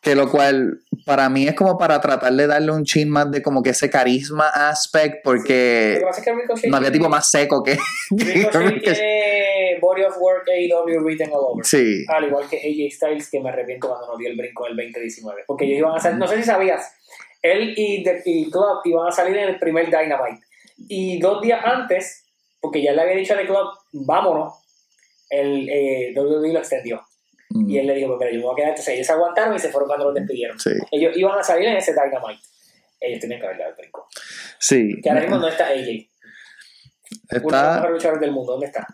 que 0.00 0.14
lo 0.14 0.30
cual 0.30 0.78
para 1.06 1.28
mí 1.28 1.48
es 1.48 1.54
como 1.54 1.76
para 1.78 2.00
tratar 2.00 2.32
de 2.32 2.46
darle 2.46 2.70
un 2.72 2.84
chin 2.84 3.08
más 3.08 3.30
de 3.30 3.40
como 3.42 3.62
que 3.62 3.70
ese 3.70 3.88
carisma 3.90 4.48
aspect 4.48 5.16
Lo 5.16 5.20
porque 5.24 5.96
que 5.98 6.04
pasa 6.04 6.20
es 6.20 6.24
que 6.24 6.32
Ricochet. 6.34 6.70
no 6.70 6.76
había 6.76 6.92
tipo 6.92 7.08
más 7.08 7.30
seco 7.30 7.62
que, 7.62 7.76
que 8.16 8.24
Ricochet 8.24 8.52
Ricochet. 8.54 8.94
tiene 8.94 9.51
Body 9.82 10.04
of 10.04 10.16
Work 10.18 10.46
AEW 10.48 11.00
written 11.04 11.30
all 11.32 11.44
over. 11.52 11.64
Sí, 11.64 12.04
Al 12.08 12.24
igual 12.24 12.48
que 12.48 12.56
AJ 12.56 12.94
Styles, 12.96 13.28
que 13.30 13.40
me 13.40 13.50
arrepiento 13.50 13.88
cuando 13.88 14.06
no 14.06 14.16
dio 14.16 14.30
el 14.30 14.36
brinco 14.36 14.66
en 14.66 14.72
el 14.72 14.76
2019. 14.92 15.42
Porque 15.46 15.64
ellos 15.66 15.78
iban 15.78 15.96
a 15.96 16.00
salir, 16.00 16.18
no 16.18 16.26
sé 16.28 16.36
si 16.36 16.44
sabías, 16.44 16.80
él 17.42 17.74
y, 17.76 18.02
The- 18.04 18.22
y 18.24 18.50
Club 18.50 18.80
iban 18.84 19.08
a 19.08 19.10
salir 19.12 19.36
en 19.36 19.48
el 19.50 19.58
primer 19.58 19.86
Dynamite. 19.86 20.40
Y 20.88 21.18
dos 21.20 21.42
días 21.42 21.60
antes, 21.64 22.24
porque 22.60 22.80
ya 22.82 22.92
le 22.92 23.02
había 23.02 23.16
dicho 23.16 23.34
a 23.34 23.36
The 23.38 23.46
Club, 23.46 23.66
vámonos, 23.92 24.54
el 25.30 25.68
eh, 25.68 26.12
WWE 26.16 26.52
lo 26.52 26.58
extendió. 26.60 27.02
Mm, 27.50 27.68
Y 27.70 27.78
él 27.78 27.86
le 27.86 27.94
dijo, 27.94 28.08
pues 28.16 28.20
mira, 28.20 28.30
yo 28.32 28.38
me 28.38 28.44
voy 28.44 28.52
a 28.52 28.56
quedar. 28.56 28.68
Entonces 28.70 28.94
ellos 28.94 29.06
se 29.06 29.12
aguantaron 29.12 29.54
y 29.56 29.58
se 29.58 29.68
fueron 29.70 29.88
cuando 29.88 30.06
los 30.06 30.14
despidieron. 30.14 30.58
sí, 30.58 30.70
Ellos 30.90 31.16
iban 31.16 31.38
a 31.38 31.42
salir 31.42 31.68
en 31.68 31.76
ese 31.76 31.92
Dynamite. 31.92 32.40
Ellos 33.00 33.18
tenían 33.20 33.40
que 33.40 33.46
haber 33.46 33.58
dado 33.58 33.70
el 33.70 33.76
brinco. 33.76 34.06
sí. 34.58 35.00
Que 35.02 35.08
ahora 35.10 35.22
mismo 35.22 35.38
no 35.38 35.48
está 35.48 35.66
AJ. 35.66 35.74
Uno 35.74 35.88
de 37.28 37.40
los 37.40 37.44
Está, 37.44 37.72
mejores 37.74 37.92
luchadores 37.94 38.20
del 38.20 38.32
mundo, 38.32 38.52
¿dónde 38.52 38.66
está? 38.66 38.86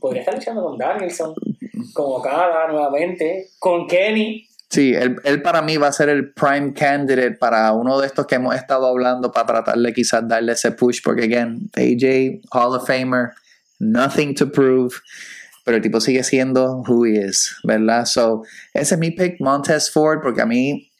Podría 0.00 0.22
estar 0.22 0.34
luchando 0.34 0.62
con 0.62 0.78
Danielson, 0.78 1.34
con 1.92 2.06
Okada 2.08 2.68
nuevamente, 2.68 3.50
con 3.58 3.86
Kenny. 3.86 4.46
sí, 4.68 4.94
él, 4.94 5.16
él 5.24 5.42
para 5.42 5.62
mí 5.62 5.76
va 5.76 5.88
a 5.88 5.92
ser 5.92 6.08
el 6.08 6.32
prime 6.32 6.72
candidate 6.72 7.32
para 7.32 7.72
uno 7.72 8.00
de 8.00 8.06
estos 8.06 8.26
que 8.26 8.36
hemos 8.36 8.54
estado 8.54 8.86
hablando 8.86 9.30
para 9.30 9.46
tratarle 9.46 9.92
quizás 9.92 10.26
darle 10.26 10.52
ese 10.52 10.72
push 10.72 11.00
porque 11.04 11.24
again, 11.24 11.70
AJ 11.76 12.40
Hall 12.52 12.74
of 12.74 12.86
Famer, 12.86 13.32
nothing 13.78 14.34
to 14.34 14.50
prove. 14.50 14.94
Pero 15.64 15.76
el 15.76 15.82
tipo 15.82 16.00
sigue 16.00 16.24
siendo 16.24 16.82
who 16.88 17.06
he 17.06 17.24
is, 17.24 17.54
¿verdad? 17.62 18.04
So, 18.06 18.42
ese 18.74 18.94
es 18.94 18.98
mi 18.98 19.12
pick, 19.12 19.36
Montez 19.40 19.90
Ford, 19.90 20.20
porque 20.20 20.42
a 20.42 20.46
mí, 20.46 20.91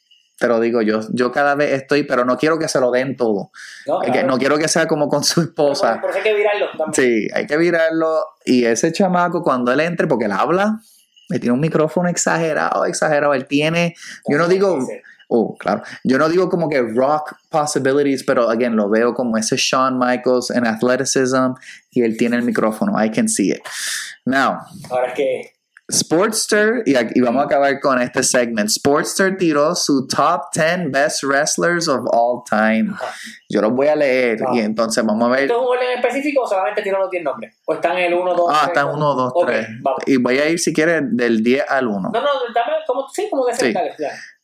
te 0.43 0.49
lo 0.49 0.59
digo, 0.59 0.81
yo, 0.81 0.99
yo 1.13 1.31
cada 1.31 1.55
vez 1.55 1.71
estoy, 1.71 2.03
pero 2.03 2.25
no 2.25 2.37
quiero 2.37 2.59
que 2.59 2.67
se 2.67 2.77
lo 2.77 2.91
den 2.91 3.15
todo. 3.15 3.51
No, 3.87 4.01
Que 4.01 4.25
no 4.25 4.37
quiero 4.37 4.57
que 4.57 4.67
sea 4.67 4.87
como 4.87 5.07
con 5.07 5.23
su 5.23 5.39
esposa. 5.39 6.01
Hay 6.13 6.21
que 6.21 6.33
virarlo 6.33 6.65
también. 6.77 6.93
Sí, 6.93 7.29
hay 7.33 7.47
que 7.47 7.55
virarlo. 7.55 8.25
Y 8.43 8.65
ese 8.65 8.91
chamaco, 8.91 9.41
cuando 9.41 9.71
él 9.71 9.79
entre, 9.79 10.05
porque 10.05 10.25
él 10.25 10.33
habla, 10.33 10.81
él 11.29 11.39
tiene 11.39 11.53
un 11.53 11.61
micrófono 11.61 12.09
exagerado, 12.09 12.83
exagerado. 12.83 13.33
Él 13.33 13.47
tiene, 13.47 13.95
yo 14.27 14.37
no 14.37 14.49
digo, 14.49 14.85
oh, 15.29 15.55
claro, 15.57 15.81
yo 16.03 16.17
no 16.17 16.27
digo 16.27 16.49
como 16.49 16.67
que 16.67 16.81
rock 16.81 17.37
possibilities, 17.49 18.25
pero 18.25 18.49
again, 18.49 18.75
lo 18.75 18.89
veo 18.89 19.13
como 19.13 19.37
ese 19.37 19.55
Shawn 19.55 19.97
Michaels 19.97 20.51
en 20.51 20.67
athleticism 20.67 21.53
y 21.91 22.01
él 22.01 22.17
tiene 22.17 22.35
el 22.35 22.43
micrófono. 22.43 23.01
I 23.01 23.09
can 23.11 23.29
see 23.29 23.51
it. 23.51 23.61
Now, 24.25 24.59
Ahora 24.89 25.07
es 25.07 25.13
que 25.13 25.52
Sportster, 25.93 26.81
y, 26.85 26.95
aquí- 26.95 27.13
y 27.15 27.21
vamos 27.21 27.43
a 27.43 27.45
acabar 27.45 27.79
con 27.79 28.01
este 28.01 28.23
segment. 28.23 28.67
Sportster 28.69 29.37
tiró 29.37 29.75
su 29.75 30.07
top 30.07 30.41
10 30.53 30.91
best 30.91 31.23
wrestlers 31.23 31.87
of 31.87 32.05
all 32.11 32.41
time. 32.49 32.93
Yo 33.49 33.61
los 33.61 33.71
voy 33.73 33.87
a 33.87 33.95
leer 33.95 34.39
Ah. 34.45 34.51
y 34.55 34.59
entonces 34.59 35.05
vamos 35.05 35.27
a 35.29 35.31
ver. 35.31 35.41
¿Esto 35.43 35.53
es 35.53 35.59
un 35.61 35.67
orden 35.67 35.89
específico 35.99 36.41
o 36.43 36.47
solamente 36.47 36.81
tiene 36.81 36.97
los 36.97 37.09
10 37.11 37.23
nombres? 37.23 37.55
¿O 37.65 37.73
están 37.75 37.97
en 37.97 38.05
el 38.05 38.13
1, 38.15 38.33
2, 38.33 38.47
Ah, 38.49 38.59
3? 38.63 38.67
están 38.69 38.87
1, 38.95 39.13
2, 39.15 39.31
Ok, 39.35 39.45
3. 39.47 39.67
vamos. 39.81 39.99
Y 40.07 40.17
voy 40.17 40.37
a 40.39 40.49
ir 40.49 40.59
si 40.59 40.73
quieres 40.73 41.01
del 41.11 41.43
10 41.43 41.63
al 41.69 41.87
1. 41.87 42.09
No, 42.13 42.21
no, 42.21 42.27
dame 42.53 42.71
como, 42.87 43.07
sí, 43.09 43.27
como 43.29 43.45
de 43.45 43.55
Sí. 43.55 43.71
dale. 43.71 43.93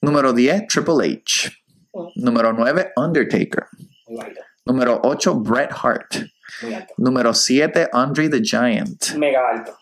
Número 0.02 0.32
10, 0.34 0.68
Triple 0.68 1.22
H. 1.24 1.52
Mm. 1.94 2.08
Número 2.24 2.54
9, 2.54 2.92
Undertaker. 2.96 3.66
Muy 4.08 4.26
Número 4.66 5.00
8, 5.04 5.36
Bret 5.36 5.72
Hart. 5.84 6.14
muy 6.62 6.74
alto. 6.76 6.94
Número 6.98 7.34
7, 7.34 7.90
Andre 7.92 8.30
the 8.30 8.40
Giant. 8.44 9.16
Mega 9.16 9.40
alto. 9.52 9.76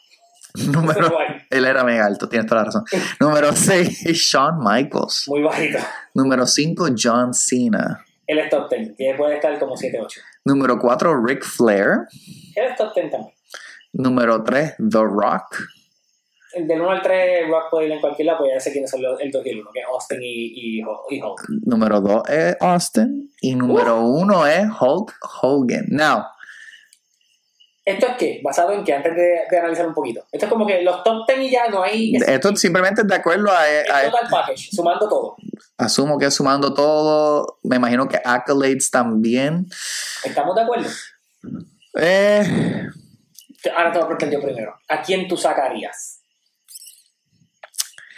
Número, 0.72 1.12
él 1.50 1.66
era 1.66 1.84
mega 1.84 2.06
alto, 2.06 2.28
tienes 2.30 2.48
toda 2.48 2.62
la 2.62 2.66
razón. 2.66 2.84
Número 3.20 3.54
6, 3.54 4.04
Shawn 4.06 4.60
Michaels. 4.60 5.26
Muy 5.28 5.42
bajito. 5.44 5.80
Número 6.14 6.46
5, 6.46 6.88
John 6.98 7.34
Cena. 7.34 8.04
Él 8.26 8.40
es 8.40 8.50
top 8.50 8.70
10, 8.70 8.94
que 8.98 9.14
puede 9.18 9.36
estar 9.36 9.58
como 9.60 9.78
7, 9.78 10.00
8. 10.02 10.20
Número 10.46 10.78
4, 10.80 11.24
Ric 11.26 11.44
Flair. 11.44 12.08
Él 12.56 12.66
es 12.72 12.76
top 12.76 12.94
10 12.94 13.12
también. 13.12 13.34
Número 13.94 14.44
3, 14.44 14.76
The 14.78 14.98
Rock. 15.00 15.58
El 16.54 16.68
del 16.68 16.82
1 16.82 16.92
al 16.92 17.02
3, 17.02 17.48
Rock 17.50 17.64
puede 17.70 17.86
ir 17.88 17.92
en 17.94 18.00
cualquier 18.02 18.26
lado, 18.28 18.40
pues 18.40 18.52
ya 18.54 18.60
sé 18.60 18.72
quiénes 18.72 18.90
son 18.90 19.02
los, 19.02 19.20
el 19.22 19.30
2 19.32 19.46
y 19.46 19.50
el 19.50 19.60
1, 19.60 19.70
que 19.74 19.80
es 19.80 19.86
Austin 19.86 20.20
y, 20.22 20.78
y, 20.80 20.82
Hulk- 20.82 21.06
y 21.12 21.22
Hulk. 21.22 21.42
Número 21.66 22.02
2 22.02 22.24
es 22.30 22.58
Austin. 22.60 23.32
Y 23.42 23.56
número 23.56 24.02
1 24.02 24.48
es 24.48 24.66
Hulk 24.80 25.14
Hogan. 25.42 25.86
Now, 25.90 26.24
¿Esto 27.88 28.06
es 28.06 28.18
qué? 28.18 28.42
Basado 28.44 28.74
en 28.74 28.84
qué? 28.84 28.94
Antes 28.94 29.16
de, 29.16 29.40
de 29.50 29.60
analizar 29.60 29.88
un 29.88 29.94
poquito. 29.94 30.26
Esto 30.30 30.46
es 30.48 30.52
como 30.52 30.68
que 30.68 30.82
los 30.82 31.06
top 31.06 31.26
10 31.26 31.40
y 31.40 31.52
ya 31.52 31.70
no 31.70 31.82
hay. 31.82 32.14
Es, 32.18 32.28
esto 32.28 32.54
simplemente 32.58 33.00
es 33.00 33.08
de 33.08 33.16
acuerdo 33.16 33.50
a, 33.50 33.66
es 33.66 33.86
total 33.86 34.30
package, 34.30 34.72
sumando 34.76 35.08
todo. 35.08 35.38
Asumo 35.78 36.18
que 36.20 36.30
sumando 36.30 36.74
todo, 36.74 37.60
me 37.64 37.78
imagino 37.78 38.10
que 38.10 38.20
accolades 38.26 38.92
también. 38.92 39.68
¿Estamos 40.22 40.54
de 40.54 40.62
acuerdo? 40.64 40.90
Eh, 41.98 42.90
Ahora 43.74 43.94
te 43.94 44.00
voy 44.00 44.04
a 44.04 44.18
preguntar 44.18 44.30
yo 44.32 44.42
primero. 44.42 44.76
¿A 44.90 45.02
quién 45.02 45.26
tú 45.30 45.38
sacarías? 45.38 46.20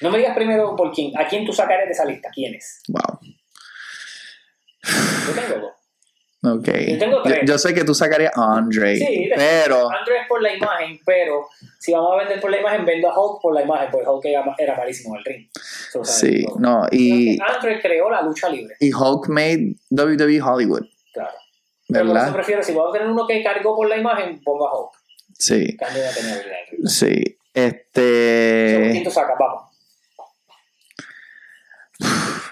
No 0.02 0.10
me 0.10 0.18
digas 0.18 0.34
primero 0.36 0.76
por 0.76 0.92
quién. 0.92 1.16
¿A 1.16 1.28
quién 1.28 1.46
tú 1.46 1.54
sacarías 1.54 1.86
de 1.86 1.94
esa 1.94 2.06
lista? 2.06 2.30
¿Quiénes? 2.34 2.82
wow. 2.88 3.20
Yo 5.28 5.34
tengo 5.34 5.60
dos. 5.60 5.74
Ok. 6.42 6.68
Yo 6.88 6.98
tengo 7.00 7.22
tres. 7.22 7.40
yo 7.46 7.58
sé 7.58 7.74
que 7.74 7.84
tú 7.84 7.94
sacarías 7.94 8.32
a 8.36 8.56
Andre, 8.56 8.96
Sí, 8.96 9.30
pero 9.36 9.92
Andrew 9.92 10.16
es 10.22 10.28
por 10.30 10.42
la 10.42 10.54
imagen, 10.54 10.98
pero 11.06 11.50
si 11.80 11.92
vamos 11.92 12.14
a 12.14 12.18
vender 12.20 12.40
por 12.40 12.50
la 12.50 12.60
imagen, 12.62 12.86
vendo 12.86 13.10
a 13.12 13.20
Hulk 13.20 13.42
por 13.42 13.54
la 13.54 13.62
imagen, 13.64 13.90
porque 13.92 14.08
Hulk 14.08 14.26
era, 14.26 14.56
era 14.58 14.78
malísimo 14.78 15.16
en 15.16 15.20
el 15.20 15.26
ring. 15.26 15.50
Sí, 16.06 16.46
no, 16.58 16.86
y, 16.92 17.38
Andrew 17.42 17.78
creó 17.82 18.10
la 18.10 18.22
lucha 18.22 18.48
libre, 18.48 18.74
y 18.80 18.94
Hulk 18.94 19.28
made 19.28 19.76
WWE 19.90 20.42
Hollywood, 20.42 20.86
claro. 21.14 21.32
Pero 21.90 22.06
por 22.06 22.16
eso 22.16 22.24
¿verdad? 22.24 22.34
prefiero, 22.34 22.64
si 22.64 22.74
vamos 22.74 22.92
a 22.92 22.94
tener 23.00 23.10
uno 23.12 23.28
que 23.28 23.44
cargó 23.44 23.76
por 23.76 23.90
la 23.90 23.98
imagen, 23.98 24.42
pongo 24.42 24.68
a 24.68 24.80
Hulk. 24.80 24.92
Sí, 25.38 25.76
Cambio 25.76 26.04
de 26.04 26.10
tenía 26.14 26.34
habilidad. 26.36 26.56
sí. 26.86 27.38
¿Quién 27.52 27.66
Este. 27.66 29.02
tú 29.04 29.12
sacas? 29.12 29.36
Vamos. 29.38 29.64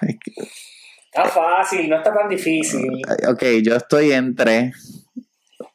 es 0.02 0.16
que- 0.24 0.34
Está 1.18 1.30
fácil, 1.30 1.89
no 1.89 1.97
está 1.97 2.13
tan 2.13 2.30
difícil. 2.30 3.01
Ok, 3.28 3.43
yo 3.63 3.76
estoy 3.76 4.11
entre. 4.11 4.72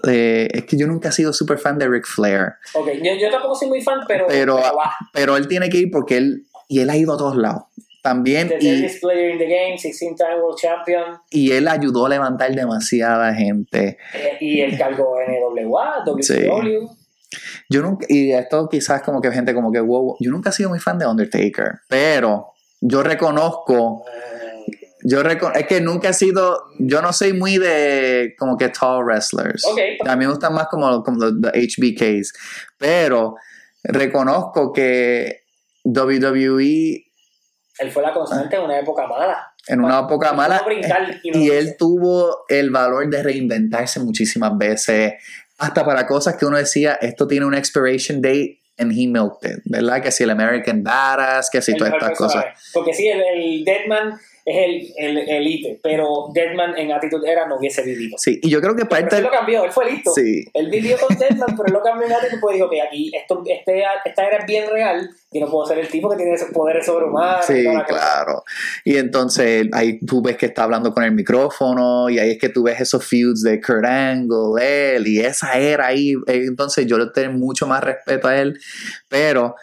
eh, 0.09 0.49
es 0.53 0.65
que 0.65 0.77
yo 0.77 0.87
nunca 0.87 1.09
he 1.11 1.13
sido 1.13 1.33
súper 1.33 1.59
fan 1.59 1.79
de 1.79 1.89
Ric 1.89 2.07
Flair. 2.07 2.55
Ok, 2.75 2.89
yo, 3.03 3.13
yo 3.21 3.31
tampoco 3.31 3.55
soy 3.55 3.69
muy 3.69 3.81
fan, 3.83 4.01
pero, 4.09 4.27
Pero- 4.27 4.57
pero 4.57 4.77
va. 4.77 4.93
Pero 5.13 5.37
él 5.37 5.47
tiene 5.49 5.69
que 5.69 5.79
ir 5.79 5.91
porque 5.91 6.17
él. 6.17 6.47
Y 6.69 6.81
él 6.81 6.89
ha 6.91 6.97
ido 6.97 7.15
a 7.15 7.17
todos 7.19 7.37
lados. 7.37 7.65
también. 8.03 8.49
The 8.49 8.57
Y, 8.61 8.89
player 9.01 9.31
in 9.31 9.39
the 9.39 9.45
game, 9.47 9.77
16-time 9.79 10.41
world 10.43 10.59
champion. 10.59 11.19
y 11.31 11.53
él 11.53 11.69
ayudó 11.69 12.07
a 12.07 12.09
levantar 12.09 12.53
demasiada 12.53 13.33
gente. 13.33 13.97
eh, 14.13 14.39
y 14.41 14.61
él 14.61 14.77
cargó 14.77 15.19
NWA, 15.25 16.03
WCW. 16.05 16.89
Yo 17.71 17.81
nunca, 17.83 18.05
y 18.09 18.33
esto 18.33 18.69
quizás 18.69 19.03
como 19.03 19.21
que 19.21 19.31
gente 19.31 19.55
como 19.55 19.71
que, 19.71 19.79
wow, 19.81 20.17
yo 20.19 20.33
nunca 20.33 20.51
he 20.51 20.53
sido 20.53 20.69
muy 20.71 20.81
fan 20.81 20.99
de 20.99 21.07
Undertaker, 21.07 21.75
pero 21.89 22.49
yo 22.81 23.05
reconozco, 23.05 24.05
Eh, 24.09 24.32
yo 25.05 25.21
es 25.21 25.67
que 25.67 25.81
nunca 25.81 26.11
he 26.11 26.15
sido, 26.15 26.67
yo 26.79 27.03
no 27.03 27.13
soy 27.13 27.33
muy 27.33 27.59
de 27.59 28.35
como 28.39 28.57
que 28.57 28.69
tall 28.69 29.05
wrestlers. 29.05 29.65
Ok. 29.65 29.79
A 30.07 30.17
mí 30.17 30.25
me 30.25 30.31
gustan 30.31 30.55
más 30.55 30.69
como, 30.69 31.03
como 31.03 31.19
los 31.19 31.35
los 31.35 31.53
HBKs, 31.53 32.33
pero 32.79 33.37
reconozco 33.85 34.73
que 34.73 35.43
WWE 35.85 37.05
él 37.79 37.91
fue 37.91 38.03
la 38.03 38.13
constante 38.13 38.57
en 38.57 38.63
una 38.63 38.79
época 38.79 39.07
mala. 39.07 39.55
en 39.67 39.81
una 39.81 40.01
época 40.01 40.33
mala 40.35 40.63
brincar 40.63 41.21
y 41.23 41.31
no 41.31 41.39
y 41.39 41.47
lo 41.47 41.55
él 41.55 41.77
tuvo 41.79 42.45
el 42.49 42.71
valor 42.71 43.09
de 43.09 43.23
reinventarse 43.23 43.99
muchísimas 44.01 44.57
veces, 44.57 45.15
hasta 45.59 45.85
para 45.85 46.07
cosas 46.07 46.37
que 46.37 46.45
uno 46.45 46.59
decía, 46.59 46.99
esto 47.01 47.27
tiene 47.27 47.47
una 47.47 47.59
expiration 47.59 48.21
date 48.21 48.61
and 48.79 48.93
he 48.93 49.07
milked 49.07 49.49
it, 49.49 49.61
¿verdad? 49.65 50.03
Que 50.03 50.11
si 50.11 50.25
el 50.25 50.31
American 50.31 50.83
Badass, 50.83 51.51
que 51.51 51.63
si 51.63 51.73
El 51.73 51.79
todas 51.79 51.95
estas 51.95 52.19
cosas. 52.19 52.45
Porque 52.73 52.93
sí, 52.93 53.09
el, 53.09 53.21
el 53.21 53.65
Deadman 53.65 54.19
es 54.45 54.93
el, 54.97 55.17
el 55.19 55.29
elite, 55.29 55.79
pero 55.83 56.31
Deadman 56.35 56.77
en 56.77 56.91
actitud 56.93 57.25
era 57.25 57.47
no 57.47 57.59
hubiese 57.59 57.83
vivido. 57.83 58.17
Sí, 58.19 58.41
y 58.43 58.51
yo 58.51 58.61
creo 58.61 58.75
que 58.75 58.85
Pero 58.85 59.01
parte... 59.01 59.17
él 59.17 59.23
lo 59.23 59.31
cambió, 59.31 59.65
él 59.65 59.71
fue 59.71 59.91
listo. 59.91 60.13
Sí, 60.13 60.45
Él 60.53 60.69
vivió 60.69 60.97
con 60.99 61.17
Deadman, 61.17 61.55
pero 61.57 61.67
él 61.67 61.73
lo 61.73 61.83
cambió 61.83 62.07
en 62.09 62.13
actitud 62.15 62.39
pues 62.41 62.55
dijo 62.57 62.69
que 62.69 62.83
aquí 62.83 63.13
esto, 63.15 63.43
este, 63.47 63.85
esta 64.05 64.27
era 64.27 64.45
bien 64.45 64.69
real 64.69 65.09
y 65.31 65.41
no 65.41 65.49
puedo 65.49 65.67
ser 65.67 65.79
el 65.79 65.89
tipo 65.89 66.11
que 66.11 66.17
tiene 66.17 66.35
esos 66.35 66.51
poderes 66.51 66.85
sobrehumanos. 66.85 67.49
y 67.51 67.53
sí, 67.55 67.65
cosa. 67.65 67.85
claro. 67.85 68.45
Y 68.85 68.97
entonces 68.97 69.69
ahí 69.73 70.01
tú 70.01 70.23
ves 70.23 70.37
que 70.37 70.47
está 70.47 70.65
hablando 70.65 70.93
con 70.93 71.05
el 71.05 71.13
micrófono 71.13 72.11
y 72.11 72.19
ahí 72.19 72.33
es 72.33 72.39
que 72.39 72.49
tú 72.49 72.65
ves 72.65 72.81
esos 72.81 73.05
feuds 73.07 73.43
de 73.43 73.61
Kurt 73.61 73.85
Angle, 73.85 74.97
él 74.97 75.07
y 75.07 75.21
esa 75.21 75.53
era 75.59 75.87
ahí. 75.87 76.15
Entonces 76.27 76.87
yo 76.87 76.99
le 76.99 77.07
tengo 77.07 77.39
mucho 77.39 77.67
más 77.67 77.83
respeto 77.83 78.29
a 78.29 78.37
él, 78.37 78.59
pero 79.09 79.55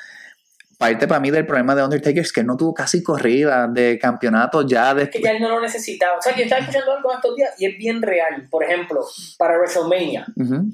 parte 0.80 1.09
para 1.09 1.19
mí 1.19 1.30
del 1.30 1.45
problema 1.45 1.75
de 1.75 1.84
Undertaker 1.84 2.21
es 2.23 2.32
que 2.32 2.41
no 2.41 2.55
tuvo 2.55 2.73
casi 2.73 3.03
corrida 3.03 3.67
de 3.67 3.99
campeonato 3.99 4.65
ya 4.65 4.91
Es 4.93 5.09
que 5.09 5.21
ya 5.21 5.32
él 5.32 5.41
no 5.41 5.49
lo 5.49 5.59
necesitaba. 5.59 6.17
O 6.17 6.21
sea, 6.21 6.34
que 6.34 6.39
yo 6.39 6.43
estaba 6.45 6.61
escuchando 6.61 6.93
algo 6.93 7.13
estos 7.13 7.36
días 7.36 7.53
y 7.57 7.65
es 7.65 7.77
bien 7.77 8.01
real. 8.01 8.47
Por 8.49 8.63
ejemplo, 8.63 9.05
para 9.38 9.57
WrestleMania, 9.57 10.25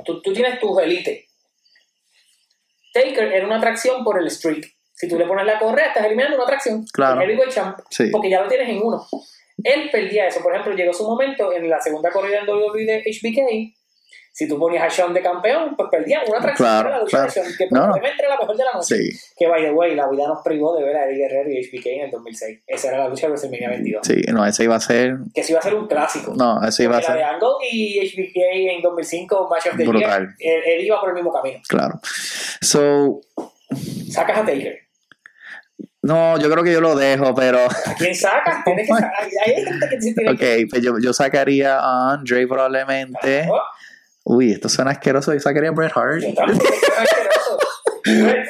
tú, 0.05 0.21
tú 0.21 0.31
tienes 0.31 0.59
tus 0.59 0.79
elite. 0.79 1.25
Taker 2.93 3.33
era 3.33 3.47
una 3.47 3.57
atracción 3.57 4.03
por 4.03 4.21
el 4.21 4.29
streak. 4.29 4.75
Si 4.93 5.09
tú 5.09 5.17
le 5.17 5.25
pones 5.25 5.45
la 5.45 5.57
correa, 5.57 5.87
estás 5.87 6.05
eliminando 6.05 6.37
una 6.37 6.45
atracción. 6.45 6.85
Claro. 6.93 7.19
El 7.19 7.27
heavyweight 7.27 7.51
champ. 7.51 7.79
Sí. 7.89 8.09
Porque 8.11 8.29
ya 8.29 8.43
lo 8.43 8.47
tienes 8.47 8.69
en 8.69 8.81
uno. 8.83 9.07
Él 9.63 9.89
perdía 9.91 10.27
eso. 10.27 10.41
Por 10.41 10.53
ejemplo, 10.53 10.75
llegó 10.75 10.93
su 10.93 11.03
momento 11.03 11.51
en 11.51 11.67
la 11.67 11.81
segunda 11.81 12.11
corrida 12.11 12.41
en 12.41 12.47
WWE 12.47 12.85
de 12.85 13.03
HBK. 13.03 13.75
Si 14.37 14.49
tú 14.49 14.59
ponías 14.59 14.83
a 14.83 14.89
Sean 14.89 15.13
de 15.13 15.21
campeón, 15.21 15.75
pues 15.77 15.87
perdía 15.89 16.19
una 16.27 16.39
atracción. 16.39 16.67
Claro, 16.67 16.89
la 16.89 16.99
lucha 16.99 17.09
claro. 17.11 17.25
de 17.27 17.31
Sean, 17.31 17.47
que 17.57 17.67
No, 17.71 17.79
no. 17.79 17.83
probablemente 17.85 18.21
era 18.21 18.29
la 18.35 18.39
mejor 18.41 18.57
de 18.57 18.63
la 18.65 18.73
noche. 18.73 18.95
Sí, 18.97 19.19
Que, 19.37 19.47
by 19.47 19.63
the 19.63 19.71
way, 19.71 19.95
la 19.95 20.09
vida 20.09 20.27
nos 20.27 20.43
privó 20.43 20.75
de 20.77 20.83
ver 20.83 20.93
a 20.97 21.05
Eddie 21.05 21.19
Guerrero 21.19 21.49
y 21.51 21.63
HBK 21.63 21.85
en 21.85 22.01
el 22.01 22.11
2006. 22.11 22.59
Esa 22.67 22.87
era 22.89 22.97
la 22.97 23.07
lucha 23.07 23.27
de 23.27 23.31
WrestleMania 23.31 23.69
22. 23.69 24.05
sí, 24.05 24.21
no, 24.33 24.45
ese 24.45 24.63
iba 24.65 24.75
a 24.75 24.79
ser. 24.81 25.15
Que 25.33 25.41
sí 25.41 25.53
iba 25.53 25.59
a 25.59 25.63
ser 25.63 25.73
un 25.75 25.87
clásico. 25.87 26.33
No, 26.35 26.61
ese 26.67 26.83
iba 26.83 26.97
a 26.97 26.99
Porque 26.99 27.13
la 27.13 27.15
de 27.17 27.23
ser. 27.23 27.33
Angle 27.33 27.49
y 27.71 28.09
HBK 28.09 28.75
en 28.75 28.81
2005, 28.81 29.47
Match 29.49 29.67
of 29.67 29.77
the 29.77 29.85
Brutal. 29.85 30.35
Year, 30.37 30.53
él, 30.57 30.61
él 30.65 30.85
iba 30.85 30.99
por 30.99 31.09
el 31.09 31.15
mismo 31.15 31.31
camino. 31.31 31.61
Claro. 31.69 31.97
So, 32.59 33.21
Sacas 34.11 34.37
a 34.39 34.45
Taker. 34.45 34.79
no, 36.01 36.37
yo 36.39 36.49
creo 36.51 36.63
que 36.63 36.73
yo 36.73 36.81
lo 36.81 36.95
dejo, 36.95 37.33
pero. 37.33 37.59
¿A 37.65 37.93
quién 37.97 38.13
sacas? 38.13 38.63
Tienes 38.63 38.85
que 38.87 38.93
sacar. 39.01 39.27
Hay 39.45 39.63
gente 39.63 39.87
que 39.89 40.01
sí 40.01 40.13
tiene 40.13 40.31
Ok, 40.31 40.69
pues 40.69 40.81
yo, 40.83 40.99
yo 41.01 41.13
sacaría 41.13 41.79
a 41.79 42.11
Andre 42.11 42.45
probablemente. 42.47 43.47
Oh, 43.49 43.59
Uy, 44.25 44.51
esto 44.51 44.67
suena 44.69 44.91
asqueroso. 44.91 45.33
Yo 45.33 45.39
sacaría 45.39 45.69
a 45.69 45.73
Bret 45.73 45.91
Hart. 45.95 46.21
yo. 46.21 46.29
Brett, 48.05 48.49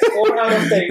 ten. 0.70 0.88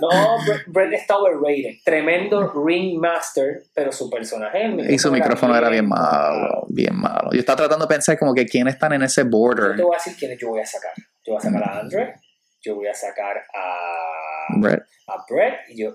No, 0.00 0.38
Brett, 0.44 0.62
Brett 0.66 0.92
está 0.94 1.16
overrated. 1.16 1.76
Tremendo 1.84 2.52
ringmaster, 2.64 3.64
pero 3.74 3.92
su 3.92 4.10
personaje. 4.10 4.76
Y 4.88 4.98
su 4.98 5.10
micrófono 5.12 5.56
era 5.56 5.68
bien 5.68 5.88
malo, 5.88 6.66
bien 6.68 6.96
malo. 6.96 7.30
Yo 7.32 7.40
estaba 7.40 7.56
tratando 7.58 7.86
de 7.86 7.94
pensar 7.94 8.18
como 8.18 8.34
que 8.34 8.46
quiénes 8.46 8.74
están 8.74 8.92
en 8.92 9.02
ese 9.02 9.22
Yo 9.22 9.30
border. 9.30 9.76
te 9.76 9.82
voy 9.82 9.94
a 9.94 9.98
decir 9.98 10.16
quiénes 10.18 10.38
yo 10.40 10.48
voy 10.48 10.60
a 10.60 10.66
sacar. 10.66 10.92
Yo 11.24 11.32
voy 11.34 11.36
a 11.38 11.40
sacar 11.40 11.62
a 11.62 11.78
Andre, 11.78 12.14
yo 12.62 12.74
voy 12.74 12.86
a 12.88 12.94
sacar 12.94 13.36
a, 13.54 14.58
Bret. 14.58 14.82
a 15.08 15.24
Brett 15.28 15.54
y 15.68 15.82
yo. 15.82 15.94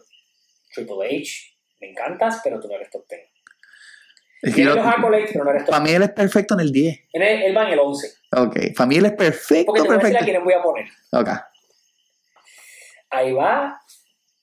Triple 0.73 1.05
H, 1.21 1.31
me 1.81 1.89
encantas, 1.89 2.39
pero 2.43 2.59
tú 2.59 2.67
no 2.67 2.75
eres 2.75 2.89
top 2.89 3.03
10. 3.09 3.21
Es 4.41 4.53
que 4.55 4.63
yo- 4.63 4.75
los 4.75 4.85
accolades, 4.85 5.29
pero 5.31 5.43
no 5.45 5.51
eres 5.51 5.63
top 5.65 5.71
para 5.71 5.83
mí 5.83 5.89
él 5.91 6.03
es 6.03 6.11
perfecto 6.11 6.53
en 6.53 6.59
el 6.59 6.71
10. 6.71 6.95
10. 6.95 7.07
Él, 7.13 7.21
él 7.43 7.57
va 7.57 7.63
en 7.67 7.73
el 7.73 7.79
11. 7.79 8.07
Ok, 8.35 8.57
para 8.75 8.87
mí 8.87 8.95
él 8.97 9.05
es 9.07 9.13
perfecto, 9.13 9.65
Porque 9.67 9.81
te 9.81 9.87
voy 9.87 9.95
a 9.95 9.99
decir 9.99 10.15
a 10.15 10.19
perfecto. 10.19 10.25
quién 10.25 10.43
voy 10.43 10.53
a 10.53 10.61
poner. 10.61 10.85
Ok, 11.11 11.29
Ahí 13.09 13.31
va 13.33 13.79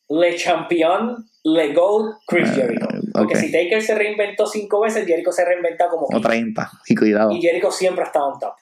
Le 0.09 0.37
Champion, 0.37 1.17
Le 1.45 1.73
Goat, 1.75 2.17
Chris 2.27 2.49
Ah, 2.51 2.55
Jericho. 2.55 2.87
Porque 3.13 3.35
ok. 3.35 3.41
si 3.41 3.53
Taker 3.53 3.83
se 3.83 3.95
reinventó 3.95 4.47
cinco 4.47 4.81
veces, 4.81 5.07
Jericho 5.07 5.33
se 5.33 5.45
reinventa 5.45 5.89
como 5.89 6.07
o 6.07 6.09
15. 6.09 6.29
30. 6.29 6.71
Y 6.89 6.95
cuidado. 6.95 7.31
Y 7.33 7.41
Jericho 7.41 7.71
siempre 7.71 8.05
ha 8.05 8.07
estado 8.07 8.27
on 8.29 8.39
top. 8.41 8.55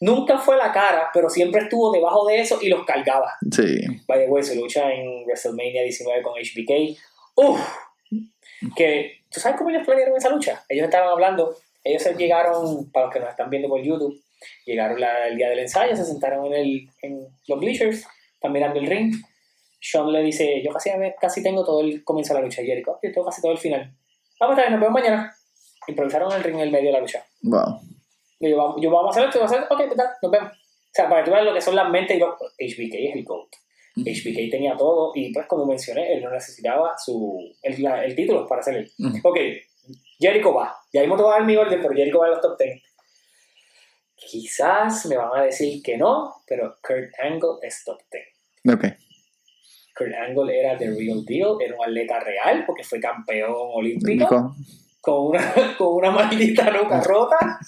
Nunca 0.00 0.38
fue 0.38 0.56
la 0.56 0.72
cara, 0.72 1.08
pero 1.14 1.30
siempre 1.30 1.62
estuvo 1.62 1.92
debajo 1.92 2.26
de 2.26 2.40
eso 2.40 2.58
y 2.60 2.68
los 2.68 2.84
cargaba. 2.84 3.32
Sí. 3.50 3.78
By 4.06 4.18
the 4.24 4.28
way, 4.28 4.42
su 4.42 4.54
lucha 4.56 4.90
en 4.92 5.24
WrestleMania 5.24 5.82
19 5.82 6.22
con 6.22 6.34
HBK. 6.34 6.98
Uf, 7.36 7.60
que 8.76 9.23
¿tú 9.34 9.40
sabes 9.40 9.58
cómo 9.58 9.70
ellos 9.70 9.82
planearon 9.84 10.16
esa 10.16 10.28
lucha? 10.30 10.64
Ellos 10.68 10.84
estaban 10.84 11.08
hablando, 11.08 11.56
ellos 11.82 12.02
llegaron, 12.16 12.90
para 12.92 13.06
los 13.06 13.12
que 13.14 13.20
nos 13.20 13.30
están 13.30 13.50
viendo 13.50 13.68
por 13.68 13.82
YouTube, 13.82 14.22
llegaron 14.64 15.00
la- 15.00 15.26
el 15.28 15.36
día 15.36 15.48
del 15.50 15.58
ensayo, 15.58 15.96
se 15.96 16.04
sentaron 16.04 16.46
en, 16.46 16.52
el, 16.54 16.88
en 17.02 17.26
los 17.48 17.58
bleachers, 17.58 18.06
están 18.34 18.52
mirando 18.52 18.78
el 18.80 18.86
ring. 18.86 19.12
Sean 19.80 20.10
le 20.12 20.22
dice, 20.22 20.62
yo 20.62 20.72
casi, 20.72 20.90
casi 21.20 21.42
tengo 21.42 21.62
todo 21.64 21.80
el 21.82 22.02
comienzo 22.04 22.32
de 22.32 22.40
la 22.40 22.46
lucha. 22.46 22.62
Y 22.62 22.66
Jericho, 22.66 22.98
yo 23.02 23.12
tengo 23.12 23.26
casi 23.26 23.42
todo 23.42 23.52
el 23.52 23.58
final. 23.58 23.92
Vamos 24.40 24.56
a 24.58 24.62
ver, 24.62 24.70
nos 24.70 24.80
vemos 24.80 24.94
mañana. 24.94 25.34
Improvisaron 25.86 26.32
el 26.32 26.42
ring 26.42 26.54
en 26.54 26.60
el 26.62 26.70
medio 26.70 26.86
de 26.86 26.92
la 26.92 27.00
lucha. 27.00 27.22
Wow. 27.42 27.80
Y 28.40 28.48
yo, 28.50 28.56
vamos, 28.56 28.76
yo 28.80 28.90
vamos 28.90 29.14
a 29.14 29.20
hacer 29.20 29.28
esto, 29.28 29.40
vamos 29.40 29.52
a 29.52 29.56
hacer, 29.56 29.68
ok, 29.70 29.94
pues, 29.94 30.08
nos 30.22 30.30
vemos. 30.32 30.52
O 30.52 30.56
sea, 30.94 31.08
para 31.08 31.22
que 31.22 31.26
tú 31.30 31.34
veas 31.34 31.44
lo 31.44 31.52
que 31.52 31.60
son 31.60 31.76
las 31.76 31.90
mentes 31.90 32.16
y 32.16 32.20
los... 32.20 32.30
HBK 32.34 32.94
es 32.94 33.14
el 33.16 33.24
GOAT. 33.24 33.48
HBK 33.96 34.50
tenía 34.50 34.76
todo 34.76 35.12
y 35.14 35.32
pues 35.32 35.46
como 35.46 35.66
mencioné, 35.66 36.12
él 36.14 36.22
no 36.22 36.30
necesitaba 36.30 36.92
su, 36.98 37.38
el, 37.62 37.82
la- 37.82 38.04
el 38.04 38.14
título 38.14 38.46
para 38.46 38.62
ser 38.62 38.76
él. 38.76 38.92
Ujú. 38.98 39.18
Ok, 39.22 39.38
Jericho 40.18 40.52
va. 40.54 40.74
Ya 40.92 41.00
mismo 41.02 41.16
te 41.16 41.22
voy 41.22 41.32
a 41.32 41.36
dar 41.38 41.44
mi 41.46 41.56
orden, 41.56 41.80
pero 41.80 41.94
Jericho 41.94 42.18
va 42.18 42.26
en 42.26 42.32
los 42.32 42.40
top 42.40 42.58
10. 42.58 42.82
Quizás 44.16 45.06
me 45.06 45.16
van 45.16 45.40
a 45.40 45.44
decir 45.44 45.82
que 45.82 45.96
no, 45.96 46.34
pero 46.46 46.76
Kurt 46.82 47.10
Angle 47.20 47.58
es 47.62 47.82
top 47.84 47.98
10. 48.64 48.74
Ok. 48.74 48.84
Kurt 49.96 50.14
Angle 50.14 50.58
era 50.58 50.76
the 50.78 50.86
real 50.90 51.24
deal, 51.24 51.56
era 51.60 51.76
un 51.76 51.84
atleta 51.84 52.20
real 52.20 52.64
porque 52.66 52.82
fue 52.84 53.00
campeón 53.00 53.52
olímpico. 53.54 54.54
Con 55.04 55.26
una, 55.26 55.54
con 55.78 55.88
una 55.94 56.10
maldita 56.10 56.70
nuca 56.70 57.00
rota, 57.02 57.58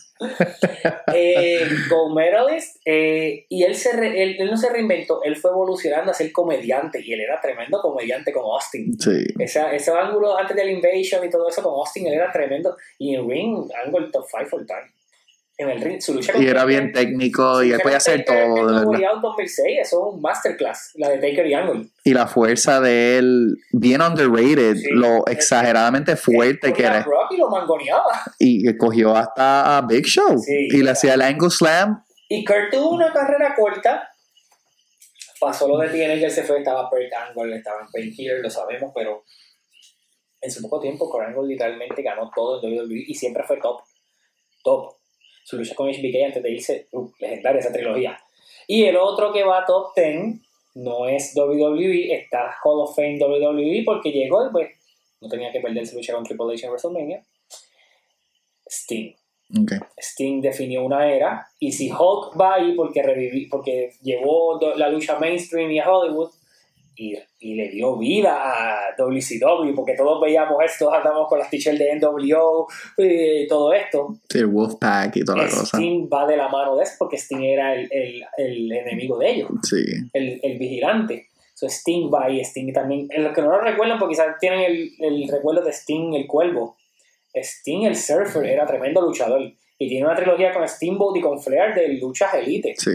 eh, 1.15 1.67
con 1.89 2.15
medalist, 2.15 2.81
eh, 2.85 3.45
y 3.49 3.63
él, 3.63 3.75
se 3.75 3.93
re- 3.93 4.23
él, 4.23 4.37
él 4.39 4.51
no 4.51 4.57
se 4.57 4.71
reinventó, 4.71 5.23
él 5.23 5.37
fue 5.37 5.51
evolucionando 5.51 6.11
a 6.11 6.15
ser 6.15 6.33
comediante, 6.33 7.01
y 7.05 7.13
él 7.13 7.21
era 7.21 7.41
tremendo 7.41 7.81
comediante 7.81 8.33
con 8.33 8.45
Austin. 8.45 8.99
Sí. 8.99 9.27
Esa, 9.39 9.73
ese 9.75 9.91
ángulo 9.93 10.37
antes 10.37 10.57
del 10.57 10.71
Invasion 10.71 11.25
y 11.25 11.31
todo 11.31 11.49
eso 11.49 11.63
con 11.63 11.75
Austin, 11.75 12.07
él 12.07 12.15
era 12.15 12.33
tremendo, 12.33 12.77
y 12.99 13.15
en 13.15 13.29
ring, 13.29 13.69
Angle 13.85 14.09
top 14.11 14.25
5 14.31 14.57
all 14.57 14.67
time. 14.67 14.91
En 15.59 15.71
el 15.71 15.81
ring, 15.81 16.03
su 16.03 16.13
lucha 16.13 16.33
Y 16.37 16.47
era 16.47 16.61
Taker- 16.65 16.67
bien 16.69 16.93
técnico 16.93 17.63
y 17.63 17.73
podía 17.79 17.97
hacer 17.97 18.25
todo, 18.27 18.37
en 18.37 18.55
de 18.55 18.63
verdad. 18.75 18.87
Way 18.87 19.05
Out 19.05 19.23
2006, 19.23 19.79
eso 19.81 20.09
es 20.09 20.15
un 20.15 20.21
masterclass, 20.21 20.91
la 20.97 21.09
de 21.09 21.15
Taker 21.17 21.47
y 21.47 21.55
Angle. 21.55 21.87
Y 22.05 22.13
la 22.13 22.27
fuerza 22.27 22.79
de 22.83 23.17
él, 23.17 23.57
bien 23.73 24.03
underrated, 24.03 24.77
Sí. 24.77 24.91
lo 24.91 25.27
exageradamente 25.27 26.15
fuerte 26.17 26.75
que 26.75 26.83
era. 26.83 27.07
Y 27.31 27.37
lo 27.39 27.49
mangoneaba. 27.49 28.21
Y 28.39 28.77
cogió 28.77 29.17
hasta 29.17 29.79
a 29.79 29.81
Big 29.83 30.05
Show. 30.05 30.39
Sí. 30.39 30.69
y 30.71 30.83
le 30.83 30.91
hacía 30.91 31.15
el 31.15 31.23
angle 31.23 31.49
slam. 31.49 32.05
Y 32.29 32.45
Kurt 32.45 32.71
tuvo 32.73 32.91
una 32.91 33.11
carrera 33.13 33.55
corta. 33.57 34.11
Pasó 35.41 35.69
lo 35.69 35.79
de 35.79 35.89
TNA 35.89 36.15
que 36.19 36.25
él 36.27 36.31
se 36.31 36.43
fue, 36.43 36.59
estaba 36.59 36.89
Burt 36.91 37.13
Angle, 37.13 37.57
estaba 37.57 37.81
en 37.83 37.87
Painkiller, 37.93 38.41
lo 38.41 38.51
sabemos, 38.51 38.91
pero 38.95 39.23
en 40.41 40.51
su 40.51 40.61
poco 40.63 40.81
tiempo 40.81 41.11
Kurt 41.11 41.29
Angle 41.29 41.47
literalmente 41.49 42.03
ganó 42.03 42.31
todo 42.35 42.63
en 42.63 42.73
WWE 42.79 43.05
y 43.07 43.15
siempre 43.15 43.43
fue 43.47 43.59
top. 43.59 43.81
Top. 44.65 44.95
Su 45.47 45.57
lucha 45.57 45.77
con 45.77 45.89
HBK 45.89 46.25
antes 46.27 46.43
de 46.43 46.51
irse, 46.51 46.89
uh, 46.91 47.09
legendaria 47.21 47.61
esa 47.61 47.73
trilogía. 47.73 48.19
Y 48.67 48.83
el 48.83 48.97
otro 48.97 49.33
que 49.33 49.45
va 49.45 49.61
a 49.61 49.65
top 49.65 49.93
10 49.95 50.41
no 50.75 51.07
es 51.07 51.37
WWE, 51.37 52.13
está 52.13 52.53
Hall 52.65 52.81
of 52.81 52.97
Fame 52.97 53.17
WWE 53.21 53.85
porque 53.85 54.11
llegó 54.11 54.45
y 54.45 54.51
pues 54.51 54.71
no 55.21 55.29
tenía 55.29 55.53
que 55.53 55.61
perder 55.61 55.87
su 55.87 55.95
lucha 55.95 56.15
con 56.15 56.25
Triple 56.25 56.53
H 56.53 56.67
en 56.67 56.73
WrestleMania. 56.73 57.25
Sting. 58.67 59.15
Sting 59.97 60.41
definió 60.41 60.85
una 60.85 61.09
era 61.09 61.47
y 61.61 61.71
si 61.71 61.93
Hulk 61.93 62.39
va 62.39 62.55
ahí 62.55 62.75
porque 62.75 63.05
reviví, 63.05 63.47
porque 63.47 63.93
llevó 64.03 64.59
la 64.75 64.89
lucha 64.89 65.17
mainstream 65.21 65.71
y 65.71 65.79
a 65.79 65.89
Hollywood 65.89 66.33
y, 66.97 67.15
y 67.41 67.55
le 67.55 67.69
dio 67.69 67.97
vida 67.99 68.35
a 68.43 68.95
WCW, 68.99 69.75
porque 69.75 69.95
todos 69.95 70.21
veíamos 70.21 70.57
esto, 70.65 70.93
andamos 70.93 71.29
con 71.29 71.39
las 71.39 71.51
t-shirts 71.51 71.79
de 71.79 71.95
NWO 71.97 72.67
y 72.99 73.47
todo 73.47 73.73
esto. 73.73 74.17
Sí, 74.29 74.43
Wolfpack 74.43 75.17
y 75.17 75.25
toda 75.25 75.39
la 75.39 75.45
cosa. 75.49 75.77
Sting 75.77 76.09
va 76.13 76.27
de 76.27 76.37
la 76.37 76.49
mano 76.49 76.77
de 76.77 76.85
eso 76.85 76.95
porque 76.99 77.17
Sting 77.17 77.43
era 77.43 77.75
el, 77.75 77.89
el, 77.93 78.25
el 78.39 78.73
enemigo 78.73 79.19
de 79.19 79.31
ellos, 79.31 79.51
Sí. 79.63 79.85
el, 80.13 80.41
el 80.43 80.59
vigilante. 80.59 81.29
So 81.55 81.67
Sting 81.69 82.11
va 82.13 82.29
y 82.31 82.41
Sting 82.41 82.73
también. 82.73 83.07
En 83.11 83.25
los 83.25 83.33
que 83.33 83.41
no 83.43 83.49
lo 83.49 83.61
recuerdan, 83.61 83.99
porque 83.99 84.15
quizás 84.15 84.37
tienen 84.39 84.61
el, 84.61 84.93
el 84.99 85.29
recuerdo 85.29 85.63
de 85.63 85.73
Sting, 85.73 86.15
el 86.15 86.27
cuervo. 86.27 86.77
Sting, 87.35 87.85
el 87.85 87.97
surfer, 87.97 88.45
era 88.47 88.67
tremendo 88.67 89.01
luchador. 89.03 89.41
Y 89.79 89.89
tiene 89.89 90.07
una 90.07 90.15
trilogía 90.17 90.53
con 90.55 90.67
Steamboat 90.67 91.17
y 91.17 91.21
con 91.21 91.41
Flair 91.41 91.75
de 91.75 91.89
luchas 91.99 92.33
elite. 92.35 92.75
Sí. 92.79 92.93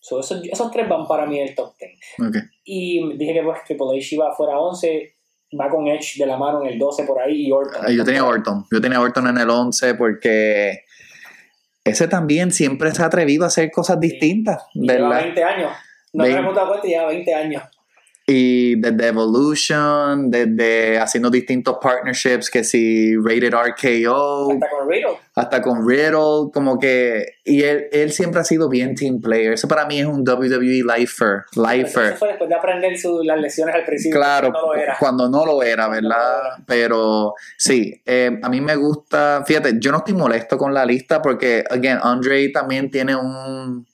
So, 0.00 0.20
esos, 0.20 0.42
esos 0.44 0.70
tres 0.70 0.88
van 0.88 1.06
para 1.06 1.26
mí 1.26 1.38
en 1.38 1.48
el 1.48 1.54
top 1.54 1.74
10. 1.78 2.28
Ok. 2.28 2.36
Y 2.64 3.16
dije 3.16 3.34
que 3.34 3.42
pues 3.42 3.64
Triple 3.64 3.98
H 3.98 4.14
iba 4.14 4.34
fuera 4.34 4.58
11, 4.58 5.16
va 5.60 5.68
con 5.68 5.86
Edge 5.86 6.18
de 6.18 6.26
la 6.26 6.36
mano 6.36 6.62
en 6.62 6.68
el 6.68 6.78
12 6.78 7.04
por 7.04 7.20
ahí 7.20 7.46
y 7.46 7.52
Orton. 7.52 7.94
Yo 7.94 8.04
tenía 8.04 8.24
Orton. 8.24 8.64
Yo 8.72 8.80
tenía 8.80 9.00
Orton 9.00 9.26
en 9.28 9.38
el 9.38 9.50
11 9.50 9.94
porque 9.94 10.84
ese 11.84 12.08
también 12.08 12.50
siempre 12.50 12.92
se 12.92 13.02
ha 13.02 13.06
atrevido 13.06 13.44
a 13.44 13.48
hacer 13.48 13.70
cosas 13.70 14.00
distintas. 14.00 14.64
Y 14.74 14.88
lleva 14.88 15.08
¿verdad? 15.08 15.24
20 15.24 15.44
años. 15.44 15.72
No 16.12 16.24
me 16.24 16.30
hemos 16.30 16.54
dado 16.54 16.68
cuenta 16.68 16.86
y 16.86 16.90
lleva 16.90 17.06
20 17.06 17.34
años. 17.34 17.62
Y 18.32 18.76
desde 18.80 19.08
Evolution, 19.08 20.30
desde 20.30 20.98
haciendo 20.98 21.30
distintos 21.30 21.78
partnerships, 21.82 22.48
que 22.50 22.62
si 22.64 23.16
Rated 23.16 23.52
RKO, 23.52 24.52
Hasta 24.52 24.68
con 24.70 24.88
Riddle. 24.88 25.16
hasta 25.34 25.62
con 25.62 25.88
Riddle, 25.88 26.50
como 26.52 26.78
que. 26.78 27.24
Y 27.44 27.62
él, 27.62 27.86
él 27.90 28.12
siempre 28.12 28.40
ha 28.40 28.44
sido 28.44 28.68
bien 28.68 28.94
team 28.94 29.20
player. 29.20 29.54
Eso 29.54 29.66
para 29.66 29.84
mí 29.86 29.98
es 29.98 30.06
un 30.06 30.20
WWE 30.26 30.84
lifer. 30.96 31.42
lifer. 31.56 32.04
Eso 32.04 32.16
fue 32.16 32.28
después 32.28 32.48
de 32.48 32.54
aprender 32.54 32.96
su- 32.98 33.22
las 33.24 33.40
lesiones 33.40 33.74
al 33.74 33.84
principio. 33.84 34.18
Claro, 34.18 34.50
No 34.52 34.66
lo 34.66 34.74
era. 34.74 34.96
cuando 35.00 35.28
no 35.28 35.44
lo 35.44 35.62
era, 35.62 35.86
no 35.86 35.90
¿verdad? 35.90 36.40
Pero 36.66 37.34
sí, 37.58 38.00
eh, 38.06 38.38
a 38.42 38.48
mí 38.48 38.60
me 38.60 38.76
gusta, 38.76 39.42
fíjate, 39.46 39.78
yo 39.80 39.90
no 39.90 39.98
estoy 39.98 40.14
molesto 40.14 40.56
con 40.56 40.72
la 40.72 40.84
lista 40.86 41.20
porque, 41.20 41.64
again, 41.68 41.98
Andre 42.02 42.48
también 42.50 42.90
tiene 42.90 43.16
un 43.16 43.86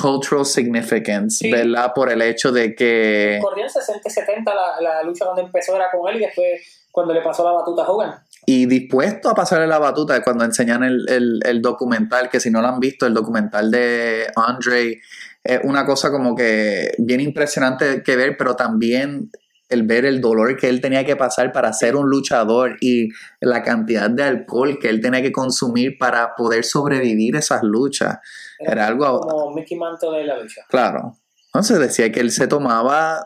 cultural 0.00 0.44
significance, 0.44 1.38
Sí. 1.38 1.50
¿verdad? 1.50 1.92
Por 1.94 2.10
el 2.12 2.20
hecho 2.22 2.52
de 2.52 2.74
que... 2.74 3.38
Corrió 3.40 3.64
en 3.64 3.70
60 3.70 4.02
y 4.06 4.10
70 4.10 4.54
la, 4.54 4.80
la 4.80 5.02
lucha 5.02 5.24
cuando 5.24 5.42
empezó 5.42 5.74
era 5.74 5.86
con 5.90 6.08
él 6.10 6.16
y 6.20 6.26
después 6.26 6.46
cuando 6.92 7.14
le 7.14 7.22
pasó 7.22 7.44
la 7.44 7.52
batuta 7.52 7.82
a 7.82 7.88
Hogan. 7.90 8.14
Y 8.46 8.66
dispuesto 8.66 9.28
a 9.30 9.34
pasarle 9.34 9.66
la 9.66 9.78
batuta 9.78 10.22
cuando 10.22 10.44
enseñan 10.44 10.82
el, 10.84 11.04
el- 11.08 11.40
el 11.44 11.60
documental, 11.62 12.28
que 12.30 12.40
si 12.40 12.50
no 12.50 12.60
lo 12.60 12.68
han 12.68 12.78
visto, 12.80 13.06
el 13.06 13.14
documental 13.14 13.70
de 13.70 14.26
Andre, 14.36 15.00
es 15.42 15.60
una 15.64 15.84
cosa 15.86 16.10
como 16.10 16.34
que 16.34 16.92
bien 16.98 17.20
impresionante 17.20 18.02
que 18.02 18.16
ver, 18.16 18.36
pero 18.36 18.54
también 18.56 19.30
el 19.68 19.82
ver 19.82 20.04
el 20.04 20.20
dolor 20.20 20.56
que 20.56 20.68
él 20.68 20.80
tenía 20.80 21.04
que 21.04 21.16
pasar 21.16 21.52
para 21.52 21.72
ser 21.72 21.96
un 21.96 22.08
luchador 22.08 22.76
y 22.80 23.08
la 23.40 23.62
cantidad 23.62 24.08
de 24.08 24.22
alcohol 24.22 24.78
que 24.80 24.88
él 24.88 25.00
tenía 25.00 25.22
que 25.22 25.32
consumir 25.32 25.98
para 25.98 26.34
poder 26.36 26.64
sobrevivir 26.64 27.34
esas 27.36 27.62
luchas. 27.62 28.18
Era 28.58 28.86
algo, 28.86 29.20
Como 29.20 29.54
Mickey 29.54 29.76
Mantle 29.76 30.18
de 30.18 30.24
la 30.24 30.38
lucha. 30.38 30.62
claro. 30.68 31.16
Entonces 31.46 31.78
decía 31.78 32.12
que 32.12 32.20
él 32.20 32.30
se 32.30 32.46
tomaba 32.48 33.22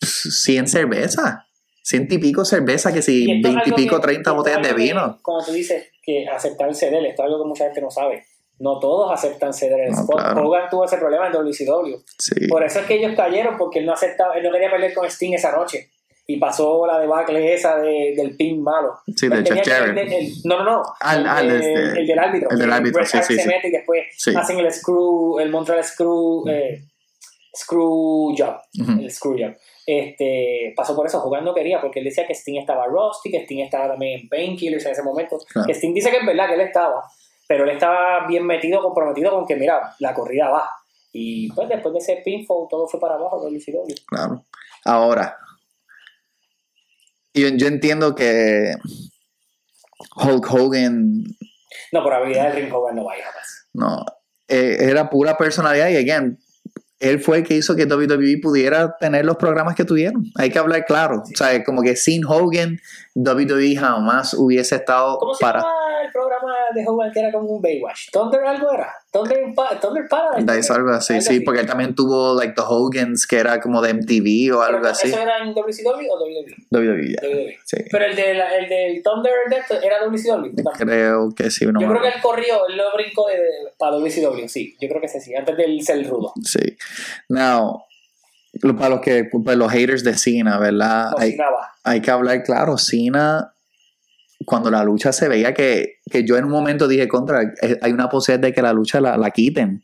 100 0.00 0.66
cervezas, 0.68 1.36
100 1.82 2.08
y 2.10 2.18
pico 2.18 2.44
cervezas, 2.44 2.92
que 2.92 3.02
si 3.02 3.30
esto 3.30 3.48
es 3.48 3.54
20 3.54 3.70
y 3.70 3.72
pico, 3.72 3.96
que- 3.96 4.02
30 4.02 4.20
esto 4.20 4.30
es 4.30 4.36
botellas 4.36 4.62
de 4.62 4.68
algo 4.68 4.76
que, 4.78 4.82
vino. 4.82 5.18
Como 5.22 5.44
tú 5.44 5.52
dices, 5.52 5.86
que 6.02 6.26
aceptar 6.28 6.68
el 6.68 6.74
ceder, 6.74 7.04
esto 7.06 7.22
es 7.22 7.26
algo 7.26 7.42
que 7.44 7.48
mucha 7.48 7.64
gente 7.64 7.80
no 7.80 7.90
sabe. 7.90 8.26
No 8.58 8.78
todos 8.78 9.10
aceptan 9.12 9.52
ceder 9.52 9.80
el 9.88 9.90
No, 9.92 10.00
spot. 10.00 10.16
claro. 10.20 10.46
Hogan 10.48 10.70
tuvo 10.70 10.84
ese 10.84 10.96
problema 10.98 11.26
en 11.26 11.32
WCW. 11.32 11.96
Sí. 12.18 12.46
Por 12.48 12.62
eso 12.64 12.80
es 12.80 12.86
que 12.86 12.94
ellos 12.94 13.12
cayeron, 13.16 13.56
porque 13.58 13.80
él 13.80 13.86
no 13.86 13.92
aceptaba, 13.92 14.34
él 14.36 14.44
no 14.44 14.52
quería 14.52 14.70
pelear 14.70 14.94
con 14.94 15.04
Sting 15.06 15.32
esa 15.34 15.52
noche. 15.52 15.90
Y 16.26 16.38
pasó 16.38 16.86
la 16.86 16.98
debacle 17.00 17.52
esa 17.52 17.76
de, 17.76 18.14
del 18.16 18.34
pin 18.36 18.62
malo. 18.62 18.94
Sí, 19.14 19.28
de 19.28 19.44
Jeff 19.44 19.66
Jarrett. 19.68 19.98
el 19.98 20.08
de- 20.08 20.18
el- 20.18 20.32
no, 20.44 20.58
no, 20.58 20.64
no. 20.64 20.82
Ah, 21.00 21.40
el, 21.42 22.06
del 22.06 22.18
árbitro. 22.18 22.48
el 22.50 22.58
del 22.58 22.72
árbitro, 22.72 23.04
sí, 23.04 23.18
sí, 23.22 23.36
se 23.36 23.46
mete 23.46 23.68
y 23.68 23.72
después 23.72 24.06
hacen 24.34 24.58
el 24.58 24.72
screw, 24.72 25.38
el 25.40 25.50
Montreal 25.50 25.84
screw, 25.84 26.44
eh, 26.48 26.82
screw 27.54 28.34
job. 28.36 28.56
El 29.00 29.10
screw 29.10 29.36
job. 29.38 29.54
Este, 29.86 30.72
pasó 30.74 30.96
por 30.96 31.06
eso, 31.06 31.22
Hogan 31.22 31.44
no 31.44 31.52
quería, 31.54 31.80
porque 31.80 31.98
él 31.98 32.06
decía 32.06 32.26
que 32.26 32.32
Sting 32.34 32.58
estaba 32.58 32.86
rusty, 32.86 33.30
que 33.30 33.42
Sting 33.44 33.60
estaba 33.62 33.88
también 33.88 34.20
en 34.20 34.28
painkillers 34.28 34.86
en 34.86 34.92
ese 34.92 35.02
momento. 35.02 35.38
Claro. 35.52 35.66
Que 35.66 35.74
Sting 35.74 35.92
dice 35.92 36.10
que 36.10 36.18
es 36.18 36.26
verdad 36.26 36.48
que 36.48 36.54
él 36.54 36.60
estaba, 36.62 37.04
pero 37.48 37.64
él 37.64 37.70
estaba 37.70 38.26
bien 38.26 38.46
metido, 38.46 38.82
comprometido 38.82 39.30
con 39.30 39.46
que, 39.46 39.56
mira, 39.56 39.94
la 39.98 40.14
corrida 40.14 40.48
va. 40.48 40.70
Y 41.12 41.52
pues 41.52 41.68
después 41.68 41.92
de 41.92 42.00
ese 42.00 42.22
pinfall, 42.24 42.66
todo 42.68 42.88
fue 42.88 43.00
para 43.00 43.14
abajo, 43.14 43.40
WCW. 43.40 43.94
Claro. 44.06 44.44
Ahora, 44.84 45.38
yo, 47.32 47.48
yo 47.48 47.66
entiendo 47.66 48.14
que 48.14 48.74
Hulk 50.16 50.52
Hogan 50.52 51.24
No, 51.92 52.02
por 52.02 52.12
habilidad 52.12 52.52
del 52.52 52.62
ring 52.62 52.74
Hogan 52.74 52.96
no 52.96 53.04
va 53.04 53.14
a 53.14 53.18
ir 53.18 53.24
jamás. 53.24 53.68
no 53.72 54.04
eh, 54.46 54.76
era 54.80 55.08
pura 55.08 55.36
personalidad 55.38 55.88
y 55.88 55.96
again 55.96 56.38
él 57.00 57.20
fue 57.20 57.38
el 57.38 57.44
que 57.44 57.54
hizo 57.54 57.76
que 57.76 57.84
WWE 57.84 58.38
pudiera 58.42 58.96
tener 58.98 59.26
los 59.26 59.36
programas 59.36 59.74
que 59.74 59.84
tuvieron. 59.84 60.24
Hay 60.36 60.50
que 60.50 60.58
hablar 60.58 60.86
claro. 60.86 61.22
O 61.22 61.36
sea, 61.36 61.62
como 61.62 61.82
que 61.82 61.96
sin 61.96 62.24
Hogan, 62.24 62.80
WWE 63.14 63.76
jamás 63.76 64.32
hubiese 64.32 64.76
estado 64.76 65.18
¿Cómo 65.18 65.34
se 65.34 65.44
para 65.44 65.60
llama 65.60 65.74
el 66.02 66.12
programa 66.12 66.33
de 66.74 66.84
Hogan 66.86 67.12
que 67.12 67.20
era 67.20 67.32
como 67.32 67.48
un 67.48 67.62
Baywatch? 67.62 68.10
¿Thunder 68.12 68.44
algo 68.44 68.72
era? 68.72 68.92
¿Thunder, 69.12 69.38
Thunder 69.80 70.04
Paradise? 70.08 70.72
Algo 70.72 70.90
así, 70.90 71.20
sí, 71.20 71.40
porque 71.40 71.60
él 71.60 71.66
también 71.66 71.94
tuvo 71.94 72.34
like 72.34 72.54
The 72.54 72.62
Hogans, 72.66 73.26
que 73.26 73.36
era 73.38 73.60
como 73.60 73.80
de 73.80 73.94
MTV 73.94 74.56
o 74.56 74.62
algo 74.62 74.78
Pero, 74.80 74.90
así. 74.90 75.08
¿Eso 75.08 75.20
era 75.20 75.38
en 75.38 75.54
WCW 75.54 76.10
o 76.10 76.24
WWE? 76.24 76.56
WWE, 76.70 77.12
ya. 77.12 77.28
WWE. 77.28 77.56
sí. 77.64 77.76
Pero 77.90 78.04
el, 78.06 78.16
de 78.16 78.34
la- 78.34 78.56
el 78.56 78.68
del 78.68 79.02
Thunder 79.02 79.32
de 79.48 79.86
era 79.86 80.04
WCW. 80.04 80.54
también. 80.54 80.64
Creo 80.76 81.34
que 81.34 81.50
sí, 81.50 81.64
no 81.66 81.80
yo 81.80 81.88
creo 81.88 82.02
que 82.02 82.08
él 82.08 82.14
corrió, 82.22 82.66
él 82.68 82.76
lo 82.76 82.92
brincó 82.94 83.28
de, 83.28 83.36
de- 83.36 83.48
para 83.78 83.96
WCW, 83.96 84.48
sí. 84.48 84.76
Yo 84.80 84.88
creo 84.88 85.00
que 85.00 85.08
sí, 85.08 85.20
sí, 85.20 85.34
antes 85.34 85.56
del 85.56 85.80
ser 85.82 86.06
rudo. 86.08 86.32
Sí. 86.42 86.76
Now, 87.28 87.82
para 88.78 88.88
los 88.90 89.00
que 89.00 89.28
para 89.44 89.56
los 89.56 89.72
haters 89.72 90.04
de 90.04 90.14
Cena, 90.16 90.58
¿verdad? 90.58 91.12
Hay, 91.18 91.36
hay 91.82 92.00
que 92.00 92.10
hablar 92.10 92.42
claro, 92.42 92.78
Cena 92.78 93.53
cuando 94.44 94.70
la 94.70 94.84
lucha 94.84 95.12
se 95.12 95.28
veía 95.28 95.54
que, 95.54 96.00
que 96.10 96.24
yo 96.24 96.36
en 96.36 96.44
un 96.44 96.50
momento 96.50 96.88
dije 96.88 97.08
contra, 97.08 97.42
eh, 97.42 97.78
hay 97.80 97.92
una 97.92 98.08
posibilidad 98.08 98.48
de 98.48 98.52
que 98.52 98.62
la 98.62 98.72
lucha 98.72 99.00
la, 99.00 99.16
la 99.16 99.30
quiten. 99.30 99.82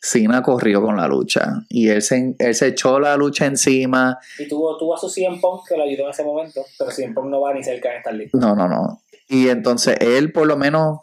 Cena 0.00 0.42
corrió 0.42 0.82
con 0.82 0.98
la 0.98 1.08
lucha 1.08 1.62
y 1.70 1.88
él 1.88 2.02
se, 2.02 2.34
él 2.38 2.54
se 2.54 2.68
echó 2.68 3.00
la 3.00 3.16
lucha 3.16 3.46
encima. 3.46 4.18
Y 4.38 4.46
tuvo, 4.46 4.76
tuvo 4.76 4.94
a 4.94 4.98
su 4.98 5.08
CM 5.08 5.40
Punk 5.40 5.66
que 5.66 5.76
lo 5.78 5.84
ayudó 5.84 6.04
en 6.04 6.10
ese 6.10 6.24
momento, 6.24 6.62
pero 6.78 6.90
CM 6.90 7.14
Punk 7.14 7.26
no 7.30 7.40
va 7.40 7.54
ni 7.54 7.64
cerca 7.64 7.88
de 7.88 7.96
estar 7.96 8.14
listo. 8.14 8.36
No, 8.36 8.54
no, 8.54 8.68
no. 8.68 9.00
Y 9.28 9.48
entonces 9.48 9.96
él 10.00 10.30
por 10.32 10.46
lo 10.46 10.58
menos 10.58 10.98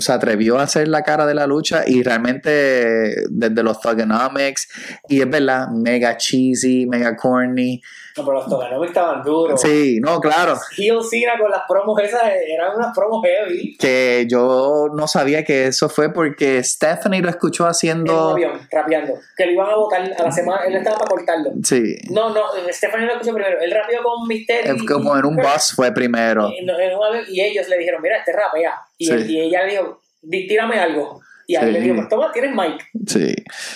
se 0.00 0.12
atrevió 0.12 0.58
a 0.58 0.62
hacer 0.62 0.88
la 0.88 1.02
cara 1.02 1.26
de 1.26 1.34
la 1.34 1.46
lucha 1.46 1.84
y 1.86 2.02
realmente 2.02 3.28
desde 3.28 3.62
los 3.62 3.80
Thugonomics, 3.80 4.68
y 5.08 5.20
es 5.20 5.28
verdad, 5.28 5.68
mega 5.68 6.16
cheesy, 6.16 6.86
mega 6.86 7.16
corny. 7.16 7.82
No, 8.20 8.26
pero 8.26 8.38
los 8.38 8.48
Toganomics 8.48 8.90
estaban 8.90 9.22
duros. 9.22 9.60
Sí, 9.60 9.98
no, 10.00 10.20
claro. 10.20 10.54
Heel 10.76 10.98
Cena 11.08 11.32
con 11.38 11.50
las 11.50 11.62
promos 11.68 12.00
esas 12.02 12.22
eran 12.24 12.76
unas 12.76 12.94
promos 12.94 13.24
heavy. 13.24 13.76
Que 13.76 14.26
yo 14.28 14.88
no 14.94 15.06
sabía 15.08 15.44
que 15.44 15.66
eso 15.66 15.88
fue 15.88 16.12
porque 16.12 16.62
Stephanie 16.62 17.22
lo 17.22 17.30
escuchó 17.30 17.62
En 17.62 17.66
un 17.66 17.70
haciendo. 17.70 18.30
avión, 18.30 18.52
rapeando. 18.70 19.14
Que 19.36 19.46
lo 19.46 19.52
iban 19.52 19.70
a 19.70 19.76
votar 19.76 20.02
a 20.18 20.22
la 20.22 20.32
semana, 20.32 20.64
él 20.66 20.76
estaba 20.76 20.98
para 20.98 21.08
cortarlo. 21.10 21.50
Sí, 21.64 21.96
No, 22.10 22.30
no, 22.34 22.42
Stephanie 22.70 23.06
lo 23.06 23.12
escuchó 23.12 23.34
primero. 23.34 23.60
Él 23.60 23.70
rapeó 23.70 24.02
con 24.02 24.28
Mysterio. 24.28 24.74
es 24.74 24.82
como 24.84 25.16
en 25.16 25.24
un 25.24 25.36
bus 25.36 25.72
fue 25.74 25.92
primero. 25.92 26.50
Y, 26.50 26.64
no, 26.64 26.78
en 26.78 26.94
un 26.96 27.04
avión, 27.04 27.24
y 27.28 27.40
ellos 27.40 27.68
le 27.68 27.78
dijeron, 27.78 28.02
mira, 28.02 28.18
este 28.18 28.32
rapea. 28.32 28.74
Y, 28.98 29.06
Sí. 29.06 29.12
él- 29.12 29.30
y 29.30 29.40
ella 29.40 29.64
le 29.64 29.72
dijo, 29.72 30.00
"Di- 30.22 30.46
tírame 30.46 30.78
algo. 30.78 31.20
Y 31.46 31.56
a 31.56 31.60
él 31.62 31.68
Sí. 31.68 31.72
le 31.72 31.80
dijo, 31.80 31.94
pues 31.96 32.08
toma, 32.08 32.30
tienes 32.32 32.52
mic. 32.54 32.86
Sí. 33.06 33.34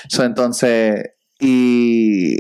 So, 0.09 0.23
entonces, 0.25 1.11
y 1.41 2.37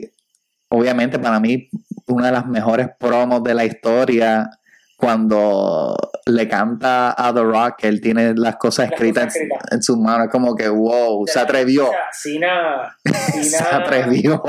obviamente 0.68 1.18
para 1.18 1.40
mí, 1.40 1.68
una 2.06 2.26
de 2.26 2.32
las 2.32 2.47
mejores 2.47 2.89
promos 2.98 3.43
de 3.43 3.55
la 3.55 3.64
historia, 3.64 4.51
cuando 4.97 5.94
le 6.26 6.48
canta 6.48 7.14
a 7.16 7.32
The 7.35 7.43
Rock, 7.43 7.85
él 7.85 8.01
tiene 8.01 8.32
las 8.35 8.56
cosas 8.56 8.86
Las 8.86 8.93
escritas 8.94 9.24
cosas 9.35 9.43
en, 9.43 9.48
en 9.76 9.82
sus 9.82 9.98
manos, 9.98 10.28
como 10.31 10.55
que 10.55 10.68
wow, 10.68 11.26
se 11.26 11.39
atrevió. 11.40 11.89
Sea, 11.89 11.98
Cena, 12.12 12.97
Se 13.43 13.59
atrevió. 13.62 14.43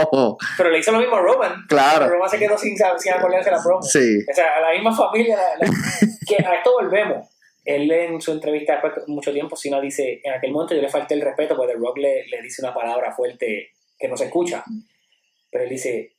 Pero 0.58 0.70
le 0.70 0.80
hizo 0.80 0.92
lo 0.92 1.00
mismo 1.00 1.16
a 1.16 1.20
Roman. 1.22 1.66
Claro. 1.68 2.08
Roman 2.10 2.30
se 2.30 2.38
quedó 2.40 2.58
sin, 2.58 2.76
sin 2.78 3.14
acordarse 3.14 3.52
la 3.52 3.62
promo. 3.62 3.82
Sí, 3.82 4.20
O 4.32 4.34
sea, 4.34 4.46
a 4.58 4.62
la 4.62 4.72
misma 4.74 4.96
familia. 4.96 5.36
la- 5.60 5.68
la- 5.68 5.74
que 6.28 6.36
a 6.46 6.54
esto 6.56 6.72
volvemos. 6.80 7.28
Él 7.66 7.92
en 7.92 8.22
su 8.22 8.32
entrevista 8.32 8.74
después 8.74 8.94
de 8.96 9.02
mucho 9.12 9.34
tiempo, 9.34 9.56
Cena 9.56 9.82
dice, 9.82 10.22
en 10.24 10.34
aquel 10.34 10.52
momento 10.52 10.76
yo 10.76 10.82
le 10.82 10.90
falté 10.90 11.16
el 11.16 11.22
respeto 11.22 11.56
porque 11.58 11.74
The 11.74 11.80
Rock 11.80 11.98
le, 11.98 12.28
le 12.28 12.42
dice 12.44 12.62
una 12.62 12.74
palabra 12.74 13.12
fuerte 13.12 13.72
que 13.98 14.08
no 14.08 14.16
se 14.16 14.26
escucha. 14.26 14.64
Pero 15.52 15.64
él 15.64 15.70
dice, 15.70 16.15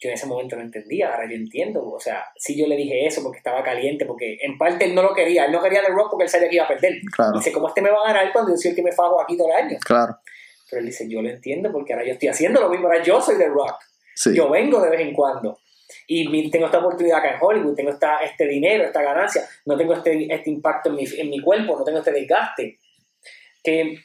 yo 0.00 0.08
en 0.10 0.14
ese 0.14 0.26
momento 0.26 0.56
no 0.56 0.62
entendía, 0.62 1.10
ahora 1.12 1.28
yo 1.28 1.36
entiendo. 1.36 1.86
O 1.88 2.00
sea, 2.00 2.24
sí 2.36 2.56
yo 2.58 2.66
le 2.66 2.76
dije 2.76 3.06
eso 3.06 3.22
porque 3.22 3.38
estaba 3.38 3.62
caliente, 3.62 4.04
porque 4.04 4.38
en 4.42 4.58
parte 4.58 4.84
él 4.84 4.94
no 4.94 5.02
lo 5.02 5.14
quería. 5.14 5.46
Él 5.46 5.52
no 5.52 5.62
quería 5.62 5.82
The 5.82 5.92
Rock 5.92 6.10
porque 6.10 6.24
él 6.24 6.30
sabía 6.30 6.48
que 6.48 6.56
iba 6.56 6.64
a 6.64 6.68
perder. 6.68 7.00
claro, 7.14 7.38
Dice, 7.38 7.52
¿cómo 7.52 7.68
este 7.68 7.80
me 7.82 7.90
va 7.90 8.02
a 8.02 8.12
ganar 8.12 8.32
cuando 8.32 8.52
yo 8.52 8.56
soy 8.56 8.70
el 8.70 8.76
que 8.76 8.82
me 8.82 8.92
fajo 8.92 9.20
aquí 9.20 9.36
todo 9.36 9.48
el 9.48 9.64
año? 9.64 9.78
claro. 9.84 10.18
Pero 10.68 10.80
él 10.80 10.86
dice, 10.86 11.08
yo 11.08 11.22
lo 11.22 11.28
entiendo 11.28 11.70
porque 11.70 11.92
ahora 11.92 12.04
yo 12.04 12.14
estoy 12.14 12.28
haciendo 12.28 12.60
lo 12.60 12.68
mismo, 12.68 12.88
ahora 12.88 13.00
yo 13.00 13.20
soy 13.20 13.38
The 13.38 13.46
Rock. 13.46 13.76
Sí. 14.16 14.34
Yo 14.34 14.50
vengo 14.50 14.80
de 14.80 14.90
vez 14.90 15.00
en 15.00 15.12
cuando. 15.12 15.60
Y 16.08 16.50
tengo 16.50 16.66
esta 16.66 16.78
oportunidad 16.78 17.18
acá 17.18 17.34
en 17.34 17.38
Hollywood, 17.40 17.76
tengo 17.76 17.90
esta, 17.90 18.18
este 18.18 18.46
dinero, 18.48 18.84
esta 18.84 19.00
ganancia, 19.00 19.48
no 19.64 19.76
tengo 19.76 19.94
este, 19.94 20.26
este 20.34 20.50
impacto 20.50 20.88
en 20.88 20.96
mi, 20.96 21.04
en 21.04 21.30
mi 21.30 21.40
cuerpo, 21.40 21.78
no 21.78 21.84
tengo 21.84 21.98
este 21.98 22.10
desgaste. 22.10 22.80
Que 23.62 23.96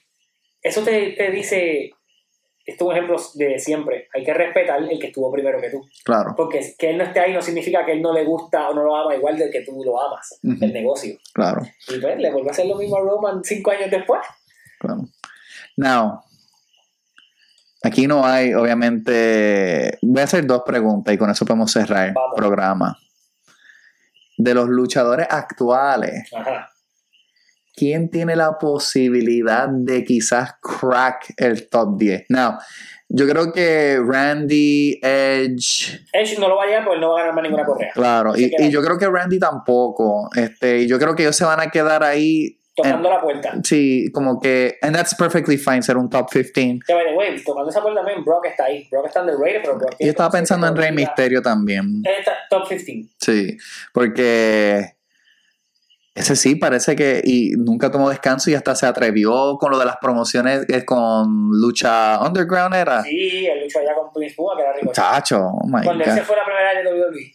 eso 0.61 0.83
te, 0.83 1.13
te 1.13 1.31
dice, 1.31 1.91
esto 2.65 2.85
es 2.85 2.87
un 2.89 2.91
ejemplo 2.93 3.17
de 3.35 3.59
siempre, 3.59 4.07
hay 4.13 4.23
que 4.23 4.33
respetar 4.33 4.81
el 4.83 4.99
que 4.99 5.07
estuvo 5.07 5.31
primero 5.31 5.59
que 5.59 5.69
tú. 5.69 5.85
Claro, 6.03 6.33
Porque 6.37 6.75
que 6.77 6.91
él 6.91 6.97
no 6.97 7.03
esté 7.03 7.19
ahí 7.19 7.33
no 7.33 7.41
significa 7.41 7.85
que 7.85 7.93
él 7.93 8.01
no 8.01 8.13
le 8.13 8.23
gusta 8.23 8.69
o 8.69 8.73
no 8.73 8.83
lo 8.83 8.95
ama 8.95 9.15
igual 9.15 9.37
del 9.37 9.51
que 9.51 9.61
tú 9.61 9.81
lo 9.83 9.99
amas, 10.01 10.39
Ujú. 10.43 10.57
el 10.63 10.71
negocio. 10.73 11.17
claro, 11.33 11.61
Y 11.89 11.99
pues 11.99 12.17
le 12.17 12.31
vuelve 12.31 12.49
a 12.49 12.51
hacer 12.51 12.65
lo 12.67 12.75
mismo 12.75 12.97
a 12.97 13.01
Roman 13.01 13.43
cinco 13.43 13.71
años 13.71 13.89
después. 13.91 14.21
claro. 14.79 15.05
Now, 15.77 16.21
aquí 17.83 18.05
no 18.07 18.25
hay, 18.25 18.53
obviamente, 18.53 19.97
voy 20.01 20.21
a 20.21 20.25
hacer 20.25 20.45
dos 20.45 20.63
preguntas 20.65 21.13
y 21.13 21.17
con 21.17 21.29
eso 21.29 21.45
podemos 21.45 21.71
cerrar 21.71 22.09
el 22.09 22.13
programa. 22.35 22.97
De 24.37 24.53
los 24.55 24.67
luchadores 24.69 25.27
actuales, 25.29 26.31
Ajá. 26.33 26.70
¿Quién 27.81 28.11
tiene 28.11 28.35
la 28.35 28.59
posibilidad 28.59 29.67
de 29.67 30.03
quizás 30.03 30.53
crack 30.61 31.33
el 31.35 31.67
top 31.67 31.97
10? 31.97 32.25
Now, 32.29 32.59
yo 33.09 33.27
creo 33.27 33.51
que 33.51 33.99
Randy, 33.99 34.99
Edge, 35.01 35.99
Edge 36.13 36.37
no 36.37 36.47
lo 36.47 36.57
va 36.57 36.65
a 36.65 36.67
llegar 36.67 36.83
porque 36.83 36.97
él 36.97 37.01
no 37.01 37.13
va 37.13 37.15
a 37.15 37.19
ganar 37.21 37.35
más 37.35 37.43
ninguna 37.43 37.65
correa. 37.65 37.89
claro, 37.95 38.37
y, 38.37 38.69
yo 38.69 38.83
creo 38.83 38.99
que 38.99 39.09
Randy 39.09 39.39
tampoco. 39.39 40.29
Este, 40.35 40.81
y 40.81 40.87
yo 40.87 40.99
creo 40.99 41.15
que 41.15 41.23
ellos 41.23 41.35
se 41.35 41.43
van 41.43 41.59
a 41.59 41.71
quedar 41.71 42.03
ahí. 42.03 42.59
Tocando 42.75 43.09
la 43.09 43.19
puerta. 43.19 43.51
Sí, 43.63 44.11
como 44.13 44.39
que, 44.39 44.77
and 44.83 44.95
that's 44.95 45.15
perfectly 45.15 45.57
fine 45.57 45.81
ser 45.81 45.97
un 45.97 46.07
top 46.07 46.29
15. 46.29 46.81
Que 46.85 46.93
by 46.93 47.05
the 47.05 47.15
way, 47.15 47.43
tocando 47.43 47.71
esa 47.71 47.81
puerta 47.81 48.01
también, 48.01 48.23
Brock 48.23 48.45
está 48.45 48.65
ahí. 48.65 48.87
Brock 48.91 49.07
está 49.07 49.21
underrated, 49.21 49.61
pero 49.63 49.79
Brock 49.79 49.95
Yo 49.99 50.07
estaba 50.07 50.29
pensando 50.29 50.67
en 50.67 50.75
Rey. 50.75 50.91
Misterio 50.91 51.41
también. 51.41 52.03
Está 52.05 52.33
top 52.47 52.67
15. 52.69 53.09
Sí, 53.17 53.57
porque 53.91 55.00
ese 56.13 56.35
sí 56.35 56.55
parece 56.55 56.95
que 56.95 57.21
y 57.23 57.51
nunca 57.57 57.89
tomó 57.89 58.09
descanso 58.09 58.49
y 58.51 58.55
hasta 58.55 58.75
se 58.75 58.85
atrevió 58.85 59.57
con 59.59 59.71
lo 59.71 59.79
de 59.79 59.85
las 59.85 59.97
promociones 59.97 60.65
eh, 60.69 60.83
con 60.83 61.49
lucha 61.51 62.19
underground 62.21 62.75
era. 62.75 63.01
Sí, 63.03 63.45
él 63.47 63.63
luchó 63.63 63.79
allá 63.79 63.95
con 63.95 64.11
Prince 64.13 64.35
Puma, 64.35 64.55
que 64.57 64.63
era 64.63 64.73
rico. 64.73 64.91
Chacho, 64.91 65.39
oh 65.39 65.65
my 65.67 65.83
Cuando 65.83 66.03
god. 66.03 66.17
fue 66.23 66.35
la 66.35 66.45
primera 66.45 66.73
vez 66.73 66.83
de 66.83 66.91
WWE. 67.01 67.33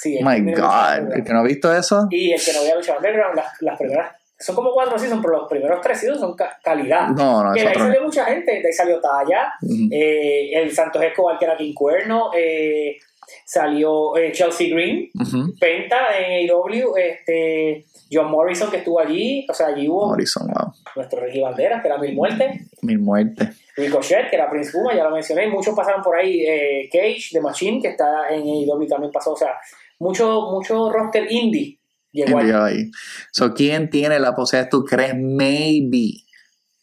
Sí, 0.00 0.18
él 0.18 0.24
My 0.24 0.52
god, 0.52 1.12
el 1.16 1.24
que 1.24 1.32
no 1.32 1.40
ha 1.40 1.42
visto 1.42 1.74
eso. 1.74 2.06
Y 2.10 2.32
el 2.32 2.40
que 2.40 2.52
no 2.52 2.60
había 2.60 2.76
luchado 2.76 2.98
underground, 2.98 3.34
las, 3.36 3.46
las 3.62 3.78
primeras. 3.78 4.12
Son 4.40 4.54
como 4.54 4.72
cuatro 4.72 4.96
seasons, 4.96 5.20
pero 5.20 5.38
los 5.40 5.48
primeros 5.48 5.80
tres 5.80 5.98
seasons 5.98 6.20
son 6.20 6.36
ca- 6.36 6.56
calidad. 6.62 7.08
No, 7.08 7.42
no, 7.42 7.52
que 7.52 7.62
de 7.62 7.68
ahí 7.68 7.74
salió 7.74 8.02
mucha 8.02 8.24
gente. 8.26 8.52
De 8.60 8.66
ahí 8.68 8.72
salió 8.72 9.00
Talla, 9.00 9.52
eh, 9.90 10.50
el 10.52 10.70
Santos 10.70 11.02
Escobar, 11.02 11.36
que 11.38 11.44
era 11.46 11.56
King 11.56 11.74
Cuerno, 11.74 12.30
eh, 12.36 12.98
salió 13.44 14.16
eh, 14.16 14.30
Chelsea 14.30 14.68
Green. 14.70 15.10
Penta 15.58 16.16
en 16.16 16.48
AEW, 16.48 16.96
este, 16.96 17.86
John 18.10 18.30
Morrison, 18.30 18.70
que 18.70 18.78
estuvo 18.78 19.00
allí. 19.00 19.46
O 19.48 19.54
sea, 19.54 19.68
allí 19.68 19.88
hubo 19.88 20.06
Morrison, 20.08 20.46
wow. 20.46 20.72
nuestro 20.96 21.20
Ricky 21.20 21.40
Banderas, 21.40 21.82
que 21.82 21.88
era 21.88 21.98
Mil 21.98 22.14
Muertes. 22.14 22.70
Mil 22.82 22.98
muertes. 22.98 23.48
Ricochet, 23.76 24.30
que 24.30 24.36
era 24.36 24.50
Prince 24.50 24.72
Puma, 24.72 24.94
ya 24.94 25.04
lo 25.04 25.10
mencioné, 25.10 25.46
muchos 25.48 25.74
pasaron 25.74 26.02
por 26.02 26.16
ahí, 26.16 26.40
eh, 26.40 26.88
Cage, 26.92 27.28
The 27.32 27.40
Machine, 27.40 27.80
que 27.80 27.88
está 27.88 28.28
en 28.30 28.42
AEW 28.42 28.88
también 28.88 29.12
pasó, 29.12 29.34
o 29.34 29.36
sea, 29.36 29.52
mucho, 30.00 30.50
mucho 30.50 30.90
roster 30.90 31.30
indie 31.30 31.78
llegó 32.12 32.38
ahí. 32.38 32.90
So, 33.32 33.54
¿quién 33.54 33.90
tiene 33.90 34.18
la 34.18 34.34
posibilidad, 34.34 34.70
tú 34.70 34.84
crees, 34.84 35.14
maybe, 35.16 36.24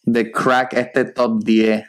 de 0.04 0.32
crack 0.32 0.74
este 0.74 1.06
top 1.06 1.44
10? 1.44 1.84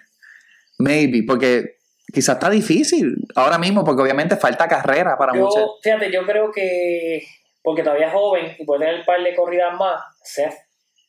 Maybe, 0.78 1.22
porque 1.26 1.76
quizás 2.12 2.36
está 2.36 2.50
difícil 2.50 3.16
ahora 3.34 3.58
mismo, 3.58 3.84
porque 3.84 4.02
obviamente 4.02 4.36
falta 4.36 4.68
carrera 4.68 5.16
para 5.18 5.32
muchos. 5.32 5.56
Yo, 5.56 5.78
fíjate, 5.82 6.12
yo 6.12 6.24
creo 6.24 6.52
que, 6.52 7.22
porque 7.66 7.82
todavía 7.82 8.06
es 8.06 8.12
joven 8.12 8.54
y 8.60 8.64
puede 8.64 8.84
tener 8.84 9.00
un 9.00 9.04
par 9.04 9.20
de 9.20 9.34
corridas 9.34 9.76
más, 9.76 10.00
Seth, 10.22 10.54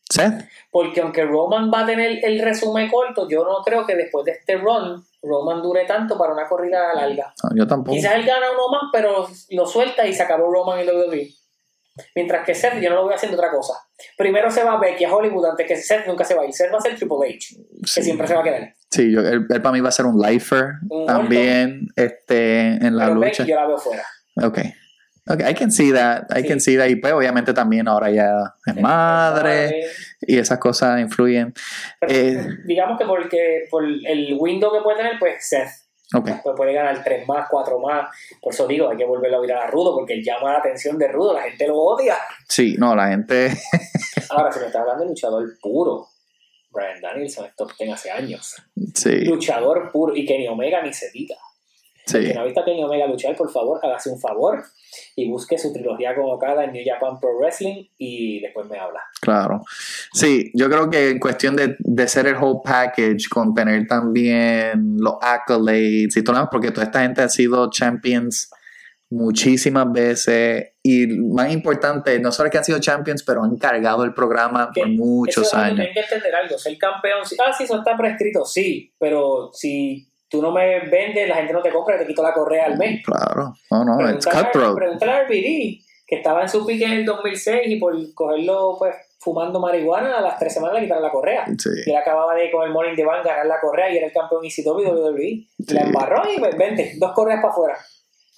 Seth, 0.10 0.34
porque 0.72 1.02
aunque 1.02 1.24
Roman 1.24 1.70
va 1.72 1.82
a 1.82 1.86
tener 1.86 2.18
el 2.26 2.42
resumen 2.42 2.90
corto, 2.90 3.30
yo 3.30 3.44
no 3.46 3.62
creo 3.64 3.86
que 3.86 3.96
después 3.96 4.26
de 4.26 4.32
este 4.32 4.56
run, 4.58 5.06
Roman 5.22 5.62
dure 5.62 5.86
tanto 5.86 6.18
para 6.18 6.34
una 6.34 6.48
corrida 6.48 6.96
larga. 6.96 7.32
No, 7.44 7.56
yo 7.56 7.68
tampoco. 7.68 7.96
Quizás 7.96 8.16
él 8.16 8.26
gana 8.26 8.48
uno 8.52 8.70
más, 8.72 8.90
pero 8.92 9.28
lo 9.52 9.68
suelta 9.68 10.08
y 10.08 10.14
se 10.16 10.24
acabó 10.24 10.52
Roman 10.52 10.80
en 10.80 10.88
WWE. 10.90 11.30
Mientras 12.16 12.44
que 12.44 12.56
Seth, 12.56 12.80
yo 12.82 12.90
no 12.90 12.96
lo 12.98 13.04
voy 13.04 13.14
haciendo 13.14 13.38
otra 13.38 13.52
cosa. 13.52 13.74
Primero 14.18 14.50
se 14.50 14.64
va 14.64 14.80
Becky 14.80 15.06
a 15.06 15.14
Hollywood 15.16 15.46
antes 15.52 15.68
que 15.68 15.76
Seth 15.76 16.08
nunca 16.08 16.24
se 16.24 16.34
va 16.34 16.42
a 16.42 16.46
ir. 16.46 16.54
Seth 16.54 16.74
va 16.74 16.78
a 16.80 16.82
ser 16.82 16.96
Triple 16.96 17.18
H, 17.36 17.56
que 17.56 17.88
Sí. 17.88 18.02
siempre 18.02 18.26
se 18.28 18.34
va 18.34 18.42
a 18.42 18.44
quedar. 18.44 18.74
Sí, 18.90 19.12
yo, 19.12 19.20
él, 19.22 19.46
él 19.48 19.62
para 19.62 19.74
mí 19.74 19.80
va 19.82 19.90
a 19.90 19.92
ser 19.92 20.06
un 20.08 20.20
lifer 20.20 20.66
Un 20.90 21.06
también 21.06 21.88
este, 21.96 22.68
en 22.84 22.96
la 22.98 23.04
Pero 23.06 23.16
lucha. 23.16 23.44
Becky 23.44 23.50
yo 23.52 23.56
la 23.56 23.68
veo 23.68 23.78
fuera. 23.78 24.04
Ok. 24.44 24.60
Ok, 25.30 25.42
I 25.50 25.54
can 25.54 25.72
see 25.72 25.92
that. 25.94 26.24
I 26.36 26.42
Sí. 26.42 26.48
can 26.48 26.60
see 26.60 26.78
that. 26.78 26.88
Y 26.88 26.96
pues 26.98 27.14
obviamente 27.14 27.54
también 27.54 27.88
ahora 27.88 28.10
ya 28.10 28.56
es 28.66 28.76
madre 28.76 29.82
y 30.22 30.38
esas 30.38 30.58
cosas 30.60 31.00
influyen. 31.00 31.54
Pero, 32.00 32.14
Eh. 32.14 32.48
digamos 32.66 32.98
que 32.98 33.06
porque 33.06 33.68
por 33.70 33.84
el 33.84 34.36
window 34.40 34.72
que 34.72 34.82
puede 34.82 34.98
tener, 34.98 35.14
pues 35.20 35.48
Seth 35.48 35.70
Ok. 36.14 36.30
pues 36.42 36.56
puede 36.56 36.72
ganar 36.74 37.04
tres 37.04 37.28
más, 37.28 37.48
cuatro 37.50 37.80
más. 37.80 38.08
Por 38.42 38.54
eso 38.54 38.66
digo, 38.68 38.90
hay 38.90 38.96
que 38.98 39.04
volverlo 39.06 39.38
a 39.38 39.42
virar 39.42 39.68
a 39.68 39.68
Rudo, 39.70 39.94
porque 39.94 40.14
él 40.14 40.24
llama 40.24 40.54
la 40.54 40.60
atención 40.60 40.98
de 40.98 41.08
Rudo, 41.10 41.34
la 41.34 41.42
gente 41.44 41.68
lo 41.68 41.76
odia. 41.78 42.16
Sí, 42.48 42.76
no, 42.80 42.96
la 42.96 43.10
gente. 43.10 43.50
Ahora, 44.30 44.52
si 44.52 44.60
me 44.62 44.68
está 44.68 44.80
hablando 44.80 45.04
de 45.04 45.10
luchador 45.10 45.46
puro, 45.62 46.08
Brian 46.72 47.02
Danielson 47.02 47.46
es 47.46 47.56
top 47.56 47.72
10 47.78 47.94
hace 47.94 48.12
años. 48.12 48.56
Sí, 48.94 49.26
Luchador 49.26 49.92
puro, 49.92 50.16
y 50.16 50.26
Kenny 50.26 50.48
Omega 50.48 50.82
ni 50.82 50.94
se 50.94 51.10
diga. 51.12 51.36
Sí. 52.08 52.20
Quien 52.20 52.36
no 52.36 52.42
ha 52.42 52.46
visto 52.46 52.62
a 52.62 52.66
Kenny 52.66 52.84
Omega 52.84 53.08
luchar, 53.08 53.36
por 53.36 53.52
favor, 53.52 53.80
hágase 53.84 54.10
un 54.10 54.20
favor 54.20 54.64
y 55.16 55.30
busque 55.30 55.58
su 55.58 55.72
trilogía 55.72 56.16
con 56.16 56.26
Okada 56.26 56.64
en 56.64 56.74
New 56.74 56.84
Japan 56.86 57.20
Pro 57.20 57.38
Wrestling 57.40 57.86
y 57.98 58.42
después 58.42 58.68
me 58.68 58.80
habla. 58.80 59.02
Claro. 59.22 59.64
Sí, 60.14 60.52
yo 60.54 60.70
creo 60.70 60.90
que 60.90 61.12
en 61.12 61.20
cuestión 61.20 61.56
de, 61.56 61.76
de 61.80 62.08
ser 62.08 62.28
el 62.28 62.36
whole 62.36 62.62
package, 62.64 63.30
con 63.30 63.54
tener 63.54 63.86
también 63.88 64.98
los 64.98 65.16
accolades 65.22 66.16
y 66.16 66.24
todo 66.24 66.48
porque 66.52 66.72
toda 66.72 66.86
esta 66.86 67.02
gente 67.02 67.22
ha 67.22 67.30
sido 67.30 67.70
champions 67.70 68.50
muchísimas 69.10 69.92
veces 69.92 70.74
y 70.84 71.08
más 71.08 71.52
importante, 71.52 72.20
no 72.20 72.32
solo 72.32 72.50
que 72.50 72.58
han 72.58 72.66
sido 72.66 72.80
champions, 72.80 73.24
pero 73.24 73.44
han 73.44 73.58
cargado 73.58 74.04
el 74.04 74.14
programa 74.14 74.70
Que 74.74 74.82
por 74.82 74.90
muchos 74.90 75.48
Eso 75.48 75.58
años. 75.58 75.76
Tienen 75.76 75.94
que 75.94 76.00
entender 76.02 76.36
algo, 76.36 76.58
ser 76.58 76.78
campeón, 76.78 77.20
ah, 77.22 77.54
sí, 77.58 77.64
eso 77.64 77.78
está 77.78 77.96
prescrito, 77.96 78.46
sí, 78.46 78.94
pero 79.00 79.52
si 79.54 80.07
tú 80.30 80.42
no 80.42 80.52
me 80.52 80.80
vendes, 80.90 81.28
la 81.28 81.36
gente 81.36 81.54
no 81.54 81.62
te 81.62 81.72
compra 81.72 81.98
te 81.98 82.06
quito 82.08 82.22
la 82.24 82.34
correa 82.34 82.66
al 82.66 82.78
mes. 82.78 83.04
Claro. 83.06 83.54
No, 83.72 83.84
no, 83.86 83.94
it's 84.12 84.26
Pregúntale 84.26 84.38
a- 84.40 84.44
cutthroat. 84.52 84.76
Pregúntale 84.76 85.12
a 85.12 85.24
RBD, 85.24 85.82
que 86.08 86.16
estaba 86.16 86.42
en 86.42 86.50
su 86.50 86.66
pique 86.66 86.86
en 86.86 86.92
el 86.94 87.06
2006 87.06 87.62
y 87.66 87.76
por 87.80 87.94
cogerlo 88.14 88.76
pues 88.78 88.96
fumando 89.20 89.60
marihuana, 89.60 90.20
a 90.20 90.22
las 90.22 90.38
tres 90.40 90.54
semanas 90.54 90.76
le 90.76 90.84
quitaron 90.84 91.04
la 91.04 91.12
correa. 91.12 91.46
Sí. 91.58 91.70
Y 91.86 91.90
él 91.90 91.98
acababa 91.98 92.34
de 92.36 92.50
con 92.52 92.64
el 92.66 92.72
Morning 92.72 92.96
de 92.96 93.04
Van 93.04 93.24
ganar 93.24 93.46
la 93.46 93.60
correa 93.60 93.90
y 93.92 93.98
era 93.98 94.08
el 94.08 94.14
campeón 94.14 94.46
ECW 94.46 94.80
y 94.80 94.86
WWE. 94.86 95.48
Sí. 95.68 95.74
La 95.74 95.82
embarró 95.82 96.22
y 96.34 96.40
pues, 96.40 96.56
vente, 96.58 96.94
dos 96.98 97.12
correas 97.14 97.42
para 97.42 97.52
afuera. 97.52 97.78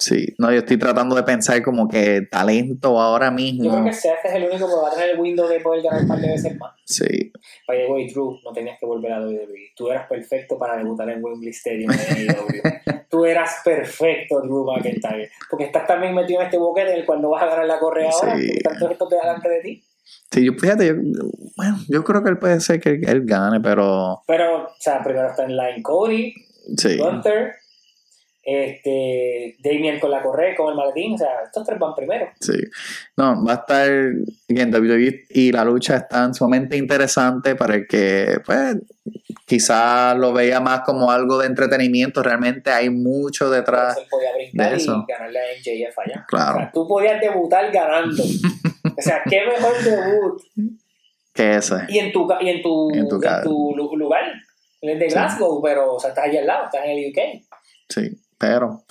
Sí, 0.00 0.34
no, 0.38 0.50
yo 0.50 0.60
estoy 0.60 0.78
tratando 0.78 1.14
de 1.14 1.22
pensar 1.24 1.62
como 1.62 1.86
que 1.86 2.22
talento 2.30 2.98
ahora 2.98 3.26
Yo 3.28 3.36
creo 3.36 3.52
mismo. 3.52 3.84
que 3.84 3.92
Seth 3.92 4.24
es 4.24 4.32
el 4.34 4.44
único 4.44 4.66
que 4.66 4.74
va 4.82 4.88
a 4.88 4.94
tener 4.94 5.10
el 5.10 5.20
window 5.20 5.46
de 5.46 5.60
poder 5.60 5.82
ganar 5.82 6.00
un 6.00 6.08
par 6.08 6.18
de 6.18 6.28
veces 6.28 6.56
más. 6.58 6.72
Sí, 6.86 7.30
By 7.68 7.76
the 7.78 7.92
way, 7.92 8.08
Drew, 8.10 8.38
no 8.42 8.50
tenías 8.52 8.78
que 8.80 8.86
volver 8.86 9.12
a 9.12 9.20
WWE. 9.20 9.72
Tú 9.76 9.90
eras 9.90 10.08
perfecto 10.08 10.58
para 10.58 10.78
debutar 10.78 11.08
en 11.10 11.22
Wembley 11.22 11.50
Stadium 11.50 11.90
en 11.92 12.30
AEW. 12.30 12.62
Tú 13.10 13.26
eras 13.26 13.56
perfecto, 13.62 14.40
Drew 14.40 14.64
McIntyre. 14.64 15.30
Porque 15.50 15.64
estás 15.66 15.86
también 15.86 16.14
metido 16.14 16.40
en 16.40 16.46
este 16.46 16.56
boquete 16.56 16.92
en 16.92 17.00
el 17.00 17.04
cual 17.06 17.20
no 17.20 17.28
vas 17.30 17.42
a 17.42 17.46
ganar 17.46 17.66
la 17.66 17.78
correa 17.78 18.08
ahora. 18.10 18.36
Sí. 18.38 18.46
Porque 18.46 18.56
están 18.56 18.78
todos 18.78 18.92
estos 18.92 19.10
de 19.10 19.16
delante 19.18 19.48
de 19.50 19.60
ti. 19.60 19.84
sí, 20.32 20.44
yo, 20.46 20.52
fíjate, 20.54 20.86
yo, 20.86 20.94
bueno, 21.58 21.76
yo 21.90 22.02
creo 22.04 22.22
que 22.24 22.30
él 22.30 22.38
puede 22.38 22.58
ser 22.60 22.80
que 22.80 23.00
él 23.06 23.22
gane, 23.26 23.60
pero 23.60 24.22
Pero, 24.26 24.64
o 24.64 24.70
sea, 24.78 25.02
primero 25.04 25.28
está 25.28 25.44
en 25.44 25.56
line 25.58 25.82
Cody, 25.82 26.32
sí, 26.78 26.96
Gunther, 26.96 27.52
este, 28.42 29.56
Damien 29.62 30.00
con 30.00 30.10
la 30.10 30.22
correa, 30.22 30.54
con 30.56 30.70
el 30.70 30.74
maletín. 30.76 31.14
O 31.14 31.18
sea, 31.18 31.28
estos 31.44 31.66
tres 31.66 31.78
van 31.78 31.94
primero. 31.94 32.28
sí. 32.40 32.52
No, 33.16 33.44
va 33.44 33.52
a 33.52 33.56
estar 33.56 33.88
en 33.88 34.74
WWE 34.74 35.24
y 35.30 35.52
la 35.52 35.64
lucha 35.64 35.96
está 35.96 36.32
sumamente 36.32 36.76
interesante 36.76 37.54
para 37.54 37.74
el 37.74 37.86
que, 37.86 38.38
pues, 38.46 38.76
quizás 39.46 40.16
lo 40.16 40.32
vea 40.32 40.60
más 40.60 40.80
como 40.82 41.10
algo 41.10 41.38
de 41.38 41.46
entretenimiento. 41.46 42.22
Realmente 42.22 42.70
hay 42.70 42.88
mucho 42.90 43.50
detrás. 43.50 43.98
Podía 44.10 44.32
brincar 44.34 44.70
de 44.70 44.76
eso. 44.76 45.04
y 45.06 45.12
ganarle 45.12 45.38
a 45.38 45.42
MJF 45.58 45.98
allá. 45.98 46.20
O 46.22 46.26
Claro, 46.28 46.58
sea, 46.58 46.70
tú 46.72 46.88
podías 46.88 47.20
debutar 47.20 47.70
ganando. 47.70 48.22
o 48.98 49.02
sea, 49.02 49.22
qué 49.28 49.40
mejor 49.44 49.82
debut. 49.84 50.42
que 51.34 51.56
ese. 51.56 51.74
Y 51.88 51.98
en 51.98 52.12
tu, 52.12 52.26
y 52.40 52.48
en 52.48 52.62
tu, 52.62 52.90
En 52.94 53.08
tu 53.08 53.18
en 53.92 53.98
lugar. 53.98 54.22
En 54.82 54.90
el 54.90 54.98
de 54.98 55.10
Sí. 55.10 55.14
Glasgow, 55.14 55.60
pero 55.62 55.94
o 55.96 56.00
sea, 56.00 56.08
estás 56.10 56.24
allá 56.24 56.40
al 56.40 56.46
lado, 56.46 56.64
estás 56.64 56.84
en 56.86 56.90
el 56.92 57.10
UK. 57.10 57.42
Sí, 57.90 58.18
pero 58.40 58.84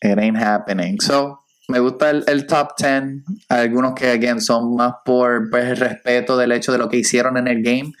it 0.00 0.18
ain't 0.18 0.38
happening. 0.38 0.98
So, 1.00 1.44
me 1.68 1.78
gusta 1.78 2.10
el, 2.10 2.24
el 2.26 2.46
top 2.46 2.70
10. 2.78 3.24
Algunos 3.50 3.94
que, 3.94 4.10
again, 4.10 4.40
son 4.40 4.74
más 4.74 4.94
por 5.04 5.50
pues, 5.50 5.66
el 5.66 5.76
respeto 5.76 6.36
del 6.36 6.52
hecho 6.52 6.72
de 6.72 6.78
lo 6.78 6.88
que 6.88 6.96
hicieron 6.96 7.36
en 7.36 7.46
el 7.46 7.62
game 7.62 7.92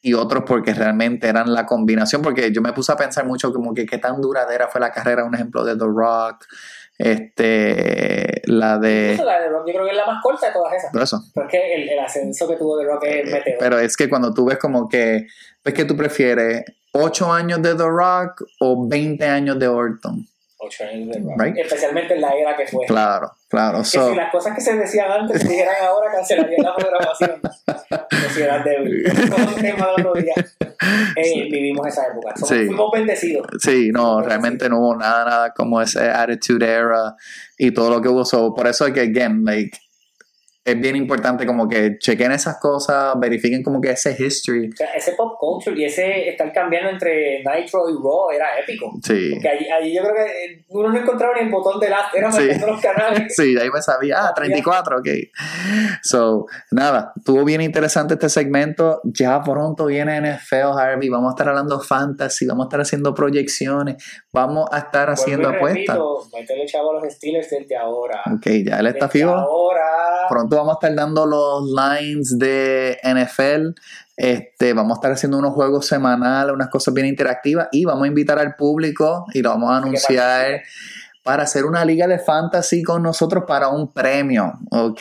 y 0.00 0.12
otros 0.12 0.44
porque 0.46 0.74
realmente 0.74 1.28
eran 1.28 1.52
la 1.52 1.64
combinación, 1.64 2.20
porque 2.20 2.52
yo 2.52 2.60
me 2.60 2.74
puse 2.74 2.92
a 2.92 2.96
pensar 2.96 3.24
mucho 3.24 3.52
como 3.52 3.72
que 3.72 3.86
qué 3.86 3.96
tan 3.96 4.20
duradera 4.20 4.68
fue 4.68 4.80
la 4.80 4.92
carrera, 4.92 5.24
un 5.24 5.34
ejemplo 5.34 5.64
de 5.64 5.76
The 5.76 5.86
Rock, 5.86 6.44
este, 6.98 8.42
la 8.44 8.78
de... 8.78 9.18
La 9.24 9.40
de 9.40 9.48
Rock, 9.48 9.66
yo 9.66 9.72
creo 9.72 9.84
que 9.86 9.92
es 9.92 9.96
la 9.96 10.06
más 10.06 10.22
corta 10.22 10.48
de 10.48 10.52
todas 10.52 10.74
esas. 10.74 10.92
Por 10.92 11.02
eso. 11.02 11.22
Porque 11.34 11.74
el, 11.74 11.88
el 11.88 11.98
ascenso 11.98 12.46
que 12.46 12.56
tuvo 12.56 12.78
The 12.78 12.84
Rock 12.84 13.04
es 13.04 13.32
meteoro. 13.32 13.58
Pero 13.58 13.78
es 13.78 13.96
que 13.96 14.10
cuando 14.10 14.34
tú 14.34 14.44
ves 14.44 14.58
como 14.58 14.90
que, 14.90 15.26
pues 15.62 15.74
que 15.74 15.86
tú 15.86 15.96
prefieres 15.96 16.64
8 16.92 17.32
años 17.32 17.62
de 17.62 17.74
The 17.74 17.88
Rock 17.88 18.44
o 18.60 18.86
20 18.86 19.24
años 19.24 19.58
de 19.58 19.68
Orton. 19.68 20.26
Rock. 20.70 21.40
Right. 21.40 21.56
Especialmente 21.58 22.14
en 22.14 22.20
la 22.20 22.30
era 22.30 22.56
que 22.56 22.66
fue. 22.66 22.86
Claro, 22.86 23.32
claro. 23.48 23.78
Que 23.78 23.84
So, 23.84 24.10
si 24.10 24.16
las 24.16 24.30
cosas 24.30 24.54
que 24.54 24.60
se 24.60 24.74
decían 24.76 25.10
antes 25.10 25.42
se 25.42 25.48
dijeran 25.48 25.74
ahora, 25.82 26.10
cancelarían 26.12 26.62
la 26.62 26.74
programación. 26.74 27.40
Eras 28.38 28.64
débil. 28.64 29.04
Un 29.54 29.54
tema 29.62 29.86
del 29.96 30.06
otro 30.06 30.14
día. 30.14 30.34
Eh, 31.16 31.48
vivimos 31.50 31.86
esa 31.86 32.06
época. 32.06 32.34
Somos, 32.36 32.48
Sí. 32.48 32.66
Fuimos 32.66 32.90
bendecidos. 32.92 33.46
Sí, 33.60 33.90
no, 33.92 34.20
realmente 34.22 34.68
no 34.68 34.78
hubo 34.80 34.96
nada, 34.96 35.24
nada 35.24 35.50
como 35.54 35.80
ese 35.80 36.08
Attitude 36.10 36.66
Era 36.66 37.14
y 37.58 37.70
todo 37.72 37.90
lo 37.90 38.00
que 38.00 38.08
hubo. 38.08 38.24
So, 38.24 38.54
por 38.54 38.66
eso 38.66 38.86
es 38.86 38.92
que, 38.92 39.00
again, 39.00 39.44
like, 39.44 39.78
es 40.64 40.80
bien 40.80 40.96
importante 40.96 41.44
como 41.44 41.68
que 41.68 41.98
chequen 41.98 42.32
esas 42.32 42.58
cosas, 42.58 43.14
verifiquen 43.20 43.62
como 43.62 43.80
que 43.80 43.90
ese 43.90 44.16
history. 44.18 44.70
O 44.72 44.76
sea, 44.76 44.94
ese 44.94 45.12
pop 45.12 45.36
culture 45.38 45.78
y 45.78 45.84
ese 45.84 46.28
estar 46.30 46.50
cambiando 46.52 46.90
entre 46.90 47.38
Nitro 47.44 47.88
y 47.90 47.92
Raw 47.94 48.30
era 48.34 48.58
épico. 48.58 48.90
Sí, 49.02 49.30
Porque 49.34 49.48
allí, 49.48 49.68
allí 49.68 49.94
yo 49.94 50.02
creo 50.02 50.14
que 50.14 50.22
eh, 50.22 50.64
uno 50.68 50.88
no 50.90 50.98
encontraba 50.98 51.34
ni 51.34 51.42
el 51.42 51.50
botón 51.50 51.78
de 51.80 51.90
last, 51.90 52.14
era 52.14 52.32
Sí. 52.32 52.48
los 52.66 52.80
canales. 52.80 53.34
sí, 53.36 53.54
ahí 53.58 53.68
me 53.70 53.82
sabía, 53.82 54.26
ah, 54.28 54.32
34, 54.34 54.98
ok. 54.98 55.08
So, 56.02 56.46
nada, 56.70 57.12
estuvo 57.16 57.44
bien 57.44 57.60
interesante 57.60 58.14
este 58.14 58.28
segmento. 58.28 59.00
Ya 59.04 59.42
pronto 59.42 59.86
viene 59.86 60.18
NFL, 60.20 60.78
Harvey. 60.78 61.08
Vamos 61.08 61.28
a 61.28 61.34
estar 61.34 61.48
hablando 61.48 61.80
fantasy, 61.80 62.46
vamos 62.46 62.64
a 62.64 62.68
estar 62.68 62.80
haciendo 62.80 63.14
proyecciones, 63.14 63.96
vamos 64.32 64.68
a 64.72 64.78
estar 64.78 65.10
haciendo 65.10 65.48
Vuelvo 65.50 65.66
apuestas. 65.68 65.98
métele 66.32 66.66
chavo 66.66 66.90
a 66.98 67.00
los 67.04 67.12
Steelers 67.12 67.50
desde 67.50 67.76
ahora. 67.76 68.22
Ok, 68.34 68.46
ya 68.66 68.78
él 68.78 68.86
está 68.86 69.08
fijo. 69.08 69.30
ahora. 69.30 69.82
Pronto 70.28 70.53
vamos 70.56 70.72
a 70.72 70.74
estar 70.74 70.94
dando 70.94 71.26
los 71.26 71.70
lines 71.70 72.38
de 72.38 72.98
NFL. 73.02 73.80
Este, 74.16 74.72
vamos 74.72 74.92
a 74.92 74.98
estar 74.98 75.12
haciendo 75.12 75.38
unos 75.38 75.54
juegos 75.54 75.86
semanales, 75.86 76.54
unas 76.54 76.68
cosas 76.68 76.94
bien 76.94 77.06
interactivas 77.06 77.68
y 77.72 77.84
vamos 77.84 78.04
a 78.04 78.06
invitar 78.06 78.38
al 78.38 78.54
público 78.54 79.26
y 79.32 79.42
lo 79.42 79.50
vamos 79.50 79.72
a 79.72 79.78
anunciar 79.78 80.62
para 81.24 81.44
hacer 81.44 81.64
una 81.64 81.84
liga 81.84 82.06
de 82.06 82.18
fantasy 82.18 82.82
con 82.82 83.02
nosotros 83.02 83.44
para 83.48 83.68
un 83.68 83.92
premio, 83.92 84.52
¿ok? 84.70 85.00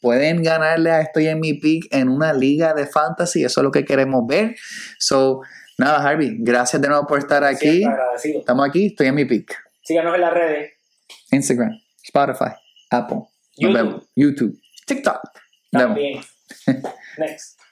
Pueden 0.00 0.42
ganarle 0.42 0.90
a 0.90 1.00
Estoy 1.00 1.28
en 1.28 1.38
mi 1.40 1.54
pick 1.54 1.86
en 1.94 2.08
una 2.08 2.32
liga 2.32 2.74
de 2.74 2.86
fantasy, 2.86 3.44
eso 3.44 3.60
es 3.60 3.64
lo 3.64 3.70
que 3.70 3.84
queremos 3.84 4.26
ver. 4.26 4.56
So, 4.98 5.42
nada, 5.78 6.06
Harvey, 6.06 6.36
gracias 6.40 6.82
de 6.82 6.88
nuevo 6.88 7.06
por 7.06 7.20
estar 7.20 7.44
aquí. 7.44 7.84
Estamos 8.22 8.68
aquí, 8.68 8.86
Estoy 8.86 9.06
en 9.06 9.14
mi 9.14 9.24
pick. 9.24 9.54
Síganos 9.82 10.14
en 10.16 10.20
las 10.22 10.34
redes. 10.34 10.72
Instagram, 11.30 11.78
Spotify, 12.02 12.52
Apple. 12.90 13.22
YouTube, 14.16 14.58
TikTok. 14.86 15.20
Nos 15.72 15.94
vemos. 15.94 16.26
También. 16.66 16.84
Next. 17.18 17.58